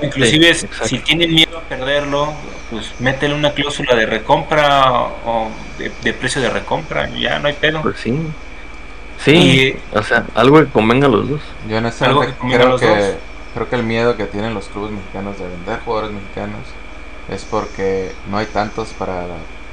Inclusive 0.00 0.54
si 0.54 0.98
tienen 0.98 1.34
miedo 1.34 1.58
a 1.58 1.62
perderlo, 1.62 2.32
pues 2.70 2.92
métele 3.00 3.34
una 3.34 3.52
cláusula 3.52 3.94
de 3.94 4.06
recompra 4.06 4.90
o 4.92 5.50
de, 5.78 6.12
precio 6.12 6.40
de 6.40 6.50
recompra. 6.50 7.08
Ya 7.10 7.38
no 7.40 7.48
hay 7.48 7.54
pedo. 7.54 7.82
Pues 7.82 7.96
sí. 7.98 8.16
Sí, 9.24 9.74
o 9.92 10.02
sea, 10.02 10.26
algo 10.34 10.58
que 10.58 10.66
convenga 10.66 11.06
a 11.06 11.10
los 11.10 11.28
dos. 11.28 11.40
Yo 11.66 11.78
en 11.78 11.90
creo 11.90 12.78
que, 12.78 13.16
creo 13.54 13.70
que 13.70 13.76
el 13.76 13.82
miedo 13.82 14.16
que 14.16 14.26
tienen 14.26 14.52
los 14.52 14.68
clubes 14.68 14.92
mexicanos 14.92 15.38
de 15.38 15.48
vender 15.48 15.80
jugadores 15.80 16.14
mexicanos 16.14 16.60
es 17.30 17.44
porque 17.44 18.12
no 18.30 18.36
hay 18.36 18.46
tantos 18.46 18.88
para 18.88 19.24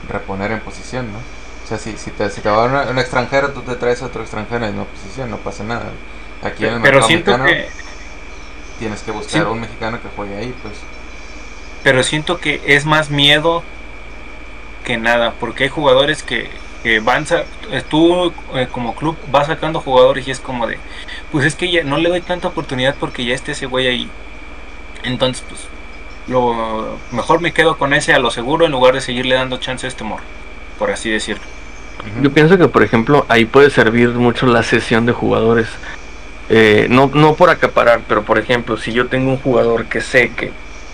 reponer 0.07 0.51
en 0.51 0.61
posición, 0.61 1.11
¿no? 1.11 1.17
O 1.17 1.67
sea, 1.67 1.77
si, 1.77 1.97
si, 1.97 2.11
te, 2.11 2.29
si 2.29 2.39
te 2.39 2.49
va 2.49 2.87
un, 2.89 2.97
extranjero, 2.97 3.51
tú 3.51 3.61
te 3.61 3.75
traes 3.75 4.01
a 4.01 4.05
otro 4.05 4.21
extranjero 4.21 4.65
en 4.65 4.75
una 4.75 4.85
posición, 4.85 5.29
no 5.29 5.37
pasa 5.37 5.63
nada. 5.65 5.91
Aquí 6.41 6.65
en 6.65 6.75
el 6.75 6.81
Pero 6.81 7.03
siento 7.03 7.37
que... 7.43 7.67
tienes 8.79 9.01
que 9.01 9.11
buscar 9.11 9.43
a 9.43 9.49
un 9.49 9.59
mexicano 9.59 10.01
que 10.01 10.07
juegue 10.15 10.37
ahí, 10.37 10.55
pues. 10.61 10.75
Pero 11.83 12.03
siento 12.03 12.39
que 12.39 12.61
es 12.65 12.85
más 12.85 13.09
miedo 13.09 13.63
que 14.85 14.97
nada, 14.97 15.33
porque 15.39 15.65
hay 15.65 15.69
jugadores 15.69 16.23
que, 16.23 16.49
que 16.83 16.99
van, 16.99 17.25
tú 17.89 18.33
eh, 18.55 18.67
como 18.71 18.95
club 18.95 19.15
vas 19.31 19.47
sacando 19.47 19.79
jugadores 19.79 20.27
y 20.27 20.31
es 20.31 20.39
como 20.39 20.67
de, 20.67 20.77
pues 21.31 21.45
es 21.45 21.55
que 21.55 21.71
ya 21.71 21.83
no 21.83 21.97
le 21.97 22.09
doy 22.09 22.21
tanta 22.21 22.47
oportunidad 22.47 22.95
porque 22.99 23.25
ya 23.25 23.35
esté 23.35 23.51
ese 23.51 23.65
güey 23.65 23.87
ahí. 23.87 24.09
Entonces, 25.03 25.43
pues 25.47 25.61
lo 26.27 26.97
mejor 27.11 27.41
me 27.41 27.53
quedo 27.53 27.77
con 27.77 27.93
ese 27.93 28.13
a 28.13 28.19
lo 28.19 28.31
seguro 28.31 28.65
en 28.65 28.71
lugar 28.71 28.93
de 28.93 29.01
seguirle 29.01 29.35
dando 29.35 29.57
chance 29.57 29.85
a 29.85 29.89
este 29.89 30.03
morro, 30.03 30.23
por 30.79 30.91
así 30.91 31.09
decirlo. 31.09 31.43
Yo 32.21 32.31
pienso 32.31 32.57
que, 32.57 32.67
por 32.67 32.83
ejemplo, 32.83 33.25
ahí 33.29 33.45
puede 33.45 33.69
servir 33.69 34.09
mucho 34.09 34.47
la 34.47 34.63
sesión 34.63 35.05
de 35.05 35.11
jugadores. 35.11 35.67
Eh, 36.49 36.87
no, 36.89 37.11
no 37.13 37.35
por 37.35 37.49
acaparar, 37.49 38.01
pero 38.07 38.23
por 38.23 38.37
ejemplo, 38.37 38.77
si 38.77 38.91
yo 38.91 39.07
tengo 39.07 39.29
un 39.31 39.37
jugador 39.37 39.85
que 39.85 40.01
sé 40.01 40.31
que 40.31 40.51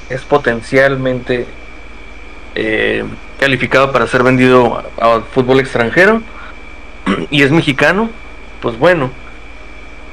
es 0.09 0.22
potencialmente 0.22 1.47
eh, 2.55 3.03
calificado 3.39 3.91
para 3.91 4.07
ser 4.07 4.23
vendido 4.23 4.84
a, 4.99 5.22
fútbol 5.22 5.59
extranjero 5.59 6.22
y 7.30 7.43
es 7.43 7.51
mexicano, 7.51 8.09
pues 8.61 8.77
bueno, 8.77 9.11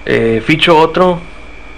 eh, 0.07 0.43
ficho 0.45 0.77
otro 0.79 1.21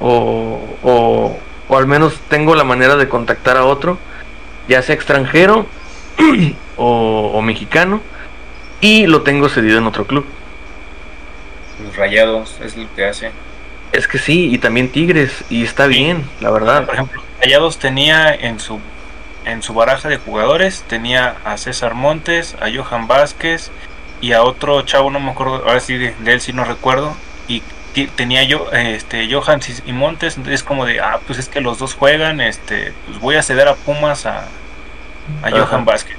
o, 0.00 1.38
o 1.68 1.76
al 1.76 1.86
menos 1.86 2.20
tengo 2.28 2.54
la 2.54 2.64
manera 2.64 2.96
de 2.96 3.08
contactar 3.08 3.56
a 3.56 3.64
otro, 3.64 3.98
ya 4.68 4.82
sea 4.82 4.94
extranjero 4.94 5.66
o, 6.76 7.40
mexicano, 7.42 8.00
y 8.80 9.06
lo 9.06 9.22
tengo 9.22 9.48
cedido 9.48 9.78
en 9.78 9.86
otro 9.86 10.06
club. 10.06 10.24
Los 11.82 11.96
rayados 11.96 12.58
es 12.62 12.76
lo 12.76 12.86
que 12.94 13.04
hace. 13.04 13.30
Es 13.92 14.08
que 14.08 14.18
sí, 14.18 14.52
y 14.52 14.58
también 14.58 14.90
Tigres, 14.90 15.44
y 15.50 15.64
está 15.64 15.86
bien, 15.86 16.24
la 16.40 16.50
verdad. 16.50 16.84
Por 16.84 16.94
ejemplo, 16.94 17.22
Rayados 17.40 17.78
tenía 17.78 18.34
en 18.34 18.58
su 18.58 18.80
en 19.46 19.62
su 19.62 19.72
baraja 19.72 20.08
de 20.08 20.18
jugadores, 20.18 20.84
tenía 20.86 21.36
a 21.44 21.56
César 21.56 21.94
Montes, 21.94 22.56
a 22.60 22.66
Johan 22.74 23.06
Vázquez 23.06 23.70
y 24.20 24.32
a 24.32 24.42
otro 24.42 24.82
chavo, 24.82 25.10
no 25.10 25.20
me 25.20 25.30
acuerdo, 25.30 25.62
ahora 25.66 25.80
sí 25.80 25.96
de, 25.96 26.14
de 26.18 26.32
él 26.32 26.40
sí 26.40 26.52
no 26.52 26.64
recuerdo, 26.64 27.16
y 27.48 27.62
tenía 28.16 28.42
yo 28.42 28.70
este 28.72 29.32
Johan 29.32 29.60
y 29.86 29.92
Montes, 29.92 30.36
es 30.46 30.62
como 30.62 30.84
de, 30.84 31.00
ah, 31.00 31.20
pues 31.26 31.38
es 31.38 31.48
que 31.48 31.60
los 31.60 31.78
dos 31.78 31.94
juegan, 31.94 32.40
este, 32.40 32.92
pues 33.06 33.18
voy 33.20 33.36
a 33.36 33.42
ceder 33.42 33.68
a 33.68 33.74
Pumas 33.74 34.26
a, 34.26 34.48
a 35.42 35.50
Johan 35.50 35.84
Vázquez. 35.84 36.16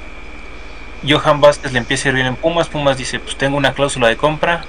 Johan 1.08 1.42
Vázquez 1.42 1.74
le 1.74 1.80
empieza 1.80 2.08
a 2.08 2.10
ir 2.10 2.16
bien 2.16 2.28
en 2.28 2.36
Pumas, 2.36 2.68
Pumas 2.70 2.98
dice, 2.98 3.20
pues 3.20 3.38
tengo 3.38 3.58
una 3.58 3.74
cláusula 3.74 4.08
de 4.08 4.18
compra 4.18 4.64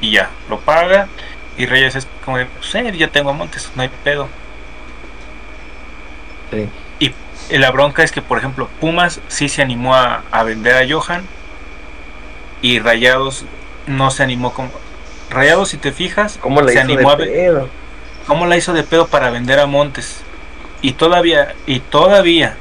y 0.00 0.12
ya, 0.12 0.30
lo 0.48 0.60
paga. 0.60 1.08
Y 1.56 1.66
Reyes 1.66 1.94
es 1.94 2.08
como 2.24 2.38
de, 2.38 2.46
pues 2.46 2.74
eh, 2.74 2.92
ya 2.96 3.08
tengo 3.08 3.30
a 3.30 3.32
Montes, 3.32 3.70
no 3.76 3.82
hay 3.82 3.90
pedo. 4.02 4.28
Y 6.52 6.68
la 7.50 7.70
bronca 7.70 8.02
es 8.02 8.12
que, 8.12 8.22
por 8.22 8.38
ejemplo, 8.38 8.68
Pumas 8.80 9.20
sí 9.28 9.48
se 9.48 9.62
animó 9.62 9.94
a, 9.94 10.22
a 10.30 10.42
vender 10.42 10.76
a 10.76 10.88
Johan 10.88 11.24
y 12.62 12.78
Rayados 12.78 13.44
no 13.86 14.10
se 14.10 14.22
animó 14.22 14.52
como 14.52 14.70
Rayado, 15.30 15.66
si 15.66 15.76
te 15.76 15.92
fijas, 15.92 16.38
¿Cómo 16.40 16.60
la 16.60 16.68
se 16.68 16.74
hizo 16.74 16.82
animó 16.82 17.16
de 17.16 17.26
pedo? 17.26 17.68
¿Cómo 18.26 18.46
la 18.46 18.56
hizo 18.56 18.72
de 18.72 18.84
pedo 18.84 19.08
para 19.08 19.30
vender 19.30 19.58
a 19.58 19.66
Montes? 19.66 20.20
Y 20.80 20.92
todavía, 20.92 21.54
y 21.66 21.80
todavía, 21.80 22.56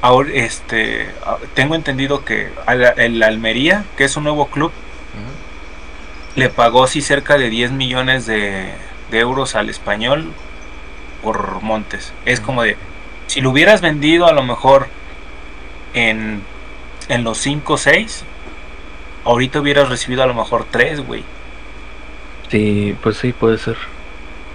ahora, 0.00 0.30
este, 0.32 1.08
tengo 1.54 1.74
entendido 1.74 2.24
que 2.24 2.50
el 2.96 3.22
Almería, 3.22 3.84
que 3.96 4.04
es 4.04 4.16
un 4.16 4.24
nuevo 4.24 4.46
club, 4.46 4.70
le 6.36 6.48
pagó 6.50 6.86
sí 6.86 7.00
cerca 7.00 7.38
de 7.38 7.48
10 7.48 7.72
millones 7.72 8.26
de, 8.26 8.72
euros 9.12 9.54
al 9.54 9.70
español 9.70 10.32
por 11.22 11.62
Montes. 11.62 12.12
Es 12.24 12.40
como 12.40 12.62
de, 12.62 12.76
si 13.34 13.40
lo 13.40 13.50
hubieras 13.50 13.80
vendido 13.80 14.28
a 14.28 14.32
lo 14.32 14.44
mejor 14.44 14.86
en, 15.92 16.40
en 17.08 17.24
los 17.24 17.38
5 17.38 17.72
o 17.72 17.76
6, 17.76 18.24
ahorita 19.24 19.58
hubieras 19.58 19.88
recibido 19.88 20.22
a 20.22 20.26
lo 20.26 20.34
mejor 20.34 20.66
3, 20.70 21.04
güey. 21.04 21.24
Sí, 22.48 22.96
pues 23.02 23.16
sí, 23.16 23.32
puede 23.32 23.58
ser. 23.58 23.76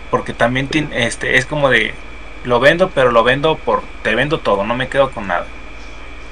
Porque 0.10 0.34
también 0.34 0.70
este, 0.94 1.36
es 1.36 1.46
como 1.46 1.70
de, 1.70 1.94
lo 2.46 2.62
vendo, 2.62 2.90
pero 2.92 3.12
lo 3.12 3.26
vendo 3.26 3.58
por, 3.58 3.84
te 4.02 4.16
vendo 4.16 4.40
todo, 4.40 4.64
no 4.64 4.78
me 4.78 4.88
quedo 4.88 5.12
con 5.12 5.28
nada. 5.28 5.46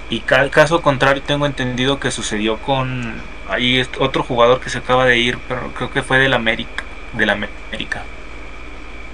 Y 0.09 0.23
al 0.33 0.49
caso 0.49 0.81
contrario, 0.81 1.21
tengo 1.23 1.47
entendido 1.47 1.99
que 1.99 2.11
sucedió 2.11 2.59
con 2.59 3.15
ahí 3.49 3.85
otro 3.99 4.23
jugador 4.23 4.61
que 4.61 4.69
se 4.69 4.77
acaba 4.77 5.03
de 5.03 5.17
ir, 5.17 5.37
pero 5.49 5.73
creo 5.73 5.91
que 5.91 6.01
fue 6.01 6.17
del 6.17 6.33
América, 6.33 6.85
del 7.11 7.29
América. 7.29 8.05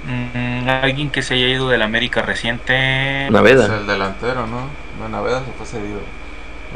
Mm, 0.05 0.67
alguien 0.67 1.09
que 1.09 1.21
se 1.21 1.35
haya 1.35 1.47
ido 1.47 1.69
del 1.69 1.81
América 1.81 2.21
reciente. 2.21 3.30
Naveda. 3.31 3.67
Pues 3.67 3.80
el 3.80 3.88
delantero, 3.88 4.47
¿no? 4.47 4.67
No, 4.99 5.09
Naveda 5.09 5.43
se 5.45 5.51
fue 5.53 5.65
cedido. 5.65 6.01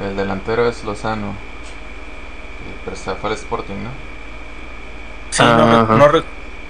El 0.01 0.15
delantero 0.15 0.67
es 0.67 0.83
Lozano. 0.83 1.33
Pero 2.85 2.95
fue 3.17 3.29
al 3.29 3.35
Sporting, 3.35 3.75
¿no? 3.75 3.89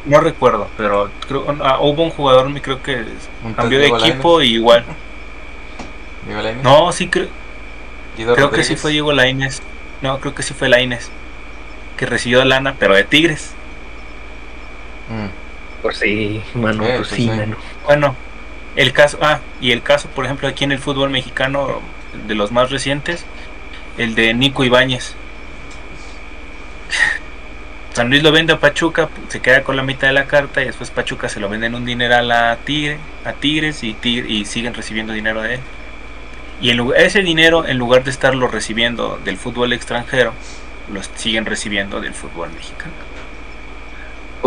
no, 0.05 0.19
recuerdo, 0.19 0.67
pero 0.77 1.09
creo, 1.27 1.45
ah, 1.61 1.79
hubo 1.81 2.03
un 2.03 2.09
jugador, 2.09 2.49
creo 2.61 2.81
que 2.81 3.05
cambió 3.55 3.79
de 3.79 3.87
equipo 3.87 4.41
y 4.41 4.55
igual. 4.55 4.83
No, 6.61 6.91
sí 6.91 7.07
creo. 7.07 7.29
Creo 8.17 8.51
que 8.51 8.65
sí 8.65 8.75
fue 8.75 8.91
Diego 8.91 9.13
Laines. 9.13 9.61
No, 10.01 10.19
creo 10.19 10.35
que 10.35 10.43
sí 10.43 10.53
fue 10.53 10.67
Laines. 10.67 11.09
Que 11.95 12.05
recibió 12.05 12.43
lana, 12.43 12.75
pero 12.77 12.95
de 12.95 13.05
Tigres. 13.05 13.53
Mm. 15.09 15.46
Pues 15.81 15.97
sí, 15.97 16.41
mano, 16.53 16.83
eh, 16.85 16.95
pues, 16.97 17.09
pues 17.09 17.21
sí, 17.21 17.31
Bueno, 17.85 18.15
el 18.75 18.93
caso, 18.93 19.17
ah, 19.21 19.39
y 19.61 19.71
el 19.71 19.81
caso, 19.81 20.09
por 20.09 20.25
ejemplo, 20.25 20.47
aquí 20.47 20.63
en 20.63 20.71
el 20.71 20.79
fútbol 20.79 21.09
mexicano, 21.09 21.81
de 22.27 22.35
los 22.35 22.51
más 22.51 22.71
recientes, 22.71 23.25
el 23.97 24.15
de 24.15 24.33
Nico 24.33 24.63
Ibáñez. 24.63 25.15
San 27.93 28.09
Luis 28.09 28.21
lo 28.21 28.31
vende 28.31 28.53
a 28.53 28.59
Pachuca, 28.59 29.09
se 29.27 29.39
queda 29.39 29.63
con 29.63 29.75
la 29.75 29.81
mitad 29.81 30.07
de 30.07 30.13
la 30.13 30.25
carta 30.25 30.61
y 30.61 30.65
después 30.65 30.91
Pachuca 30.91 31.29
se 31.29 31.39
lo 31.39 31.49
vende 31.49 31.65
en 31.65 31.73
un 31.73 31.83
dineral 31.83 32.31
a, 32.31 32.55
Tigre, 32.57 32.99
a 33.25 33.33
Tigres 33.33 33.83
y, 33.83 33.97
y 34.03 34.45
siguen 34.45 34.75
recibiendo 34.75 35.13
dinero 35.13 35.41
de 35.41 35.55
él. 35.55 35.59
Y 36.61 36.71
en, 36.71 36.91
ese 36.95 37.21
dinero, 37.21 37.65
en 37.67 37.77
lugar 37.77 38.03
de 38.03 38.11
estarlo 38.11 38.47
recibiendo 38.47 39.19
del 39.23 39.37
fútbol 39.37 39.73
extranjero, 39.73 40.33
lo 40.91 41.01
siguen 41.15 41.45
recibiendo 41.45 42.01
del 42.01 42.13
fútbol 42.13 42.49
mexicano. 42.51 42.93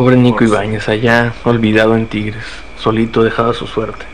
Pobre 0.01 0.16
Nico 0.16 0.43
Ibáñez, 0.44 0.89
allá 0.89 1.35
olvidado 1.44 1.94
en 1.94 2.06
Tigres, 2.06 2.43
solito 2.78 3.22
dejado 3.22 3.51
a 3.51 3.52
su 3.55 3.66
suerte. 3.66 4.06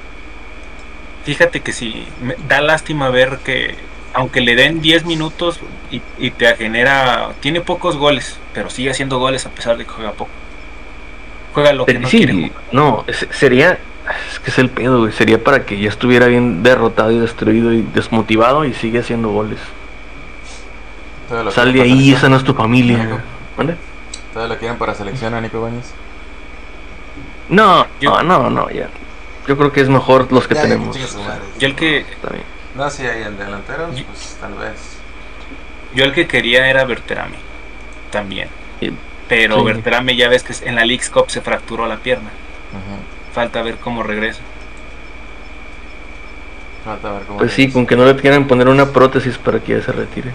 Fíjate 1.22 1.60
que 1.60 1.72
sí, 1.72 2.08
me 2.20 2.34
da 2.48 2.60
lástima 2.60 3.08
ver 3.08 3.38
que 3.44 3.76
aunque 4.12 4.40
le 4.40 4.56
den 4.56 4.80
10 4.80 5.04
minutos 5.04 5.60
y, 5.92 6.30
te 6.32 6.56
genera, 6.56 7.30
tiene 7.38 7.60
pocos 7.60 7.96
goles, 7.98 8.36
pero 8.52 8.68
sigue 8.68 8.90
haciendo 8.90 9.20
goles 9.20 9.46
a 9.46 9.50
pesar 9.50 9.78
de 9.78 9.84
que 9.84 9.90
juega 9.90 10.10
poco. 10.10 10.32
Juega 11.54 11.72
lo 11.72 11.86
que 11.86 12.00
no 12.00 12.08
quiere 12.08 12.50
No, 12.72 13.04
sería, 13.30 13.78
es 14.32 14.40
que 14.40 14.50
es 14.50 14.58
el 14.58 14.70
pedo, 14.70 15.08
sería 15.12 15.44
para 15.44 15.66
que 15.66 15.78
ya 15.78 15.88
estuviera 15.88 16.26
bien 16.26 16.64
derrotado 16.64 17.12
y 17.12 17.20
destruido 17.20 17.72
y 17.72 17.82
desmotivado 17.82 18.64
y 18.64 18.74
sigue 18.74 18.98
haciendo 18.98 19.28
goles. 19.28 19.60
Sal 21.52 21.72
de 21.72 21.82
ahí, 21.82 22.10
esa 22.10 22.28
no 22.28 22.34
es 22.34 22.42
tu 22.42 22.54
familia. 22.54 23.04
Nico. 23.56 23.76
Todavía 24.36 24.54
lo 24.54 24.58
quieren 24.60 24.76
para 24.76 24.92
selección 24.94 25.32
a 25.32 25.40
Nico 25.40 25.56
Ibáñez. 25.56 25.86
No, 27.48 27.86
Yo- 28.02 28.22
no, 28.22 28.42
no, 28.42 28.50
no, 28.50 28.68
ya. 28.68 28.86
Yo 29.48 29.56
creo 29.56 29.72
que 29.72 29.80
es 29.80 29.88
mejor 29.88 30.30
los 30.30 30.46
que 30.46 30.54
Ya, 30.54 30.60
tenemos. 30.60 30.94
Yo 31.58 31.66
el 31.66 31.74
que. 31.74 32.04
No, 32.74 32.90
si 32.90 33.06
hay 33.06 33.22
en 33.22 33.38
delanteros, 33.38 33.96
Yo- 33.96 34.04
pues 34.04 34.36
tal 34.38 34.52
vez. 34.52 34.98
yo 35.94 36.04
el 36.04 36.12
que 36.12 36.26
quería 36.28 36.68
era 36.68 36.84
Berterame 36.84 37.36
también. 38.10 38.50
Sí. 38.78 38.94
Pero 39.26 39.56
Sí. 39.60 39.64
Berterame 39.64 40.16
ya 40.16 40.28
ves 40.28 40.42
que 40.42 40.52
en 40.68 40.74
la 40.74 40.84
League's 40.84 41.08
Cup 41.08 41.30
se 41.30 41.40
fracturó 41.40 41.86
la 41.86 41.96
pierna. 41.96 42.28
Falta 43.32 43.62
ver 43.62 43.76
cómo 43.76 44.02
regresa. 44.02 44.42
Falta 46.84 47.10
ver 47.12 47.22
cómo 47.22 47.38
Pues 47.38 47.52
sí, 47.52 47.62
regresa. 47.62 47.72
con 47.74 47.86
que 47.86 47.96
no 47.96 48.04
le 48.04 48.16
quieran 48.16 48.46
poner 48.46 48.68
una 48.68 48.84
prótesis 48.92 49.38
para 49.38 49.60
que 49.60 49.78
ya 49.78 49.82
se 49.82 49.92
retire. 49.92 50.30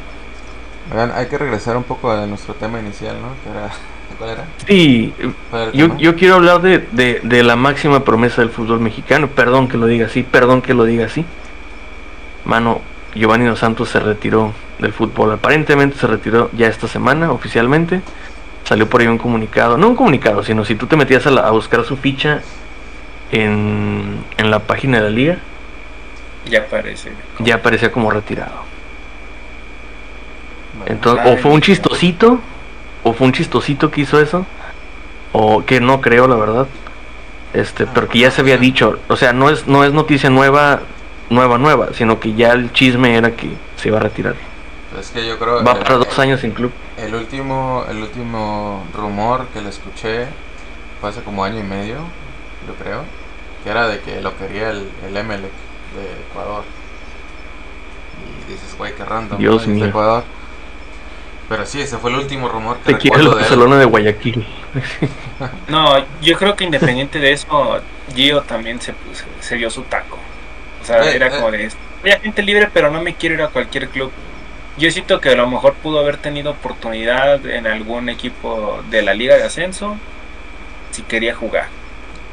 Oigan, 0.91 1.11
hay 1.11 1.27
que 1.27 1.37
regresar 1.37 1.77
un 1.77 1.83
poco 1.83 2.11
a 2.11 2.25
nuestro 2.25 2.55
tema 2.55 2.79
inicial, 2.79 3.15
¿no? 3.21 3.27
Que 3.43 3.55
era... 3.57 3.69
¿Cuál 4.21 4.29
era? 4.33 4.45
Sí, 4.67 5.11
¿Cuál 5.49 5.61
era 5.63 5.71
el 5.71 5.77
yo, 5.77 5.97
yo 5.97 6.15
quiero 6.15 6.35
hablar 6.35 6.61
de, 6.61 6.87
de, 6.91 7.21
de 7.23 7.43
la 7.43 7.55
máxima 7.55 8.03
promesa 8.03 8.41
del 8.41 8.51
fútbol 8.51 8.79
mexicano. 8.79 9.29
Perdón 9.29 9.67
que 9.67 9.77
lo 9.77 9.87
diga 9.87 10.05
así, 10.05 10.21
perdón 10.21 10.61
que 10.61 10.75
lo 10.75 10.83
diga 10.85 11.07
así. 11.07 11.25
Mano, 12.45 12.81
Giovanni 13.15 13.45
Dos 13.45 13.57
Santos 13.57 13.89
se 13.89 13.99
retiró 13.99 14.53
del 14.77 14.93
fútbol. 14.93 15.31
Aparentemente 15.31 15.97
se 15.97 16.05
retiró 16.05 16.51
ya 16.53 16.67
esta 16.67 16.87
semana 16.87 17.31
oficialmente. 17.31 18.01
Salió 18.63 18.87
por 18.87 19.01
ahí 19.01 19.07
un 19.07 19.17
comunicado, 19.17 19.75
no 19.75 19.87
un 19.89 19.95
comunicado, 19.95 20.43
sino 20.43 20.63
si 20.65 20.75
tú 20.75 20.85
te 20.85 20.95
metías 20.95 21.25
a, 21.25 21.31
la- 21.31 21.47
a 21.47 21.49
buscar 21.51 21.83
su 21.83 21.97
ficha 21.97 22.41
en, 23.31 24.23
en 24.37 24.51
la 24.51 24.59
página 24.59 24.99
de 24.99 25.03
la 25.05 25.09
liga, 25.09 25.37
Ya 26.45 26.67
parece. 26.67 27.11
ya 27.39 27.55
aparecía 27.55 27.91
como 27.91 28.11
retirado. 28.11 28.69
Bueno, 30.77 30.91
Entonces, 30.93 31.25
o 31.25 31.37
fue 31.37 31.51
un 31.51 31.61
chistosito, 31.61 32.39
o 33.03 33.13
fue 33.13 33.27
un 33.27 33.33
chistosito 33.33 33.91
que 33.91 34.01
hizo 34.01 34.19
eso, 34.19 34.45
o 35.31 35.65
que 35.65 35.79
no 35.79 36.01
creo, 36.01 36.27
la 36.27 36.35
verdad. 36.35 36.67
Este, 37.53 37.85
pero 37.85 38.07
que 38.07 38.19
ya 38.19 38.31
se 38.31 38.41
había 38.41 38.57
dicho, 38.57 38.99
o 39.09 39.15
sea, 39.17 39.33
no 39.33 39.49
es, 39.49 39.67
no 39.67 39.83
es 39.83 39.91
noticia 39.91 40.29
nueva, 40.29 40.81
nueva, 41.29 41.57
nueva, 41.57 41.89
sino 41.93 42.19
que 42.19 42.33
ya 42.33 42.53
el 42.53 42.71
chisme 42.71 43.15
era 43.17 43.35
que 43.35 43.49
se 43.75 43.89
iba 43.89 43.97
a 43.97 44.01
retirar. 44.01 44.35
es 44.97 45.09
que 45.09 45.27
yo 45.27 45.37
creo 45.37 45.63
Va 45.63 45.75
para 45.75 45.97
dos 45.97 46.17
años 46.19 46.39
sin 46.39 46.51
club. 46.51 46.71
el 46.97 47.13
último, 47.13 47.85
el 47.89 47.97
último 47.97 48.85
rumor 48.93 49.47
que 49.53 49.61
le 49.61 49.69
escuché 49.69 50.27
fue 51.01 51.09
hace 51.09 51.21
como 51.23 51.43
año 51.43 51.59
y 51.59 51.63
medio, 51.63 51.97
yo 52.67 52.75
creo, 52.81 53.03
que 53.63 53.69
era 53.69 53.87
de 53.87 53.99
que 53.99 54.21
lo 54.21 54.37
quería 54.37 54.69
el, 54.69 54.87
el 55.05 55.17
Emelec 55.17 55.51
de 55.95 56.29
Ecuador. 56.29 56.63
Y 58.47 58.51
dices, 58.51 58.75
güey, 58.77 58.95
qué 58.95 59.03
random. 59.03 59.39
Dios 59.39 59.67
¿no? 59.67 59.73
Mío. 59.73 59.85
Ecuador. 59.87 60.23
Pero 61.51 61.65
sí, 61.65 61.81
ese 61.81 61.97
fue 61.97 62.11
el 62.11 62.15
último 62.15 62.47
rumor 62.47 62.77
que 62.77 62.93
Te 62.93 62.97
quiere 62.97 63.17
el 63.17 63.29
de. 63.29 63.35
Barcelona 63.35 63.77
de 63.77 63.83
Guayaquil. 63.85 64.47
No, 65.67 65.97
yo 66.21 66.37
creo 66.37 66.55
que 66.55 66.63
independiente 66.63 67.19
de 67.19 67.33
eso, 67.33 67.81
Gio 68.15 68.41
también 68.43 68.79
se, 68.79 68.93
se, 69.11 69.25
se 69.41 69.55
dio 69.57 69.69
su 69.69 69.81
taco. 69.81 70.17
O 70.81 70.85
sea, 70.85 71.03
Eh, 71.03 71.15
era 71.17 71.27
eh. 71.27 71.31
como 71.31 71.51
de, 71.51 71.69
soy 72.01 72.11
agente 72.11 72.41
libre, 72.41 72.69
pero 72.73 72.89
no 72.89 73.01
me 73.01 73.15
quiero 73.15 73.35
ir 73.35 73.41
a 73.41 73.49
cualquier 73.49 73.89
club. 73.89 74.13
Yo 74.77 74.89
siento 74.91 75.19
que 75.19 75.27
a 75.31 75.35
lo 75.35 75.45
mejor 75.47 75.73
pudo 75.73 75.99
haber 75.99 76.15
tenido 76.15 76.51
oportunidad 76.51 77.45
en 77.45 77.67
algún 77.67 78.07
equipo 78.07 78.81
de 78.89 79.01
la 79.01 79.13
Liga 79.13 79.35
de 79.35 79.43
Ascenso 79.43 79.97
si 80.91 81.01
quería 81.01 81.35
jugar. 81.35 81.67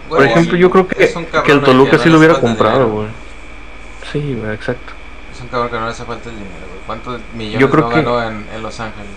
Por 0.09 0.23
ejemplo, 0.23 0.57
yo 0.57 0.71
creo 0.71 0.87
que, 0.87 0.95
que 1.45 1.53
el 1.53 1.63
Toluca 1.63 1.97
no 1.97 2.03
sí 2.05 2.09
lo 2.09 2.19
hubiera 2.19 2.41
comprado, 2.41 2.89
güey. 2.89 3.09
Sí, 4.13 4.37
güey, 4.41 4.55
exacto. 4.55 4.93
Es 5.35 5.41
un 5.41 5.49
cabrón 5.49 5.71
que 5.71 5.77
no 5.77 5.87
le 5.87 5.91
hace 5.91 6.05
falta 6.05 6.31
el 6.31 6.37
dinero, 6.37 6.67
güey. 6.69 6.78
¿Cuántos 6.89 7.21
millones 7.37 7.61
Yo 7.61 7.71
creo 7.71 7.83
no 7.85 7.91
que- 7.91 7.97
ganó 7.97 8.23
en, 8.23 8.47
en 8.53 8.63
Los 8.63 8.81
Ángeles? 8.81 9.11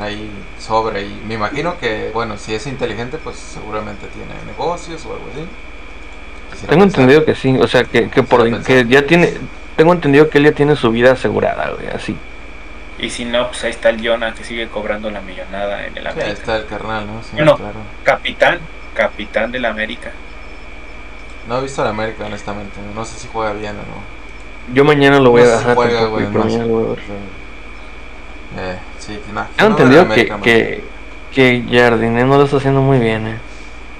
Ahí 0.00 0.30
sobre. 0.58 1.02
Y 1.02 1.22
me 1.26 1.34
imagino 1.34 1.76
que, 1.78 2.10
bueno, 2.14 2.38
si 2.38 2.54
es 2.54 2.66
inteligente, 2.66 3.18
pues 3.18 3.36
seguramente 3.36 4.06
tiene 4.08 4.32
negocios 4.46 5.04
o 5.04 5.12
algo 5.12 5.26
así. 5.32 5.44
Quisiera 6.52 6.70
Tengo 6.70 6.84
pensar. 6.84 7.00
entendido 7.02 7.24
que 7.24 7.34
sí, 7.34 7.58
o 7.60 7.66
sea, 7.66 7.84
que, 7.84 8.08
que 8.08 8.22
por 8.22 8.62
que 8.62 8.86
ya 8.88 9.04
tiene, 9.06 9.34
tengo 9.76 9.92
entendido 9.92 10.30
que 10.30 10.38
él 10.38 10.44
ya 10.44 10.52
tiene 10.52 10.76
su 10.76 10.90
vida 10.90 11.12
asegurada, 11.12 11.70
güey, 11.70 11.88
así. 11.88 12.16
Y 12.98 13.10
si 13.10 13.24
no, 13.24 13.48
pues 13.48 13.64
ahí 13.64 13.70
está 13.70 13.88
el 13.90 14.06
Jonah 14.06 14.32
que 14.34 14.44
sigue 14.44 14.68
cobrando 14.68 15.10
la 15.10 15.20
millonada 15.20 15.84
en 15.86 15.96
el 15.96 16.02
Sí, 16.04 16.08
ahí 16.08 16.12
América. 16.12 16.32
está 16.32 16.56
el 16.56 16.66
carnal, 16.66 17.06
¿no? 17.06 17.22
Sí, 17.22 17.30
Bueno. 17.34 17.56
claro. 17.56 17.74
Capitán, 18.04 18.58
capitán 18.94 19.50
del 19.52 19.64
América. 19.64 20.12
No 21.48 21.58
he 21.58 21.62
visto 21.62 21.82
la 21.82 21.90
América, 21.90 22.26
honestamente. 22.26 22.78
No 22.94 23.04
sé 23.04 23.18
si 23.18 23.28
juega 23.32 23.52
bien 23.52 23.72
o 23.72 23.82
no. 23.82 24.19
Yo 24.72 24.84
mañana 24.84 25.18
lo 25.20 25.30
voy 25.30 25.42
No 25.42 25.48
a 25.48 25.52
bajar 25.56 25.74
juega, 25.74 26.00
pero 26.14 26.30
no 26.30 26.38
mañana 26.44 26.64
lo 26.66 26.70
voy 26.72 26.84
a 26.84 26.88
ver. 26.90 26.98
Eh, 28.58 28.78
sí, 28.98 29.18
no, 29.32 29.46
Tengo 29.56 29.70
no 29.70 29.76
entendido 29.76 30.02
que, 30.08 30.12
América, 30.12 30.40
que, 30.42 30.84
que 31.32 31.64
Jardine 31.70 32.24
no 32.24 32.36
lo 32.38 32.44
está 32.44 32.56
haciendo 32.56 32.80
muy 32.80 32.98
bien, 32.98 33.26
eh. 33.26 33.36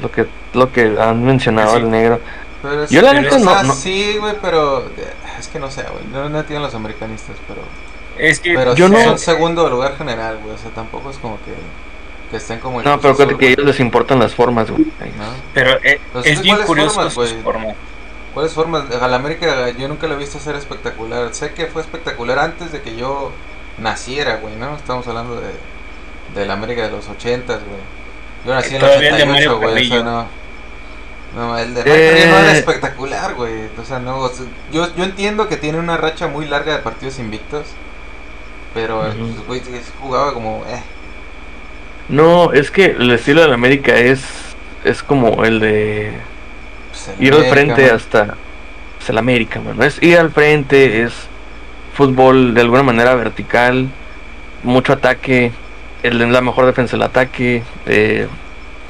Lo 0.01 0.11
que, 0.11 0.27
lo 0.55 0.73
que 0.73 0.97
han 1.01 1.25
mencionado 1.25 1.73
Sí. 1.73 1.79
el 1.79 1.91
negro. 1.91 2.21
Pero 2.63 2.87
Yo 2.89 3.03
la 3.03 3.13
neta 3.15 3.37
es 3.37 3.43
no- 3.45 3.63
no- 3.63 3.75
Sí, 3.75 4.17
güey, 4.19 4.35
pero 4.43 4.81
eh, 4.81 5.13
es 5.39 5.49
que 5.49 5.59
no 5.59 5.71
sé, 5.71 5.83
güey. 5.83 6.05
No, 6.13 6.29
no 6.29 6.41
entiendo 6.41 6.67
los 6.67 6.75
americanistas, 6.75 7.37
pero 7.49 7.63
Es 8.19 8.41
que 8.41 8.55
pero 8.55 8.75
Yo 8.75 8.89
no- 8.89 9.03
son 9.03 9.19
segundo 9.19 9.69
lugar 9.71 9.97
general, 9.97 10.39
güey. 10.43 10.55
O 10.55 10.59
sea, 10.59 10.71
tampoco 10.73 11.11
es 11.11 11.17
como 11.19 11.37
que, 11.39 11.53
que 12.31 12.37
estén 12.37 12.59
como 12.59 12.83
No, 12.83 13.01
pero 13.01 13.15
acuérdate 13.15 13.39
que 13.39 13.47
a 13.47 13.51
ellos 13.51 13.65
les 13.67 13.81
importan 13.81 14.19
las 14.19 14.35
formas, 14.35 14.71
güey. 14.71 14.85
Pero 15.55 15.79
eh, 15.83 16.01
es 16.25 16.43
bien 16.43 16.57
¿cuáles 16.57 16.67
curioso 16.67 16.95
formas, 16.97 17.15
formas. 18.33 18.53
¿Cuáles 18.53 18.53
formas? 18.53 19.03
Al 19.03 19.15
América 19.15 19.71
yo 19.71 19.89
nunca 19.89 20.07
lo 20.07 20.15
he 20.15 20.19
visto 20.19 20.39
ser 20.39 20.57
espectacular. 20.57 21.35
Sé 21.35 21.53
que 21.55 21.67
fue 21.67 21.83
espectacular 21.83 22.39
antes 22.39 22.73
de 22.73 22.83
que 22.83 22.97
yo 22.97 23.33
naciera, 23.79 24.37
güey, 24.37 24.57
¿no? 24.57 24.77
Estamos 24.77 25.07
hablando 25.07 25.37
de 25.41 25.49
del 26.35 26.51
América 26.51 26.83
de 26.85 26.91
los 26.93 27.09
ochentas, 27.09 27.59
güey. 27.65 27.81
Yo 28.47 28.55
nací 28.55 28.69
en 28.71 28.75
el 28.77 28.81
Todavía 28.81 29.11
el 29.11 29.17
de 29.17 29.27
Mario 29.27 29.57
88, 29.59 29.59
güey, 29.61 29.87
o 29.87 29.89
sea, 29.89 30.03
no. 30.05 30.27
No, 31.37 31.59
el 31.59 31.75
de 31.75 31.83
Carrillo 31.85 32.27
no 32.31 32.39
era 32.39 32.53
Eh. 32.55 32.59
espectacular, 32.59 33.35
güey. 33.35 33.53
O 33.81 33.85
sea, 33.85 33.99
no, 33.99 34.19
o 34.19 34.29
sea, 34.29 34.47
yo, 34.73 34.95
yo 34.97 35.05
entiendo 35.05 35.49
que 35.49 35.57
tiene 35.57 35.79
una 35.79 35.97
racha 35.97 36.27
muy 36.29 36.47
larga 36.47 36.73
de 36.77 36.83
partidos 36.83 37.19
invictos. 37.19 37.67
Pero, 38.75 39.03
pues, 39.47 39.67
güey, 39.67 39.81
jugaba 40.01 40.33
como, 40.33 40.65
eh. 40.69 40.81
No, 42.09 42.53
es 42.53 42.71
que 42.71 42.87
el 42.87 43.11
estilo 43.11 43.41
de 43.43 43.49
la 43.49 43.55
América 43.55 43.95
es, 43.97 44.23
es 44.85 45.03
como 45.03 45.45
el 45.45 45.59
de 45.61 46.13
ir 47.19 47.35
al 47.35 47.47
frente 47.47 47.83
man. 47.83 47.93
hasta 47.93 48.39
el 49.09 49.19
América, 49.19 49.61
mano. 49.61 49.83
Es 49.85 50.03
ir 50.03 50.19
al 50.19 50.33
frente, 50.33 51.03
es 51.03 51.31
fútbol 51.93 52.55
de 52.55 52.61
alguna 52.63 52.83
manera 52.83 53.15
vertical, 53.15 53.89
mucho 54.63 54.93
ataque, 54.95 55.61
el, 56.03 56.33
la 56.33 56.41
mejor 56.43 56.67
defensa 56.67 56.93
del 56.97 57.03
ataque, 57.05 57.65
eh, 57.87 58.29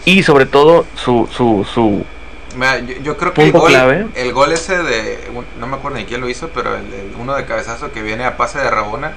y 0.04 0.22
sobre 0.22 0.46
todo 0.46 0.90
su, 0.94 1.28
su, 1.32 1.66
su 1.72 2.06
Mira, 2.52 2.80
yo, 2.80 2.94
yo 3.02 3.16
creo 3.16 3.32
que 3.32 3.44
el 3.44 3.52
Punto 3.52 3.60
gol, 3.60 3.70
clave. 3.70 4.06
el 4.12 4.32
gol 4.32 4.52
ese 4.52 4.82
de, 4.82 5.30
no 5.58 5.66
me 5.66 5.76
acuerdo 5.76 5.98
ni 5.98 6.04
quién 6.06 6.20
lo 6.20 6.28
hizo, 6.28 6.48
pero 6.52 6.76
el, 6.76 6.92
el 6.92 7.14
uno 7.16 7.34
de 7.36 7.46
cabezazo 7.46 7.92
que 7.92 8.02
viene 8.02 8.24
a 8.24 8.36
pase 8.36 8.58
de 8.58 8.68
Rabona, 8.70 9.16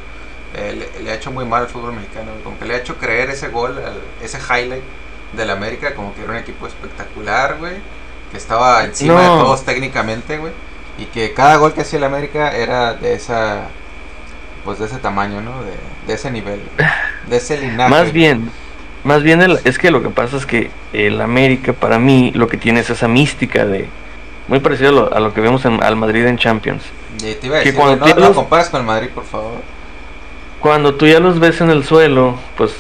eh, 0.54 0.74
le, 0.96 1.04
le 1.04 1.12
ha 1.12 1.16
hecho 1.16 1.32
muy 1.32 1.46
mal 1.46 1.64
al 1.64 1.68
fútbol 1.70 1.94
mexicano, 1.94 2.32
como 2.44 2.60
que 2.60 2.66
le 2.66 2.76
ha 2.76 2.78
hecho 2.78 2.98
creer 2.98 3.30
ese 3.32 3.50
gol, 3.50 3.80
al- 3.80 4.02
ese 4.22 4.38
highlight 4.40 4.84
del 5.32 5.50
América, 5.50 5.96
como 5.96 6.14
que 6.14 6.22
era 6.24 6.32
un 6.34 6.38
equipo 6.38 6.68
espectacular, 6.68 7.58
güey, 7.58 7.78
que 8.34 8.38
estaba 8.40 8.84
encima 8.84 9.22
de 9.22 9.28
todos 9.28 9.64
técnicamente, 9.64 10.38
güey, 10.40 10.52
y 10.98 11.06
que 11.06 11.34
cada 11.34 11.56
gol 11.56 11.74
que 11.74 11.82
hacía 11.82 12.00
el 12.00 12.04
América 12.06 12.52
era 12.52 12.94
de 12.96 13.14
esa, 13.14 13.68
pues 14.66 14.80
de 14.80 14.86
ese 14.88 14.98
tamaño, 14.98 15.40
¿no? 15.40 15.64
De, 15.64 15.72
de 16.08 16.14
ese 16.14 16.30
nivel, 16.32 16.60
de 17.30 17.38
ese 17.38 17.58
linaje. 17.58 17.90
Más 17.90 18.12
bien, 18.12 18.50
más 19.06 19.24
bien 19.24 19.42
el- 19.42 19.60
es 19.64 19.78
que 19.78 19.92
lo 19.92 20.02
que 20.04 20.10
pasa 20.10 20.36
es 20.36 20.46
que 20.46 20.70
el 20.92 21.22
América 21.22 21.72
para 21.74 21.98
mí 22.00 22.32
lo 22.36 22.48
que 22.50 22.58
tiene 22.58 22.82
es 22.82 22.90
esa 22.90 23.08
mística 23.08 23.66
de 23.66 23.88
muy 24.50 24.60
parecido 24.60 24.90
a 24.90 24.92
lo, 24.92 25.14
a 25.16 25.20
lo 25.22 25.34
que 25.34 25.40
vemos 25.42 25.64
en, 25.66 25.82
al 25.82 25.96
Madrid 25.96 26.26
en 26.26 26.38
Champions. 26.38 26.84
Y 27.20 27.36
te 27.36 27.48
iba 27.48 27.58
a 27.58 27.60
que 27.62 27.66
decir, 27.72 27.80
cuando 27.80 28.06
no, 28.06 28.14
tú 28.14 28.20
no 28.20 28.28
los- 28.28 28.36
compares 28.36 28.68
con 28.70 28.82
el 28.82 28.88
Madrid, 28.88 29.10
por 29.14 29.24
favor. 29.26 29.54
Cuando 30.60 30.96
tú 30.96 31.06
ya 31.06 31.20
los 31.20 31.40
ves 31.40 31.62
en 31.62 31.70
el 31.70 31.84
suelo, 31.86 32.36
pues 32.58 32.72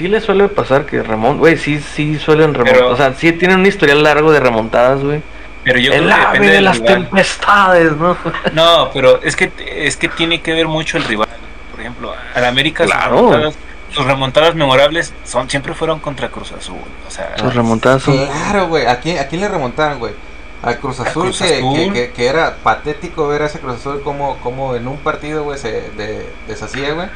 sí 0.00 0.08
les 0.08 0.24
suele 0.24 0.48
pasar 0.48 0.86
que 0.86 1.02
remontan, 1.02 1.38
güey, 1.40 1.58
sí, 1.58 1.78
sí 1.78 2.18
suelen 2.18 2.54
remontar, 2.54 2.74
Pero- 2.74 2.90
o 2.90 2.96
sea, 2.96 3.12
sí 3.12 3.32
tienen 3.32 3.60
un 3.60 3.66
historial 3.66 4.02
largo 4.02 4.32
de 4.32 4.40
remontadas, 4.40 5.00
güey. 5.02 5.20
Pero 5.62 5.78
yo 5.78 5.92
El 5.92 6.04
creo 6.04 6.08
que 6.08 6.14
ave 6.14 6.24
depende 6.32 6.46
de 6.48 6.54
del 6.54 6.64
las 6.64 6.78
rival. 6.78 6.94
tempestades, 6.94 7.92
¿no? 7.98 8.16
No, 8.54 8.90
pero 8.94 9.20
es 9.22 9.36
que 9.36 9.52
es 9.68 9.98
que 9.98 10.08
tiene 10.08 10.40
que 10.40 10.54
ver 10.54 10.66
mucho 10.68 10.96
el 10.96 11.04
rival. 11.04 11.28
Por 11.70 11.80
ejemplo, 11.80 12.14
al 12.34 12.44
América 12.46 12.84
sus 12.84 12.92
Claro. 12.94 13.16
remontadas, 13.16 13.54
sus 13.92 14.04
remontadas 14.06 14.54
memorables 14.54 15.12
son 15.24 15.50
siempre 15.50 15.74
fueron 15.74 15.98
contra 16.00 16.28
Cruz 16.30 16.52
Azul. 16.52 16.78
O 17.06 17.10
sea, 17.10 17.36
Sus 17.36 17.54
remontadas 17.54 18.02
son 18.04 18.16
Claro, 18.26 18.68
güey. 18.68 18.86
¿A 18.86 19.00
quién, 19.00 19.18
¿A 19.18 19.24
quién 19.26 19.42
le 19.42 19.48
remontaban, 19.48 19.98
güey? 19.98 20.14
Al 20.62 20.78
Cruz 20.78 20.98
Al 21.00 21.08
Azul, 21.08 21.22
Cruz 21.24 21.38
que, 21.42 21.56
Azul. 21.58 21.74
Que, 21.74 21.92
que- 21.92 22.10
que 22.12 22.26
era 22.26 22.56
patético 22.62 23.28
ver 23.28 23.42
a 23.42 23.46
ese 23.46 23.60
Cruz 23.60 23.76
Azul 23.76 24.00
como, 24.02 24.36
como 24.38 24.74
en 24.76 24.88
un 24.88 24.96
partido, 24.98 25.44
güey, 25.44 25.58
se 25.58 25.90
de- 25.90 26.26
deshacía, 26.48 26.92
güey. 26.94 27.08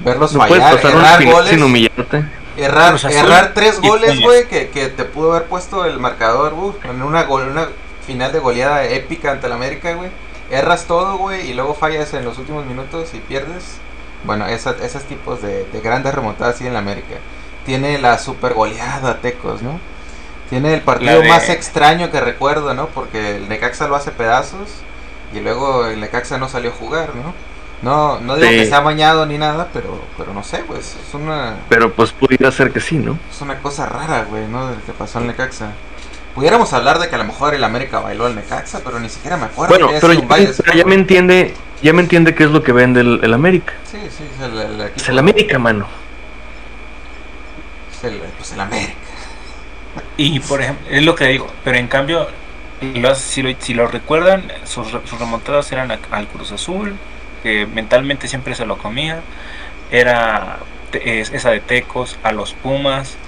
Verlos 0.00 0.32
no 0.34 0.40
puedes 0.46 0.62
fallar, 0.64 0.94
un 0.96 1.00
errar 1.00 1.24
goles, 1.24 1.50
sin 1.50 1.62
humillarte. 1.62 2.24
errar, 2.56 2.94
errar 3.10 3.52
tres 3.54 3.80
goles, 3.80 4.20
güey, 4.22 4.48
que, 4.48 4.68
que 4.70 4.88
te 4.88 5.04
pudo 5.04 5.32
haber 5.32 5.44
puesto 5.48 5.84
el 5.84 5.98
marcador, 5.98 6.54
uf, 6.54 6.84
en 6.84 7.02
una, 7.02 7.24
gol- 7.24 7.48
una 7.48 7.68
final 8.06 8.32
de 8.32 8.38
goleada 8.38 8.84
épica 8.84 9.32
ante 9.32 9.46
el 9.46 9.52
América, 9.52 9.94
güey. 9.94 10.10
erras 10.50 10.84
todo, 10.84 11.16
güey, 11.18 11.50
y 11.50 11.54
luego 11.54 11.74
fallas 11.74 12.14
en 12.14 12.24
los 12.24 12.38
últimos 12.38 12.64
minutos 12.66 13.10
y 13.14 13.18
pierdes. 13.18 13.78
Bueno, 14.24 14.46
esa- 14.46 14.76
esos 14.82 15.02
tipos 15.04 15.42
de, 15.42 15.64
de 15.64 15.80
grandes 15.80 16.14
remontadas 16.14 16.56
sí 16.58 16.66
en 16.66 16.72
la 16.72 16.78
América. 16.80 17.16
Tiene 17.64 17.98
la 17.98 18.18
super 18.18 18.54
goleada 18.54 19.20
Tecos, 19.20 19.60
¿no? 19.62 19.80
Tiene 20.50 20.72
el 20.74 20.82
partido 20.82 21.20
de- 21.20 21.28
más 21.28 21.48
extraño 21.48 22.10
que 22.12 22.20
recuerdo, 22.20 22.74
¿no? 22.74 22.86
Porque 22.88 23.36
el 23.36 23.48
Necaxa 23.48 23.88
lo 23.88 23.96
hace 23.96 24.12
pedazos 24.12 24.68
y 25.34 25.40
luego 25.40 25.86
el 25.86 25.98
Necaxa 26.00 26.38
no 26.38 26.48
salió 26.48 26.70
a 26.70 26.74
jugar, 26.74 27.08
¿no? 27.16 27.34
No, 27.82 28.18
no 28.20 28.36
digo 28.36 28.48
Sí. 28.48 28.54
que 28.56 28.62
está 28.62 28.78
amañado 28.78 29.26
ni 29.26 29.36
nada, 29.38 29.68
pero, 29.72 30.00
pero 30.16 30.32
no 30.32 30.42
sé, 30.42 30.64
pues 30.66 30.96
es 31.06 31.14
una, 31.14 31.56
Pero 31.68 31.92
pues 31.92 32.10
pudiera 32.12 32.50
ser 32.50 32.72
que 32.72 32.80
sí, 32.80 32.96
¿no? 32.96 33.18
es 33.30 33.40
una 33.42 33.58
cosa 33.58 33.86
rara, 33.86 34.24
güey, 34.28 34.46
¿no? 34.48 34.68
De 34.68 34.76
lo 34.76 34.84
que 34.84 34.92
pasó 34.92 35.18
en 35.20 35.26
Necaxa. 35.28 35.72
Pudiéramos 36.34 36.72
hablar 36.72 36.98
de 36.98 37.08
que 37.08 37.14
a 37.14 37.18
lo 37.18 37.24
mejor 37.24 37.54
el 37.54 37.62
América 37.64 38.00
bailó 38.00 38.26
al 38.26 38.34
Necaxa, 38.34 38.80
pero 38.84 38.98
ni 38.98 39.08
siquiera 39.08 39.36
me 39.36 39.44
acuerdo. 39.46 39.74
Bueno, 39.74 39.88
que 39.88 40.00
pero 40.00 40.12
ya, 40.74 40.84
me 40.84 40.94
entiende, 40.94 41.54
ya 41.82 41.92
me 41.92 42.00
entiende 42.02 42.34
qué 42.34 42.44
es 42.44 42.50
lo 42.50 42.62
que 42.62 42.72
vende 42.72 43.00
el, 43.00 43.20
el 43.22 43.32
América. 43.34 43.72
Sí, 43.90 43.98
sí, 44.10 44.24
es 44.34 44.42
el, 44.42 44.58
el 44.58 44.80
equipo. 44.80 45.00
Es 45.00 45.08
el 45.08 45.18
América, 45.18 45.58
mano. 45.58 45.86
Es 47.96 48.04
el, 48.04 48.18
pues 48.38 48.52
el 48.52 48.60
América. 48.60 48.92
Y 50.18 50.40
por 50.40 50.60
ejemplo, 50.62 50.86
es 50.90 51.02
lo 51.04 51.14
que 51.14 51.26
digo, 51.28 51.46
pero 51.64 51.78
en 51.78 51.88
cambio, 51.88 52.26
los- 52.82 53.18
si, 53.18 53.42
lo, 53.42 53.50
si 53.58 53.72
lo 53.74 53.86
recuerdan, 53.86 54.50
sus, 54.64 54.92
re- 54.92 55.00
sus 55.06 55.18
remontadas 55.18 55.70
eran 55.72 55.90
a- 55.90 55.98
al 56.10 56.26
Cruz 56.28 56.52
Azul, 56.52 56.96
que 57.46 57.66
mentalmente 57.66 58.28
siempre 58.28 58.54
se 58.54 58.66
lo 58.66 58.78
comía, 58.78 59.22
era 59.90 60.58
esa 60.92 61.50
de 61.50 61.60
Tecos, 61.60 62.18
a 62.22 62.32
los 62.32 62.54
Pumas, 62.54 63.18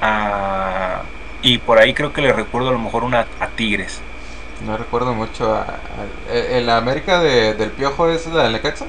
a, 0.00 1.02
y 1.42 1.58
por 1.58 1.78
ahí 1.78 1.94
creo 1.94 2.12
que 2.12 2.22
le 2.22 2.32
recuerdo 2.32 2.70
a 2.70 2.72
lo 2.72 2.78
mejor 2.78 3.04
una 3.04 3.26
a 3.40 3.48
Tigres. 3.48 4.02
No 4.60 4.76
recuerdo 4.76 5.14
mucho. 5.14 5.54
A, 5.54 5.62
a- 5.62 6.32
el, 6.32 6.44
el 6.62 6.70
América 6.70 7.20
de- 7.20 7.54
del 7.54 7.72
Piojo 7.72 8.08
es 8.08 8.26
la 8.28 8.44
del 8.44 8.52
Necaxa? 8.52 8.86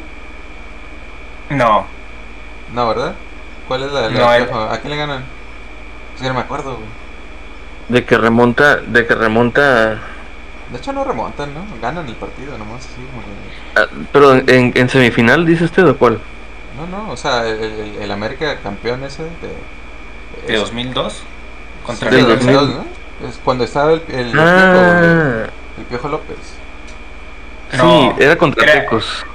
No, 1.50 1.88
No, 2.68 2.88
¿verdad? 2.90 3.16
¿Cuál 3.68 3.84
es 3.84 3.92
la 3.92 4.02
del 4.04 4.14
No, 4.18 4.34
el- 4.34 4.48
Piojo? 4.48 4.60
¿A 4.70 4.80
quién 4.80 4.92
le 4.92 4.98
ganan? 4.98 5.24
Es 6.16 6.22
que 6.22 6.28
no 6.28 6.34
me 6.34 6.42
acuerdo, 6.42 6.78
güey. 6.78 6.90
De 7.88 8.06
que 8.06 8.18
remonta, 8.18 8.78
de 8.78 9.06
que 9.06 9.16
remonta, 9.16 10.00
De 10.74 10.80
hecho 10.80 10.92
no 10.92 11.04
remontan, 11.04 11.54
¿no? 11.54 11.62
Ganan 11.82 12.08
el 12.08 12.16
partido 12.16 12.58
nomás 12.58 12.80
así 12.86 13.02
como 13.12 13.22
que- 13.22 13.80
ah, 13.80 14.06
pero 14.12 14.34
en, 14.36 14.72
en 14.76 14.90
semifinal, 14.90 15.46
dice 15.46 15.64
usted 15.66 15.88
o 15.88 15.96
cuál? 15.98 16.20
No, 16.76 16.88
no, 16.88 17.12
o 17.12 17.16
sea, 17.18 17.48
el, 17.48 17.64
el- 17.64 17.96
el 18.02 18.12
América 18.12 18.58
campeón 18.62 19.04
ese 19.04 19.22
de... 19.24 19.30
de 20.48 20.54
es- 20.56 20.60
2002 20.60 21.22
contra 21.86 22.10
Sí, 22.10 22.16
Necaxa. 22.18 22.34
2002, 22.52 22.70
¿no? 22.70 23.28
Es 23.30 23.40
cuando 23.46 23.64
estaba 23.64 23.94
el, 23.94 24.02
el, 24.10 24.16
el 24.20 24.32
Piojo, 24.32 24.42
Ah, 24.42 25.44
el 25.78 25.86
Piojo 25.86 26.08
López. 26.10 26.38
No, 27.78 27.84
sí, 28.18 28.24
era 28.24 28.36
contra 28.36 28.64
era- 28.64 28.74
Tecos. 28.82 29.26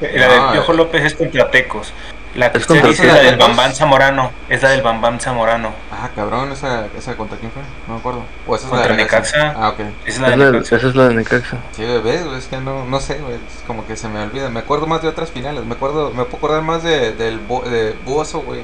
La 0.00 0.08
del 0.28 0.36
No, 0.40 0.52
Piojo. 0.52 0.72
López 0.72 1.04
es 1.04 1.14
contra 1.14 1.50
Tecos. 1.50 1.92
La 2.38 2.52
que 2.52 2.58
Es 2.58 2.62
usted 2.62 2.74
contra 2.76 2.90
dice 2.90 3.06
es 3.08 3.12
la 3.12 3.18
del. 3.20 3.36
Bambán 3.36 3.74
Zamorano. 3.74 4.30
Es 4.48 4.62
la 4.62 4.68
del 4.70 4.82
Bambán 4.82 5.18
Zamorano. 5.20 5.72
Ah, 5.90 6.08
cabrón, 6.14 6.52
¿esa, 6.52 6.86
esa 6.96 7.16
contra 7.16 7.36
quién 7.38 7.50
fue? 7.50 7.62
No 7.88 7.94
me 7.94 7.98
acuerdo. 8.00 8.22
¿O 8.46 8.54
esa 8.54 8.66
es 8.66 8.70
Contra 8.70 8.90
la 8.90 8.96
de 8.96 9.02
Necaxa. 9.02 9.54
Ah, 9.58 9.68
ok. 9.70 9.80
Esa 9.80 9.88
es 10.06 10.14
Es 10.14 10.18
la 10.20 10.28
de 10.30 10.36
la- 10.36 10.50
Necaxa. 10.52 10.76
esa 10.76 10.86
es 10.88 10.94
la 10.94 11.08
de 11.08 11.14
Necaxa. 11.14 11.56
Sí, 11.72 11.84
güey, 12.02 12.38
es 12.38 12.46
que 12.46 12.56
no, 12.58 12.84
no 12.84 13.00
sé, 13.00 13.18
güey, 13.18 13.34
es 13.34 13.64
como 13.66 13.84
que 13.86 13.96
se 13.96 14.08
me 14.08 14.22
olvida. 14.22 14.48
Me 14.50 14.60
acuerdo 14.60 14.86
más 14.86 15.02
de 15.02 15.08
otras 15.08 15.30
finales, 15.30 15.64
me 15.64 15.74
acuerdo, 15.74 16.10
me 16.10 16.24
puedo 16.26 16.36
acordar 16.38 16.62
más 16.62 16.82
de, 16.84 17.12
del 17.12 17.38
bo- 17.40 17.62
de 17.62 17.96
Buoso, 18.04 18.40
güey. 18.42 18.62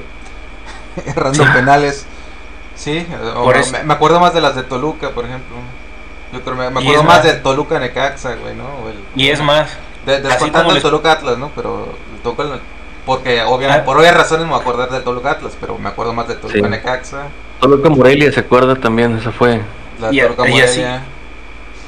Errando 1.05 1.43
penales. 1.53 2.05
Sí, 2.75 3.05
o 3.35 3.43
Por 3.43 3.55
me- 3.55 3.61
eso- 3.61 3.71
me, 3.73 3.83
me 3.83 3.93
acuerdo 3.93 4.19
más 4.19 4.33
de 4.33 4.41
las 4.41 4.55
de 4.55 4.63
Toluca, 4.63 5.09
por 5.09 5.25
ejemplo. 5.25 5.55
Yo 6.33 6.41
creo, 6.41 6.55
me, 6.55 6.69
me 6.69 6.79
acuerdo 6.81 7.03
más 7.03 7.15
más- 7.17 7.23
de 7.23 7.33
Toluca 7.33 7.79
Necaxa, 7.79 8.35
güey, 8.35 8.55
¿no? 8.55 8.65
El- 8.89 9.21
Y 9.21 9.29
es 9.29 9.41
más, 9.41 9.69
de, 10.05 10.15
así 10.31 10.49
como 10.49 10.69
el 10.69 10.75
les- 10.75 10.83
Toluca 10.83 11.11
Atlas, 11.11 11.37
¿no? 11.37 11.51
Pero 11.55 11.89
el 12.15 12.21
Toluca, 12.21 12.59
porque 13.05 13.41
obviamente, 13.43 13.81
Ah. 13.81 13.85
por 13.85 13.97
obvias 13.97 14.15
razones 14.15 14.45
me 14.45 14.51
voy 14.51 14.59
a 14.59 14.61
acordar 14.61 14.89
del 14.89 15.03
Toluca 15.03 15.31
Atlas, 15.31 15.55
pero 15.59 15.77
me 15.77 15.89
acuerdo 15.89 16.13
más 16.13 16.27
de 16.27 16.35
Toluca 16.35 16.57
Sí. 16.59 16.61
Necaxa, 16.69 17.23
Toluca 17.59 17.89
Morelia 17.89 18.31
se 18.31 18.39
acuerda 18.41 18.75
también, 18.75 19.17
esa 19.17 19.31
fue. 19.31 19.61
la 19.99 20.11
Y- 20.11 20.19
Toluca 20.19 20.47
y 20.49 20.59
así- 20.61 20.79
Morelia. 20.81 21.01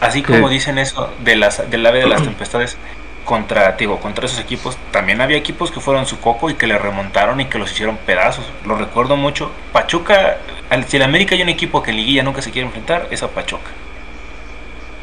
así 0.01 0.23
como 0.23 0.47
Sí. 0.47 0.53
dicen 0.53 0.77
eso 0.77 1.09
de 1.23 1.35
las, 1.35 1.69
del 1.69 1.85
ave 1.85 1.99
de 1.99 2.07
las 2.07 2.21
tempestades 2.23 2.77
contra, 3.25 3.73
digo, 3.73 3.99
contra 3.99 4.25
esos 4.25 4.39
equipos, 4.39 4.77
también 4.91 5.19
había 5.19 5.35
equipos 5.37 5.69
que 5.71 5.81
fueron 5.81 6.05
su 6.05 6.19
coco 6.21 6.49
y 6.49 6.53
que 6.53 6.65
le 6.67 6.77
remontaron 6.77 7.41
y 7.41 7.45
que 7.47 7.57
los 7.59 7.69
hicieron 7.73 7.97
pedazos. 7.97 8.45
Lo 8.65 8.75
recuerdo 8.77 9.17
mucho. 9.17 9.51
Pachuca, 9.73 10.37
al- 10.69 10.85
si 10.87 10.95
el 10.95 11.03
América 11.03 11.35
hay 11.35 11.41
un 11.41 11.49
equipo 11.49 11.83
que 11.83 11.91
en 11.91 11.97
liguilla 11.97 12.23
nunca 12.23 12.41
se 12.41 12.51
quiere 12.51 12.65
enfrentar, 12.67 13.07
es 13.11 13.21
a 13.23 13.27
Pachuca. 13.27 13.69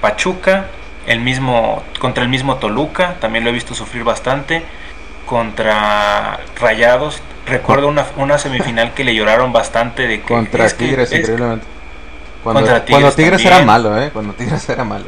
Pachuca, 0.00 0.66
el 1.06 1.20
mismo, 1.20 1.82
contra 1.98 2.22
el 2.22 2.28
mismo 2.30 2.56
Toluca, 2.56 3.16
también 3.20 3.44
lo 3.44 3.50
he 3.50 3.52
visto 3.52 3.74
sufrir 3.74 4.04
bastante. 4.04 4.62
Contra 5.26 6.40
Rayados, 6.60 7.20
recuerdo 7.46 7.88
una, 7.88 8.06
una 8.16 8.38
semifinal 8.38 8.92
que 8.94 9.04
le 9.04 9.14
lloraron 9.14 9.52
bastante 9.52 10.06
de 10.06 10.20
que 10.20 10.26
Contra 10.26 10.66
es 10.66 10.74
que- 10.74 10.86
Tigres, 10.86 11.12
es- 11.12 11.20
increíblemente. 11.20 11.66
Cuando 12.42 12.60
Contra 12.60 12.84
cuando 12.84 13.10
Tigres 13.12 13.36
Tigres 13.40 13.46
era 13.56 13.64
malo, 13.64 13.98
¿eh? 14.00 14.10
Cuando 14.12 14.34
Tigres 14.34 14.68
era 14.68 14.84
malo. 14.84 15.06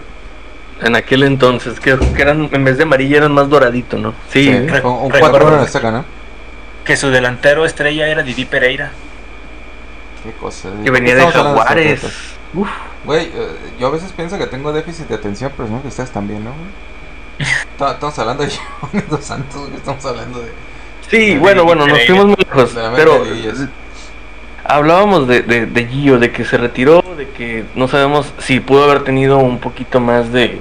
En 0.82 0.94
aquel 0.96 1.22
entonces, 1.22 1.78
que, 1.80 1.98
que 2.14 2.22
eran, 2.22 2.48
en 2.52 2.64
vez 2.64 2.76
de 2.78 2.82
amarillo 2.84 3.16
eran 3.18 3.32
más 3.32 3.48
doradito, 3.48 3.98
¿no? 3.98 4.12
Sí, 4.30 4.44
Sí, 4.44 4.66
Re- 4.68 4.82
con 4.82 4.92
un 4.92 5.10
recuerdo- 5.10 5.30
4 5.38 5.48
en 5.48 5.54
el 5.54 5.60
Azteca, 5.60 5.90
¿no? 5.90 6.04
que 6.84 6.96
su 6.96 7.10
delantero 7.10 7.64
estrella 7.66 8.06
era 8.08 8.22
Didi 8.22 8.44
Pereira. 8.44 8.92
Qué 10.22 10.32
cosa. 10.32 10.68
que 10.84 10.90
venía 10.90 11.14
de 11.14 11.22
de 11.26 11.32
Jaguares. 11.32 12.00
Uf, 12.54 12.68
Güey, 13.04 13.24
eh, 13.26 13.56
yo 13.78 13.86
a 13.88 13.90
veces 13.90 14.12
pienso 14.12 14.38
que 14.38 14.46
tengo 14.46 14.72
déficit 14.72 15.06
de 15.08 15.14
atención, 15.16 15.52
pero 15.56 15.68
no 15.68 15.82
que 15.82 15.88
ustedes 15.88 16.10
también, 16.10 16.42
¿no? 16.44 16.50
güey? 16.50 16.66
Ta- 17.78 17.92
Estamos 17.92 18.18
hablando 18.18 18.42
de 18.44 18.50
Giovanni 18.50 19.02
Dos 19.10 19.24
Santos, 19.24 19.68
estamos 19.74 20.04
hablando 20.06 20.40
de... 20.40 20.52
Sí, 21.10 21.34
De 21.34 21.38
bueno, 21.38 21.64
bueno, 21.64 21.86
nos 21.86 22.02
fuimos 22.04 22.26
muy 22.26 22.36
lejos, 22.36 22.76
pero 22.96 23.24
de 23.24 23.68
hablábamos 24.64 25.28
de, 25.28 25.42
de, 25.42 25.66
de 25.66 25.86
Gio, 25.86 26.18
de 26.18 26.32
que 26.32 26.44
se 26.44 26.56
retiró, 26.56 27.02
de 27.16 27.28
que 27.30 27.64
no 27.76 27.86
sabemos 27.86 28.32
si 28.38 28.58
pudo 28.58 28.84
haber 28.84 29.04
tenido 29.04 29.38
un 29.38 29.60
poquito 29.60 30.00
más 30.00 30.32
de, 30.32 30.60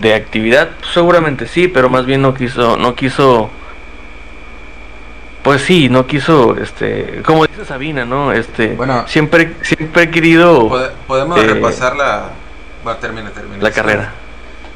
de 0.00 0.14
actividad, 0.14 0.70
seguramente 0.92 1.48
sí, 1.48 1.66
pero 1.66 1.88
más 1.88 2.06
bien 2.06 2.22
no 2.22 2.32
quiso, 2.34 2.76
no 2.76 2.94
quiso, 2.94 3.50
pues 5.42 5.62
sí, 5.62 5.88
no 5.88 6.06
quiso, 6.06 6.56
este, 6.56 7.22
como 7.26 7.44
dice 7.46 7.64
Sabina, 7.64 8.04
¿no? 8.04 8.30
Este, 8.32 8.68
Bueno. 8.74 9.04
siempre, 9.08 9.54
siempre 9.62 10.04
he 10.04 10.10
querido 10.12 10.68
Pode- 10.68 10.90
podemos 11.08 11.38
Eh, 11.40 11.46
repasar 11.48 11.96
la... 11.96 12.28
Va, 12.86 13.00
termina, 13.00 13.30
termina. 13.30 13.60
la 13.62 13.70
carrera. 13.72 14.12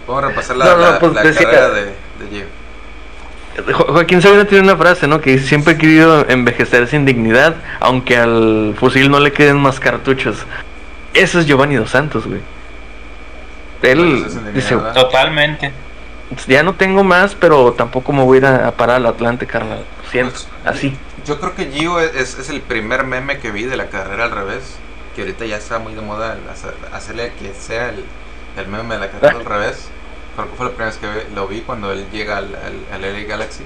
Podemos 0.09 0.30
repasar 0.30 0.56
la, 0.56 0.64
No, 0.64 0.76
no, 0.76 0.80
la- 0.93 0.98
pues 0.98 1.12
la 1.12 1.22
decía- 1.22 1.43
carrera 1.51 1.68
de, 1.70 1.85
de 1.85 1.93
Gio. 2.30 2.44
Jo- 3.76 3.93
Joaquín 3.93 4.22
Sabina 4.22 4.47
tiene 4.47 4.64
una 4.64 4.76
frase, 4.78 5.06
¿no? 5.06 5.20
Que 5.20 5.39
siempre 5.39 5.74
he 5.74 5.76
querido 5.78 6.24
envejecer 6.30 6.86
sin 6.89 7.05
dignidad, 7.05 7.56
aunque 7.80 8.16
al 8.16 8.74
fusil 8.80 9.10
no 9.10 9.20
le 9.20 9.32
queden 9.32 9.59
más 9.59 9.80
cartuchos. 9.80 10.47
Eso 11.12 11.40
es 11.40 11.47
Giovanni 11.47 11.76
Dos 11.76 11.90
Santos, 11.90 12.26
güey. 12.26 12.40
Él 13.82 14.24
dice, 14.55 14.76
¿verdad? 14.76 14.94
Totalmente. 14.94 15.72
ya 16.47 16.62
no 16.62 16.74
tengo 16.74 17.05
más, 17.05 17.35
pero 17.35 17.72
tampoco 17.74 18.12
me 18.12 18.22
voy 18.24 18.36
a 18.36 18.40
ir 18.40 18.47
a, 18.47 18.68
a 18.68 18.72
parar 18.72 18.97
al 18.97 19.06
Atlante, 19.06 19.47
carnal. 19.47 19.85
Lo 20.05 20.10
Siento, 20.10 20.32
Pues, 20.32 20.48
así. 20.64 20.97
Yo 21.26 21.39
creo 21.39 21.55
que 21.55 21.66
Gio 21.66 22.01
es, 22.01 22.39
es- 22.39 22.48
el 22.48 22.62
primer 22.62 23.05
meme 23.05 23.39
que 23.40 23.51
vi 23.51 23.64
de 23.64 23.76
la 23.76 23.89
carrera 23.89 24.24
al 24.24 24.30
revés. 24.30 24.76
Que 25.14 25.22
ahorita 25.22 25.44
ya 25.47 25.56
está 25.56 25.78
muy 25.78 25.94
de 25.94 26.01
moda 26.01 26.36
hacer- 26.51 26.74
hacerle 26.93 27.32
que 27.40 27.52
sea 27.59 27.89
el, 27.90 28.05
el 28.56 28.68
meme 28.68 28.94
de 28.94 29.01
la 29.01 29.10
carrera 29.10 29.36
al 29.36 29.44
revés. 29.44 29.90
Creo 30.44 30.51
que 30.51 30.56
fue 30.56 30.66
la 30.66 30.73
primera 30.73 30.90
vez 30.90 30.98
que 30.98 31.06
ve- 31.06 31.27
lo 31.35 31.48
vi 31.48 31.60
cuando 31.62 31.90
él 31.93 32.06
llega 32.12 32.36
al, 32.39 32.55
al, 32.55 32.94
al 32.94 33.12
LA 33.12 33.24
Galaxy. 33.27 33.65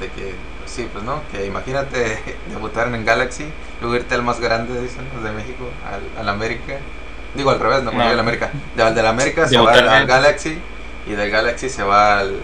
De 0.00 0.08
que, 0.08 0.34
sí, 0.66 0.88
pues 0.92 1.02
no, 1.04 1.20
que 1.32 1.46
imagínate 1.46 2.22
debutar 2.50 2.88
en 2.94 3.04
Galaxy, 3.04 3.46
luego 3.80 3.96
irte 3.96 4.14
al 4.14 4.22
más 4.22 4.38
grande, 4.40 4.80
dicen, 4.80 5.06
los 5.14 5.24
de 5.24 5.32
México, 5.32 5.68
al, 5.90 6.20
al 6.20 6.28
América. 6.28 6.74
Digo 7.34 7.50
al 7.50 7.58
revés, 7.60 7.82
no, 7.82 7.92
No. 7.92 7.98
no. 7.98 8.04
al 8.04 8.18
América. 8.20 8.50
De, 8.76 8.82
al 8.82 8.94
del 8.94 9.06
América 9.06 9.46
se 9.48 9.58
va 9.58 9.72
al, 9.72 10.06
Galaxy 10.06 10.58
y 11.06 11.12
del 11.12 11.30
Galaxy 11.30 11.68
se 11.68 11.82
va 11.82 12.20
al, 12.20 12.36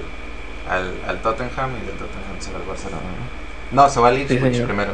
al, 0.69 0.93
al 1.09 1.19
Tottenham 1.23 1.71
y 1.83 1.87
del 1.87 1.97
Tottenham 1.97 2.37
se 2.41 2.53
va 2.53 2.59
al 2.59 2.65
Barcelona. 2.65 3.03
¿no? 3.71 3.83
No, 3.85 3.89
se 3.89 4.01
va 4.01 4.09
al 4.09 4.19
Ipswich 4.19 4.41
señor. 4.41 4.67
primero. 4.67 4.93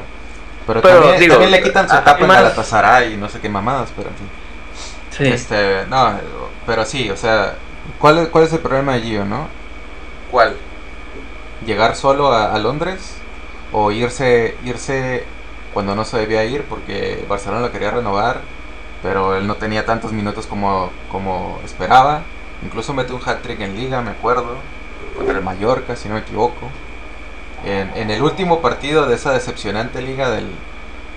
Pero, 0.66 0.82
Pero, 0.82 0.98
también, 1.00 1.20
digo, 1.20 1.34
también 1.34 1.50
le 1.52 1.62
quitan 1.62 1.88
su 1.88 1.94
a- 1.96 2.00
etapa 2.00 2.20
en 2.20 2.28
Galatasaray 2.28 3.14
y 3.14 3.16
no 3.16 3.28
sé 3.28 3.40
qué 3.40 3.48
mamadas, 3.48 3.88
pero 3.96 4.10
en 4.10 4.16
fin. 4.16 4.28
Sí. 5.16 5.24
Este, 5.32 5.84
no, 5.88 6.12
pero 6.66 6.84
sí, 6.84 7.10
o 7.10 7.16
sea, 7.16 7.54
¿cuál 7.98 8.18
es, 8.18 8.28
cuál 8.28 8.44
es 8.44 8.52
el 8.52 8.60
problema 8.60 8.94
de 8.94 9.00
Gio, 9.00 9.24
no? 9.24 9.48
¿Cuál? 10.30 10.56
¿Llegar 11.66 11.96
solo 11.96 12.32
a, 12.32 12.54
a 12.54 12.58
Londres? 12.58 13.16
¿O 13.72 13.90
irse, 13.90 14.56
irse 14.64 15.24
cuando 15.74 15.94
no 15.94 16.04
se 16.04 16.18
debía 16.18 16.44
ir 16.44 16.64
porque 16.64 17.24
Barcelona 17.28 17.60
lo 17.62 17.72
quería 17.72 17.90
renovar, 17.90 18.40
pero 19.02 19.36
él 19.36 19.46
no 19.46 19.56
tenía 19.56 19.84
tantos 19.84 20.12
minutos 20.12 20.46
como, 20.46 20.90
como 21.10 21.60
esperaba? 21.64 22.22
Incluso 22.64 22.92
mete 22.94 23.12
un 23.12 23.20
hat-trick 23.24 23.60
en 23.60 23.76
liga, 23.76 24.00
me 24.00 24.10
acuerdo, 24.10 24.56
contra 25.16 25.36
el 25.36 25.44
Mallorca, 25.44 25.96
si 25.96 26.08
no 26.08 26.14
me 26.14 26.20
equivoco. 26.20 26.68
En, 27.64 27.90
en 27.96 28.10
el 28.10 28.22
último 28.22 28.60
partido 28.60 29.06
de 29.06 29.16
esa 29.16 29.32
decepcionante 29.32 30.00
liga 30.00 30.30
del, 30.30 30.48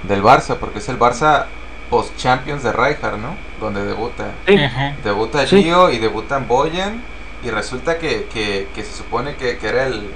del 0.03 0.23
Barça, 0.23 0.57
porque 0.57 0.80
es 0.80 0.89
el 0.89 0.99
Barça 0.99 1.45
post-Champions 1.91 2.63
de 2.63 2.72
Rijkaard, 2.73 3.19
¿no? 3.19 3.35
Donde 3.59 3.85
debuta. 3.85 4.31
Sí. 4.47 4.57
Debuta 5.03 5.45
Sí. 5.45 5.63
Gio 5.63 5.91
y 5.91 5.99
debutan 5.99 6.47
Boyan 6.47 7.03
Y 7.43 7.51
resulta 7.51 7.99
que, 7.99 8.27
que, 8.34 8.69
que 8.73 8.84
se 8.84 8.93
supone 8.93 9.35
que, 9.35 9.59
que 9.59 9.68
era 9.68 9.85
el. 9.88 10.15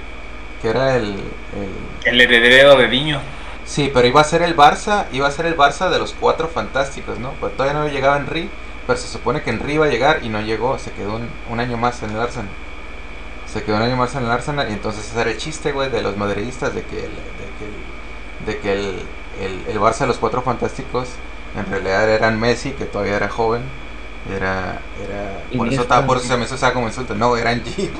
Que 0.62 0.68
era 0.70 0.96
el, 0.96 1.32
el. 1.54 1.72
El 2.04 2.20
heredero 2.20 2.76
de 2.76 2.88
Diño. 2.88 3.20
Sí, 3.64 3.90
pero 3.92 4.06
iba 4.08 4.20
a 4.20 4.24
ser 4.24 4.42
el 4.42 4.56
Barça. 4.56 5.06
Iba 5.12 5.28
a 5.28 5.30
ser 5.30 5.46
el 5.46 5.56
Barça 5.56 5.90
de 5.90 5.98
los 5.98 6.14
cuatro 6.14 6.48
fantásticos, 6.48 7.18
¿no? 7.18 7.32
Pues 7.40 7.56
todavía 7.56 7.78
no 7.78 7.88
llegaba 7.88 8.16
Henry. 8.18 8.50
Pero 8.86 8.98
se 8.98 9.08
supone 9.08 9.42
que 9.42 9.50
Henry 9.50 9.74
iba 9.74 9.86
a 9.86 9.88
llegar 9.88 10.20
y 10.24 10.28
no 10.28 10.40
llegó. 10.40 10.78
Se 10.78 10.92
quedó 10.92 11.16
un, 11.16 11.28
un 11.50 11.60
año 11.60 11.76
más 11.76 12.02
en 12.02 12.10
el 12.10 12.20
Arsenal. 12.20 12.56
Se 13.46 13.62
quedó 13.64 13.76
un 13.76 13.82
año 13.82 13.96
más 13.96 14.14
en 14.14 14.24
el 14.24 14.30
Arsenal. 14.30 14.70
Y 14.70 14.74
entonces 14.74 15.08
ese 15.10 15.20
era 15.20 15.30
el 15.30 15.38
chiste, 15.38 15.72
güey, 15.72 15.90
de 15.90 16.02
los 16.02 16.16
madridistas. 16.16 16.74
De 16.74 16.82
que 16.84 17.06
el, 17.06 17.12
de 17.14 17.48
que 17.58 17.64
el, 17.66 18.46
de 18.46 18.58
que 18.60 18.72
el, 18.72 19.08
el, 19.40 19.64
el 19.68 19.80
Barça 19.80 20.00
de 20.00 20.06
los 20.08 20.18
cuatro 20.18 20.42
fantásticos. 20.42 21.08
En 21.56 21.66
realidad 21.70 22.08
eran 22.10 22.38
Messi, 22.38 22.72
que 22.72 22.84
todavía 22.84 23.16
era 23.16 23.28
joven. 23.28 23.62
Era. 24.34 24.80
era 25.02 25.42
por, 25.56 25.68
eso, 25.72 25.82
estaba, 25.82 26.06
por 26.06 26.16
eso 26.18 26.26
se 26.26 26.36
me 26.36 26.44
hizo 26.44 26.72
como 26.72 26.86
insulto. 26.86 27.14
No, 27.14 27.36
eran 27.36 27.62
Gio. 27.64 27.90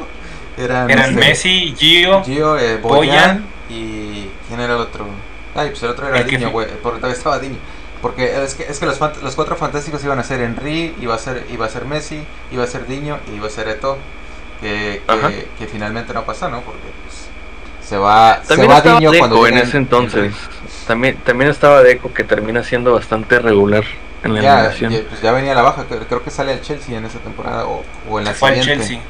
Eran, 0.56 0.90
Eran 0.90 1.10
este, 1.10 1.20
Messi, 1.20 1.74
Gio, 1.76 2.24
Gio, 2.24 2.56
eh, 2.58 2.78
Boyan. 2.78 2.82
Boyan 2.82 3.46
y. 3.70 4.28
¿Quién 4.48 4.60
era 4.60 4.74
el 4.74 4.80
otro? 4.80 5.06
Ay, 5.54 5.70
pues 5.70 5.82
el 5.82 5.90
otro 5.90 6.08
era 6.08 6.18
El 6.20 6.26
Diño, 6.26 6.50
güey. 6.50 6.66
Porque 6.82 6.98
todavía 6.98 7.16
estaba 7.16 7.38
Diño. 7.38 7.56
Porque 8.02 8.42
es 8.44 8.54
que, 8.54 8.64
es 8.64 8.78
que 8.78 8.86
los, 8.86 9.00
fant- 9.00 9.20
los 9.22 9.34
cuatro 9.34 9.56
fantásticos 9.56 10.04
iban 10.04 10.18
a 10.18 10.22
ser 10.22 10.40
Henry, 10.40 10.94
iba 11.00 11.14
a 11.14 11.18
ser, 11.18 11.46
iba 11.50 11.66
a 11.66 11.68
ser 11.68 11.86
Messi, 11.86 12.22
iba 12.52 12.62
a 12.62 12.66
ser 12.66 12.86
Diño 12.86 13.18
y 13.30 13.36
iba 13.36 13.46
a 13.46 13.50
ser 13.50 13.68
Eto. 13.68 13.96
Que, 14.60 15.02
que, 15.06 15.48
que 15.58 15.66
finalmente 15.66 16.14
no 16.14 16.24
pasó, 16.24 16.48
¿no? 16.48 16.60
Porque 16.62 16.80
pues, 17.04 17.26
se 17.86 17.98
va, 17.98 18.40
se 18.44 18.66
va 18.66 18.80
Diño 18.80 19.10
cuando 19.18 19.46
en 19.46 19.58
ese 19.58 19.76
entonces. 19.76 20.32
Henry. 20.34 20.36
También, 20.86 21.16
también 21.24 21.50
estaba 21.50 21.82
Deco 21.82 22.12
que 22.14 22.24
termina 22.24 22.62
siendo 22.62 22.92
bastante 22.94 23.38
regular 23.40 23.84
en 24.22 24.34
la 24.34 24.40
Ya, 24.40 24.42
eliminación. 24.42 25.02
ya, 25.02 25.04
pues 25.08 25.20
ya 25.22 25.32
venía 25.32 25.52
a 25.52 25.54
la 25.54 25.62
baja, 25.62 25.86
creo, 25.86 26.22
que 26.22 26.30
sale 26.30 26.52
el 26.52 26.60
Chelsea 26.60 26.96
en 26.98 27.04
esa 27.06 27.18
temporada 27.20 27.66
o, 27.66 27.86
o 28.04 28.18
en 28.18 28.24
la 28.26 28.34
fue 28.34 28.50
al 28.50 28.60
siguiente. 28.60 28.60
Chelsea. 28.60 29.00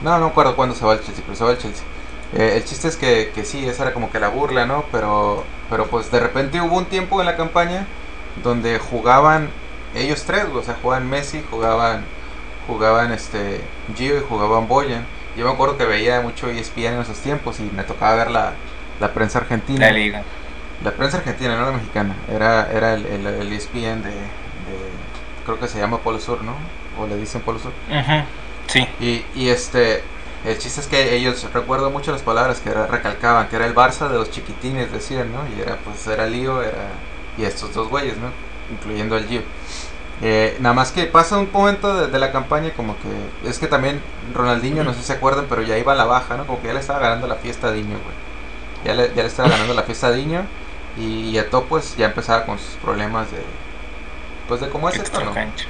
No, 0.00 0.12
no 0.18 0.26
me 0.26 0.30
acuerdo 0.30 0.56
cuándo 0.56 0.74
se 0.74 0.84
va 0.84 0.94
el 0.94 1.00
Chelsea, 1.02 1.24
pero 1.24 1.36
se 1.36 1.44
va 1.44 1.52
el 1.52 1.58
Chelsea. 1.58 1.86
Eh, 2.32 2.54
el 2.56 2.64
chiste 2.64 2.88
es 2.88 2.96
que, 2.96 3.32
que 3.34 3.44
sí, 3.44 3.66
esa 3.66 3.84
era 3.84 3.94
como 3.94 4.10
que 4.10 4.20
la 4.20 4.28
burla, 4.28 4.66
¿no? 4.66 4.88
Pero, 4.92 5.48
pero 5.70 5.88
pues 5.90 6.10
de 6.10 6.20
repente 6.20 6.60
hubo 6.60 6.76
un 6.76 6.88
tiempo 6.88 7.20
en 7.20 7.26
la 7.26 7.36
campaña 7.36 7.88
donde 8.36 8.78
jugaban 8.78 9.54
ellos 9.94 10.24
tres, 10.24 10.46
o 10.52 10.62
sea, 10.62 10.74
jugaban 10.82 11.08
Messi, 11.08 11.42
jugaban, 11.50 12.04
jugaban 12.66 13.12
este 13.12 13.70
Gio 13.96 14.18
y 14.18 14.22
jugaban 14.22 14.68
Boyan. 14.68 15.08
Yo 15.34 15.46
me 15.46 15.52
acuerdo 15.52 15.76
que 15.78 15.86
veía 15.86 16.20
mucho 16.20 16.48
ESPN 16.50 16.94
en 16.94 17.00
esos 17.00 17.20
tiempos 17.20 17.60
y 17.60 17.64
me 17.64 17.84
tocaba 17.84 18.16
ver 18.16 18.30
la, 18.30 18.58
la 19.00 19.14
prensa 19.14 19.38
argentina. 19.38 19.86
La 19.86 19.92
liga. 19.92 20.28
La 20.84 20.92
prensa 20.92 21.18
argentina, 21.18 21.56
no 21.56 21.66
la 21.66 21.72
mexicana. 21.72 22.14
Era, 22.32 22.70
era 22.72 22.94
el, 22.94 23.04
el, 23.06 23.26
el 23.26 23.52
ESPN 23.52 24.02
de, 24.02 24.10
de- 24.10 24.28
Creo 25.44 25.58
que 25.58 25.66
se 25.68 25.78
llama 25.78 25.98
Polo 25.98 26.20
Sur, 26.20 26.42
¿no? 26.42 26.54
O 27.00 27.06
le 27.06 27.16
dicen 27.16 27.40
Polo 27.40 27.58
Sur. 27.58 27.72
Sí. 28.66 28.86
Y, 29.00 29.24
y 29.34 29.48
este. 29.48 30.02
El 30.44 30.56
chiste 30.58 30.80
es 30.80 30.86
que 30.86 31.16
ellos, 31.16 31.46
recuerdo 31.52 31.90
mucho 31.90 32.12
las 32.12 32.22
palabras 32.22 32.60
que 32.60 32.70
era- 32.70 32.86
recalcaban, 32.86 33.48
que 33.48 33.56
era 33.56 33.66
el 33.66 33.74
Barça 33.74 34.08
de 34.08 34.18
los 34.18 34.30
chiquitines, 34.30 34.92
decían, 34.92 35.32
¿no? 35.32 35.40
Y 35.56 35.60
era, 35.60 35.76
pues, 35.78 36.06
era 36.06 36.26
Lío, 36.26 36.62
era. 36.62 36.88
Y 37.36 37.44
estos 37.44 37.74
dos 37.74 37.88
güeyes, 37.88 38.16
¿no? 38.18 38.28
Incluyendo 38.72 39.16
al 39.16 39.26
Gio. 39.26 39.42
Eh, 40.20 40.56
nada 40.60 40.74
más 40.74 40.90
que 40.90 41.04
pasa 41.04 41.38
un 41.38 41.48
momento 41.52 41.94
de, 41.94 42.08
de 42.08 42.18
la 42.18 42.30
campaña 42.30 42.70
como 42.76 42.94
que. 42.98 43.48
Es 43.48 43.58
que 43.58 43.66
también 43.68 44.00
Ronaldinho, 44.34 44.84
no 44.84 44.92
sé 44.92 45.00
si 45.00 45.06
se 45.06 45.12
acuerdan, 45.14 45.46
pero 45.48 45.62
ya 45.62 45.76
iba 45.78 45.92
a 45.92 45.96
la 45.96 46.04
baja, 46.04 46.36
¿no? 46.36 46.46
Como 46.46 46.60
que 46.60 46.68
ya 46.68 46.74
le 46.74 46.80
estaba 46.80 46.98
ganando 47.00 47.26
la 47.26 47.36
fiesta 47.36 47.68
a 47.68 47.72
Diño, 47.72 47.96
güey. 48.04 48.16
Ya 48.84 48.94
le, 48.94 49.08
ya 49.14 49.22
le 49.22 49.28
estaba 49.28 49.48
ganando 49.48 49.74
la 49.74 49.82
fiesta 49.82 50.08
a 50.08 50.12
Diño. 50.12 50.42
Y, 50.98 51.30
y 51.30 51.38
Eto'o, 51.38 51.64
pues, 51.64 51.96
ya 51.96 52.06
empezaba 52.06 52.44
con 52.44 52.58
sus 52.58 52.74
problemas 52.82 53.30
de. 53.30 53.38
Pues 54.48 54.60
de 54.60 54.68
cómo 54.68 54.88
es 54.88 54.96
esto, 54.96 55.22
¿no? 55.24 55.32
cancha. 55.34 55.66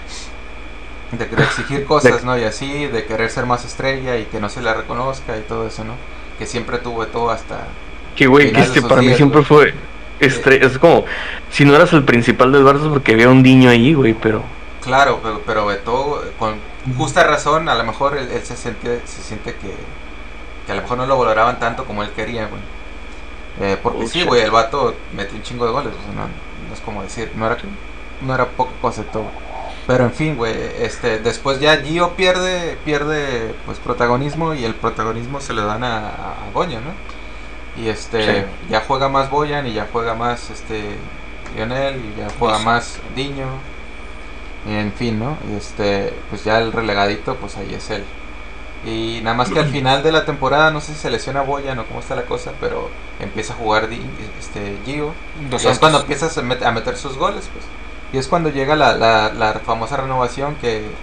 de, 1.13 1.27
de 1.27 1.43
exigir 1.43 1.85
cosas, 1.85 2.25
¿no? 2.25 2.39
Y 2.39 2.45
así, 2.45 2.87
de 2.87 3.05
querer 3.07 3.31
ser 3.31 3.47
más 3.47 3.65
estrella 3.65 4.17
y 4.17 4.27
que 4.27 4.41
no 4.41 4.49
se 4.49 4.61
la 4.63 4.75
reconozca 4.75 5.37
y 5.37 5.41
todo 5.43 5.67
eso, 5.67 5.85
¿no? 5.85 5.95
Que 6.39 6.47
siempre 6.47 6.79
tuvo 6.79 7.07
todo 7.09 7.31
hasta... 7.31 7.67
Que 8.15 8.27
güey, 8.27 8.53
que 8.53 8.61
este 8.63 8.83
para 8.83 9.03
mí 9.03 9.09
días, 9.09 9.17
siempre 9.17 9.41
güey. 9.41 9.45
fue 9.45 9.75
estre- 10.21 10.63
es 10.65 10.79
como 10.79 11.05
si 11.51 11.65
no 11.65 11.75
eras 11.75 11.93
el 11.93 12.05
principal 12.05 12.53
del 12.53 12.65
Barça 12.65 12.83
es 12.83 12.89
porque 12.89 13.13
había 13.13 13.29
un 13.31 13.43
niño 13.43 13.71
ahí, 13.71 13.95
güey, 13.95 14.15
pero 14.15 14.43
Claro, 14.81 15.21
pero, 15.23 15.43
pero 15.45 15.67
Beto, 15.67 16.25
con 16.39 16.65
justa 16.97 17.25
razón, 17.25 17.69
a 17.69 17.75
lo 17.75 17.85
mejor 17.85 18.17
él, 18.17 18.29
él 18.31 18.43
se, 18.45 18.57
siente, 18.57 19.01
se 19.07 19.23
siente 19.23 19.55
que, 19.57 19.75
que 20.67 20.73
a 20.73 20.75
lo 20.77 20.83
mejor 20.83 20.99
no 20.99 21.07
lo 21.07 21.19
valoraban 21.19 21.59
tanto 21.59 21.85
como 21.85 22.03
él 22.03 22.11
quería, 22.13 22.47
güey. 22.47 22.63
Eh, 23.61 23.77
porque 23.83 24.07
sí, 24.07 24.23
güey, 24.25 24.43
el 24.43 24.51
vato 24.51 24.95
metió 25.15 25.37
un 25.37 25.43
chingo 25.43 25.67
de 25.67 25.73
goles, 25.73 25.93
o 25.93 26.05
sea, 26.05 26.13
no, 26.15 26.23
no 26.69 26.75
es 26.75 26.81
como 26.81 27.03
decir, 27.03 27.31
no 27.35 27.47
era, 27.47 27.57
no 28.21 28.35
era 28.35 28.47
poca 28.47 28.71
cosa 28.81 29.03
todo. 29.05 29.27
Pero 29.87 30.05
en 30.05 30.13
fin, 30.13 30.37
güey, 30.37 30.55
este, 30.81 31.19
después 31.19 31.61
ya 31.61 31.77
Gio 31.79 32.11
pierde, 32.11 32.77
pierde 32.85 33.55
pues 33.67 33.79
protagonismo 33.79 34.55
y 34.55 34.65
el 34.65 34.75
protagonismo 34.75 35.41
se 35.41 35.55
le 35.55 35.63
dan 35.63 35.83
a, 35.83 36.09
a 36.09 36.51
Boyan, 36.53 36.83
¿no? 36.85 37.83
Y 37.83 37.89
este, 37.89 38.43
Sí. 38.43 38.47
ya 38.71 38.83
juega 38.87 39.09
más 39.09 39.31
Boyan 39.31 39.67
y 39.67 39.73
ya 39.73 39.89
juega 39.91 40.15
más 40.15 40.51
este 40.51 40.97
Lionel 41.57 41.97
y 41.97 42.19
ya 42.21 42.29
juega 42.39 42.59
Sí. 42.59 42.65
más 42.65 42.99
Diño. 43.17 43.47
Y 44.69 44.75
en 44.75 44.93
fin, 44.93 45.19
¿no? 45.19 45.39
Y 45.51 45.57
este, 45.57 46.13
pues 46.29 46.45
ya 46.45 46.59
el 46.59 46.71
relegadito, 46.73 47.37
pues 47.37 47.57
ahí 47.57 47.73
es 47.75 47.89
él. 47.91 48.05
Y 48.85 49.21
nada 49.23 49.37
más 49.37 49.51
que 49.51 49.59
al 49.59 49.67
final 49.67 50.03
de 50.03 50.13
la 50.13 50.25
temporada, 50.25 50.71
no 50.71 50.81
sé 50.81 50.95
si 50.95 51.01
se 51.01 51.11
lesiona 51.11 51.43
Boyan 51.43 51.79
o 51.81 51.87
cómo 51.87 52.01
está 52.01 52.15
la 52.15 52.27
cosa, 52.27 52.53
pero 52.61 52.91
empieza 53.19 53.53
a 53.53 53.57
jugar 53.57 53.89
Di- 53.89 54.01
este 54.39 54.79
Gio. 54.85 55.15
Y 55.65 55.69
es 55.69 55.79
cuando 55.79 55.99
empiezas 55.99 56.37
a, 56.39 56.43
met- 56.43 56.63
a 56.65 56.71
meter 56.73 56.97
sus 56.97 57.17
goles, 57.17 57.49
pues. 57.53 57.65
Y 58.13 58.19
es 58.19 58.29
cuando 58.29 58.51
llega 58.51 58.77
la, 58.77 58.95
la, 58.95 59.33
la 59.35 59.55
famosa 59.61 59.97
renovación 59.97 60.57
que 60.57 60.97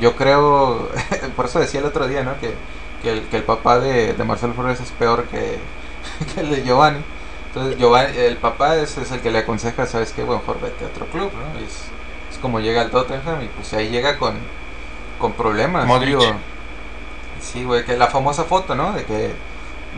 yo 0.00 0.16
creo, 0.16 0.90
por 1.36 1.46
eso 1.46 1.60
decía 1.60 1.80
el 1.80 1.86
otro 1.86 2.06
día, 2.08 2.22
¿no? 2.24 2.38
Que, 2.38 2.54
que, 3.02 3.10
el, 3.12 3.28
que 3.28 3.36
el 3.38 3.44
papá 3.44 3.78
de, 3.80 4.14
de 4.14 4.24
Marcelo 4.24 4.54
Flores 4.54 4.80
es 4.80 4.90
peor 4.92 5.24
que, 5.28 5.58
que 6.34 6.40
el 6.40 6.50
de 6.50 6.62
Giovanni. 6.64 7.04
Entonces 7.46 7.78
Giovanni, 7.78 8.16
el 8.16 8.36
papá 8.38 8.76
es, 8.76 8.96
es 8.98 9.10
el 9.12 9.20
que 9.20 9.30
le 9.30 9.38
aconseja, 9.38 9.86
¿sabes 9.86 10.12
qué? 10.12 10.22
Bueno, 10.24 10.40
mejor 10.40 10.60
vete 10.60 10.84
a 10.84 10.88
otro 10.88 11.06
club, 11.06 11.32
¿no? 11.34 11.58
Y 11.60 11.64
es, 11.64 11.92
es 12.30 12.38
como 12.38 12.60
llega 12.60 12.82
al 12.82 12.90
Tottenham 12.90 13.42
y 13.42 13.48
pues 13.48 13.72
ahí 13.72 13.88
llega 13.88 14.18
con, 14.18 14.38
con 15.18 15.32
problemas. 15.34 15.86
Modric. 15.86 16.18
digo. 16.18 16.40
Sí, 17.40 17.64
güey, 17.64 17.84
que 17.84 17.96
la 17.96 18.08
famosa 18.08 18.44
foto, 18.44 18.74
¿no? 18.74 18.92
De 18.92 19.04
que, 19.04 19.30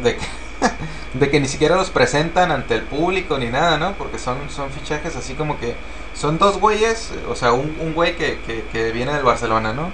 de 0.02 0.16
que, 0.16 0.26
de 1.18 1.30
que 1.30 1.40
ni 1.40 1.48
siquiera 1.48 1.76
los 1.76 1.90
presentan 1.90 2.50
ante 2.50 2.74
el 2.74 2.82
público 2.82 3.38
ni 3.38 3.46
nada, 3.46 3.78
¿no? 3.78 3.92
Porque 3.94 4.18
son, 4.18 4.38
son 4.50 4.70
fichajes 4.70 5.16
así 5.16 5.34
como 5.34 5.58
que 5.58 5.74
son 6.14 6.38
dos 6.38 6.58
güeyes, 6.58 7.12
o 7.28 7.34
sea, 7.34 7.52
un, 7.52 7.76
un 7.80 7.94
güey 7.94 8.16
que, 8.16 8.38
que, 8.46 8.64
que 8.72 8.92
viene 8.92 9.12
del 9.12 9.24
Barcelona, 9.24 9.72
¿no? 9.72 9.90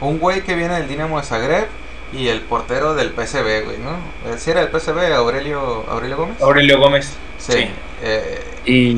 Un 0.00 0.18
güey 0.18 0.42
que 0.42 0.54
viene 0.54 0.74
del 0.74 0.88
Dinamo 0.88 1.18
de 1.18 1.24
Zagreb 1.26 1.68
y 2.12 2.28
el 2.28 2.42
portero 2.42 2.94
del 2.94 3.10
PSV, 3.10 3.64
güey, 3.64 3.78
¿no? 3.78 4.36
Si 4.36 4.50
era 4.50 4.60
el 4.60 4.68
PSV, 4.68 5.14
Aurelio, 5.14 5.84
Aurelio 5.88 6.16
Gómez. 6.16 6.40
Aurelio 6.42 6.78
Gómez. 6.78 7.12
Sí. 7.38 7.52
sí. 7.52 7.70
eh, 8.02 8.44
y, 8.64 8.90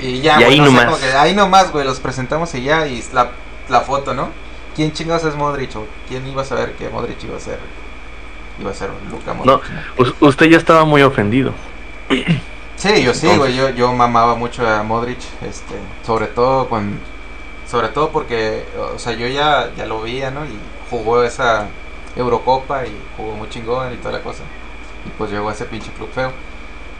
y 0.00 0.20
ya, 0.20 0.40
y 0.40 0.44
ahí 0.44 0.58
no 0.58 0.66
sé, 0.66 0.70
nomás. 0.72 0.84
como 0.86 0.98
que 0.98 1.12
ahí 1.12 1.34
nomás, 1.34 1.72
güey, 1.72 1.84
los 1.84 2.00
presentamos 2.00 2.54
y 2.54 2.62
ya, 2.64 2.86
y 2.86 3.02
la, 3.12 3.30
la 3.68 3.80
foto, 3.82 4.14
¿no? 4.14 4.30
¿Quién 4.76 4.92
chingados 4.92 5.24
es 5.24 5.34
Modric? 5.34 5.74
¿O 5.76 5.86
quién 6.08 6.26
iba 6.28 6.42
a 6.42 6.44
saber 6.44 6.74
que 6.76 6.88
Modric 6.90 7.22
iba 7.24 7.36
a 7.36 7.40
ser? 7.40 7.58
Iba 8.60 8.70
a 8.70 8.74
ser 8.74 8.90
Luca 9.10 9.34
Modric. 9.34 9.62
¿no? 9.98 10.02
us- 10.04 10.14
usted 10.20 10.46
ya 10.46 10.58
estaba 10.58 10.84
muy 10.84 11.02
ofendido. 11.02 11.52
Sí, 12.76 13.02
yo 13.02 13.14
sí, 13.14 13.36
güey, 13.36 13.56
yo, 13.56 13.70
yo 13.70 13.92
mamaba 13.92 14.34
mucho 14.34 14.66
a 14.68 14.82
Modric, 14.82 15.18
este, 15.42 15.74
sobre 16.04 16.26
todo 16.26 16.68
con, 16.68 17.00
sobre 17.66 17.88
todo 17.88 18.10
porque, 18.12 18.64
o 18.94 18.98
sea, 18.98 19.12
yo 19.14 19.26
ya, 19.28 19.72
ya 19.76 19.86
lo 19.86 20.02
veía, 20.02 20.30
¿no? 20.30 20.44
Y 20.44 20.58
jugó 20.90 21.22
esa 21.22 21.68
Eurocopa 22.14 22.86
y 22.86 22.92
jugó 23.16 23.34
muy 23.34 23.48
chingón 23.48 23.94
y 23.94 23.96
toda 23.96 24.12
la 24.18 24.22
cosa. 24.22 24.42
Y 25.06 25.10
pues 25.16 25.30
llegó 25.30 25.48
a 25.48 25.52
ese 25.52 25.64
pinche 25.64 25.90
club 25.92 26.10
feo. 26.14 26.32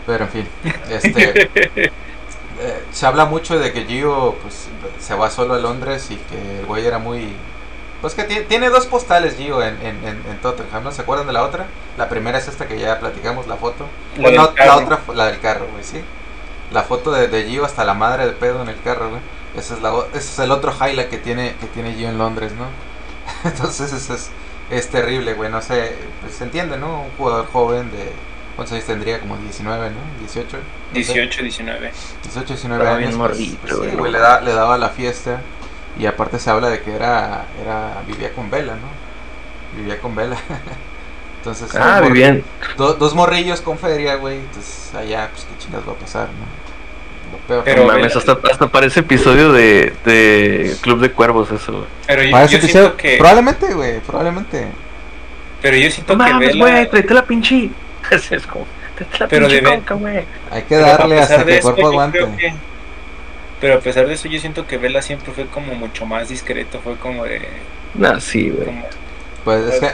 Pero 0.07 0.25
en 0.25 0.31
fin, 0.31 0.49
este, 0.91 1.51
eh, 2.59 2.85
se 2.91 3.07
habla 3.07 3.27
mucho 3.27 3.59
de 3.59 3.73
que 3.73 3.85
Gio, 3.85 4.37
pues, 4.43 4.69
se 4.99 5.15
va 5.15 5.31
solo 5.31 5.55
a 5.55 5.59
Londres 5.59 6.11
y 6.11 6.17
que 6.17 6.61
el 6.61 6.67
güey 6.67 6.87
era 6.87 6.99
muy, 6.99 7.37
pues 8.01 8.15
que 8.15 8.25
ti- 8.25 8.45
tiene 8.49 8.69
dos 8.71 8.87
postales 8.87 9.37
Gio 9.37 9.63
en, 9.63 9.75
en, 9.81 9.97
en, 10.05 10.23
en 10.29 10.39
Tottenham, 10.43 10.85
¿no? 10.85 10.93
¿Se 10.93 11.03
acuerdan 11.03 11.27
de 11.27 11.33
la 11.33 11.43
otra? 11.45 11.67
La 11.97 12.09
primera 12.09 12.39
es 12.39 12.49
esta 12.49 12.67
que 12.69 12.79
ya 12.79 12.99
platicamos, 13.01 13.47
la 13.47 13.57
foto. 13.57 13.87
La 14.17 14.29
del 14.29 14.37
la 14.37 14.45
otra 14.45 15.01
la 15.15 15.27
del 15.27 15.41
carro, 15.41 15.67
güey, 15.73 15.83
sí. 15.85 16.01
La 16.73 16.83
foto 16.83 17.13
de, 17.13 17.29
de 17.29 17.45
Gio 17.45 17.65
hasta 17.65 17.85
la 17.85 17.95
madre 17.95 18.27
de 18.27 18.33
pedo 18.33 18.63
en 18.63 18.69
el 18.69 18.81
carro, 18.83 19.09
güey. 19.11 19.21
Ese 19.57 19.75
es, 19.75 19.83
la, 19.83 19.93
ese 20.11 20.19
es 20.19 20.39
el 20.41 20.51
otro 20.51 20.73
highlight 20.73 21.09
que 21.09 21.19
tiene, 21.19 21.55
que 21.61 21.67
tiene 21.67 21.95
Gio 21.95 22.09
en 22.09 22.19
Londres, 22.19 22.53
¿no? 22.53 22.67
Entonces 23.49 23.93
eso 23.93 24.15
es, 24.15 24.31
es 24.71 24.89
terrible, 24.91 25.35
güey. 25.35 25.51
No 25.51 25.63
sé, 25.63 25.97
pues 26.21 26.35
se 26.35 26.45
entiende, 26.45 26.77
¿no? 26.77 27.03
Un 27.03 27.11
jugador 27.17 27.47
joven 27.53 27.91
de... 27.91 28.13
¿Cuántos 28.57 28.73
años 28.75 28.87
tendría? 28.87 29.21
Como 29.21 29.37
19, 29.37 29.91
¿no? 29.91 29.97
18. 30.21 30.57
no 30.57 31.03
sé. 31.03 31.13
18, 31.13 31.43
19. 31.43 31.93
18, 32.23 32.47
19 32.47 32.83
Estaba 32.83 32.97
años. 32.97 32.99
bien 32.99 33.11
pues, 33.11 33.17
morrito, 33.39 33.59
pues, 33.61 33.73
sí, 33.91 33.97
güey, 33.97 34.13
no 34.13 34.17
le, 34.17 34.19
da, 34.19 34.41
le 34.41 34.53
daba 34.55 34.79
la 34.79 34.89
fiesta. 34.89 35.41
Y 35.99 36.07
aparte 36.07 36.39
se 36.39 36.51
habla 36.51 36.69
de 36.69 36.81
que 36.83 36.95
era, 36.95 37.47
era 37.63 38.03
vivía 38.07 38.33
con 38.33 38.51
Vela, 38.51 38.75
¿no? 38.75 39.79
Vivía 39.81 39.99
con 40.01 40.15
Vela. 40.15 40.37
Entonces, 41.39 41.75
Ah, 41.77 42.01
morri- 42.01 42.07
vivían. 42.13 42.43
do- 42.77 42.95
dos 42.95 43.15
morrillos 43.15 43.61
con 43.61 43.79
feria, 43.79 44.17
güey. 44.17 44.39
Entonces, 44.39 44.91
allá, 44.95 45.29
pues, 45.33 45.45
qué 45.45 45.65
chingas 45.65 45.87
va 45.89 45.93
a 45.93 45.97
pasar, 45.97 46.29
¿no? 46.29 47.33
Lo 47.33 47.39
peor. 47.47 47.63
Pero 47.65 47.85
mames, 47.87 48.15
Vela- 48.15 48.19
hasta, 48.19 48.49
hasta 48.51 48.67
parece 48.69 49.01
episodio 49.01 49.53
de, 49.53 49.93
de 50.05 50.77
Club 50.83 51.01
de 51.01 51.11
Cuervos 51.13 51.51
eso, 51.53 51.73
güey. 51.73 51.85
Pero 52.07 52.23
yo, 52.25 52.31
yo 52.31 52.37
episodio- 52.45 52.69
siento 52.69 52.97
que. 52.97 53.17
Probablemente, 53.19 53.73
güey, 53.75 54.01
probablemente. 54.01 54.67
Pero 55.63 55.77
yo 55.77 55.91
siento 55.91 56.13
que 56.13 56.17
mames, 56.19 56.49
Vela. 56.49 56.59
güey, 56.73 56.91
tráete 56.91 57.15
la 57.15 57.25
pinche. 57.25 57.71
Es 58.11 58.47
como, 58.47 58.67
la 59.19 59.27
Pero 59.29 59.47
pinche 59.49 59.61
de 59.63 59.81
güey. 59.95 60.25
Hay 60.51 60.63
que 60.63 60.77
darle 60.77 61.19
hasta 61.21 61.45
que 61.45 61.57
el 61.57 61.63
cuerpo 61.63 61.87
aguante. 61.89 62.19
que- 62.37 62.55
pero 63.61 63.75
a 63.75 63.81
pesar 63.81 64.07
de 64.07 64.15
eso, 64.15 64.29
yo 64.29 64.39
siento 64.39 64.67
que 64.67 64.77
Vela 64.77 65.03
siempre 65.03 65.33
fue 65.33 65.47
como 65.47 65.75
mucho 65.75 66.07
más 66.07 66.29
discreto. 66.29 66.81
Fue 66.81 66.97
como 66.97 67.25
de. 67.25 67.41
No, 67.95 68.21
sí, 68.21 68.51
güey. 68.51 68.67
Como, 68.67 68.85
Pues 69.45 69.65
es 69.75 69.81
que, 69.81 69.91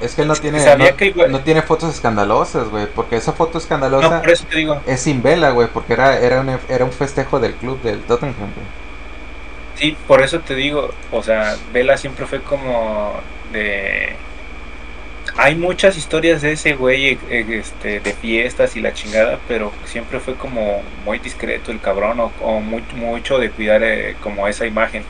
es 0.00 0.14
que 0.14 0.22
él 0.22 0.28
no 0.28 0.34
tiene, 0.34 0.76
no, 0.76 0.96
que 0.96 1.08
el 1.08 1.32
no 1.32 1.40
tiene 1.40 1.62
fotos 1.62 1.92
escandalosas, 1.94 2.68
güey. 2.68 2.86
Porque 2.86 3.16
esa 3.16 3.32
foto 3.32 3.58
escandalosa 3.58 4.10
no, 4.10 4.20
por 4.20 4.30
eso 4.30 4.44
te 4.48 4.56
digo. 4.56 4.80
es 4.86 5.00
sin 5.00 5.22
vela, 5.22 5.50
güey. 5.50 5.68
Porque 5.72 5.94
era, 5.94 6.18
era, 6.18 6.40
un, 6.40 6.58
era 6.68 6.84
un 6.84 6.92
festejo 6.92 7.40
del 7.40 7.54
club 7.54 7.82
del 7.82 8.00
Tottenham, 8.02 8.34
güey. 8.36 8.66
Sí, 9.74 9.96
por 10.06 10.22
eso 10.22 10.40
te 10.40 10.54
digo. 10.54 10.90
O 11.10 11.22
sea, 11.22 11.56
Vela 11.72 11.96
siempre 11.96 12.26
fue 12.26 12.42
como 12.42 13.14
de. 13.52 14.14
Hay 15.36 15.54
muchas 15.54 15.96
historias 15.96 16.42
de 16.42 16.52
ese 16.52 16.74
güey 16.74 17.18
eh, 17.30 17.46
este, 17.60 18.00
de 18.00 18.12
fiestas 18.12 18.76
y 18.76 18.80
la 18.80 18.92
chingada, 18.92 19.38
pero 19.48 19.72
siempre 19.84 20.20
fue 20.20 20.34
como 20.34 20.82
muy 21.04 21.18
discreto 21.18 21.70
el 21.72 21.80
cabrón 21.80 22.20
o, 22.20 22.32
o 22.42 22.60
muy- 22.60 22.84
mucho 22.96 23.38
de 23.38 23.50
cuidar 23.50 23.82
eh, 23.82 24.16
como 24.22 24.46
esa 24.48 24.66
imagen 24.66 25.04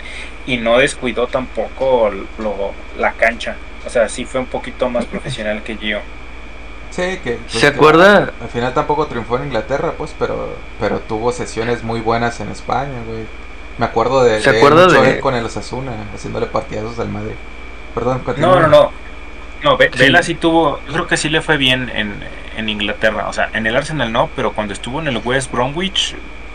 y 0.47 0.57
no 0.59 0.79
descuidó 0.79 1.27
tampoco 1.27 2.11
lo- 2.39 2.73
la 2.99 3.13
cancha. 3.13 3.57
O 3.87 3.91
sea, 3.91 4.09
sí 4.09 4.25
fue 4.25 4.41
un 4.41 4.47
poquito 4.47 4.89
más 4.91 5.05
profesional 5.07 5.63
que 5.63 5.77
Gio. 5.77 6.01
Sí, 6.91 7.19
que... 7.23 7.39
pues, 7.49 7.53
¿Se 7.53 7.61
que 7.61 7.67
acuerda? 7.69 8.33
Al 8.41 8.49
final 8.49 8.75
tampoco 8.75 9.07
triunfó 9.07 9.37
en 9.39 9.45
Inglaterra, 9.45 9.93
pues, 9.97 10.15
pero, 10.19 10.55
pero 10.81 10.99
tuvo 11.01 11.33
sesiones 11.33 11.83
muy 11.83 12.01
buenas 12.01 12.41
en 12.41 12.51
España, 12.51 12.99
güey. 13.07 13.25
Me 13.79 13.87
acuerdo 13.87 14.23
de, 14.25 14.41
¿Se 14.43 14.51
de 14.51 14.59
acuerda 14.59 14.87
mucho 14.87 15.03
de- 15.03 15.11
él 15.13 15.21
con 15.21 15.35
el 15.35 15.45
Osasuna, 15.45 15.93
haciéndole 16.15 16.47
partidazos 16.47 16.99
al 16.99 17.09
Madrid. 17.09 17.35
Perdón, 17.95 18.19
continúa. 18.21 18.57
No, 18.57 18.61
no, 18.61 18.69
no. 18.69 18.91
No, 19.63 19.77
Sí. 19.77 19.89
Vela 19.99 20.23
sí 20.23 20.35
tuvo, 20.35 20.81
yo 20.87 20.93
creo 20.93 21.07
que 21.07 21.17
sí 21.17 21.29
le 21.29 21.43
fue 21.43 21.57
bien 21.57 21.91
en, 21.95 22.15
en 22.57 22.69
Inglaterra. 22.69 23.29
O 23.29 23.33
sea, 23.33 23.51
en 23.53 23.67
el 23.67 23.77
Arsenal 23.77 24.13
no, 24.13 24.31
pero 24.35 24.53
cuando 24.53 24.73
estuvo 24.73 25.01
en 25.01 25.09
el 25.09 25.19
West 25.19 25.53
Bromwich 25.53 26.15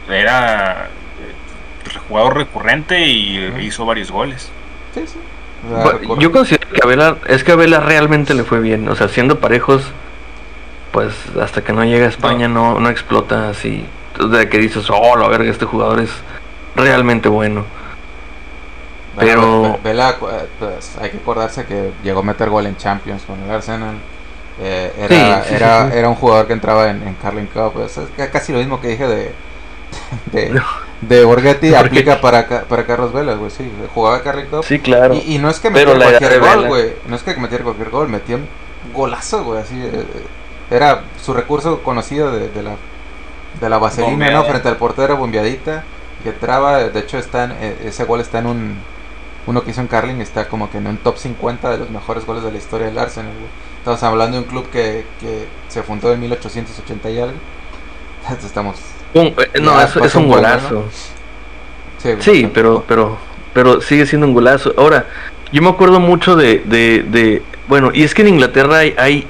era 0.10 0.86
eh, 0.86 1.98
jugador 2.08 2.38
recurrente 2.38 3.08
y 3.08 3.54
hizo 3.62 3.86
varios 3.86 4.12
goles. 4.12 4.50
Sí, 4.94 5.02
sí. 5.06 5.20
O 5.72 5.82
sea, 5.82 6.20
Yo 6.20 6.32
considero 6.32 6.68
que 6.70 6.80
a 6.84 6.88
Vela, 6.88 7.18
es 7.28 7.44
que 7.44 7.52
a 7.52 7.56
Vela 7.56 7.80
realmente 7.80 8.34
le 8.34 8.44
fue 8.44 8.60
bien. 8.60 8.88
O 8.88 8.96
sea, 8.96 9.08
siendo 9.08 9.40
parejos, 9.40 9.84
pues 10.92 11.14
hasta 11.42 11.64
que 11.64 11.74
no 11.74 11.84
llega 11.84 12.06
a 12.06 12.10
España 12.10 12.48
no, 12.48 12.80
no 12.80 12.90
explota 12.90 13.50
así. 13.50 13.86
De 14.30 14.48
que 14.48 14.58
dices, 14.60 14.90
oh, 14.90 15.18
la 15.18 15.28
verga, 15.28 15.50
este 15.52 15.66
jugador 15.66 16.00
es 16.00 16.12
realmente 16.76 17.30
bueno. 17.30 17.66
Pero- 19.18 19.62
Ve- 19.62 19.70
Ve- 19.70 19.80
Vela, 19.84 20.10
eh, 20.12 20.48
pues, 20.60 20.92
hay 21.02 21.10
que 21.12 21.18
acordarse 21.18 21.66
que 21.66 21.92
llegó 22.04 22.20
a 22.20 22.24
meter 22.24 22.50
gol 22.50 22.66
en 22.66 22.76
Champions 22.78 23.24
con 23.24 23.42
el 23.42 23.50
Arsenal. 23.52 23.96
Eh, 24.62 24.92
era, 24.98 25.44
Sí, 25.44 25.50
sí, 25.50 25.56
era, 25.56 25.92
sí, 25.92 25.98
era 25.98 26.10
un 26.10 26.16
jugador 26.16 26.48
que 26.48 26.54
entraba 26.54 26.90
en, 26.90 27.06
en 27.08 27.14
Carling 27.16 27.48
Cup. 27.48 27.74
pues, 27.74 27.98
es 27.98 28.08
ca- 28.16 28.32
casi 28.32 28.52
lo 28.54 28.60
mismo 28.60 28.80
que 28.80 28.88
dije 28.90 29.08
de, 29.08 29.32
de, 30.32 30.50
No. 30.52 30.64
de 31.02 31.24
Borghetti. 31.26 31.74
Aplica 31.76 32.22
para, 32.22 32.48
para 32.48 32.86
Carlos 32.86 33.12
Vela, 33.14 33.34
güey. 33.36 33.52
Sí, 33.52 33.70
jugaba 33.94 34.22
Carling 34.22 34.46
Cup. 34.46 34.64
Sí, 34.64 34.80
claro. 34.80 35.14
Y, 35.14 35.36
y 35.36 35.38
no 35.40 35.50
es 35.50 35.60
que 35.60 35.70
metiera 35.70 35.94
cualquier 36.00 36.40
gol, 36.40 36.68
güey. 36.68 36.94
No 37.08 37.16
es 37.16 37.24
que 37.24 37.36
metiera 37.36 37.64
cualquier 37.64 37.90
gol, 37.90 38.08
metía 38.10 38.38
un 38.38 38.48
golazo, 38.94 39.44
güey. 39.44 39.62
Así, 39.62 39.76
eh, 39.82 40.04
era 40.72 41.02
su 41.24 41.34
recurso 41.34 41.84
conocido 41.84 42.32
de, 42.32 42.50
de 42.50 42.64
la, 42.64 42.76
de 43.62 43.70
la 43.70 43.78
vaselina, 43.78 44.32
¿no? 44.32 44.44
Frente 44.46 44.68
al 44.70 44.78
portero, 44.78 45.18
bombeadita. 45.18 45.84
Que 46.24 46.32
traba, 46.32 46.80
de 46.80 47.00
hecho, 47.00 47.20
está 47.20 47.44
en, 47.44 47.52
ese 47.86 48.04
gol 48.06 48.20
está 48.22 48.40
en 48.40 48.48
un. 48.48 48.95
Uno 49.48 49.64
que 49.64 49.72
hizo 49.72 49.82
en 49.82 49.88
Carling 49.88 50.22
está 50.22 50.48
como 50.48 50.72
que 50.72 50.78
en 50.80 50.88
un 50.88 50.98
top 50.98 51.18
50 51.18 51.70
de 51.70 51.78
los 51.78 51.90
mejores 51.90 52.26
goles 52.26 52.44
de 52.44 52.52
la 52.52 52.58
historia 52.58 52.88
del 52.88 52.98
Arsenal, 52.98 53.32
güey. 53.34 53.46
Estamos 53.78 54.02
hablando 54.04 54.38
de 54.38 54.44
un 54.44 54.50
club 54.50 54.68
que, 54.72 55.06
que 55.20 55.46
se 55.68 55.84
fundó 55.84 56.12
en 56.12 56.20
1880 56.22 57.10
y 57.12 57.20
algo. 57.20 57.38
Entonces 58.24 58.46
estamos. 58.46 58.78
Un- 59.14 59.28
eh, 59.28 59.60
no, 59.62 59.80
es, 59.80 60.16
un 60.16 60.28
golazo. 60.28 60.86
Sí, 62.00 62.10
güey, 62.10 62.22
Sí, 62.22 62.30
bastante 62.32 62.50
pero, 62.54 62.84
pero, 62.88 63.18
pero 63.54 63.82
sigue 63.82 64.06
siendo 64.06 64.26
un 64.28 64.34
golazo. 64.34 64.74
Ahora, 64.78 65.06
yo 65.52 65.62
me 65.62 65.70
acuerdo 65.70 66.00
mucho 66.00 66.36
de, 66.36 66.60
de, 66.66 67.04
de 67.04 67.42
bueno, 67.68 67.92
y 67.94 68.04
es 68.04 68.14
que 68.16 68.24
en 68.24 68.30
Inglaterra 68.30 68.78
hay, 68.80 68.96
hay 68.98 69.28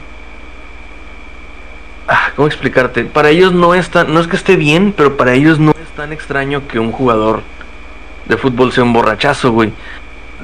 ah, 2.07 2.31
¿cómo 2.35 2.47
explicarte? 2.47 3.03
Para 3.03 3.29
ellos 3.29 3.53
no 3.53 3.75
es 3.75 3.89
tan, 3.89 4.13
no 4.13 4.19
es 4.19 4.27
que 4.27 4.35
esté 4.35 4.55
bien, 4.55 4.93
pero 4.95 5.17
para 5.17 5.33
ellos 5.33 5.59
no 5.59 5.71
es 5.71 5.89
tan 5.95 6.13
extraño 6.13 6.67
que 6.67 6.79
un 6.79 6.91
jugador 6.91 7.41
de 8.27 8.37
fútbol 8.37 8.71
sea 8.71 8.83
un 8.83 8.93
borrachazo, 8.93 9.51
güey. 9.51 9.71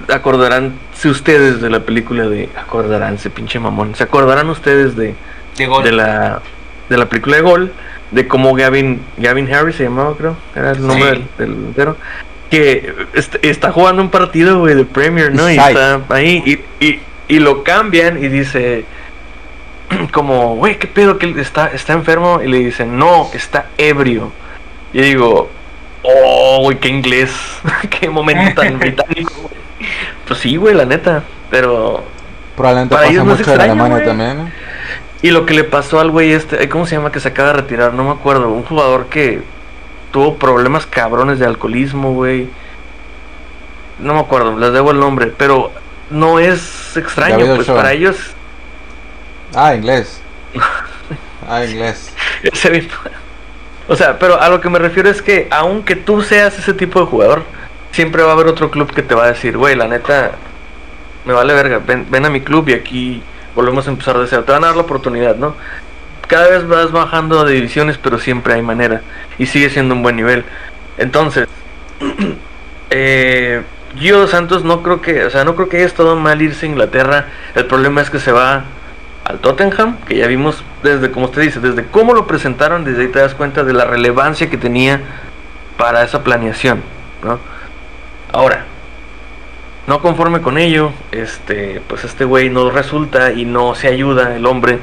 Acordarán 0.10 0.74
si 0.94 1.10
ustedes 1.10 1.62
de 1.62 1.70
la 1.70 1.82
película 1.82 2.28
de, 2.28 2.50
acordarán, 2.58 3.16
ese 3.16 3.30
pinche 3.30 3.60
mamón, 3.60 3.96
se 3.96 4.04
acordarán 4.04 4.50
ustedes 4.50 4.96
de, 4.96 5.16
De 5.58 5.66
gol. 5.68 5.84
de 5.84 5.92
la 5.92 6.42
de 6.90 6.98
la 6.98 7.06
película 7.08 7.38
de 7.38 7.42
Gol, 7.42 7.72
de 8.12 8.28
cómo 8.28 8.54
Gavin 8.54 9.02
Gavin 9.18 9.54
Harris 9.54 9.78
se 9.78 9.84
llamaba, 9.86 10.14
creo, 10.18 10.36
era 10.56 10.72
el 10.72 10.86
nombre 10.86 11.16
Sí. 11.16 11.24
del, 11.38 11.48
del 11.54 11.66
entero, 11.68 11.96
que 12.50 12.94
est- 13.14 13.38
está 13.44 13.72
jugando 13.72 14.02
un 14.02 14.10
partido, 14.10 14.60
güey, 14.60 14.76
de 14.76 14.84
Premier, 14.84 15.34
¿no? 15.34 15.50
Y 15.50 15.58
está 15.58 16.02
ahí 16.10 16.44
y, 16.80 16.86
y, 16.86 17.00
y 17.30 17.40
lo 17.40 17.64
cambian 17.64 18.22
y 18.22 18.28
dice 18.28 18.84
como, 20.12 20.56
güey, 20.58 20.78
¿qué 20.80 20.88
pedo 20.88 21.18
que 21.18 21.28
él 21.28 21.40
está 21.40 21.68
está 21.68 21.94
enfermo? 21.94 22.42
Y 22.44 22.48
le 22.48 22.58
dicen, 22.60 22.98
"No, 22.98 23.30
está 23.34 23.68
ebrio." 23.78 24.32
Y 24.94 25.02
digo, 25.02 25.50
"Oh, 26.04 26.60
güey, 26.64 26.78
qué 26.78 26.90
inglés, 26.90 27.32
qué 27.90 28.10
momento 28.10 28.62
tan 28.62 28.80
británico." 28.80 29.50
Güey". 29.82 29.92
Pues 30.28 30.40
sí, 30.40 30.56
güey, 30.56 30.74
la 30.76 30.86
neta, 30.86 31.24
pero 31.50 32.04
Probablemente 32.56 32.94
para 32.96 33.04
pasa 33.04 33.12
ellos 33.14 33.26
no 33.26 33.34
es 33.34 33.40
mucho 33.40 33.52
en 33.52 33.56
extraño, 33.56 33.74
Alemania 33.84 33.96
güey. 34.06 34.08
también, 34.08 34.54
y 35.24 35.30
lo 35.32 35.46
que 35.46 35.54
le 35.54 35.64
pasó 35.64 36.00
al 36.00 36.10
güey 36.12 36.32
este, 36.34 36.68
¿cómo 36.70 36.86
se 36.88 36.96
llama? 36.96 37.12
Que 37.12 37.20
se 37.20 37.28
acaba 37.30 37.50
de 37.50 37.54
retirar, 37.62 37.94
no 37.94 38.04
me 38.04 38.12
acuerdo. 38.12 38.50
Un 38.50 38.64
jugador 38.64 39.06
que 39.08 39.42
tuvo 40.12 40.36
problemas 40.38 40.86
cabrones 40.88 41.38
de 41.40 41.46
alcoholismo, 41.46 42.14
güey. 42.14 42.50
No 44.00 44.16
me 44.16 44.20
acuerdo, 44.20 44.58
les 44.58 44.74
debo 44.74 44.92
el 44.92 45.00
nombre, 45.00 45.28
pero 45.38 45.72
no 46.10 46.40
es 46.40 46.98
extraño, 46.98 47.38
David 47.38 47.50
pues 47.56 47.60
Ochoa. 47.62 47.76
para 47.76 47.94
ellos 47.94 48.18
Ah, 49.54 49.76
inglés. 49.76 50.22
Ah, 51.50 51.66
inglés. 51.66 52.14
O 53.88 53.96
sea, 53.96 54.18
pero 54.20 54.40
a 54.42 54.48
lo 54.50 54.62
que 54.62 54.70
me 54.70 54.80
refiero 54.80 55.10
es 55.10 55.22
que 55.22 55.48
aunque 55.52 55.96
tú 55.96 56.22
seas 56.22 56.58
ese 56.58 56.74
tipo 56.74 57.00
de 57.00 57.06
jugador, 57.08 57.44
siempre 57.92 58.24
va 58.24 58.30
a 58.30 58.34
haber 58.34 58.48
otro 58.48 58.72
club 58.72 58.94
que 58.94 59.02
te 59.02 59.16
va 59.16 59.26
a 59.26 59.28
decir, 59.28 59.58
güey, 59.58 59.76
la 59.76 59.88
neta, 59.88 60.32
me 61.26 61.34
vale 61.34 61.54
verga, 61.54 61.80
ven, 61.86 62.08
ven 62.10 62.26
a 62.26 62.30
mi 62.30 62.42
club 62.42 62.70
y 62.70 62.74
aquí 62.74 63.24
volvemos 63.56 63.88
a 63.88 63.92
empezar 63.92 64.18
de 64.18 64.28
cero. 64.28 64.44
Te 64.44 64.52
van 64.52 64.64
a 64.64 64.68
dar 64.68 64.76
la 64.76 64.84
oportunidad, 64.84 65.36
¿no? 65.36 65.56
Cada 66.28 66.48
vez 66.48 66.68
vas 66.68 66.92
bajando 66.92 67.44
de 67.44 67.54
divisiones, 67.54 67.98
pero 67.98 68.18
siempre 68.18 68.54
hay 68.54 68.62
manera. 68.62 69.02
Y 69.38 69.46
sigue 69.48 69.70
siendo 69.70 69.94
un 69.94 70.04
buen 70.04 70.16
nivel. 70.16 70.46
Entonces, 70.98 71.48
eh, 72.90 73.62
Santos 74.30 74.64
no 74.64 74.82
creo 74.82 75.02
que, 75.02 75.26
o 75.26 75.30
sea, 75.30 75.44
no 75.44 75.56
creo 75.56 75.68
que 75.68 75.78
haya 75.78 75.86
estado 75.86 76.16
mal 76.16 76.42
irse 76.42 76.66
a 76.66 76.70
Inglaterra. 76.70 77.28
El 77.56 77.66
problema 77.66 78.02
es 78.02 78.10
que 78.10 78.20
se 78.20 78.32
va 78.32 78.64
al 79.26 79.40
Tottenham, 79.40 79.98
que 80.08 80.16
ya 80.16 80.28
vimos 80.28 80.64
desde, 80.84 81.12
como 81.12 81.26
usted 81.26 81.42
dice, 81.42 81.60
desde 81.60 81.86
cómo 81.86 82.14
lo 82.14 82.28
presentaron, 82.28 82.86
desde 82.86 83.04
ahí 83.04 83.08
te 83.10 83.20
das 83.20 83.36
cuenta 83.36 83.64
de 83.64 83.74
la 83.74 83.86
relevancia 83.86 84.50
que 84.50 84.58
tenía 84.58 85.02
para 85.78 86.04
esa 86.04 86.24
planeación, 86.24 86.82
¿no? 87.24 87.40
Ahora, 88.34 88.66
no 89.88 90.02
conforme 90.02 90.42
con 90.42 90.58
ello, 90.58 90.92
este, 91.12 91.82
pues 91.88 92.04
este 92.04 92.24
güey 92.24 92.50
no 92.50 92.70
resulta 92.70 93.32
y 93.32 93.46
no 93.46 93.76
se 93.76 93.88
ayuda 93.88 94.36
el 94.36 94.46
hombre. 94.46 94.80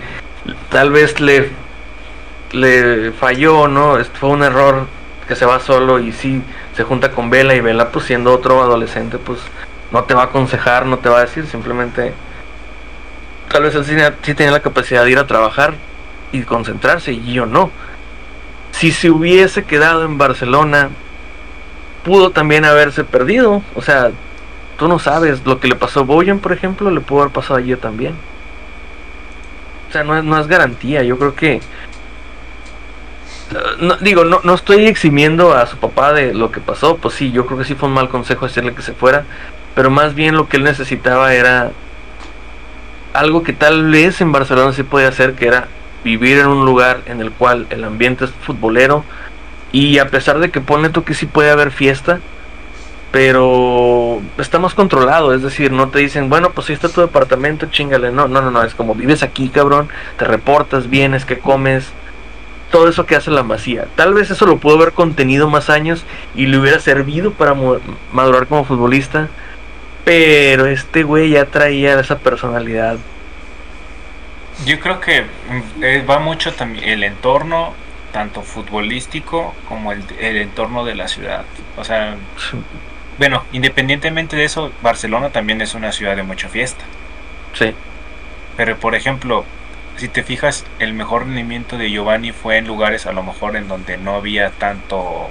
Tal 0.70 0.91
vez 0.91 1.20
le, 1.20 1.51
le 2.53 3.12
falló, 3.12 3.69
¿no? 3.69 3.99
Este 3.99 4.19
Fue 4.19 4.29
un 4.31 4.43
error 4.43 4.87
que 5.27 5.37
se 5.37 5.47
va 5.47 5.61
solo 5.61 5.99
y 5.99 6.12
sí 6.12 6.43
se 6.75 6.85
junta 6.85 7.11
con 7.11 7.31
Vela 7.31 7.55
y 7.55 7.61
Vela, 7.61 7.91
pues 7.91 8.07
siendo 8.07 8.33
otro 8.33 8.62
adolescente, 8.62 9.19
pues 9.19 9.41
no 9.93 10.05
te 10.05 10.15
va 10.15 10.23
a 10.23 10.27
aconsejar, 10.27 10.87
no 10.87 10.99
te 10.99 11.09
va 11.09 11.19
a 11.19 11.23
decir, 11.23 11.47
simplemente 11.47 12.12
tal 13.51 13.62
vez 13.62 13.75
él 13.75 13.85
sí 13.85 13.97
sí 14.23 14.35
tenía 14.35 14.53
la 14.53 14.61
capacidad 14.61 15.05
de 15.05 15.11
ir 15.11 15.19
a 15.19 15.27
trabajar 15.27 15.75
y 16.33 16.43
concentrarse 16.43 17.12
y 17.12 17.33
yo 17.33 17.47
no. 17.47 17.70
Si 18.73 18.93
se 18.93 19.11
hubiese 19.11 19.65
quedado 19.65 20.05
en 20.05 20.19
Barcelona, 20.19 20.91
pudo 22.05 22.31
también 22.31 22.65
haberse 22.65 23.05
perdido. 23.05 23.62
O 23.75 23.83
sea, 23.83 24.11
tú 24.79 24.89
no 24.89 24.99
sabes 24.99 25.45
lo 25.45 25.61
que 25.61 25.69
le 25.69 25.75
pasó 25.75 26.01
a 26.01 26.05
Boyan, 26.05 26.39
por 26.39 26.53
ejemplo, 26.53 26.91
le 26.91 27.01
pudo 27.01 27.23
haber 27.23 27.33
pasado 27.33 27.59
a 27.59 27.62
Gio 27.62 27.79
también. 27.79 28.15
O 29.89 29.93
sea, 29.93 30.05
no 30.05 30.16
es, 30.16 30.25
no 30.25 30.39
es 30.39 30.47
garantía. 30.47 31.03
Yo 31.03 31.19
creo 31.19 31.35
que. 31.35 31.55
eh, 31.55 31.62
no, 33.81 33.97
digo, 33.97 34.25
no, 34.25 34.41
no 34.45 34.55
estoy 34.55 34.87
eximiendo 34.87 35.55
a 35.55 35.66
su 35.66 35.77
papá 35.79 36.12
de 36.12 36.35
lo 36.35 36.51
que 36.51 36.61
pasó. 36.61 36.97
Pues 36.97 37.15
sí, 37.15 37.33
yo 37.33 37.47
creo 37.47 37.59
que 37.59 37.65
sí 37.65 37.75
fue 37.75 37.89
un 37.89 37.95
mal 37.95 38.09
consejo 38.09 38.47
decirle 38.47 38.75
que 38.75 38.83
se 38.83 38.93
fuera. 38.93 39.25
Pero 39.75 39.91
más 39.91 40.15
bien 40.15 40.37
lo 40.37 40.49
que 40.49 40.57
él 40.57 40.65
necesitaba 40.65 41.35
era 41.35 41.70
algo 43.12 43.43
que 43.43 43.53
tal 43.53 43.91
vez 43.91 44.20
en 44.20 44.33
Barcelona 44.33 44.73
sí 44.73 44.83
podía 44.83 45.09
hacer, 45.09 45.35
que 45.35 45.47
era 45.47 45.69
vivir 46.05 46.39
en 46.39 46.49
un 46.49 46.65
lugar 46.65 47.01
en 47.07 47.20
el 47.20 47.33
cual 47.33 47.66
el 47.70 47.85
ambiente 47.85 48.25
es 48.25 48.31
futbolero 48.31 49.05
y 49.73 49.99
a 49.99 50.09
pesar 50.09 50.39
de 50.39 50.51
que 50.51 50.61
pone 50.61 50.90
tú 50.90 51.05
que 51.05 51.15
sí 51.15 51.27
puede 51.27 51.51
haber 51.51 51.70
fiesta, 51.70 52.20
pero 53.11 54.20
está 54.36 54.59
más 54.59 54.74
controlado, 54.74 55.35
es 55.35 55.43
decir, 55.43 55.73
no 55.73 55.89
te 55.89 55.99
dicen, 55.99 56.28
bueno, 56.28 56.51
pues 56.51 56.66
si 56.66 56.73
está 56.73 56.89
tu 56.89 57.01
departamento, 57.01 57.66
chingale, 57.66 58.12
no, 58.12 58.28
no, 58.28 58.43
no, 58.43 58.51
no, 58.51 58.62
es 58.62 58.74
como 58.74 58.95
vives 58.95 59.23
aquí, 59.23 59.49
cabrón, 59.49 59.89
te 60.19 60.24
reportas, 60.24 60.90
vienes, 60.90 61.24
que 61.24 61.39
comes, 61.39 61.90
todo 62.70 62.89
eso 62.89 63.07
que 63.07 63.16
hace 63.16 63.31
la 63.31 63.43
masía. 63.43 63.86
Tal 63.97 64.12
vez 64.12 64.31
eso 64.31 64.47
lo 64.47 64.59
pudo 64.59 64.77
haber 64.77 64.93
contenido 64.93 65.49
más 65.49 65.70
años 65.70 66.05
y 66.35 66.47
le 66.47 66.59
hubiera 66.59 66.81
servido 66.81 67.32
para 67.32 67.55
madurar 68.12 68.47
como 68.47 68.65
futbolista, 68.65 69.28
pero 70.05 70.66
este 70.66 71.03
güey 71.03 71.31
ya 71.31 71.47
traía 71.47 71.99
esa 71.99 72.19
personalidad. 72.19 72.99
Yo 74.66 74.81
creo 74.81 75.01
que 75.01 75.23
mm, 75.23 75.82
eh, 75.82 76.05
va 76.09 76.19
mucho 76.19 76.53
también 76.53 76.89
el 76.89 77.05
entorno, 77.05 77.74
tanto 78.12 78.43
futbolístico 78.43 79.55
como 79.68 79.93
el, 79.93 80.05
el 80.18 80.36
entorno 80.36 80.85
de 80.85 80.94
la 80.94 81.09
ciudad. 81.09 81.44
O 81.76 81.85
sea, 81.85 82.16
bueno, 83.18 83.44
independientemente 83.52 84.36
de 84.36 84.44
eso, 84.44 84.72
Barcelona 84.82 85.30
también 85.30 85.60
es 85.60 85.74
una 85.74 85.93
ciudad 85.93 86.16
de 86.16 86.22
mucha 86.22 86.48
fiesta. 86.48 86.85
Sí. 87.55 87.74
Pero 88.56 88.76
por 88.76 88.94
ejemplo, 88.94 89.44
si 89.97 90.09
te 90.09 90.22
fijas, 90.22 90.64
el 90.78 90.94
mejor 90.94 91.24
rendimiento 91.24 91.76
de 91.76 91.90
Giovanni 91.90 92.32
fue 92.32 92.56
en 92.56 92.66
lugares 92.66 93.06
a 93.06 93.12
lo 93.12 93.22
mejor 93.22 93.56
en 93.56 93.68
donde 93.68 93.97
no 93.98 94.14
había 94.14 94.51
tanto, 94.51 95.28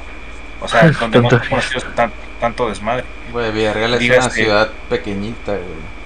o 0.61 0.67
sea, 0.67 0.91
donde 0.99 1.21
no 1.21 1.29
conocidos 1.29 1.85
tanto 2.39 2.69
desmadre. 2.69 3.05
Güey, 3.31 3.51
Villarreal 3.51 3.93
es 3.95 4.09
una 4.09 4.29
ciudad 4.29 4.69
pequeñita, 4.89 5.53
güey. 5.53 5.97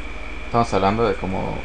Estamos 0.46 0.74
hablando 0.74 1.08
de 1.08 1.16
como 1.16 1.58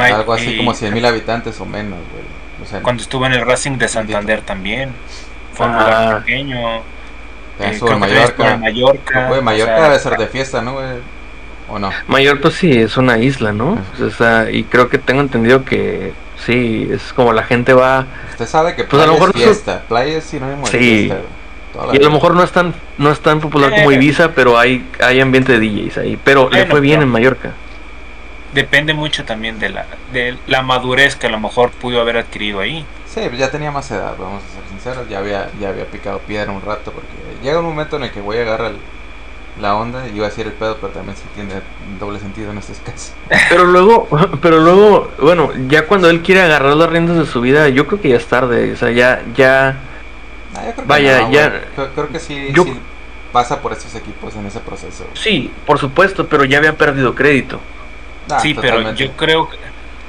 algo 0.00 0.32
así 0.32 0.56
como 0.56 0.74
100 0.74 0.94
mil 0.94 1.04
habitantes 1.06 1.60
o 1.60 1.66
menos, 1.66 1.98
güey. 2.12 2.43
O 2.62 2.66
sea, 2.66 2.82
cuando 2.82 3.02
estuve 3.02 3.26
en 3.26 3.32
el 3.32 3.46
Racing 3.46 3.78
de 3.78 3.88
Santander 3.88 4.40
también, 4.42 4.90
fue 5.52 5.66
un 5.66 5.72
lugar 5.72 5.92
ah. 5.92 6.18
pequeño 6.18 6.76
eh, 7.60 7.78
en 7.80 7.98
Mallorca. 7.98 8.56
Mallorca. 8.56 9.40
Mallorca 9.42 9.82
debe 9.82 9.98
ser 9.98 10.16
de 10.16 10.26
fiesta, 10.26 10.62
¿no, 10.62 10.76
¿O 11.68 11.78
no? 11.78 11.90
Mallorca 12.08 12.42
pues 12.42 12.54
sí, 12.54 12.70
es 12.72 12.96
una 12.96 13.18
isla, 13.18 13.52
¿no? 13.52 13.78
y 14.52 14.64
creo 14.64 14.88
que 14.88 14.98
tengo 14.98 15.20
entendido 15.20 15.64
que 15.64 16.12
sí, 16.44 16.88
es 16.92 17.12
como 17.12 17.32
la 17.32 17.44
gente 17.44 17.72
va... 17.72 18.06
Usted 18.30 18.46
sabe 18.46 18.74
que 18.74 18.84
pues 18.84 19.02
a 19.02 19.06
lo 19.06 19.14
mejor 19.14 19.32
fiesta, 19.32 19.82
playa 19.88 20.18
es 20.18 20.24
sinónimo 20.24 20.66
de 20.66 20.70
sí. 20.70 20.78
fiesta. 20.78 21.16
Y 21.92 21.96
a 21.96 22.04
lo 22.04 22.10
mejor 22.10 22.34
no 22.34 22.42
es 22.42 22.52
tan, 22.52 22.72
no 22.98 23.10
es 23.10 23.18
tan 23.20 23.40
popular 23.40 23.70
como 23.70 23.90
eh. 23.90 23.94
Ibiza, 23.94 24.30
pero 24.30 24.58
hay, 24.58 24.86
hay 25.00 25.20
ambiente 25.20 25.58
de 25.58 25.66
DJs 25.66 25.98
ahí. 25.98 26.18
Pero 26.22 26.48
le 26.48 26.66
fue 26.66 26.80
bien 26.80 27.02
en 27.02 27.08
Mallorca. 27.08 27.50
Depende 28.54 28.94
mucho 28.94 29.24
también 29.24 29.58
de 29.58 29.68
la, 29.68 29.86
de 30.12 30.38
la 30.46 30.62
madurez 30.62 31.16
que 31.16 31.26
a 31.26 31.30
lo 31.30 31.40
mejor 31.40 31.70
pudo 31.70 32.00
haber 32.00 32.16
adquirido 32.16 32.60
ahí. 32.60 32.86
Sí, 33.06 33.20
pues 33.26 33.38
ya 33.38 33.50
tenía 33.50 33.70
más 33.70 33.90
edad, 33.90 34.14
vamos 34.18 34.42
a 34.42 34.54
ser 34.54 34.62
sinceros. 34.70 35.08
Ya 35.08 35.18
había, 35.18 35.50
ya 35.60 35.70
había 35.70 35.86
picado 35.86 36.20
piedra 36.20 36.52
un 36.52 36.62
rato 36.62 36.92
porque 36.92 37.08
llega 37.42 37.58
un 37.58 37.66
momento 37.66 37.96
en 37.96 38.04
el 38.04 38.10
que 38.12 38.20
voy 38.20 38.38
a 38.38 38.42
agarrar 38.42 38.72
la 39.60 39.76
onda 39.76 40.08
y 40.08 40.16
iba 40.16 40.26
a 40.26 40.30
decir 40.30 40.46
el 40.46 40.52
pedo, 40.52 40.78
pero 40.80 40.92
también 40.92 41.16
se 41.16 41.24
tiene 41.34 41.62
doble 42.00 42.18
sentido 42.18 42.50
en 42.50 42.58
estos 42.58 42.78
casos. 42.78 43.12
Pero 43.48 43.64
luego, 43.64 44.08
pero 44.42 44.58
luego, 44.58 45.12
bueno, 45.20 45.52
ya 45.68 45.86
cuando 45.86 46.10
él 46.10 46.22
quiere 46.22 46.42
agarrar 46.42 46.74
las 46.74 46.90
riendas 46.90 47.16
de 47.16 47.26
su 47.26 47.40
vida, 47.40 47.68
yo 47.68 47.86
creo 47.86 48.00
que 48.00 48.08
ya 48.08 48.16
es 48.16 48.26
tarde. 48.26 48.72
O 48.72 48.76
sea, 48.76 48.90
ya, 48.90 49.22
ya. 49.36 49.76
Ah, 50.56 50.72
vaya, 50.86 51.30
ya. 51.30 51.64
Creo, 51.94 52.08
que 52.08 52.18
sí, 52.18 52.52
sí 52.52 52.80
pasa 53.34 53.60
por 53.60 53.72
estos 53.72 53.94
equipos 53.96 54.34
en 54.36 54.46
ese 54.46 54.60
proceso. 54.60 55.04
Sí, 55.14 55.50
por 55.66 55.78
supuesto, 55.78 56.28
pero 56.28 56.44
ya 56.44 56.58
había 56.58 56.76
perdido 56.76 57.14
crédito. 57.16 57.60
Ah, 58.30 58.40
sí, 58.40 58.54
pero 58.54 58.92
yo 58.94 59.12
creo 59.12 59.48
que 59.48 59.56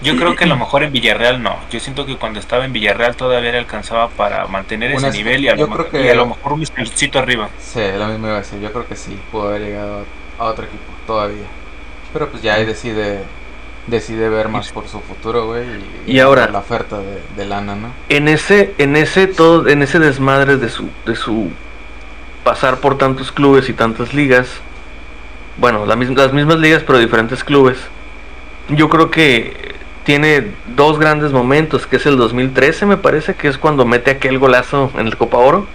yo 0.02 0.16
creo 0.18 0.36
que 0.36 0.44
a 0.44 0.48
lo 0.48 0.58
mejor 0.58 0.84
en 0.84 0.92
Villarreal 0.92 1.42
no. 1.42 1.58
Yo 1.72 1.80
siento 1.80 2.06
que 2.06 2.18
cuando 2.18 2.40
estaba 2.40 2.66
en 2.66 2.74
Villarreal 2.74 3.16
todavía 3.16 3.52
le 3.52 3.60
alcanzaba 3.60 4.10
para 4.10 4.46
mantener 4.48 4.92
ese 4.92 5.10
nivel 5.12 5.44
y 5.44 5.50
a, 5.50 5.56
lo, 5.56 5.68
mejor 5.68 6.54
un 6.54 6.62
escalcito 6.62 7.18
arriba. 7.18 7.50
Sí, 7.60 7.82
lo 7.98 8.08
mismo 8.08 8.28
iba 8.28 8.36
a 8.36 8.40
decir. 8.40 8.60
Yo 8.60 8.72
creo 8.72 8.88
que 8.88 8.96
sí, 8.96 9.18
pudo 9.32 9.48
haber 9.48 9.62
llegado 9.62 10.06
a 10.38 10.46
otro 10.46 10.66
equipo 10.66 10.84
todavía. 11.08 11.46
Pero 12.14 12.30
pues 12.30 12.44
ya 12.44 12.56
ahí 12.56 12.66
decide 12.66 13.24
decide 13.88 14.30
ver 14.30 14.50
más 14.50 14.72
por 14.72 14.88
su 14.88 15.00
futuro, 15.00 15.46
güey, 15.46 15.64
y, 16.08 16.20
ahora 16.20 16.50
la 16.50 16.58
oferta 16.58 16.98
de, 16.98 17.22
de, 17.38 17.46
lana, 17.46 17.76
¿no? 17.76 17.90
En 18.10 18.28
ese 18.28 18.74
en 18.80 18.96
ese 18.96 19.28
todo 19.28 19.68
en 19.68 19.84
ese 19.84 20.00
desmadre 20.00 20.58
de 20.58 20.70
su 20.70 20.90
de 21.06 21.16
su 21.16 21.52
pasar 22.44 22.80
por 22.80 22.98
tantos 22.98 23.32
clubes 23.32 23.70
y 23.70 23.74
tantas 23.74 24.16
ligas, 24.16 24.48
bueno, 25.58 25.86
las 25.86 25.98
mismas 25.98 26.58
ligas 26.58 26.84
pero 26.86 26.98
diferentes 26.98 27.44
clubes. 27.44 27.78
Yo 28.70 28.90
creo 28.90 29.12
que 29.12 29.76
tiene 30.06 30.52
dos 30.76 31.00
grandes 31.00 31.32
momentos, 31.32 31.88
que 31.88 31.96
es 31.98 32.06
el 32.06 32.18
2013 32.18 32.86
me 32.86 32.98
parece, 32.98 33.34
que 33.34 33.48
es 33.48 33.58
cuando 33.58 33.86
mete 33.86 34.12
aquel 34.12 34.38
golazo 34.40 34.92
en 34.98 35.08
el 35.08 35.18
Copa 35.18 35.38
Oro. 35.38 35.66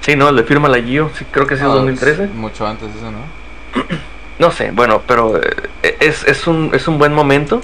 Sí, 0.00 0.16
¿no? 0.16 0.32
Le 0.32 0.42
firma 0.42 0.68
la 0.68 0.82
Gio, 0.82 1.10
sí, 1.14 1.24
creo 1.30 1.46
que 1.46 1.54
es 1.54 1.60
el 1.60 1.68
2013. 1.68 2.28
Mucho 2.28 2.66
antes 2.66 2.88
eso, 2.94 3.10
¿no? 3.10 3.18
no 4.38 4.50
sé, 4.50 4.70
bueno, 4.70 5.02
pero 5.06 5.40
eh, 5.82 5.96
es, 6.00 6.24
es, 6.24 6.46
un, 6.46 6.70
es 6.74 6.88
un 6.88 6.98
buen 6.98 7.12
momento. 7.12 7.60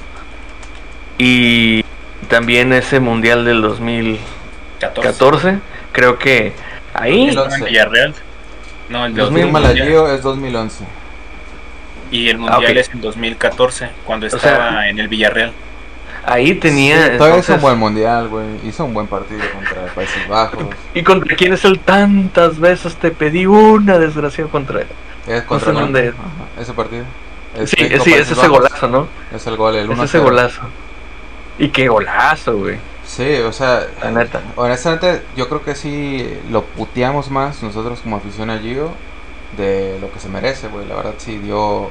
Y 1.18 1.84
también 2.28 2.72
ese 2.72 3.00
Mundial 3.00 3.44
del 3.44 3.60
2014, 3.60 5.58
creo 5.92 6.18
que 6.18 6.54
ahí... 6.94 7.26
No, 8.88 9.04
el 9.04 9.14
2011. 9.14 9.60
la 9.60 9.74
Gio 9.74 10.08
es 10.12 10.22
2011. 10.22 10.99
Y 12.10 12.28
el 12.28 12.36
ah, 12.36 12.38
Mundial 12.38 12.76
es 12.76 12.90
en 12.90 13.00
2014, 13.00 13.90
cuando 14.04 14.26
estaba 14.26 14.88
en 14.88 14.98
el 14.98 15.08
Villarreal. 15.08 15.52
Ahí 16.24 16.54
tenía. 16.54 17.16
todavía 17.16 17.38
hizo 17.38 17.54
un 17.54 17.60
buen 17.60 17.78
mundial, 17.78 18.28
güey. 18.28 18.46
Hizo 18.64 18.84
un 18.84 18.92
buen 18.92 19.06
partido 19.06 19.40
contra 19.54 19.86
Países 19.94 20.28
Bajos. 20.28 20.64
¿Y 20.94 21.02
contra 21.02 21.34
quién 21.36 21.52
es 21.52 21.64
el 21.64 21.78
tantas 21.78 22.58
veces 22.58 22.96
te 22.96 23.10
pedí 23.10 23.46
una 23.46 23.98
desgracia 23.98 24.44
contra 24.46 24.82
él? 24.82 24.86
Es 25.26 25.44
contra 25.44 25.72
no 25.72 25.86
ese 26.58 26.72
partido. 26.74 27.04
sí, 27.64 27.76
sí, 28.04 28.12
es 28.12 28.30
ese 28.30 28.48
golazo, 28.48 28.88
¿no? 28.88 29.08
Es 29.34 29.46
el 29.46 29.56
gol, 29.56 29.76
el 29.76 29.88
1 29.88 30.02
Es 30.02 30.10
ese 30.10 30.18
golazo. 30.18 30.62
Y 31.58 31.68
qué 31.68 31.88
golazo, 31.88 32.56
güey. 32.56 32.78
Sí, 33.04 33.38
o 33.38 33.52
sea, 33.52 33.86
honestamente, 34.56 35.22
yo 35.36 35.48
creo 35.48 35.64
que 35.64 35.74
sí 35.74 36.38
lo 36.50 36.62
puteamos 36.64 37.30
más 37.30 37.62
nosotros 37.62 38.00
como 38.00 38.16
afición 38.16 38.50
a 38.50 38.58
Gio 38.58 38.92
de 39.56 39.98
lo 40.00 40.12
que 40.12 40.20
se 40.20 40.28
merece, 40.28 40.68
güey. 40.68 40.86
La 40.86 40.96
verdad, 40.96 41.14
sí 41.18 41.38
dio 41.38 41.90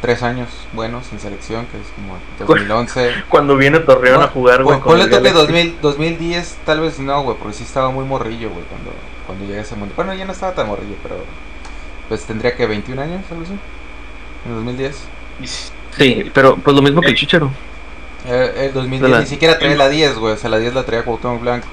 tres 0.00 0.22
años 0.22 0.50
buenos 0.74 1.10
en 1.12 1.18
selección, 1.18 1.66
que 1.66 1.78
es 1.78 1.86
como 1.94 2.18
2011. 2.38 3.14
Cuando 3.30 3.56
viene 3.56 3.80
Torreón 3.80 4.22
a 4.22 4.28
jugar, 4.28 4.62
güey. 4.62 4.78
Ponle 4.80 5.06
toque 5.06 5.32
2000, 5.32 5.78
2010, 5.80 6.58
tal 6.66 6.80
vez 6.80 6.98
no, 6.98 7.22
güey, 7.22 7.38
porque 7.38 7.54
sí 7.54 7.64
estaba 7.64 7.90
muy 7.90 8.04
morrillo, 8.04 8.50
güey, 8.50 8.64
cuando, 8.66 8.92
cuando 9.26 9.46
llegué 9.46 9.60
a 9.60 9.62
ese 9.62 9.76
mundo. 9.76 9.94
Bueno, 9.96 10.12
ya 10.12 10.26
no 10.26 10.32
estaba 10.32 10.52
tan 10.52 10.66
morrillo, 10.66 10.96
pero 11.02 11.16
pues 12.08 12.24
tendría 12.24 12.54
que 12.54 12.66
21 12.66 13.00
años, 13.00 13.22
algo 13.30 13.44
así, 13.44 13.54
en 14.46 14.54
2010. 14.54 15.04
Sí, 15.96 16.30
pero 16.34 16.56
pues 16.56 16.76
lo 16.76 16.82
mismo 16.82 17.00
que 17.00 17.08
el 17.08 17.14
Chichero. 17.14 17.50
Eh, 18.26 18.66
el 18.66 18.74
2010 18.74 19.20
ni 19.20 19.26
siquiera 19.26 19.58
traía 19.58 19.76
la 19.76 19.88
10, 19.88 20.18
güey, 20.18 20.34
o 20.34 20.36
sea, 20.36 20.50
la 20.50 20.58
10 20.58 20.74
la 20.74 20.84
traía 20.84 21.04
Cuauhtémoc 21.04 21.40
Blanco. 21.40 21.68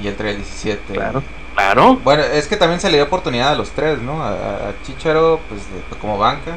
Y, 0.00 0.04
y 0.04 0.08
él 0.08 0.14
traía 0.14 0.32
el 0.32 0.38
17. 0.38 0.94
Claro. 0.94 1.22
Claro. 1.58 1.96
Bueno, 2.04 2.22
es 2.22 2.46
que 2.46 2.56
también 2.56 2.78
se 2.78 2.88
le 2.88 2.98
dio 2.98 3.06
oportunidad 3.06 3.50
a 3.50 3.54
los 3.56 3.70
tres, 3.70 4.00
¿no? 4.00 4.22
A, 4.22 4.30
a 4.30 4.82
Chicharo, 4.84 5.40
pues 5.48 5.60
como 6.00 6.16
banca, 6.16 6.56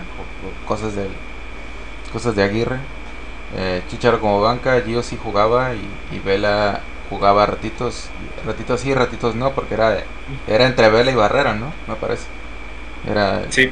cosas 0.67 0.93
de 0.93 1.07
cosas 2.13 2.35
de 2.35 2.43
Aguirre. 2.43 2.77
Eh, 3.57 3.81
Chicharo 3.89 4.21
como 4.21 4.39
banca, 4.41 4.79
Gio 4.85 5.01
sí 5.01 5.17
jugaba 5.21 5.71
y, 5.73 6.19
Vela 6.19 6.81
jugaba 7.09 7.47
ratitos, 7.47 8.09
ratitos 8.45 8.81
sí, 8.81 8.93
ratitos 8.93 9.33
no, 9.33 9.53
porque 9.53 9.73
era 9.73 10.03
era 10.47 10.67
entre 10.67 10.89
Vela 10.89 11.11
y 11.11 11.15
Barrera, 11.15 11.55
¿no? 11.55 11.73
Me 11.87 11.95
parece. 11.95 12.27
Era 13.09 13.41
sí. 13.49 13.71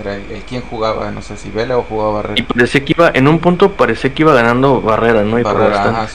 era 0.00 0.14
el, 0.14 0.44
quien 0.48 0.62
jugaba, 0.62 1.10
no 1.10 1.20
sé 1.20 1.36
si 1.36 1.50
Vela 1.50 1.78
o 1.78 1.82
jugaba 1.82 2.12
Barrera. 2.12 2.38
Y 2.38 2.42
parecía 2.44 2.84
que 2.84 2.92
iba 2.96 3.10
en 3.12 3.26
un 3.26 3.40
punto 3.40 3.72
parecía 3.72 4.14
que 4.14 4.22
iba 4.22 4.34
ganando 4.34 4.80
Barrera, 4.80 5.24
¿no? 5.24 5.36
Y 5.36 5.42
Barrera, 5.42 6.06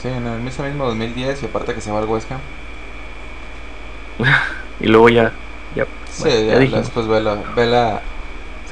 sí. 0.00 0.08
en 0.08 0.24
el 0.24 0.38
mismo 0.38 0.86
2010 0.86 1.42
y 1.42 1.46
aparte 1.46 1.74
que 1.74 1.80
se 1.80 1.90
va 1.90 1.98
al 1.98 2.06
West 2.06 2.30
Ham. 2.30 2.38
y 4.80 4.86
luego 4.86 5.08
ya. 5.08 5.32
ya, 5.74 5.86
sí, 6.10 6.46
ya, 6.46 6.58
después 6.58 7.06
Vela, 7.06 7.36
Vela. 7.54 8.00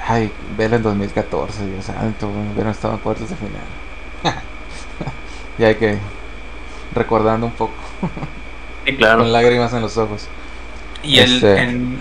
Ay, 0.06 0.32
Vela 0.56 0.76
en 0.76 0.82
2014, 0.82 1.66
Dios 1.66 1.84
santo, 1.84 2.28
hubieran 2.52 2.72
estado 2.72 2.94
en 2.94 3.00
cuartos 3.00 3.30
de 3.30 3.36
final. 3.36 3.60
ya 5.58 5.68
hay 5.68 5.74
que. 5.74 5.98
Recordando 6.94 7.46
un 7.46 7.52
poco. 7.52 7.74
sí, 8.84 8.96
claro. 8.96 9.20
Con 9.20 9.32
lágrimas 9.32 9.72
en 9.72 9.82
los 9.82 9.96
ojos. 9.96 10.26
Y 11.02 11.18
el, 11.18 11.36
este 11.36 12.00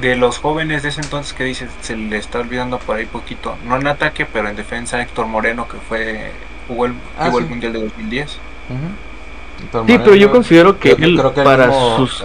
de 0.00 0.16
los 0.16 0.38
jóvenes 0.38 0.82
de 0.82 0.90
ese 0.90 1.00
entonces 1.00 1.32
que 1.32 1.44
dice, 1.44 1.68
se 1.80 1.96
le 1.96 2.16
está 2.16 2.40
olvidando 2.40 2.78
por 2.78 2.96
ahí 2.96 3.06
poquito, 3.06 3.56
no 3.64 3.76
en 3.76 3.86
ataque, 3.86 4.26
pero 4.26 4.48
en 4.48 4.56
defensa 4.56 5.00
Héctor 5.00 5.26
Moreno 5.26 5.68
que 5.68 5.78
fue 5.78 6.32
jugó 6.66 6.86
el, 6.86 6.94
ah, 7.18 7.30
el 7.34 7.46
Mundial 7.46 7.72
de 7.72 7.80
2010. 7.84 8.38
Sí, 9.86 9.98
pero 9.98 10.14
yo 10.14 10.30
considero 10.30 10.78
que 10.78 10.92
él 10.92 11.20
para 11.34 11.66
mismo, 11.68 11.96
sus... 11.96 12.22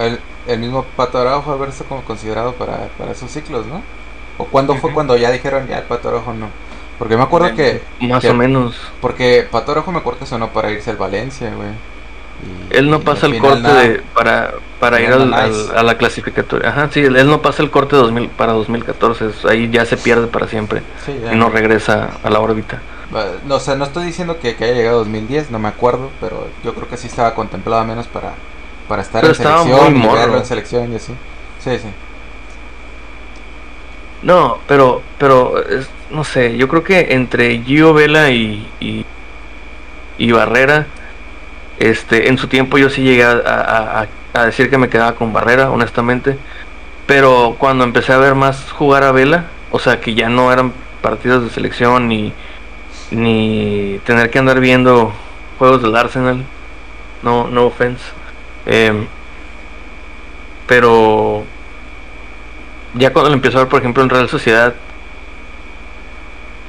El, 0.47 0.59
mismo 0.59 0.85
Pato 0.95 1.17
Araujo 1.19 1.51
haberse 1.51 1.83
como 1.85 2.03
considerado 2.03 2.53
para, 2.53 2.89
para 2.97 3.11
esos 3.11 3.31
ciclos, 3.31 3.65
¿no? 3.65 3.81
¿O 4.37 4.45
cuándo 4.45 4.75
fue 4.75 4.91
cuando 4.93 5.15
ya 5.15 5.31
dijeron 5.31 5.67
ya 5.67 5.79
el 5.79 5.83
Pato 5.83 6.09
Araujo 6.09 6.33
no? 6.33 6.47
Porque 6.99 7.17
me 7.17 7.23
acuerdo 7.23 7.55
que... 7.55 7.81
Más 8.01 8.23
o 8.25 8.33
menos. 8.33 8.75
Porque 9.01 9.47
Pato 9.49 9.71
Araujo 9.71 9.91
me 9.91 9.99
acuerdo 9.99 10.19
que 10.19 10.25
sonó 10.25 10.49
para 10.51 10.71
irse 10.71 10.91
al 10.91 10.97
Valencia, 10.97 11.53
güey. 11.55 11.69
Él 12.69 12.89
no 12.89 13.01
pasa 13.01 13.27
el 13.27 13.37
corte 13.39 13.61
nada. 13.61 13.81
de, 13.81 14.01
para, 14.15 14.53
para 14.79 14.99
ir 15.01 15.11
al- 15.11 15.33
a 15.33 15.83
la 15.83 15.97
clasificatoria. 15.97 16.69
Ajá, 16.69 16.89
sí, 16.91 17.01
él, 17.01 17.15
él 17.15 17.27
no 17.27 17.41
pasa 17.41 17.61
el 17.63 17.69
corte 17.69 17.95
2000, 17.95 18.29
para 18.29 18.53
2014. 18.53 19.27
es- 19.27 19.45
ahí 19.45 19.69
ya 19.71 19.85
se 19.85 19.97
pierde 19.97 20.27
para 20.27 20.47
siempre 20.47 20.81
Sí, 21.05 21.13
y 21.31 21.35
no 21.35 21.49
regresa 21.49 22.09
a 22.23 22.29
la 22.29 22.39
órbita. 22.39 22.81
No, 23.45 23.55
o 23.55 23.59
sea, 23.59 23.75
no 23.75 23.83
estoy 23.83 24.05
diciendo 24.05 24.39
que, 24.39 24.55
que 24.55 24.63
haya 24.65 24.73
llegado 24.73 24.97
2010, 24.99 25.51
no 25.51 25.59
me 25.59 25.67
acuerdo, 25.67 26.09
pero 26.19 26.47
yo 26.63 26.73
creo 26.73 26.87
que 26.89 26.97
sí 26.97 27.07
estaba 27.07 27.35
contemplado 27.35 27.85
menos 27.85 28.07
para, 28.07 28.33
para 28.87 29.03
estar 29.03 29.21
Pero 29.21 29.33
en 29.33 29.37
selección, 29.37 29.93
muy 29.93 30.09
y 30.09 30.33
en 30.37 30.45
selección 30.45 30.93
y 30.93 30.95
así. 30.95 31.13
Sí, 31.63 31.77
sí. 31.77 31.87
No, 34.23 34.59
pero, 34.67 35.01
pero, 35.19 35.61
es- 35.63 35.89
no 36.09 36.23
sé, 36.23 36.55
yo 36.57 36.67
creo 36.67 36.83
que 36.83 37.13
entre 37.13 37.59
Gio 37.61 37.93
Vela 37.93 38.29
y, 38.31 38.67
y, 38.79 39.05
y 40.17 40.31
Barrera, 40.31 40.87
este, 41.79 42.29
en 42.29 42.37
su 42.37 42.47
tiempo 42.47 42.77
yo 42.77 42.89
sí 42.89 43.01
llegué 43.01 43.23
a, 43.23 44.07
a- 44.33 44.45
decir 44.45 44.69
que 44.69 44.77
me 44.77 44.89
quedaba 44.89 45.13
con 45.15 45.31
Barrera, 45.33 45.69
honestamente, 45.69 46.37
pero 47.05 47.55
cuando 47.59 47.83
empecé 47.83 48.13
a 48.13 48.17
ver 48.17 48.33
más 48.35 48.71
jugar 48.71 49.03
a 49.03 49.11
Vela, 49.11 49.45
o 49.71 49.79
sea, 49.79 49.99
que 50.01 50.13
ya 50.15 50.29
no 50.29 50.51
eran 50.51 50.73
partidos 51.01 51.43
de 51.43 51.49
selección 51.49 52.07
ni, 52.07 52.33
ni 53.11 53.99
tener 54.05 54.29
que 54.31 54.39
andar 54.39 54.59
viendo 54.59 55.13
juegos 55.59 55.81
del 55.83 55.95
Arsenal, 55.95 56.43
no, 57.21 57.47
no 57.47 57.65
offense, 57.65 58.03
em, 58.65 59.05
pero 60.67 61.43
ya 62.95 63.11
cuando 63.13 63.29
lo 63.29 63.35
empiezo 63.35 63.57
a 63.57 63.61
ver, 63.61 63.69
por 63.69 63.79
ejemplo, 63.79 64.03
en 64.03 64.09
Real 64.09 64.29
Sociedad, 64.29 64.73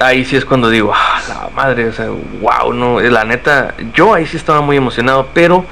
ahí 0.07 0.25
sí 0.25 0.37
es 0.37 0.45
cuando 0.45 0.69
digo, 0.71 0.93
ah, 0.95 1.21
la 1.29 1.51
madre, 1.55 1.87
o 1.89 1.93
sea, 1.93 2.09
wow, 2.41 2.73
no, 2.73 3.01
eh, 3.01 3.11
la 3.11 3.25
neta, 3.25 3.75
yo 3.95 4.15
ahí 4.15 4.27
sí 4.27 4.37
estaba 4.37 4.61
muy 4.61 4.77
emocionado, 4.77 5.29
pero 5.35 5.65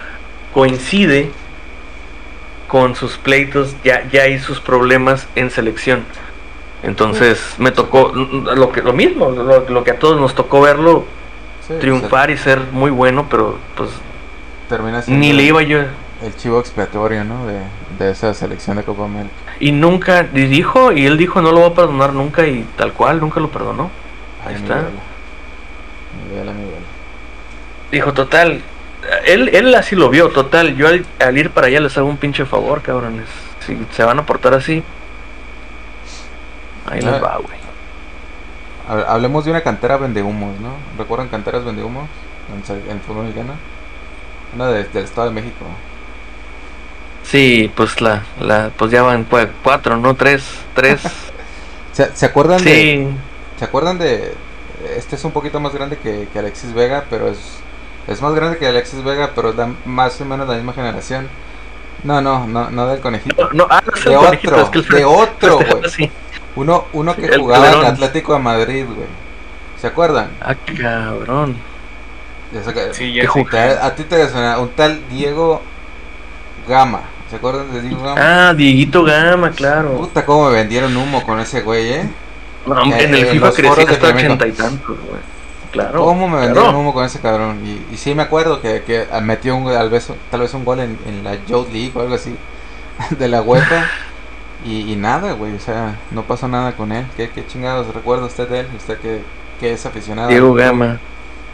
coincide 0.52 1.30
con 2.68 2.94
sus 2.94 3.18
pleitos, 3.18 3.76
ya, 3.84 4.08
ya 4.10 4.22
hay 4.22 4.38
sus 4.38 4.60
problemas 4.60 5.28
en 5.36 5.50
selección. 5.50 6.04
Entonces 6.82 7.54
me 7.58 7.70
tocó 7.70 8.12
lo 8.12 8.72
que 8.72 8.82
lo 8.82 8.92
mismo, 8.92 9.30
lo, 9.30 9.68
lo 9.68 9.84
que 9.84 9.92
a 9.92 9.98
todos 9.98 10.20
nos 10.20 10.34
tocó 10.34 10.60
verlo 10.60 11.04
Sí, 11.68 11.74
triunfar 11.80 12.30
y 12.30 12.36
ser 12.36 12.60
muy 12.72 12.90
bueno, 12.90 13.26
pero 13.30 13.56
pues 13.76 13.90
termina 14.68 15.00
ni 15.06 15.32
le 15.32 15.44
iba 15.44 15.62
yo 15.62 15.78
el 15.78 16.36
chivo 16.36 16.58
expiatorio, 16.58 17.22
¿no? 17.22 17.46
De, 17.46 17.60
de 17.98 18.10
esa 18.10 18.34
selección 18.34 18.78
de 18.78 18.82
Copa 18.82 19.04
América. 19.04 19.32
y 19.60 19.70
nunca 19.70 20.26
y 20.34 20.46
dijo 20.46 20.90
y 20.90 21.06
él 21.06 21.16
dijo 21.18 21.40
no 21.40 21.52
lo 21.52 21.60
va 21.60 21.66
a 21.68 21.74
perdonar 21.74 22.14
nunca 22.14 22.46
y 22.48 22.66
tal 22.76 22.92
cual 22.92 23.20
nunca 23.20 23.38
lo 23.38 23.48
perdonó. 23.50 23.90
Ahí 24.46 24.54
está. 24.54 24.74
Vela. 24.76 24.88
Mi 26.28 26.36
Vela, 26.36 26.52
mi 26.52 26.64
Vela. 26.64 26.76
Dijo, 27.90 28.12
total, 28.12 28.60
él, 29.26 29.48
él 29.52 29.74
así 29.74 29.94
lo 29.96 30.08
vio, 30.08 30.30
total, 30.30 30.74
yo 30.76 30.88
al, 30.88 31.04
al 31.20 31.36
ir 31.38 31.50
para 31.50 31.66
allá 31.66 31.80
les 31.80 31.96
hago 31.98 32.08
un 32.08 32.16
pinche 32.16 32.44
favor, 32.46 32.80
cabrones. 32.82 33.26
Si 33.66 33.78
se 33.92 34.04
van 34.04 34.18
a 34.18 34.26
portar 34.26 34.54
así, 34.54 34.82
ahí 36.90 37.00
les 37.00 37.22
va, 37.22 37.36
güey. 37.38 37.62
Hablemos 39.06 39.44
de 39.44 39.52
una 39.52 39.60
cantera 39.62 39.96
vendehumos, 39.96 40.58
¿no? 40.60 40.70
¿Recuerdan 40.98 41.28
canteras 41.28 41.64
vendehumos 41.64 42.08
en, 42.68 42.90
en 42.90 43.00
fútbol 43.00 43.24
mexicano? 43.24 43.54
Una 44.54 44.66
de- 44.68 44.84
del 44.84 45.04
Estado 45.04 45.28
de 45.28 45.34
México. 45.34 45.64
Sí, 47.22 47.70
pues 47.76 48.00
la, 48.00 48.22
la, 48.40 48.70
pues 48.76 48.90
ya 48.90 49.02
van 49.02 49.28
cua- 49.28 49.48
cuatro, 49.62 49.96
no 49.96 50.14
tres, 50.14 50.44
tres. 50.74 51.00
¿Se, 51.92 52.14
se 52.16 52.26
acuerdan 52.26 52.62
de, 52.64 52.70
sí, 52.74 53.06
¿Se 53.62 53.66
acuerdan 53.66 53.96
de... 53.96 54.34
Este 54.96 55.14
es 55.14 55.24
un 55.24 55.30
poquito 55.30 55.60
más 55.60 55.72
grande 55.72 55.96
que, 55.96 56.26
que 56.32 56.38
Alexis 56.40 56.74
Vega, 56.74 57.04
pero 57.08 57.28
es... 57.28 57.38
Es 58.08 58.20
más 58.20 58.34
grande 58.34 58.58
que 58.58 58.66
Alexis 58.66 59.04
Vega, 59.04 59.30
pero 59.36 59.50
es 59.50 59.54
la- 59.54 59.70
más 59.84 60.20
o 60.20 60.24
menos 60.24 60.48
la 60.48 60.56
misma 60.56 60.72
generación. 60.72 61.28
No, 62.02 62.20
no, 62.20 62.44
no, 62.48 62.70
no 62.70 62.88
del 62.88 62.98
conejito. 62.98 63.50
no, 63.52 63.68
ah, 63.70 63.80
no 63.86 63.92
es 63.94 64.04
el 64.04 64.10
De 64.10 64.18
conejito, 64.18 64.50
otro, 64.56 64.64
es 64.64 64.68
que 64.70 64.78
el 64.80 64.88
de 64.88 65.04
otro, 65.04 65.56
güey. 65.58 65.84
así. 65.86 66.10
Uno, 66.56 66.86
uno 66.92 67.14
que 67.14 67.26
El 67.26 67.38
jugaba 67.40 67.70
en. 67.70 67.84
Atlético 67.84 68.32
de 68.32 68.38
Madrid, 68.40 68.84
güey. 68.86 69.06
¿Se 69.80 69.86
acuerdan? 69.86 70.30
Ah, 70.40 70.56
cabrón. 70.56 71.54
Que- 72.50 72.94
Sí, 72.94 73.14
¿Qué 73.14 73.28
ya 73.28 73.48
te- 73.48 73.58
a 73.86 73.94
ti 73.94 74.02
te 74.02 74.28
suena 74.28 74.58
un 74.58 74.70
tal 74.70 75.08
Diego 75.08 75.62
Gama. 76.68 77.02
¿Se 77.30 77.36
acuerdan 77.36 77.72
de 77.72 77.80
Diego 77.80 78.02
Gama? 78.02 78.48
Ah, 78.48 78.54
Dieguito 78.54 79.04
Gama, 79.04 79.50
claro. 79.52 79.92
Puta, 79.98 80.26
cómo 80.26 80.46
me 80.50 80.54
vendieron 80.56 80.96
humo 80.96 81.22
con 81.24 81.38
ese 81.38 81.60
güey, 81.60 81.92
¿eh? 81.92 82.10
No, 82.66 82.82
en 82.82 82.92
eh, 83.14 83.20
el 83.20 83.26
FIFA 83.26 83.46
los 83.46 83.54
crecí 83.56 83.80
hasta 83.82 84.08
ochenta 84.08 84.46
y 84.46 84.52
tantos, 84.52 84.96
güey. 85.08 85.20
Claro. 85.72 86.04
¿Cómo 86.04 86.28
me 86.28 86.36
claro. 86.36 86.46
vendieron 86.46 86.76
humo 86.76 86.92
con 86.94 87.04
ese 87.04 87.18
cabrón? 87.20 87.60
Y, 87.64 87.94
y 87.94 87.96
sí 87.96 88.14
me 88.14 88.22
acuerdo 88.22 88.60
que, 88.60 88.82
que 88.82 89.06
metió 89.22 89.56
un, 89.56 89.64
tal, 89.72 89.88
vez, 89.88 90.08
tal 90.30 90.40
vez 90.40 90.52
un 90.54 90.64
gol 90.64 90.80
en, 90.80 90.98
en 91.06 91.24
la 91.24 91.34
Youth 91.46 91.72
League 91.72 91.92
o 91.94 92.00
algo 92.00 92.14
así 92.14 92.36
de 93.18 93.28
la 93.28 93.40
UEFA. 93.42 93.86
Y, 94.64 94.92
y 94.92 94.96
nada, 94.96 95.32
güey, 95.32 95.56
o 95.56 95.60
sea, 95.60 95.96
no 96.12 96.22
pasó 96.22 96.46
nada 96.46 96.72
con 96.72 96.92
él. 96.92 97.04
¿Qué, 97.16 97.30
qué 97.30 97.44
chingados 97.46 97.92
recuerda 97.94 98.26
usted 98.26 98.46
de 98.48 98.60
él? 98.60 98.66
Usted 98.76 98.98
que, 98.98 99.22
que 99.58 99.72
es 99.72 99.84
aficionado. 99.86 100.28
Diego 100.28 100.52
Gama. 100.54 100.98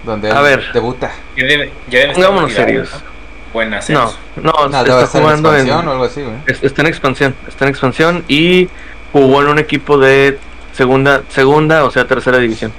Donde 0.05 0.31
A 0.31 0.39
él 0.39 0.45
ver. 0.45 0.73
debuta. 0.73 1.11
Ya 1.37 1.45
debe, 1.47 1.73
ya 1.89 2.01
debe 2.01 2.13
estar 2.13 2.15
Pongámonos 2.27 2.51
retirado, 2.55 2.87
serios. 2.87 2.93
¿no? 2.93 3.19
Buen 3.53 3.71
No, 3.71 3.77
ascenso. 3.79 4.17
no, 4.37 4.53
No, 4.69 4.81
está 4.83 5.01
en 5.03 5.07
jugando 5.23 5.49
en, 5.55 5.61
expansión 5.61 5.89
o 5.89 5.91
algo 5.93 6.05
así, 6.05 6.23
güey. 6.23 6.35
Es- 6.47 6.63
Está 6.63 6.83
en 6.83 6.89
expansión, 6.89 7.35
está 7.47 7.65
en 7.65 7.71
expansión 7.71 8.25
y 8.29 8.69
jugó 9.13 9.41
en 9.43 9.49
un 9.49 9.59
equipo 9.59 9.97
de 9.97 10.39
segunda, 10.79 11.23
segunda, 11.29 11.85
o 11.85 11.91
sea, 11.91 12.07
tercera 12.07 12.39
división. 12.39 12.73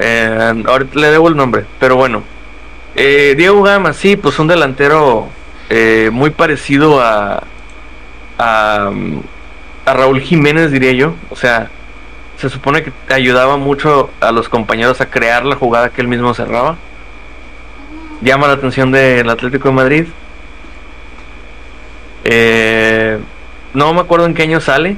Eh, 0.00 0.64
ahorita 0.66 0.98
le 0.98 1.12
debo 1.12 1.28
el 1.28 1.36
nombre, 1.36 1.64
pero 1.78 1.94
bueno. 1.94 2.24
Eh, 2.96 3.34
Diego 3.36 3.62
Gama, 3.62 3.92
sí, 3.92 4.16
pues 4.16 4.38
un 4.40 4.48
delantero 4.48 5.28
eh, 5.70 6.10
muy 6.12 6.30
parecido 6.30 7.00
a, 7.00 7.44
a, 8.36 8.90
a 9.84 9.94
Raúl 9.94 10.20
Jiménez, 10.20 10.72
diría 10.72 10.90
yo. 10.90 11.14
O 11.30 11.36
sea, 11.36 11.70
se 12.36 12.50
supone 12.50 12.82
que 12.82 12.92
ayudaba 13.14 13.56
mucho 13.58 14.10
a 14.20 14.32
los 14.32 14.48
compañeros 14.48 15.00
a 15.00 15.08
crear 15.08 15.44
la 15.44 15.54
jugada 15.54 15.90
que 15.90 16.00
él 16.00 16.08
mismo 16.08 16.34
cerraba. 16.34 16.76
Llama 18.22 18.48
la 18.48 18.54
atención 18.54 18.90
del 18.90 19.30
Atlético 19.30 19.68
de 19.68 19.74
Madrid. 19.74 20.06
Eh, 22.24 23.18
no 23.72 23.94
me 23.94 24.00
acuerdo 24.00 24.26
en 24.26 24.34
qué 24.34 24.42
año 24.42 24.60
sale, 24.60 24.96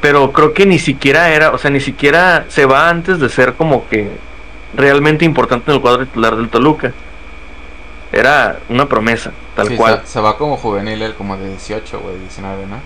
pero 0.00 0.32
creo 0.32 0.52
que 0.54 0.66
ni 0.66 0.78
siquiera 0.78 1.30
era, 1.30 1.50
o 1.50 1.58
sea, 1.58 1.70
ni 1.70 1.80
siquiera 1.80 2.44
se 2.48 2.66
va 2.66 2.88
antes 2.88 3.18
de 3.18 3.28
ser 3.28 3.54
como 3.54 3.88
que 3.88 4.10
realmente 4.76 5.24
importante 5.24 5.70
en 5.70 5.76
el 5.76 5.80
cuadro 5.82 6.06
titular 6.06 6.36
del 6.36 6.48
Toluca. 6.48 6.92
Era 8.12 8.58
una 8.68 8.86
promesa, 8.88 9.32
tal 9.54 9.68
Sí, 9.68 9.76
cual. 9.76 10.00
Se, 10.04 10.12
se 10.12 10.20
va 10.20 10.38
como 10.38 10.56
juvenil 10.56 11.02
él, 11.02 11.14
como 11.14 11.36
de 11.36 11.48
18, 11.50 12.00
güey, 12.00 12.18
19, 12.18 12.66
¿no? 12.66 12.80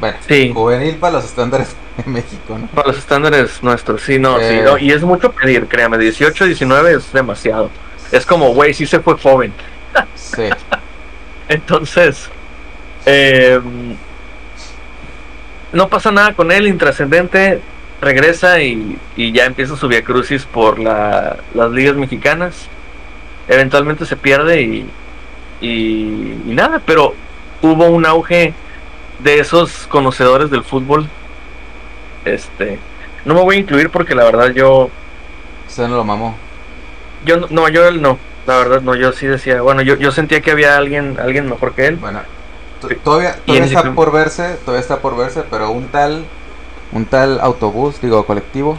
Bueno, 0.00 0.16
Sí. 0.26 0.50
juvenil 0.54 0.96
para 0.96 1.14
los 1.14 1.24
estándares 1.24 1.76
de 1.96 2.10
México, 2.10 2.58
¿no? 2.58 2.66
Para 2.68 2.88
los 2.88 2.98
estándares 2.98 3.62
nuestros, 3.62 4.02
sí, 4.02 4.18
no, 4.18 4.38
sí, 4.38 4.44
Eh. 4.44 4.62
no, 4.64 4.78
y 4.78 4.90
es 4.90 5.02
mucho 5.02 5.30
pedir, 5.30 5.66
créame, 5.68 5.98
18, 5.98 6.46
19 6.46 6.94
es 6.94 7.12
demasiado. 7.12 7.70
Es 8.10 8.26
como, 8.26 8.52
güey, 8.54 8.74
sí 8.74 8.86
se 8.86 8.98
fue 9.00 9.16
joven. 9.18 9.52
Sí. 10.16 10.44
Entonces, 11.48 12.28
eh, 13.06 13.60
no 15.72 15.88
pasa 15.88 16.10
nada 16.10 16.34
con 16.34 16.50
él, 16.52 16.66
intrascendente, 16.66 17.60
regresa 18.00 18.60
y, 18.60 18.98
y 19.16 19.32
ya 19.32 19.44
empieza 19.46 19.76
su 19.76 19.86
via 19.88 20.02
crucis 20.02 20.44
por 20.44 20.78
la- 20.78 21.36
las 21.54 21.70
ligas 21.70 21.96
mexicanas. 21.96 22.66
Eventualmente 23.48 24.06
se 24.06 24.16
pierde 24.16 24.62
y, 24.62 24.86
y, 25.60 26.40
y 26.46 26.52
nada, 26.54 26.80
pero 26.84 27.14
hubo 27.62 27.86
un 27.86 28.06
auge 28.06 28.54
de 29.18 29.38
esos 29.38 29.86
conocedores 29.88 30.50
del 30.50 30.64
fútbol. 30.64 31.06
Este, 32.24 32.78
no 33.24 33.34
me 33.34 33.42
voy 33.42 33.56
a 33.56 33.60
incluir 33.60 33.90
porque 33.90 34.14
la 34.14 34.24
verdad 34.24 34.50
yo, 34.54 34.90
Usted 35.68 35.88
no 35.88 35.96
lo 35.96 36.04
mamó. 36.04 36.36
yo 37.24 37.36
no- 37.48 37.68
yo 37.68 37.86
él 37.86 38.02
no, 38.02 38.18
la 38.46 38.56
verdad 38.58 38.80
no, 38.82 38.94
yo 38.94 39.12
sí 39.12 39.26
decía, 39.26 39.60
bueno, 39.62 39.82
yo, 39.82 39.96
yo 39.96 40.10
sentía 40.10 40.40
que 40.40 40.50
había 40.50 40.76
alguien, 40.76 41.16
alguien 41.20 41.48
mejor 41.48 41.74
que 41.74 41.86
él. 41.86 41.96
Bueno. 41.96 42.20
Todavía, 43.02 43.36
todavía 43.46 43.66
está 43.66 43.92
por 43.92 44.12
verse, 44.12 44.56
todavía 44.64 44.80
está 44.80 44.98
por 45.00 45.16
verse, 45.16 45.42
pero 45.50 45.70
un 45.70 45.88
tal, 45.88 46.24
un 46.92 47.04
tal 47.06 47.40
autobús, 47.40 48.00
digo 48.00 48.24
colectivo, 48.26 48.78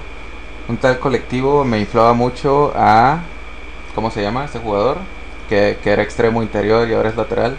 un 0.67 0.77
tal 0.77 0.99
colectivo 0.99 1.63
me 1.63 1.79
inflaba 1.79 2.13
mucho 2.13 2.71
a, 2.75 3.19
¿cómo 3.95 4.11
se 4.11 4.21
llama 4.21 4.45
este 4.45 4.59
jugador? 4.59 4.97
Que, 5.49 5.77
que 5.83 5.91
era 5.91 6.01
extremo 6.01 6.41
interior 6.41 6.87
y 6.87 6.93
ahora 6.93 7.09
es 7.09 7.15
lateral. 7.15 7.57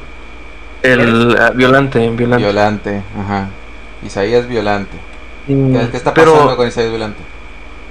El 0.82 1.36
ah, 1.39 1.51
violante, 1.51 2.09
violante. 2.10 2.44
Violante, 2.44 3.02
ajá. 3.20 3.48
Isaías 4.05 4.48
Violante. 4.48 4.97
Mm, 5.47 5.77
¿Qué, 5.90 5.97
está 5.97 6.12
pero- 6.14 6.32
pasando 6.32 6.56
con 6.56 6.66
Isaías 6.69 6.90
Violante? 6.90 7.23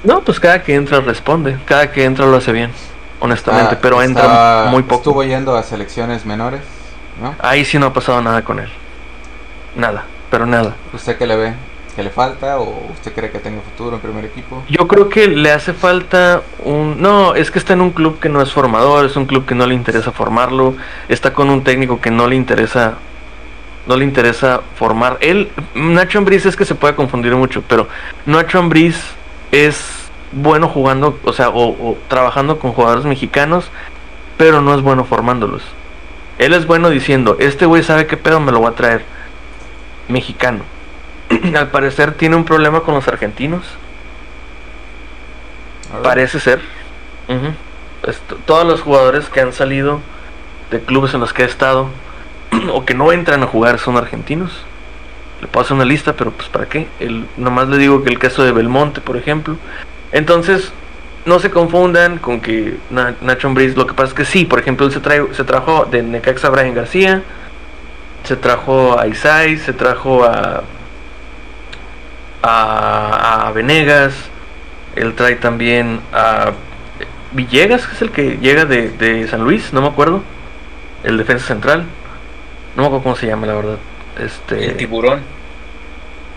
No, 0.04 0.22
pues 0.22 0.40
cada 0.40 0.64
que 0.64 0.74
entra 0.74 1.00
responde. 1.00 1.58
Cada 1.66 1.92
que 1.92 2.04
entra 2.04 2.26
lo 2.26 2.38
hace 2.38 2.52
bien, 2.52 2.72
honestamente. 3.20 3.76
Ah, 3.76 3.80
pero 3.82 4.02
entra 4.02 4.24
estaba- 4.24 4.66
muy 4.72 4.82
poco. 4.84 4.96
Estuvo 4.96 5.24
yendo 5.24 5.56
a 5.56 5.64
selecciones 5.64 6.26
menores, 6.26 6.62
¿no? 7.20 7.36
Ahí 7.40 7.66
sí 7.66 7.80
no 7.80 7.88
ha 7.88 7.94
pasado 7.94 8.22
nada 8.22 8.44
con 8.44 8.60
él. 8.60 8.70
Nada, 9.76 10.06
pero 10.30 10.46
nada. 10.46 10.76
¿Usted 10.94 11.18
qué 11.18 11.26
le 11.26 11.36
ve? 11.36 11.54
que 11.96 12.04
le 12.04 12.10
falta 12.10 12.58
o 12.60 12.90
usted 12.94 13.14
cree 13.14 13.32
que 13.32 13.40
tenga 13.40 13.62
futuro 13.62 13.96
en 13.96 14.02
primer 14.02 14.26
equipo? 14.26 14.64
Yo 14.70 14.88
creo 14.88 15.10
que 15.10 15.28
le 15.28 15.52
hace 15.52 15.74
falta 15.74 16.42
un... 16.64 17.02
No, 17.02 17.36
es 17.36 17.52
que 17.52 17.60
está 17.60 17.74
en 17.74 17.82
un 17.82 17.92
club 17.92 18.20
que 18.20 18.30
no 18.30 18.42
es 18.42 18.52
formador, 18.52 19.06
es 19.06 19.16
un 19.16 19.26
club 19.26 19.46
que 19.46 19.56
no 19.56 19.66
le 19.66 19.76
interesa 19.76 20.12
formarlo, 20.12 20.76
está 21.10 21.34
con 21.34 21.50
un 21.50 21.64
técnico 21.64 22.00
que 22.00 22.12
no 22.12 22.28
le 22.28 22.36
interesa 22.36 22.98
no 23.88 23.98
le 23.98 24.06
interesa 24.06 24.62
formar. 24.76 25.18
Él, 25.22 25.50
Nacho 25.74 26.20
Ambriz 26.20 26.46
es 26.46 26.56
que 26.56 26.66
se 26.66 26.76
puede 26.76 26.96
confundir 26.96 27.36
mucho, 27.36 27.64
pero 27.68 27.88
Nacho 28.28 28.60
Ambriz 28.60 29.02
es 29.52 30.10
bueno 30.32 30.68
jugando, 30.68 31.20
o 31.24 31.34
sea, 31.34 31.50
o, 31.50 31.98
trabajando 32.08 32.60
con 32.60 32.74
jugadores 32.74 33.06
mexicanos, 33.06 33.72
pero 34.38 34.62
no 34.62 34.76
es 34.76 34.82
bueno 34.82 35.04
formándolos. 35.04 35.64
Él 36.42 36.56
es 36.56 36.66
bueno 36.66 36.90
diciendo, 36.90 37.38
este 37.40 37.68
güey 37.68 37.84
sabe 37.84 38.08
qué 38.08 38.18
pedo 38.18 38.40
me 38.40 38.52
lo 38.52 38.64
va 38.64 38.70
a 38.70 38.76
traer. 38.76 39.04
Mexicano. 40.08 40.64
Al 41.56 41.70
parecer 41.70 42.14
tiene 42.14 42.36
un 42.36 42.46
problema 42.46 42.82
con 42.82 42.96
los 42.96 43.08
argentinos. 43.08 43.64
Parece 46.02 46.40
ser. 46.40 46.60
todos 48.48 48.66
los 48.66 48.82
jugadores 48.82 49.30
que 49.30 49.40
han 49.40 49.54
salido 49.54 50.00
de 50.72 50.80
clubes 50.80 51.14
en 51.14 51.20
los 51.20 51.32
que 51.32 51.44
ha 51.44 51.46
estado 51.46 51.90
o 52.74 52.86
que 52.86 52.96
no 52.96 53.12
entran 53.12 53.44
a 53.44 53.46
jugar 53.46 53.78
son 53.78 53.96
argentinos. 53.96 54.64
Le 55.42 55.48
puedo 55.48 55.64
hacer 55.64 55.76
una 55.76 55.86
lista, 55.86 56.14
pero 56.14 56.32
pues 56.32 56.50
para 56.50 56.66
qué. 56.66 56.88
El, 57.00 57.28
nomás 57.38 57.68
le 57.68 57.78
digo 57.78 58.04
que 58.04 58.10
el 58.10 58.18
caso 58.18 58.44
de 58.44 58.52
Belmonte, 58.52 59.00
por 59.00 59.16
ejemplo. 59.16 59.58
Entonces, 60.12 60.74
no 61.26 61.40
se 61.40 61.52
confundan 61.52 62.18
con 62.18 62.42
que 62.42 62.78
Nacho 62.90 63.48
Ambriz, 63.48 63.76
lo 63.76 63.86
que 63.88 63.94
pasa 63.94 64.10
es 64.10 64.14
que 64.14 64.26
sí, 64.26 64.46
por 64.46 64.60
ejemplo, 64.60 64.86
él 64.86 64.92
se, 64.92 65.00
trae, 65.00 65.22
se 65.34 65.44
trajo 65.44 65.86
de 65.86 66.02
Necaxa 66.04 66.48
a 66.48 66.50
Brian 66.50 66.74
García, 66.74 67.22
se 68.24 68.36
trajo 68.36 69.00
a 69.00 69.08
Isai, 69.08 69.58
se 69.58 69.74
trajo 69.74 70.24
a, 70.24 70.64
a, 72.42 73.52
Venegas, 73.54 74.14
él 74.96 75.14
trae 75.14 75.36
también 75.36 76.00
a 76.14 76.54
Villegas, 77.34 77.88
que 77.88 77.96
es 77.96 78.02
el 78.02 78.12
que 78.12 78.38
llega 78.38 78.66
de, 78.66 78.90
de 78.90 79.28
San 79.28 79.44
Luis, 79.44 79.74
no 79.74 79.82
me 79.82 79.88
acuerdo, 79.88 80.24
el 81.04 81.18
defensa 81.18 81.48
central. 81.48 81.86
No 82.76 82.84
me 82.84 82.88
acuerdo 82.88 83.04
cómo 83.04 83.16
se 83.16 83.28
llama, 83.28 83.48
la 83.48 83.54
verdad. 83.54 83.78
Este... 84.18 84.66
El 84.66 84.78
tiburón. 84.78 85.22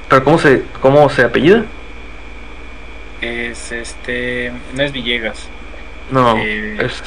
¿Pero 0.09 0.25
cómo 0.25 0.39
se, 0.39 0.65
cómo 0.81 1.09
se 1.09 1.23
apellida? 1.23 1.65
Es 3.25 3.73
este. 3.73 4.53
No 4.75 4.83
es 4.83 4.93
Villegas. 4.93 5.49
No, 6.11 6.37
eh, 6.37 6.77
es. 6.79 7.03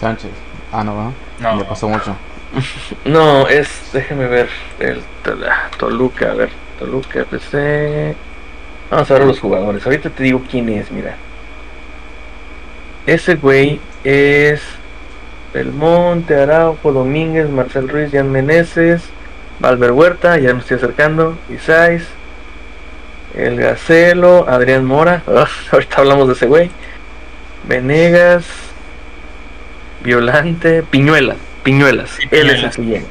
Sánchez. 0.00 0.32
Ah, 0.72 0.82
no, 0.82 0.94
¿no? 0.94 1.14
No. 1.38 1.62
Ya 1.62 1.68
pasó 1.68 1.88
mucho. 1.88 2.16
no, 3.04 3.46
es. 3.46 3.68
Déjeme 3.92 4.26
ver. 4.26 4.48
El 4.80 5.02
Toluca, 5.78 6.32
a 6.32 6.34
ver. 6.34 6.50
Toluca, 6.80 7.24
PC. 7.24 8.16
Vamos 8.90 9.08
a 9.08 9.14
ver 9.14 9.24
los 9.24 9.38
jugadores. 9.38 9.86
Ahorita 9.86 10.10
te 10.10 10.24
digo 10.24 10.42
quién 10.50 10.68
es, 10.68 10.90
mira. 10.90 11.14
Ese 13.06 13.36
güey 13.36 13.80
es. 14.02 14.60
Belmonte, 15.54 16.34
Araujo, 16.34 16.92
Domínguez, 16.92 17.48
Marcel 17.48 17.88
Ruiz, 17.88 18.10
Jan 18.10 18.30
Meneses, 18.30 19.04
Valver 19.60 19.92
Huerta, 19.92 20.36
ya 20.38 20.52
me 20.52 20.60
estoy 20.60 20.76
acercando, 20.76 21.38
Isais, 21.48 22.02
El 23.36 23.60
Gacelo, 23.60 24.46
Adrián 24.48 24.84
Mora, 24.84 25.22
ahorita 25.72 25.96
hablamos 25.98 26.28
de 26.28 26.34
ese 26.34 26.46
güey, 26.46 26.70
Venegas, 27.68 28.44
Violante, 30.02 30.82
Piñuelas, 30.82 31.36
Piñuelas, 31.62 32.18
él 32.30 32.50
es 32.50 32.62
el 32.62 32.70
que 32.70 32.82
llega. 32.82 33.06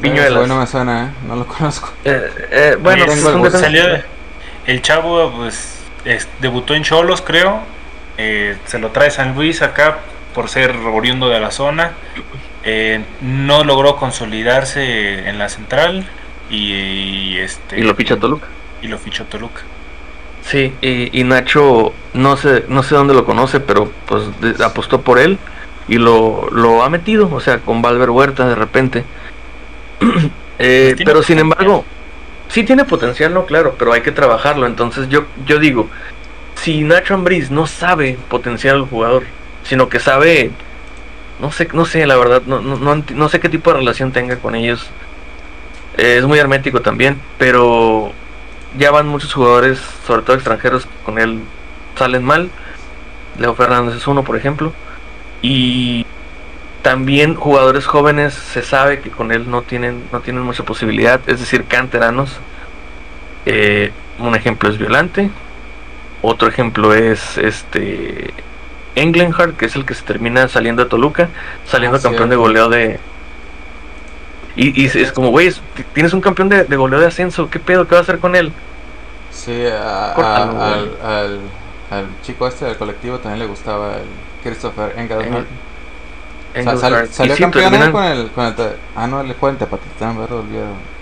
Piñuelas. 0.00 0.38
Bueno, 0.38 0.60
me 0.60 0.66
suena, 0.66 1.06
¿eh? 1.06 1.26
no 1.26 1.36
lo 1.36 1.46
conozco. 1.46 1.92
Eh, 2.04 2.30
eh, 2.50 2.76
bueno, 2.80 3.04
pues, 3.06 3.52
salió, 3.52 3.84
el 4.66 4.82
chavo 4.82 5.32
pues 5.36 5.78
debutó 6.40 6.74
en 6.74 6.82
Cholos, 6.82 7.22
creo. 7.22 7.60
Eh, 8.16 8.56
se 8.66 8.78
lo 8.78 8.90
trae 8.90 9.10
San 9.10 9.34
Luis 9.34 9.62
acá 9.62 9.98
por 10.34 10.48
ser 10.48 10.76
oriundo 10.76 11.28
de 11.28 11.40
la 11.40 11.50
zona. 11.50 11.92
Eh, 12.64 13.02
no 13.20 13.64
logró 13.64 13.96
consolidarse 13.96 15.28
en 15.28 15.38
la 15.38 15.48
central 15.48 16.06
y, 16.50 17.38
este 17.38 17.78
y 17.78 17.82
lo 17.82 17.94
fichó 17.94 18.18
Toluca 18.18 18.48
y 18.82 18.88
lo 18.88 18.98
fichó 18.98 19.24
Toluca. 19.24 19.62
Sí 20.42 20.72
y, 20.80 21.24
Nacho 21.24 21.92
no 22.14 22.36
sé 22.36 22.64
no 22.68 22.82
sé 22.82 22.94
dónde 22.94 23.12
lo 23.12 23.24
conoce 23.24 23.60
pero 23.60 23.92
pues 24.06 24.24
apostó 24.60 25.02
por 25.02 25.18
él 25.18 25.38
y 25.88 25.96
lo, 25.96 26.48
lo 26.50 26.82
ha 26.82 26.88
metido 26.88 27.28
o 27.30 27.40
sea 27.40 27.58
con 27.58 27.82
Valver 27.82 28.10
Huerta 28.10 28.48
de 28.48 28.54
repente. 28.54 29.04
Eh, 30.60 30.94
pues 30.96 31.04
pero 31.06 31.22
sin 31.22 31.38
embargo 31.38 31.84
sí 32.48 32.64
tiene 32.64 32.84
potencial 32.84 33.32
no 33.32 33.46
claro 33.46 33.76
pero 33.78 33.92
hay 33.92 34.00
que 34.00 34.10
trabajarlo. 34.10 34.66
Entonces 34.66 35.08
yo 35.08 35.26
yo 35.46 35.60
digo 35.60 35.88
si 36.56 36.82
Nacho 36.82 37.14
Ambriz 37.14 37.52
no 37.52 37.68
sabe 37.68 38.18
potenciar 38.28 38.74
al 38.74 38.82
jugador 38.82 39.22
sino 39.68 39.88
que 39.88 40.00
sabe, 40.00 40.50
no 41.40 41.52
sé, 41.52 41.68
no 41.74 41.84
sé, 41.84 42.06
la 42.06 42.16
verdad, 42.16 42.42
no, 42.46 42.60
no, 42.60 42.76
no, 42.96 43.28
sé 43.28 43.38
qué 43.38 43.50
tipo 43.50 43.70
de 43.70 43.78
relación 43.78 44.12
tenga 44.12 44.36
con 44.36 44.54
ellos. 44.54 44.88
es 45.96 46.24
muy 46.24 46.38
hermético 46.38 46.80
también, 46.80 47.20
pero 47.36 48.12
ya 48.76 48.90
van 48.90 49.08
muchos 49.08 49.32
jugadores, 49.32 49.78
sobre 50.06 50.22
todo 50.22 50.36
extranjeros, 50.36 50.86
con 51.04 51.18
él 51.18 51.40
salen 51.96 52.24
mal. 52.24 52.50
Leo 53.38 53.54
Fernández 53.54 53.96
es 53.96 54.06
uno, 54.06 54.24
por 54.24 54.36
ejemplo. 54.36 54.72
Y 55.42 56.04
también 56.82 57.34
jugadores 57.34 57.86
jóvenes 57.86 58.34
se 58.34 58.62
sabe 58.62 59.00
que 59.00 59.10
con 59.10 59.32
él 59.32 59.50
no 59.50 59.62
tienen, 59.62 60.04
no 60.12 60.20
tienen 60.20 60.42
mucha 60.42 60.64
posibilidad, 60.64 61.20
es 61.26 61.40
decir, 61.40 61.64
canteranos. 61.64 62.38
Eh, 63.46 63.92
un 64.18 64.34
ejemplo 64.34 64.68
es 64.68 64.78
Violante, 64.78 65.30
otro 66.22 66.48
ejemplo 66.48 66.92
es 66.92 67.38
este 67.38 68.34
Englenhard, 68.94 69.54
que 69.54 69.66
es 69.66 69.76
el 69.76 69.84
que 69.84 69.94
se 69.94 70.02
termina 70.02 70.48
saliendo 70.48 70.82
de 70.82 70.90
Toluca, 70.90 71.28
saliendo 71.64 71.98
ah, 71.98 72.02
campeón 72.02 72.30
de 72.30 72.36
goleo 72.36 72.68
de. 72.68 72.98
Y, 74.60 74.86
es 74.86 75.12
como, 75.12 75.30
güey, 75.30 75.52
tienes 75.94 76.12
un 76.12 76.20
campeón 76.20 76.48
de, 76.48 76.64
goleo 76.76 76.98
de 76.98 77.06
ascenso, 77.06 77.48
¿qué 77.48 77.60
pedo? 77.60 77.86
¿Qué 77.86 77.94
va 77.94 78.00
a 78.00 78.02
hacer 78.02 78.18
con 78.18 78.34
él? 78.34 78.50
Sí, 79.30 79.64
al, 79.66 80.90
al, 81.90 82.06
chico 82.24 82.48
este 82.48 82.64
del 82.64 82.76
colectivo 82.76 83.18
también 83.18 83.38
le 83.38 83.46
gustaba 83.46 83.98
el 83.98 84.08
Christopher 84.42 84.98
Engelhardt. 84.98 85.46
salió 87.12 87.36
campeón 87.36 87.92
con, 87.92 88.04
el, 88.04 88.30
con 88.30 88.46
el. 88.46 88.54
Ah, 88.96 89.06
no, 89.06 89.22
le 89.22 89.34
juega 89.34 89.52
en 89.52 89.58
Tepatitán, 89.60 90.18
¿verdad? 90.18 90.42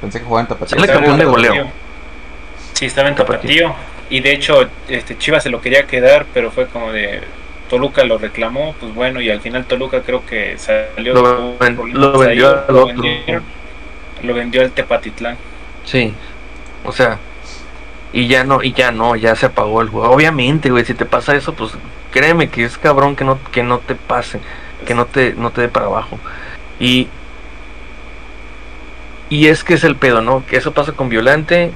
Pensé 0.03 0.19
que 0.19 0.27
jugaba 0.27 0.43
en 0.43 0.49
Tapatío. 0.49 0.79
Sale 0.79 0.93
campeón 0.93 1.19
de 1.19 1.25
goleo. 1.25 1.71
Sí, 2.75 2.85
estaba 2.85 3.09
en 3.09 3.15
Tapatío. 3.15 3.75
Y 4.11 4.21
de 4.21 4.33
hecho, 4.33 4.69
este 4.87 5.17
Chivas 5.17 5.43
se 5.43 5.49
lo 5.49 5.63
quería 5.63 5.87
quedar, 5.87 6.27
pero 6.35 6.51
fue 6.51 6.67
como 6.67 6.93
de 6.93 7.23
Toluca 7.69 8.05
lo 8.05 8.19
reclamó, 8.19 8.75
pues 8.81 8.95
bueno, 8.95 9.21
y 9.21 9.31
al 9.31 9.41
final 9.41 9.67
Toluca 9.67 10.03
creo 10.03 10.25
que 10.25 10.57
salió 10.59 11.15
lo, 11.15 11.57
lo 11.93 12.19
vendió, 12.19 12.65
lo, 14.23 14.35
vendió, 14.35 14.63
al 14.63 14.71
Tepatitlán. 14.71 15.37
Sí, 15.85 16.13
o 16.85 16.93
sea, 16.93 17.19
y 18.13 18.29
ya 18.29 18.45
no, 18.45 18.63
y 18.63 18.73
ya 18.73 18.93
no, 18.93 19.17
ya 19.17 19.35
se 19.37 19.47
apagó 19.47 19.83
el 19.83 19.89
juego. 19.89 20.11
Obviamente, 20.11 20.71
güey, 20.71 20.85
si 20.85 20.95
te 20.95 21.05
pasa 21.05 21.37
eso, 21.37 21.55
pues 21.55 21.73
créeme 22.13 22.49
que 22.49 22.65
es 22.65 22.79
cabrón 22.79 23.17
que 23.17 23.25
no, 23.25 23.39
que 23.53 23.63
no 23.63 23.79
te 23.79 23.95
pase, 23.95 24.41
que 24.87 24.95
no 24.95 25.07
te, 25.07 25.35
no 25.35 25.51
te 25.51 25.63
dé 25.63 25.69
para 25.69 25.87
abajo. 25.87 26.19
Y, 26.81 27.09
y 29.29 29.49
es 29.49 29.65
que 29.65 29.75
es 29.75 29.85
el 29.85 29.97
pedo, 29.97 30.23
¿no? 30.23 30.45
Que 30.47 30.57
eso 30.57 30.73
pasa 30.73 30.93
con 30.93 31.09
Violante. 31.09 31.73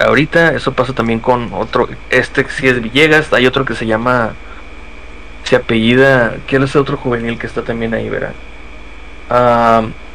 Ahorita 0.00 0.54
eso 0.54 0.72
pasa 0.72 0.94
también 0.94 1.20
con 1.20 1.52
otro, 1.52 1.86
este 2.08 2.48
si 2.48 2.66
es 2.66 2.80
Villegas, 2.80 3.30
hay 3.32 3.46
otro 3.46 3.66
que 3.66 3.74
se 3.74 3.84
llama 3.84 4.32
se 5.44 5.56
apellida, 5.56 6.36
¿quién 6.46 6.62
es 6.62 6.74
el 6.74 6.82
otro 6.82 6.96
juvenil 6.96 7.38
que 7.38 7.46
está 7.46 7.62
también 7.62 7.94
ahí, 7.94 8.08
verá? 8.08 8.32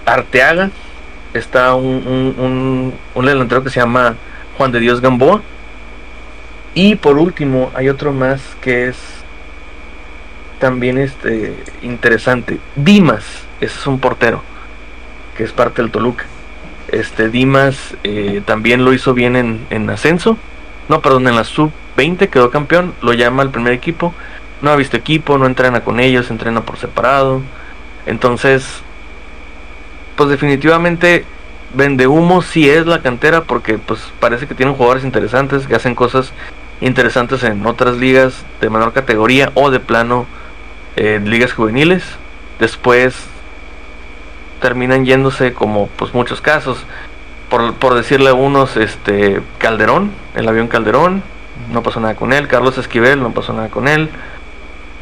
Arteaga, 0.05 0.69
está 1.33 1.73
un, 1.75 2.35
un, 2.37 2.93
un, 3.13 3.25
delantero 3.25 3.63
que 3.63 3.69
se 3.69 3.79
llama 3.79 4.15
Juan 4.57 4.71
de 4.71 4.79
Dios 4.79 5.01
Gamboa. 5.01 5.41
Y 6.73 6.95
por 6.95 7.17
último, 7.17 7.71
hay 7.73 7.89
otro 7.89 8.13
más 8.13 8.41
que 8.61 8.87
es 8.87 8.97
también 10.59 10.97
este 10.97 11.55
interesante. 11.81 12.59
Dimas, 12.75 13.23
ese 13.59 13.79
es 13.79 13.87
un 13.87 13.99
portero 13.99 14.43
que 15.35 15.43
es 15.43 15.51
parte 15.51 15.81
del 15.81 15.91
Toluca. 15.91 16.25
Este 16.87 17.29
Dimas 17.29 17.95
eh, 18.03 18.41
también 18.45 18.85
lo 18.85 18.93
hizo 18.93 19.13
bien 19.13 19.35
en, 19.35 19.65
en 19.69 19.89
ascenso. 19.89 20.37
No, 20.89 21.01
perdón, 21.01 21.27
en 21.27 21.35
la 21.35 21.43
sub 21.43 21.71
20 21.97 22.29
quedó 22.29 22.49
campeón, 22.49 22.93
lo 23.01 23.13
llama 23.13 23.41
al 23.43 23.51
primer 23.51 23.73
equipo 23.73 24.13
no 24.61 24.71
ha 24.71 24.75
visto 24.75 24.97
equipo, 24.97 25.37
no 25.37 25.45
entrena 25.45 25.81
con 25.81 25.99
ellos, 25.99 26.29
entrena 26.29 26.61
por 26.61 26.77
separado. 26.77 27.41
Entonces, 28.05 28.81
pues 30.15 30.29
definitivamente 30.29 31.25
vende 31.73 32.07
humo 32.07 32.41
si 32.41 32.69
es 32.69 32.85
la 32.87 33.01
cantera 33.01 33.41
porque 33.41 33.77
pues 33.77 34.01
parece 34.19 34.47
que 34.47 34.55
tienen 34.55 34.75
jugadores 34.75 35.03
interesantes 35.03 35.67
que 35.67 35.75
hacen 35.75 35.95
cosas 35.95 36.31
interesantes 36.79 37.43
en 37.43 37.65
otras 37.65 37.97
ligas 37.97 38.45
de 38.61 38.69
menor 38.69 38.93
categoría 38.93 39.51
o 39.53 39.69
de 39.69 39.79
plano 39.79 40.25
eh, 40.95 41.21
ligas 41.23 41.53
juveniles. 41.53 42.03
Después 42.59 43.15
terminan 44.61 45.05
yéndose 45.05 45.53
como 45.53 45.87
pues 45.87 46.13
muchos 46.13 46.41
casos. 46.41 46.83
por, 47.49 47.75
por 47.75 47.93
decirle 47.93 48.29
a 48.29 48.33
unos, 48.33 48.75
este, 48.77 49.41
Calderón, 49.57 50.11
el 50.35 50.47
avión 50.47 50.67
Calderón, 50.67 51.23
no 51.71 51.83
pasó 51.83 51.99
nada 51.99 52.15
con 52.15 52.33
él. 52.33 52.47
Carlos 52.47 52.77
Esquivel, 52.77 53.21
no 53.21 53.31
pasó 53.31 53.53
nada 53.53 53.69
con 53.69 53.87
él. 53.87 54.09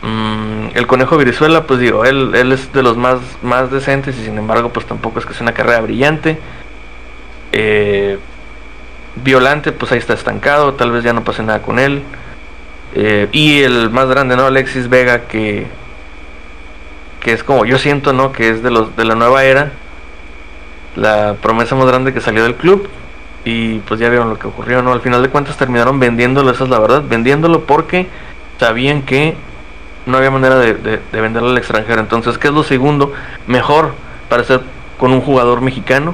Mm, 0.06 0.68
el 0.76 0.86
Conejo 0.86 1.18
Virizuela, 1.18 1.64
pues 1.64 1.80
digo, 1.80 2.06
él, 2.06 2.36
es 2.36 2.72
de 2.72 2.84
los 2.84 2.96
más, 2.96 3.20
más 3.42 3.72
decentes 3.72 4.16
y 4.20 4.24
sin 4.26 4.38
embargo, 4.38 4.70
pues 4.70 4.86
tampoco 4.86 5.18
es 5.18 5.26
que 5.26 5.34
sea 5.34 5.42
una 5.42 5.54
carrera 5.54 5.82
brillante. 5.82 6.38
Eh, 7.52 8.20
Violante, 9.16 9.72
pues 9.72 9.92
ahí 9.92 9.98
está 9.98 10.14
estancado, 10.14 10.74
tal 10.74 10.92
vez 10.92 11.04
ya 11.04 11.14
no 11.14 11.24
pase 11.24 11.42
nada 11.42 11.62
con 11.64 11.80
él. 11.80 12.04
Eh, 12.94 13.30
y 13.32 13.62
el 13.64 13.90
más 13.90 14.08
grande, 14.08 14.36
¿no? 14.36 14.46
Alexis 14.46 14.90
Vega, 14.90 15.22
que, 15.22 15.66
que 17.22 17.34
es 17.34 17.44
como 17.44 17.66
yo 17.66 17.80
siento, 17.80 18.14
¿no? 18.14 18.32
Que 18.32 18.50
es 18.50 18.62
de, 18.62 18.70
los, 18.70 18.96
de 18.96 19.06
la 19.06 19.16
nueva 19.16 19.44
era. 19.44 19.72
La 20.96 21.36
promesa 21.42 21.76
más 21.76 21.88
grande 21.88 22.14
que 22.14 22.22
salió 22.22 22.44
del 22.44 22.56
club. 22.56 22.88
Y 23.44 23.80
pues 23.80 24.00
ya 24.00 24.10
vieron 24.10 24.30
lo 24.30 24.38
que 24.38 24.48
ocurrió, 24.48 24.82
¿no? 24.84 24.92
Al 24.92 25.02
final 25.02 25.24
de 25.24 25.30
cuentas 25.30 25.58
terminaron 25.58 26.00
vendiéndolo, 26.00 26.52
esa 26.52 26.66
es 26.66 26.70
la 26.70 26.80
verdad. 26.80 27.04
Vendiéndolo 27.08 27.62
porque 27.64 28.08
sabían 28.60 29.02
que 29.02 29.36
no 30.06 30.18
había 30.18 30.32
manera 30.32 30.56
de, 30.56 30.74
de, 30.76 31.00
al 31.14 31.58
extranjero. 31.58 32.00
Entonces, 32.00 32.38
¿qué 32.38 32.48
es 32.50 32.54
lo 32.54 32.64
segundo? 32.64 33.14
Mejor 33.48 33.94
para 34.30 34.44
ser 34.44 34.62
con 35.00 35.12
un 35.12 35.22
jugador 35.22 35.62
mexicano 35.62 36.14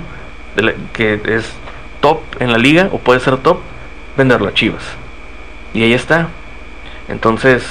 de 0.55 0.61
la- 0.63 0.73
que 0.93 1.21
es 1.25 1.51
top 1.99 2.21
en 2.39 2.51
la 2.51 2.57
liga 2.57 2.89
o 2.91 2.97
puede 2.99 3.19
ser 3.19 3.37
top, 3.37 3.59
venderlo 4.17 4.47
a 4.47 4.53
Chivas. 4.53 4.83
Y 5.73 5.83
ahí 5.83 5.93
está. 5.93 6.27
Entonces, 7.07 7.63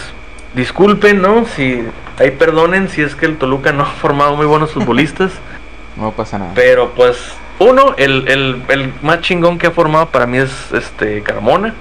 disculpen, 0.55 1.21
¿no? 1.23 1.45
Si 1.47 1.83
ahí 2.19 2.31
perdonen 2.31 2.89
si 2.89 3.03
es 3.03 3.15
que 3.15 3.27
el 3.27 3.37
Toluca 3.39 3.73
no 3.73 3.83
ha 3.83 3.87
formado 3.87 4.37
muy 4.37 4.47
buenos 4.47 4.73
futbolistas. 4.73 5.33
No 5.97 6.13
pasa 6.13 6.39
nada. 6.39 6.53
Pero 6.55 6.93
pues, 6.95 7.35
uno, 7.59 7.95
el, 7.99 8.27
el, 8.29 8.63
el 8.69 8.93
más 9.03 9.21
chingón 9.21 9.59
que 9.59 9.67
ha 9.67 9.71
formado 9.71 10.07
para 10.09 10.25
mí 10.25 10.39
es 10.39 10.73
este 10.73 11.21
Carmona. 11.23 11.75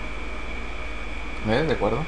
¿Eh? 1.49 1.63
¿De 1.67 1.73
acuerdo? 1.73 1.99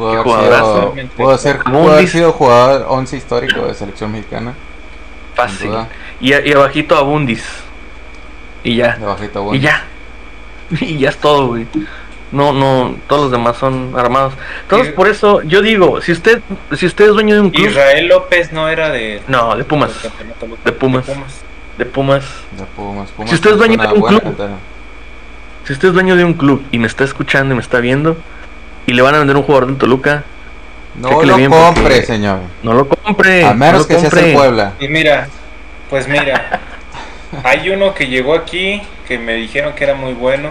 Pudo 0.00 0.22
jugadorazo. 0.22 0.92
sido, 0.94 1.06
pudo 1.16 1.38
ser, 1.38 1.58
pudo 1.58 1.68
Abundis. 1.76 1.92
haber 1.92 2.08
sido 2.08 2.32
jugador 2.32 2.86
11 2.88 3.16
histórico 3.16 3.60
de 3.66 3.74
selección 3.74 4.12
mexicana. 4.12 4.54
Fácil. 5.34 5.70
Y, 6.20 6.32
a- 6.32 6.46
y 6.46 6.52
abajito 6.52 6.96
Abundis. 6.96 7.44
Y 8.64 8.76
ya. 8.76 8.98
Y 9.52 9.58
ya. 9.60 9.84
Y 10.80 10.98
ya 10.98 11.08
es 11.10 11.16
todo, 11.16 11.48
güey. 11.48 11.66
No, 12.32 12.52
no, 12.52 12.94
todos 13.08 13.22
los 13.22 13.32
demás 13.32 13.56
son 13.56 13.92
armados. 13.96 14.34
Entonces, 14.62 14.90
Y- 14.90 14.92
por 14.96 15.08
eso 15.08 15.42
yo 15.42 15.62
digo, 15.62 16.00
si 16.00 16.12
usted, 16.12 16.40
si 16.76 16.86
usted 16.86 17.06
es 17.08 17.12
dueño 17.14 17.34
de 17.34 17.40
un 17.40 17.50
club, 17.50 17.66
Israel 17.68 18.06
López 18.06 18.52
no 18.52 18.68
era 18.68 18.90
de. 18.90 19.20
no, 19.26 19.56
de 19.56 19.64
Pumas. 19.64 19.90
De 20.64 20.72
Pumas. 20.72 21.06
de 21.06 21.84
Pumas. 21.86 22.24
De 22.56 22.64
Pumas. 22.66 23.10
Pumas 23.10 23.28
Si 23.30 23.34
usted 23.34 23.50
es 23.52 23.56
dueño 23.58 23.76
de 23.78 23.88
un 23.88 24.00
club, 24.02 24.22
cantera. 24.22 24.50
Si 25.64 25.72
usted 25.72 25.88
es 25.88 25.94
dueño 25.94 26.14
de 26.16 26.24
un 26.24 26.34
club 26.34 26.62
y 26.70 26.78
me 26.78 26.86
está 26.86 27.04
escuchando 27.04 27.52
y 27.52 27.56
me 27.56 27.62
está 27.62 27.80
viendo 27.80 28.16
y 28.86 28.92
le 28.92 29.02
van 29.02 29.14
a 29.14 29.18
vender 29.18 29.36
un 29.36 29.42
jugador 29.42 29.68
de 29.70 29.74
Toluca, 29.76 30.24
No 30.96 31.08
Chéquele 31.08 31.26
lo 31.32 31.36
bien 31.36 31.50
compre, 31.50 31.82
porque- 31.82 32.02
señor. 32.02 32.38
no 32.62 32.74
lo 32.74 32.88
compre. 32.88 33.44
A 33.44 33.50
no 33.50 33.54
menos 33.56 33.86
que 33.86 33.94
seas 33.94 34.10
compre. 34.10 34.30
el 34.30 34.34
Puebla. 34.36 34.72
Y 34.80 34.88
mira, 34.88 35.28
pues 35.88 36.08
mira, 36.08 36.60
hay 37.44 37.70
uno 37.70 37.94
que 37.94 38.06
llegó 38.08 38.34
aquí 38.34 38.82
que 39.06 39.18
me 39.18 39.34
dijeron 39.34 39.74
que 39.74 39.84
era 39.84 39.94
muy 39.94 40.12
bueno, 40.14 40.50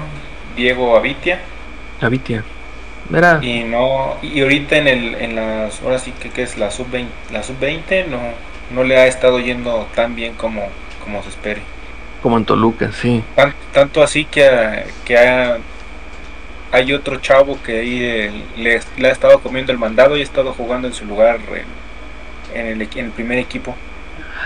Diego 0.56 0.95
Avitia, 0.95 1.39
Gavitia. 2.01 2.43
Mira, 3.10 3.39
y 3.41 3.64
no, 3.64 4.18
y 4.22 4.39
ahorita 4.41 4.77
en 4.77 4.88
el, 4.88 5.15
en 5.15 5.35
las, 5.35 5.81
ahora 5.81 5.97
sí 5.99 6.11
que, 6.22 6.30
que 6.30 6.43
es 6.43 6.57
la 6.57 6.69
sub 6.72 6.89
20, 6.91 7.11
la 7.31 7.41
sub 7.43 7.57
20 7.60 8.06
no, 8.06 8.19
no 8.72 8.84
le 8.84 8.97
ha 8.99 9.07
estado 9.07 9.39
yendo 9.39 9.88
tan 9.95 10.15
bien 10.15 10.35
como, 10.35 10.68
como 11.03 11.22
se 11.23 11.30
espere. 11.30 11.61
como 12.22 12.38
en 12.38 12.45
Toluca, 12.45 12.91
sí. 12.93 13.23
Tan- 13.35 13.56
tanto 13.73 14.03
así 14.03 14.26
que, 14.26 14.84
que 15.06 15.18
ha- 15.18 15.57
hay 16.72 16.94
otro 16.94 17.18
chavo 17.18 17.58
que 17.64 17.80
ahí 17.80 18.04
eh, 18.04 18.44
le, 18.58 18.82
le 18.98 19.08
ha 19.08 19.12
estado 19.12 19.40
comiendo 19.40 19.72
el 19.72 19.78
mandado 19.78 20.16
y 20.18 20.22
ha 20.22 20.24
estado 20.24 20.54
jugando 20.54 20.88
en 20.88 20.94
su 20.94 21.06
lugar 21.06 21.40
en, 22.54 22.60
en 22.60 22.68
el, 22.68 22.82
en 22.82 23.06
el 23.06 23.12
primer 23.12 23.38
equipo. 23.40 23.76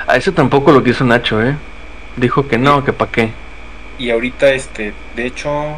A 0.07 0.17
ese 0.17 0.31
tampoco 0.31 0.71
lo 0.71 0.83
quiso 0.83 1.03
Nacho, 1.03 1.41
¿eh? 1.41 1.55
Dijo 2.15 2.47
que 2.47 2.57
no, 2.57 2.83
que 2.83 2.93
pa' 2.93 3.09
qué. 3.09 3.31
Y 3.97 4.09
ahorita, 4.09 4.51
este, 4.51 4.93
de 5.15 5.25
hecho, 5.25 5.77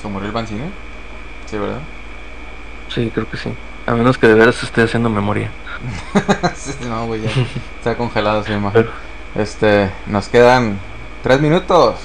¿Se 0.00 0.08
murió 0.08 0.28
el 0.28 0.32
Bancine? 0.32 0.70
Sí, 1.46 1.58
¿verdad? 1.58 1.80
Sí, 2.88 3.10
creo 3.12 3.28
que 3.28 3.36
sí. 3.36 3.50
A 3.86 3.94
menos 3.94 4.18
que 4.18 4.28
de 4.28 4.34
veras 4.34 4.62
esté 4.62 4.82
haciendo 4.82 5.10
memoria. 5.10 5.50
Sí, 6.54 6.72
no, 6.88 7.06
güey, 7.06 7.22
ya. 7.22 7.30
Está 7.78 7.96
congelado 7.96 8.44
su 8.44 8.52
imagen. 8.52 8.86
Este, 9.34 9.90
nos 10.06 10.28
quedan 10.28 10.78
tres 11.22 11.40
minutos. 11.40 11.96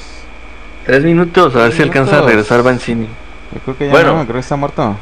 Tres 0.85 1.03
minutos, 1.03 1.55
a 1.55 1.59
ver 1.59 1.71
si 1.71 1.81
alcanza 1.81 2.19
a 2.19 2.21
regresar 2.21 2.61
Banzini. 2.63 3.07
Yo 3.53 3.59
creo 3.63 3.77
que 3.77 3.85
ya 3.85 3.91
Bueno. 3.91 4.15
no, 4.17 4.23
creo 4.23 4.33
que 4.33 4.39
está 4.39 4.55
muerto. 4.55 4.95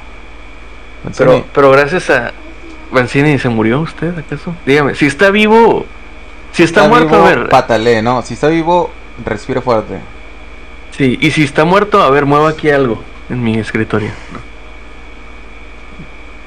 Pero, 1.18 1.46
pero 1.54 1.72
gracias 1.72 2.10
a 2.12 2.32
Banzini, 2.92 3.40
¿se 3.40 3.50
murió 3.50 3.80
usted 3.82 4.18
acaso? 4.18 4.54
Dígame, 4.66 4.94
si 4.96 5.08
está 5.08 5.32
vivo, 5.32 5.86
si 6.52 6.64
está, 6.64 6.88
muerto, 6.88 7.08
vivo, 7.10 7.26
a 7.26 7.30
ver. 7.30 7.50
Patale, 7.50 8.02
no. 8.04 8.22
Si 8.22 8.36
está 8.36 8.48
vivo, 8.50 8.92
respire 9.26 9.62
fuerte. 9.62 10.00
Sí, 10.96 11.18
y 11.20 11.32
si 11.32 11.44
está 11.44 11.66
muerto, 11.66 12.02
a 12.04 12.10
ver, 12.12 12.26
mueva 12.26 12.50
aquí 12.50 12.70
algo 12.70 13.02
en 13.30 13.42
mi 13.44 13.58
escritorio. 13.58 14.12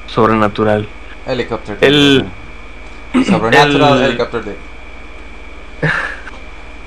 Sobrenatural. 0.07 0.87
Helicopter. 1.27 1.77
El-. 1.81 2.25
Sobrenatural 3.27 3.97
el- 3.97 4.03
helicopter 4.05 4.43
dick. 4.45 4.55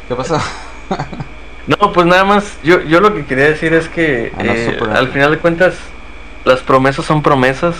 ¿Qué 0.09 0.15
pasó? 0.15 0.41
No, 1.69 1.93
pues 1.93 2.07
nada 2.07 2.25
más, 2.25 2.57
yo, 2.65 2.81
yo 2.83 3.01
lo 3.01 3.15
que 3.15 3.25
quería 3.27 3.45
decir 3.45 3.73
es 3.75 3.89
que 3.89 4.33
Ah, 4.37 4.43
no, 4.43 4.53
eh, 4.53 4.79
al 4.95 5.09
final 5.09 5.31
de 5.31 5.39
cuentas, 5.39 5.75
las 6.45 6.61
promesas 6.61 7.05
son 7.05 7.23
promesas. 7.23 7.77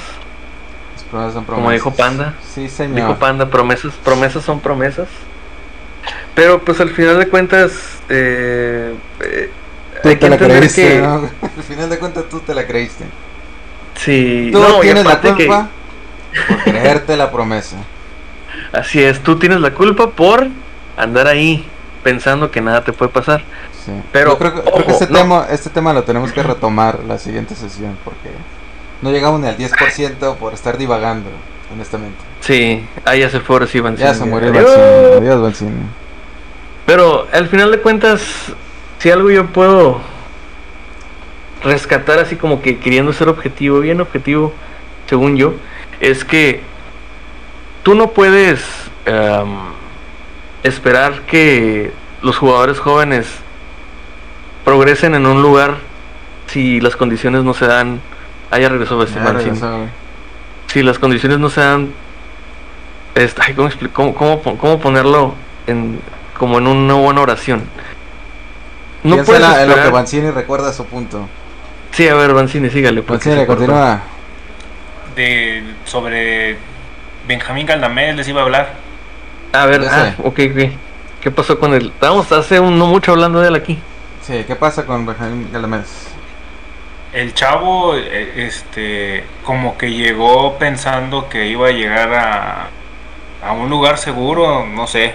Las 0.95 1.05
promesas 1.05 1.35
son 1.35 1.45
Como 1.47 1.71
dijo 1.71 1.93
Panda. 1.95 2.35
Sí, 2.55 2.69
señor. 2.69 2.97
Dijo 2.97 3.17
Panda, 3.19 3.49
promesas, 3.51 3.95
promesas 4.05 4.45
son 4.45 4.61
promesas. 4.61 5.09
Pero 6.35 6.61
pues 6.61 6.81
al 6.81 6.91
final 6.91 7.19
de 7.19 7.29
cuentas, 7.29 7.73
eh, 8.09 8.95
eh, 9.21 9.51
Tú 10.03 10.15
te 10.15 10.29
la 10.29 10.37
creíste, 10.39 10.83
que- 10.89 11.01
¿no? 11.01 11.15
Al 11.57 11.63
final 11.67 11.91
de 11.91 11.99
cuentas 11.99 12.25
tú 12.31 12.39
te 12.41 12.55
la 12.55 12.67
creíste. 12.67 13.05
Sí, 13.97 14.51
Tú 14.53 14.61
no, 14.61 14.79
tienes 14.81 15.05
la 15.05 15.21
que- 15.21 15.35
culpa 15.47 15.69
por 16.47 16.59
creerte 16.63 17.17
la 17.17 17.33
promesa. 17.33 17.77
así 18.73 19.03
es, 19.03 19.21
tú 19.21 19.39
tienes 19.41 19.61
la 19.61 19.73
culpa 19.73 20.11
por 20.11 20.47
andar 20.97 21.27
ahí 21.27 21.67
pensando 22.05 22.51
que 22.53 22.61
nada 22.61 22.85
te 22.85 22.93
puede 22.93 23.11
pasar. 23.11 23.43
Sí. 23.89 24.03
Pero, 24.13 24.31
Yo 24.33 24.39
creo, 24.39 24.55
que- 24.55 24.61
creo 24.63 24.75
que 24.75 24.81
ojo, 24.83 24.91
este, 25.03 25.07
no. 25.13 25.19
tema, 25.19 25.47
este 25.51 25.71
tema 25.71 25.93
lo 25.93 26.03
tenemos 26.05 26.33
que 26.33 26.43
retomar 26.43 27.01
la 27.07 27.19
siguiente 27.19 27.55
sesión 27.55 27.97
porque 28.05 28.31
no 29.03 29.11
llegamos 29.11 29.41
ni 29.41 29.49
al 29.49 29.57
10% 29.57 30.37
por 30.37 30.53
estar 30.55 30.77
divagando, 30.77 31.31
honestamente. 31.73 32.19
Sí, 32.41 32.87
ahí 33.05 33.21
ya 33.21 33.31
se 33.31 33.41
fue, 33.41 33.67
sí. 33.67 33.81
Ya 33.97 34.15
se 34.15 34.25
murió 34.25 34.51
Adiós. 34.51 34.65
Bancini. 34.65 35.17
Adiós, 35.19 35.43
Bancini. 35.43 35.71
Pero 36.87 37.27
al 37.33 37.49
final 37.49 37.71
de 37.71 37.81
cuentas, 37.81 38.23
si 38.99 39.11
algo 39.11 39.31
yo 39.31 39.47
puedo 39.47 40.01
rescatar 41.63 42.19
así 42.19 42.37
como 42.37 42.63
que 42.63 42.79
queriendo 42.79 43.13
ser 43.13 43.29
objetivo, 43.29 43.81
bien 43.81 44.01
objetivo, 44.01 44.53
según 45.09 45.37
yo, 45.37 45.55
es 46.01 46.25
que 46.25 46.63
tú 47.83 47.95
no 47.95 48.11
puedes 48.11 48.61
em, 49.07 49.57
esperar 50.63 51.23
que 51.23 51.93
los 52.23 52.37
jugadores 52.37 52.79
jóvenes 52.79 53.27
progresen 54.69 55.15
en 55.15 55.25
un 55.25 55.41
lugar 55.41 55.77
si 56.47 56.79
las 56.81 56.95
condiciones 56.95 57.43
no 57.43 57.55
se 57.55 57.67
dan. 57.67 58.01
Ah, 58.51 58.59
ya 58.59 58.69
regresó 58.69 59.03
Ya 59.15 59.21
Mancini. 59.21 59.45
regresó, 59.51 59.77
güey. 59.79 59.89
Si 60.67 60.83
las 60.83 60.99
condiciones 60.99 61.39
no 61.39 61.49
se 61.49 61.61
dan. 61.63 61.89
este, 63.15 63.41
ay, 63.45 63.55
¿cómo, 63.55 63.71
cómo- 63.93 64.15
cómo 64.15 64.43
pon- 64.43 64.57
cómo 64.59 64.79
ponerlo 64.79 65.35
en, 65.67 65.99
como 66.39 66.59
en 66.59 66.67
una 66.67 66.95
buena 66.95 67.23
oración? 67.23 67.63
No 69.03 69.17
puedes 69.25 69.43
en 69.43 69.69
lo 69.71 69.75
que 69.75 69.89
Bancini 69.89 70.31
recuerda 70.31 70.69
a 70.69 70.73
su 70.73 70.85
punto. 70.85 71.27
Sí, 71.93 72.07
a 72.09 72.15
ver, 72.15 72.35
Bancini, 72.35 72.69
sígale. 72.69 73.01
se 73.01 73.07
cortó. 73.07 73.47
continúa. 73.47 74.01
de, 75.17 75.65
sobre 75.87 76.59
Benjamín 77.27 77.67
Galdamés 77.67 78.15
les 78.17 78.29
iba 78.29 78.43
a 78.43 78.45
hablar. 78.45 78.75
A 79.53 79.65
ver, 79.67 79.83
ah, 79.91 80.15
ok. 80.23 80.37
¿Qué 81.21 81.31
pasó 81.35 81.59
con 81.59 81.73
él? 81.75 81.87
Estábamos 81.95 82.31
hace 82.33 82.61
un, 82.61 82.79
no 82.79 82.87
mucho 82.87 83.13
hablando 83.13 83.41
de 83.41 83.49
él 83.49 83.55
aquí. 83.57 83.79
Sí, 84.29 84.45
¿qué 84.47 84.55
pasa 84.57 84.87
con 84.87 85.07
Benjamín 85.07 85.51
Galamés? 85.51 86.21
El 87.13 87.33
chavo, 87.35 87.97
eh, 87.97 88.47
este, 88.47 89.25
como 89.43 89.79
que 89.79 89.93
llegó 89.93 90.59
pensando 90.59 91.29
que 91.29 91.47
iba 91.49 91.69
a 91.69 91.71
llegar 91.73 92.13
a, 92.15 92.71
a 93.41 93.53
un 93.53 93.71
lugar 93.71 93.99
seguro, 93.99 94.67
no 94.67 94.87
sé. 94.87 95.15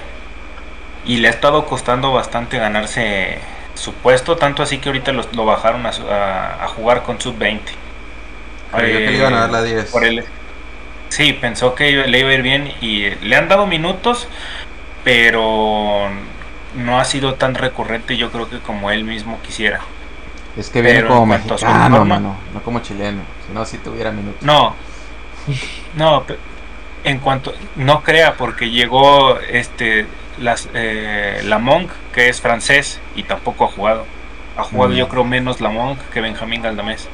Y 1.05 1.17
le 1.17 1.27
ha 1.27 1.31
estado 1.31 1.65
costando 1.65 2.13
bastante 2.13 2.57
ganarse 2.59 3.39
su 3.73 3.93
puesto, 3.95 4.37
tanto 4.37 4.63
así 4.63 4.79
que 4.79 4.89
ahorita 4.89 5.11
lo 5.13 5.45
bajaron 5.45 5.85
a, 5.85 5.89
a- 5.89 6.63
a 6.65 6.67
jugar 6.69 7.03
con 7.03 7.19
sub-20. 7.19 7.73
Creyó 8.75 9.03
que 9.03 9.11
le 9.11 9.17
iban 9.19 9.35
a 9.35 9.41
dar 9.41 9.51
la 9.51 9.63
10. 9.63 9.89
Por 9.91 10.05
el, 10.05 10.25
Sí, 11.09 11.33
pensó 11.33 11.75
que 11.75 11.91
le 12.07 12.19
iba 12.19 12.29
a 12.29 12.33
ir 12.33 12.41
bien 12.41 12.73
y 12.81 13.11
le 13.23 13.35
han 13.35 13.47
dado 13.47 13.67
minutos, 13.67 14.27
pero 15.03 16.09
no 16.75 16.99
ha 16.99 17.05
sido 17.05 17.35
tan 17.35 17.55
recurrente 17.55 18.17
yo 18.17 18.31
creo 18.31 18.49
que 18.49 18.59
como 18.59 18.91
él 18.91 19.03
mismo 19.03 19.39
quisiera. 19.41 19.81
Es 20.57 20.69
que 20.69 20.81
viene 20.81 21.05
como 21.05 21.25
mexicano, 21.25 22.05
no 22.05 22.63
como 22.63 22.79
chileno, 22.79 23.21
si 23.47 23.53
no 23.53 23.65
si 23.65 23.77
tuviera 23.79 24.11
minutos. 24.11 24.43
No, 24.43 24.75
no, 25.95 26.23
en 27.03 27.19
cuanto, 27.19 27.53
no 27.75 28.03
crea 28.03 28.35
porque 28.35 28.69
llegó 28.69 29.39
este 29.39 30.05
las, 30.39 30.69
eh, 30.73 31.41
la 31.45 31.59
Monk, 31.59 31.91
que 32.13 32.29
es 32.29 32.41
francés 32.41 32.99
y 33.15 33.23
tampoco 33.23 33.65
ha 33.65 33.67
jugado. 33.67 34.05
Ha 34.57 34.63
jugado 34.63 34.93
mm. 34.93 34.95
yo 34.95 35.09
creo 35.09 35.23
menos 35.23 35.61
la 35.61 35.69
Monk 35.69 35.99
que 36.13 36.21
Benjamín 36.21 36.61
Galdamés. 36.61 37.09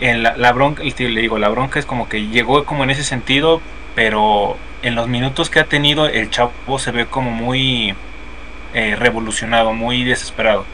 En 0.00 0.22
la, 0.22 0.36
la 0.36 0.52
bronca, 0.52 0.82
le 0.82 1.20
digo, 1.20 1.38
la 1.38 1.48
bronca 1.48 1.78
es 1.78 1.86
como 1.86 2.08
que 2.08 2.26
llegó 2.26 2.64
como 2.64 2.84
en 2.84 2.90
ese 2.90 3.04
sentido, 3.04 3.60
pero 3.94 4.56
en 4.84 4.94
los 4.94 5.08
minutos 5.08 5.48
que 5.48 5.60
ha 5.60 5.64
tenido 5.64 6.06
el 6.06 6.30
chavo 6.30 6.78
se 6.78 6.90
ve 6.90 7.06
como 7.06 7.30
muy 7.30 7.94
eh, 8.74 8.96
revolucionado, 8.96 9.72
muy 9.72 10.04
desesperado. 10.04 10.66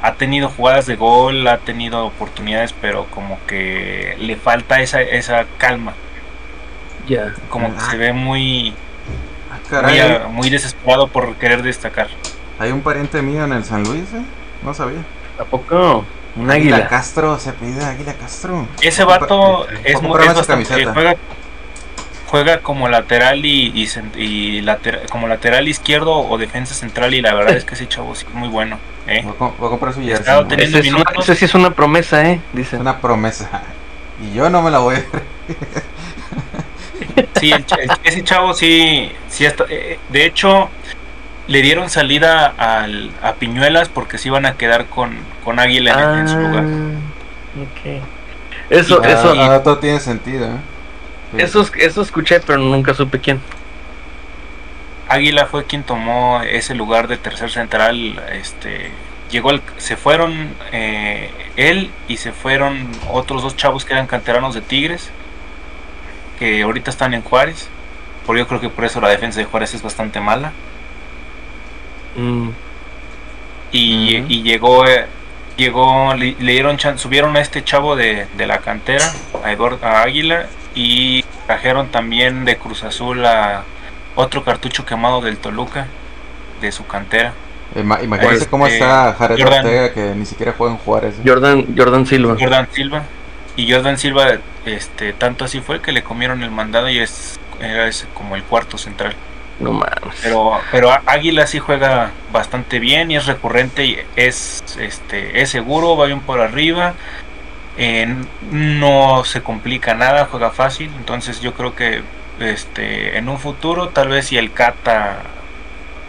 Ha 0.00 0.14
tenido 0.14 0.48
jugadas 0.48 0.86
de 0.86 0.96
gol, 0.96 1.46
ha 1.46 1.58
tenido 1.58 2.06
oportunidades, 2.06 2.74
pero 2.80 3.04
como 3.06 3.38
que 3.46 4.16
le 4.18 4.36
falta 4.36 4.80
esa, 4.80 5.02
esa 5.02 5.44
calma. 5.58 5.92
Ya. 7.06 7.34
Como 7.50 7.74
que 7.74 7.80
se 7.80 7.96
ve 7.98 8.12
muy 8.12 8.74
muy, 10.30 10.50
desesperado 10.50 11.08
por 11.08 11.34
querer 11.36 11.62
destacar. 11.62 12.08
Hay 12.58 12.72
un 12.72 12.80
pariente 12.80 13.22
mío 13.22 13.44
en 13.44 13.52
el 13.52 13.64
San 13.64 13.82
Luis, 13.84 14.12
¿eh? 14.14 14.22
No 14.62 14.74
sabía. 14.74 15.00
¿A 15.38 15.44
poco? 15.44 16.04
Un 16.36 16.50
águila. 16.50 16.88
Castro, 16.88 17.38
se 17.38 17.52
pide 17.52 17.84
Águila 17.84 18.14
Castro. 18.14 18.66
Ese 18.80 19.04
vato 19.04 19.66
es, 19.84 20.00
muy 20.00 20.18
juega, 20.18 21.16
juega 22.32 22.60
como 22.60 22.88
lateral 22.88 23.44
y, 23.44 23.86
y, 24.16 24.66
como 25.10 25.28
lateral 25.28 25.68
izquierdo 25.68 26.16
o 26.16 26.38
defensa 26.38 26.74
central 26.74 27.12
y 27.12 27.20
la 27.20 27.34
verdad 27.34 27.54
es 27.54 27.66
que 27.66 27.74
ese 27.74 27.86
chavo 27.86 28.14
es 28.14 28.26
muy 28.32 28.48
bueno. 28.48 28.78
¿eh? 29.06 29.22
Voy, 29.38 29.50
a, 29.50 29.68
comprar 29.68 29.92
su 29.92 30.00
jersey. 30.00 30.46
Ese, 30.56 31.36
sí 31.36 31.44
es 31.44 31.54
una 31.54 31.72
promesa, 31.72 32.26
¿eh? 32.26 32.40
Dice. 32.54 32.78
Una 32.78 32.96
promesa. 33.02 33.62
Y 34.24 34.34
yo 34.34 34.48
no 34.48 34.62
me 34.62 34.70
la 34.70 34.78
voy 34.78 34.96
a 34.96 35.02
Sí, 37.38 37.52
ese 38.02 38.24
chavo 38.24 38.54
sí, 38.54 39.12
sí 39.28 39.44
está, 39.44 39.66
eh, 39.68 39.98
de 40.08 40.24
hecho 40.24 40.70
le 41.48 41.60
dieron 41.60 41.90
salida 41.90 42.46
al, 42.56 43.10
a 43.22 43.34
Piñuelas 43.34 43.90
porque 43.90 44.16
se 44.16 44.28
iban 44.28 44.46
a 44.46 44.54
quedar 44.54 44.86
con, 44.86 45.18
con 45.44 45.58
Águila 45.58 46.20
en, 46.20 46.28
su 46.28 46.38
lugar. 46.38 46.64
Okay. 47.72 48.00
Eso, 48.70 49.02
eso, 49.02 49.34
ah, 49.38 49.62
todo 49.62 49.76
tiene 49.76 50.00
sentido. 50.00 50.46
¿eh? 50.46 50.71
Eso, 51.36 51.66
eso 51.78 52.02
escuché, 52.02 52.40
pero 52.40 52.58
nunca 52.58 52.94
supe 52.94 53.18
quién. 53.18 53.40
Águila 55.08 55.46
fue 55.46 55.64
quien 55.64 55.82
tomó 55.82 56.40
ese 56.42 56.74
lugar 56.74 57.08
de 57.08 57.16
tercer 57.16 57.50
central. 57.50 58.22
Este, 58.32 58.90
llegó 59.30 59.50
se 59.76 59.96
fueron 59.96 60.54
eh, 60.72 61.30
él 61.56 61.90
y 62.08 62.16
se 62.18 62.32
fueron 62.32 62.88
otros 63.10 63.42
dos 63.42 63.56
chavos 63.56 63.84
que 63.84 63.92
eran 63.92 64.06
canteranos 64.06 64.54
de 64.54 64.60
Tigres 64.60 65.10
que 66.38 66.62
ahorita 66.62 66.90
están 66.90 67.14
en 67.14 67.22
Juárez. 67.22 67.68
Por 68.26 68.36
yo 68.36 68.46
creo 68.46 68.60
que 68.60 68.68
por 68.68 68.84
eso 68.84 69.00
la 69.00 69.08
defensa 69.08 69.38
de 69.38 69.46
Juárez 69.46 69.74
es 69.74 69.82
bastante 69.82 70.20
mala. 70.20 70.52
Mm. 72.16 72.50
Y, 73.72 74.42
llegó, 74.42 74.86
eh, 74.86 75.06
llegó, 75.56 76.14
le, 76.14 76.34
dieron 76.34 76.78
subieron 76.98 77.36
a 77.36 77.40
este 77.40 77.64
chavo 77.64 77.96
de, 77.96 78.26
la 78.36 78.58
cantera, 78.58 79.10
a, 79.42 79.52
Eduardo, 79.52 79.86
Águila, 79.86 80.46
y 80.74 81.24
trajeron 81.46 81.88
también 81.88 82.44
de 82.44 82.56
Cruz 82.56 82.84
Azul 82.84 83.24
a 83.24 83.64
otro 84.14 84.44
cartucho 84.44 84.84
quemado 84.84 85.20
del 85.20 85.36
Toluca, 85.38 85.86
de 86.60 86.72
su 86.72 86.86
cantera. 86.86 87.32
Imagínense 87.74 88.46
cómo 88.48 88.66
este, 88.66 88.78
está 88.78 89.14
Jared 89.14 89.44
Ortega, 89.44 89.92
que 89.92 90.14
ni 90.14 90.26
siquiera 90.26 90.54
juega 90.56 90.74
en 90.74 90.78
Juárez. 90.78 91.14
¿eh? 91.18 91.22
Jordan, 91.26 91.66
Jordan 91.76 92.06
Silva. 92.06 92.36
Jordan 92.38 92.68
Silva. 92.70 93.02
Y 93.56 93.70
Jordan 93.70 93.98
Silva, 93.98 94.38
este, 94.66 95.12
tanto 95.12 95.44
así 95.44 95.60
fue 95.60 95.80
que 95.80 95.92
le 95.92 96.02
comieron 96.02 96.42
el 96.42 96.50
mandado 96.50 96.88
y 96.88 96.98
es, 96.98 97.38
como 98.14 98.36
el 98.36 98.42
cuarto 98.44 98.78
central. 98.78 99.14
No 99.60 99.72
mames. 99.72 100.18
Pero, 100.22 100.60
pero 100.70 100.90
Águila 101.06 101.46
sí 101.46 101.58
juega 101.58 102.10
bastante 102.32 102.78
bien 102.78 103.10
y 103.10 103.16
es 103.16 103.26
recurrente 103.26 103.84
y 103.84 103.98
es, 104.16 104.62
este, 104.78 105.40
es 105.40 105.50
seguro, 105.50 105.96
va 105.96 106.06
bien 106.06 106.20
por 106.20 106.40
arriba. 106.40 106.94
Eh, 107.78 108.14
no 108.50 109.24
se 109.24 109.42
complica 109.42 109.94
nada, 109.94 110.28
juega 110.30 110.50
fácil. 110.50 110.90
Entonces 110.98 111.40
yo 111.40 111.54
creo 111.54 111.74
que 111.74 112.02
este, 112.40 113.16
en 113.18 113.28
un 113.28 113.38
futuro, 113.38 113.88
tal 113.88 114.08
vez 114.08 114.26
si 114.26 114.38
el 114.38 114.52
Cata 114.52 115.22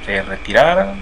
se 0.06 0.22
retirara, 0.22 0.94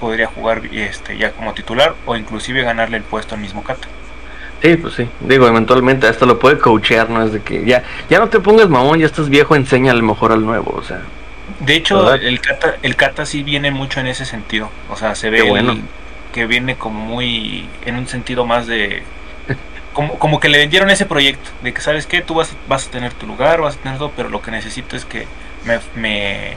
podría 0.00 0.26
jugar 0.26 0.62
este, 0.72 1.16
ya 1.16 1.32
como 1.32 1.54
titular 1.54 1.94
o 2.04 2.16
inclusive 2.16 2.62
ganarle 2.62 2.98
el 2.98 3.02
puesto 3.02 3.34
al 3.34 3.40
mismo 3.40 3.62
Cata. 3.64 3.88
Sí, 4.62 4.76
pues 4.76 4.94
sí. 4.94 5.08
Digo, 5.20 5.46
eventualmente 5.46 6.08
esto 6.08 6.26
lo 6.26 6.38
puede 6.38 6.58
coachear, 6.58 7.10
¿no? 7.10 7.22
Es 7.22 7.32
de 7.32 7.42
que 7.42 7.64
ya, 7.64 7.84
ya 8.08 8.18
no 8.18 8.28
te 8.28 8.40
pongas 8.40 8.68
mamón, 8.68 8.98
ya 8.98 9.06
estás 9.06 9.28
viejo, 9.28 9.54
enséñale 9.54 10.02
mejor 10.02 10.32
al 10.32 10.44
nuevo, 10.44 10.74
o 10.76 10.82
sea. 10.82 11.02
De 11.60 11.76
hecho, 11.76 12.12
el 12.14 12.40
kata, 12.40 12.76
el 12.82 12.96
kata 12.96 13.26
sí 13.26 13.42
viene 13.42 13.70
mucho 13.70 14.00
en 14.00 14.06
ese 14.06 14.24
sentido. 14.24 14.70
O 14.90 14.96
sea, 14.96 15.14
se 15.14 15.30
ve 15.30 15.42
bueno. 15.42 15.76
que 16.32 16.46
viene 16.46 16.76
como 16.76 17.00
muy 17.00 17.68
en 17.84 17.96
un 17.96 18.08
sentido 18.08 18.46
más 18.46 18.66
de 18.66 19.04
como, 19.96 20.18
como 20.18 20.40
que 20.40 20.50
le 20.50 20.58
vendieron 20.58 20.90
ese 20.90 21.06
proyecto 21.06 21.48
de 21.62 21.72
que 21.72 21.80
sabes 21.80 22.06
que 22.06 22.20
tú 22.20 22.34
vas, 22.34 22.52
vas 22.68 22.86
a 22.86 22.90
tener 22.90 23.14
tu 23.14 23.26
lugar, 23.26 23.62
vas 23.62 23.76
a 23.76 23.78
tener 23.78 23.96
todo, 23.96 24.12
pero 24.14 24.28
lo 24.28 24.42
que 24.42 24.50
necesito 24.50 24.94
es 24.94 25.06
que 25.06 25.26
me, 25.64 25.80
me, 25.94 26.54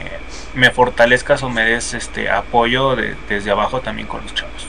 me 0.54 0.70
fortalezcas 0.70 1.42
o 1.42 1.48
me 1.48 1.64
des 1.64 1.94
este 1.94 2.30
apoyo 2.30 2.94
de, 2.96 3.16
desde 3.30 3.50
abajo 3.50 3.80
también 3.80 4.06
con 4.06 4.20
los 4.22 4.34
chavos 4.34 4.68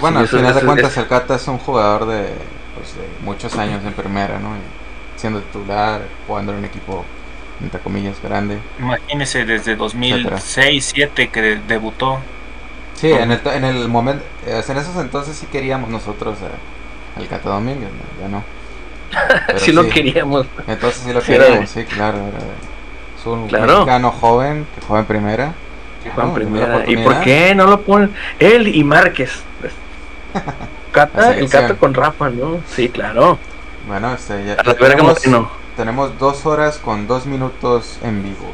bueno, 0.00 0.20
al 0.20 0.28
final 0.28 0.54
de 0.54 0.60
cuentas, 0.62 0.96
el 0.96 1.06
Cata 1.06 1.34
es 1.36 1.48
un 1.48 1.58
jugador 1.58 2.06
de, 2.06 2.28
pues, 2.74 2.94
de 2.94 3.06
muchos 3.24 3.56
años 3.56 3.84
en 3.84 3.92
primera, 3.92 4.38
¿no? 4.38 4.54
siendo 5.16 5.40
titular, 5.40 6.02
jugando 6.26 6.52
en 6.52 6.58
un 6.58 6.64
equipo, 6.64 7.04
entre 7.60 7.80
comillas, 7.80 8.20
grande. 8.22 8.58
Imagínese 8.78 9.44
desde 9.44 9.78
2006-2007 9.78 11.30
que 11.30 11.60
debutó. 11.68 12.18
Sí, 12.94 13.10
en 13.10 13.30
el, 13.32 13.40
en 13.46 13.64
el 13.64 13.88
momento, 13.88 14.24
en 14.46 14.58
esos 14.58 14.96
entonces 14.96 15.36
sí 15.36 15.46
queríamos 15.46 15.90
nosotros 15.90 16.38
al 17.16 17.28
Cata 17.28 17.50
Domínguez, 17.50 17.90
ya 18.20 18.28
no. 18.28 18.44
sí, 19.58 19.72
lo 19.72 19.88
queríamos. 19.88 20.46
Entonces 20.66 21.02
sí 21.04 21.12
lo 21.12 21.20
queríamos, 21.20 21.70
sí, 21.70 21.84
claro. 21.84 22.18
es 23.18 23.26
un 23.26 23.44
mexicano 23.50 24.10
joven 24.10 24.66
que 24.74 24.86
juega 24.86 25.00
en 25.00 25.06
primera 25.06 25.54
¿Y 26.86 26.96
por 26.96 27.20
qué 27.20 27.54
no 27.54 27.66
lo 27.66 27.80
ponen? 27.82 28.14
Él 28.38 28.68
y 28.68 28.84
Márquez. 28.84 29.42
Cata, 30.92 31.36
el 31.36 31.48
Cata 31.48 31.74
con 31.74 31.94
Rafa, 31.94 32.28
¿no? 32.30 32.60
Sí, 32.68 32.88
claro. 32.88 33.38
Bueno, 33.86 34.14
este, 34.14 34.44
ya, 34.44 34.56
tenemos, 35.76 36.18
dos 36.18 36.46
horas 36.46 36.78
con 36.78 37.06
dos 37.06 37.26
minutos 37.26 37.98
en 38.02 38.22
vivo. 38.22 38.52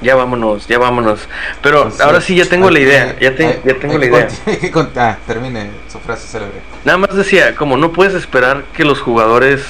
Ya 0.00 0.14
vámonos, 0.14 0.68
ya 0.68 0.78
vámonos. 0.78 1.28
Pero 1.60 1.90
ahora 2.00 2.20
sí 2.20 2.36
ya 2.36 2.46
tengo 2.46 2.70
la 2.70 2.78
idea. 2.78 3.16
Ya, 3.18 3.34
ya 3.36 3.74
tengo 3.74 3.98
la 3.98 4.06
idea. 4.06 4.28
ah, 4.96 5.16
termine 5.26 5.70
su 5.90 5.98
frase 5.98 6.28
célebre. 6.28 6.60
Nada 6.84 6.98
más 6.98 7.14
decía, 7.14 7.56
como 7.56 7.76
no 7.76 7.92
puedes 7.92 8.14
esperar 8.14 8.64
que 8.72 8.84
los 8.84 9.00
jugadores 9.00 9.64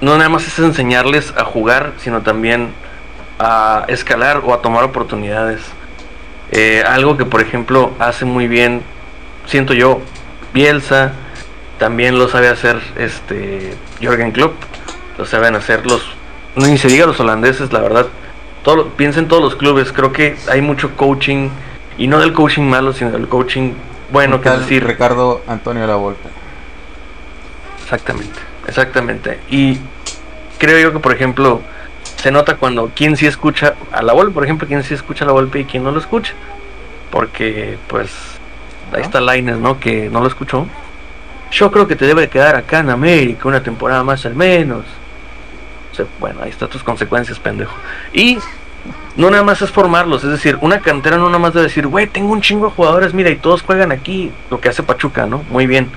no 0.00 0.16
nada 0.16 0.28
más 0.28 0.46
es 0.46 0.58
enseñarles 0.58 1.32
a 1.36 1.44
jugar, 1.44 1.92
sino 1.98 2.22
también 2.22 2.72
a 3.38 3.84
escalar 3.88 4.42
o 4.44 4.52
a 4.52 4.60
tomar 4.60 4.84
oportunidades. 4.84 5.60
Eh, 6.52 6.82
algo 6.86 7.16
que 7.16 7.24
por 7.24 7.40
ejemplo 7.40 7.92
hace 7.98 8.24
muy 8.24 8.46
bien, 8.48 8.82
siento 9.46 9.74
yo, 9.74 10.00
Bielsa, 10.52 11.12
también 11.78 12.18
lo 12.18 12.28
sabe 12.28 12.48
hacer 12.48 12.80
este 12.96 13.74
Jorgen 14.02 14.32
Klopp, 14.32 14.54
lo 15.18 15.24
saben 15.26 15.56
hacer 15.56 15.86
los, 15.86 16.02
ni 16.54 16.78
se 16.78 16.88
diga 16.88 17.06
los 17.06 17.18
holandeses, 17.20 17.72
la 17.72 17.80
verdad, 17.80 18.06
todo, 18.66 18.88
piensen 18.88 19.28
todos 19.28 19.40
los 19.40 19.54
clubes, 19.54 19.92
creo 19.92 20.12
que 20.12 20.36
hay 20.50 20.60
mucho 20.60 20.96
coaching, 20.96 21.50
y 21.96 22.08
no 22.08 22.18
del 22.18 22.32
coaching 22.32 22.64
malo, 22.64 22.92
sino 22.92 23.12
del 23.12 23.28
coaching 23.28 23.74
bueno, 24.10 24.40
que 24.40 24.48
es 24.48 24.58
decir... 24.58 24.84
Ricardo 24.84 25.40
Antonio 25.46 25.86
La 25.86 25.94
Volpe. 25.94 26.28
Exactamente, 27.80 28.40
exactamente. 28.66 29.38
Y 29.50 29.78
creo 30.58 30.80
yo 30.80 30.92
que 30.92 30.98
por 30.98 31.12
ejemplo 31.12 31.60
se 32.16 32.32
nota 32.32 32.56
cuando 32.56 32.90
quien 32.92 33.16
sí 33.16 33.24
escucha 33.28 33.74
a 33.92 34.02
la 34.02 34.12
Volpe, 34.12 34.34
por 34.34 34.42
ejemplo, 34.42 34.66
quien 34.66 34.82
sí 34.82 34.94
escucha 34.94 35.24
a 35.24 35.28
la 35.28 35.32
Volpe 35.32 35.60
y 35.60 35.64
quien 35.64 35.84
no 35.84 35.92
lo 35.92 36.00
escucha. 36.00 36.32
Porque, 37.12 37.78
pues, 37.86 38.10
ahí 38.92 39.02
está 39.02 39.20
Laines, 39.20 39.58
¿no? 39.58 39.78
Que 39.78 40.10
no 40.10 40.20
lo 40.20 40.26
escuchó. 40.26 40.66
Yo 41.52 41.70
creo 41.70 41.86
que 41.86 41.94
te 41.94 42.04
debe 42.04 42.28
quedar 42.28 42.56
acá 42.56 42.80
en 42.80 42.90
América 42.90 43.46
una 43.46 43.62
temporada 43.62 44.02
más 44.02 44.26
al 44.26 44.34
menos. 44.34 44.84
Bueno, 46.20 46.40
ahí 46.42 46.50
están 46.50 46.68
tus 46.68 46.82
consecuencias, 46.82 47.38
pendejo. 47.38 47.74
Y 48.12 48.38
no 49.16 49.30
nada 49.30 49.42
más 49.42 49.62
es 49.62 49.70
formarlos, 49.70 50.24
es 50.24 50.30
decir, 50.30 50.58
una 50.60 50.80
cantera 50.80 51.16
no 51.16 51.26
nada 51.26 51.38
más 51.38 51.54
debe 51.54 51.66
decir, 51.66 51.86
güey, 51.86 52.06
tengo 52.06 52.32
un 52.32 52.40
chingo 52.40 52.66
de 52.66 52.72
jugadores, 52.72 53.14
mira, 53.14 53.30
y 53.30 53.36
todos 53.36 53.62
juegan 53.62 53.92
aquí, 53.92 54.30
lo 54.50 54.60
que 54.60 54.68
hace 54.68 54.82
Pachuca, 54.82 55.26
¿no? 55.26 55.44
Muy 55.50 55.66
bien. 55.66 55.88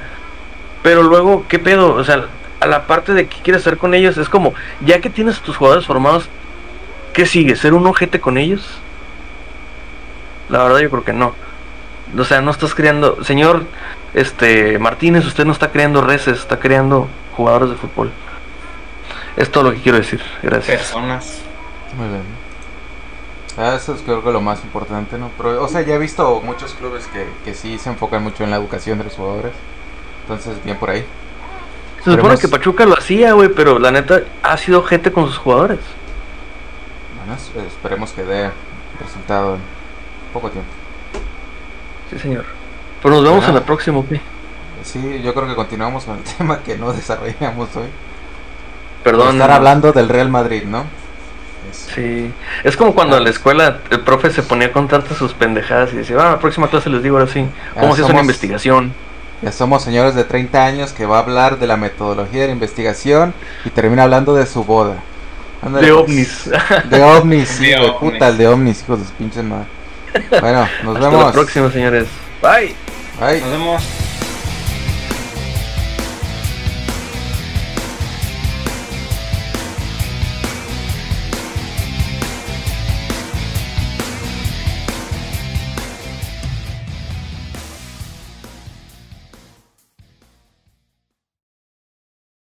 Pero 0.81 1.03
luego, 1.03 1.45
¿qué 1.47 1.59
pedo? 1.59 1.93
O 1.93 2.03
sea, 2.03 2.25
a 2.59 2.67
la 2.67 2.87
parte 2.87 3.13
de 3.13 3.27
qué 3.27 3.37
quieres 3.43 3.61
hacer 3.61 3.77
con 3.77 3.93
ellos. 3.93 4.17
Es 4.17 4.29
como, 4.29 4.53
ya 4.81 5.01
que 5.01 5.09
tienes 5.09 5.39
tus 5.41 5.57
jugadores 5.57 5.85
formados, 5.85 6.29
¿qué 7.13 7.25
sigue? 7.25 7.55
¿Ser 7.55 7.73
un 7.73 7.85
ojete 7.87 8.19
con 8.19 8.37
ellos? 8.37 8.79
La 10.49 10.63
verdad 10.63 10.79
yo 10.79 10.89
creo 10.89 11.03
que 11.03 11.13
no. 11.13 11.33
O 12.17 12.23
sea, 12.23 12.41
no 12.41 12.51
estás 12.51 12.73
creando, 12.73 13.23
señor 13.23 13.65
este 14.13 14.79
Martínez, 14.79 15.25
usted 15.25 15.45
no 15.45 15.51
está 15.51 15.71
creando 15.71 16.01
reces, 16.01 16.39
está 16.39 16.59
creando 16.59 17.07
jugadores 17.35 17.69
de 17.69 17.75
fútbol. 17.75 18.11
Es 19.39 19.49
todo 19.51 19.63
lo 19.63 19.71
que 19.71 19.79
quiero 19.81 19.97
decir. 19.97 20.21
Gracias. 20.43 20.77
Personas. 20.81 21.39
Muy 21.97 22.07
bien. 22.09 22.21
Ah, 23.57 23.73
Eso 23.75 23.95
es 23.95 24.01
creo 24.01 24.23
que 24.23 24.31
lo 24.31 24.41
más 24.41 24.63
importante, 24.63 25.17
¿no? 25.17 25.31
Pero, 25.37 25.63
o 25.63 25.67
sea, 25.67 25.81
ya 25.81 25.95
he 25.95 25.97
visto 25.97 26.39
muchos 26.41 26.73
clubes 26.75 27.07
que, 27.07 27.25
que 27.43 27.53
sí 27.55 27.77
se 27.79 27.89
enfocan 27.89 28.21
mucho 28.23 28.43
en 28.43 28.51
la 28.51 28.57
educación 28.57 28.97
de 28.99 29.05
los 29.05 29.13
jugadores. 29.15 29.53
Entonces, 30.21 30.63
bien 30.63 30.77
por 30.77 30.91
ahí. 30.91 31.03
Se 32.03 32.11
supone 32.11 32.35
Esperemos- 32.35 32.39
que 32.41 32.47
Pachuca 32.47 32.85
lo 32.85 32.93
hacía, 32.97 33.33
güey, 33.33 33.49
pero 33.49 33.79
la 33.79 33.91
neta 33.91 34.21
ha 34.43 34.55
sido 34.57 34.83
gente 34.83 35.11
con 35.11 35.25
sus 35.25 35.37
jugadores. 35.37 35.79
Bueno, 37.17 37.33
es- 37.33 37.51
esperemos 37.73 38.11
que 38.11 38.23
dé 38.23 38.51
resultado 39.03 39.55
en 39.55 39.61
poco 40.31 40.49
tiempo. 40.51 40.69
Sí, 42.11 42.19
señor. 42.19 42.45
Pero 43.01 43.15
nos 43.15 43.23
vemos 43.23 43.47
en 43.47 43.55
la 43.55 43.63
próxima, 43.65 43.99
¿ok? 43.99 44.11
Sí, 44.83 45.21
yo 45.23 45.33
creo 45.33 45.47
que 45.47 45.55
continuamos 45.55 46.03
con 46.05 46.17
el 46.17 46.23
tema 46.37 46.59
que 46.59 46.77
no 46.77 46.91
desarrollamos 46.93 47.75
hoy. 47.75 47.87
Perdón. 49.03 49.25
Por 49.27 49.35
estar 49.35 49.51
hablando 49.51 49.91
del 49.93 50.09
Real 50.09 50.29
Madrid, 50.29 50.63
¿no? 50.65 50.85
Es- 51.71 51.89
Sí. 51.95 52.31
Es 52.63 52.75
como 52.77 52.93
cuando 52.93 53.17
en 53.17 53.23
la 53.23 53.29
escuela 53.29 53.79
el 53.89 53.99
profe 54.01 54.31
se 54.31 54.43
ponía 54.43 54.67
a 54.67 54.71
contarte 54.71 55.13
sus 55.15 55.33
pendejadas 55.33 55.91
y 55.93 55.97
decía, 55.97 56.17
ah, 56.19 56.29
la 56.31 56.39
próxima 56.39 56.67
clase 56.69 56.89
les 56.89 57.03
digo 57.03 57.17
ahora 57.17 57.31
sí. 57.31 57.45
¿Cómo 57.79 57.93
Ah, 57.93 57.95
se 57.95 58.03
hace 58.03 58.11
una 58.11 58.21
investigación? 58.21 58.93
Ya 59.41 59.51
somos 59.51 59.83
señores 59.83 60.15
de 60.15 60.23
30 60.25 60.65
años 60.65 60.91
que 60.91 61.05
va 61.05 61.17
a 61.17 61.21
hablar 61.21 61.59
de 61.59 61.67
la 61.67 61.77
metodología 61.77 62.41
de 62.41 62.47
la 62.47 62.53
investigación 62.53 63.33
y 63.63 63.69
termina 63.69 64.03
hablando 64.03 64.33
de 64.35 64.45
su 64.45 64.63
boda. 64.65 64.95
Ándale, 65.61 65.87
De 65.87 65.93
pues. 65.93 66.03
ovnis. 66.03 66.49
De 66.89 67.03
ovnis, 67.03 67.59
De 67.59 67.67
de 67.67 67.75
ovnis. 67.77 67.91
puta, 67.99 68.27
el 68.27 68.37
de 68.37 68.47
ovnis, 68.47 68.81
hijos 68.81 68.99
de 68.99 69.05
su 69.05 69.11
pinche 69.13 69.41
madre. 69.43 69.65
Bueno, 70.41 70.67
nos 70.83 70.95
Hasta 70.95 71.09
vemos. 71.09 71.25
la 71.25 71.31
próxima, 71.31 71.71
señores. 71.71 72.07
Bye. 72.41 72.75
Bye. 73.19 73.41
Nos 73.41 73.51
vemos. 73.51 73.83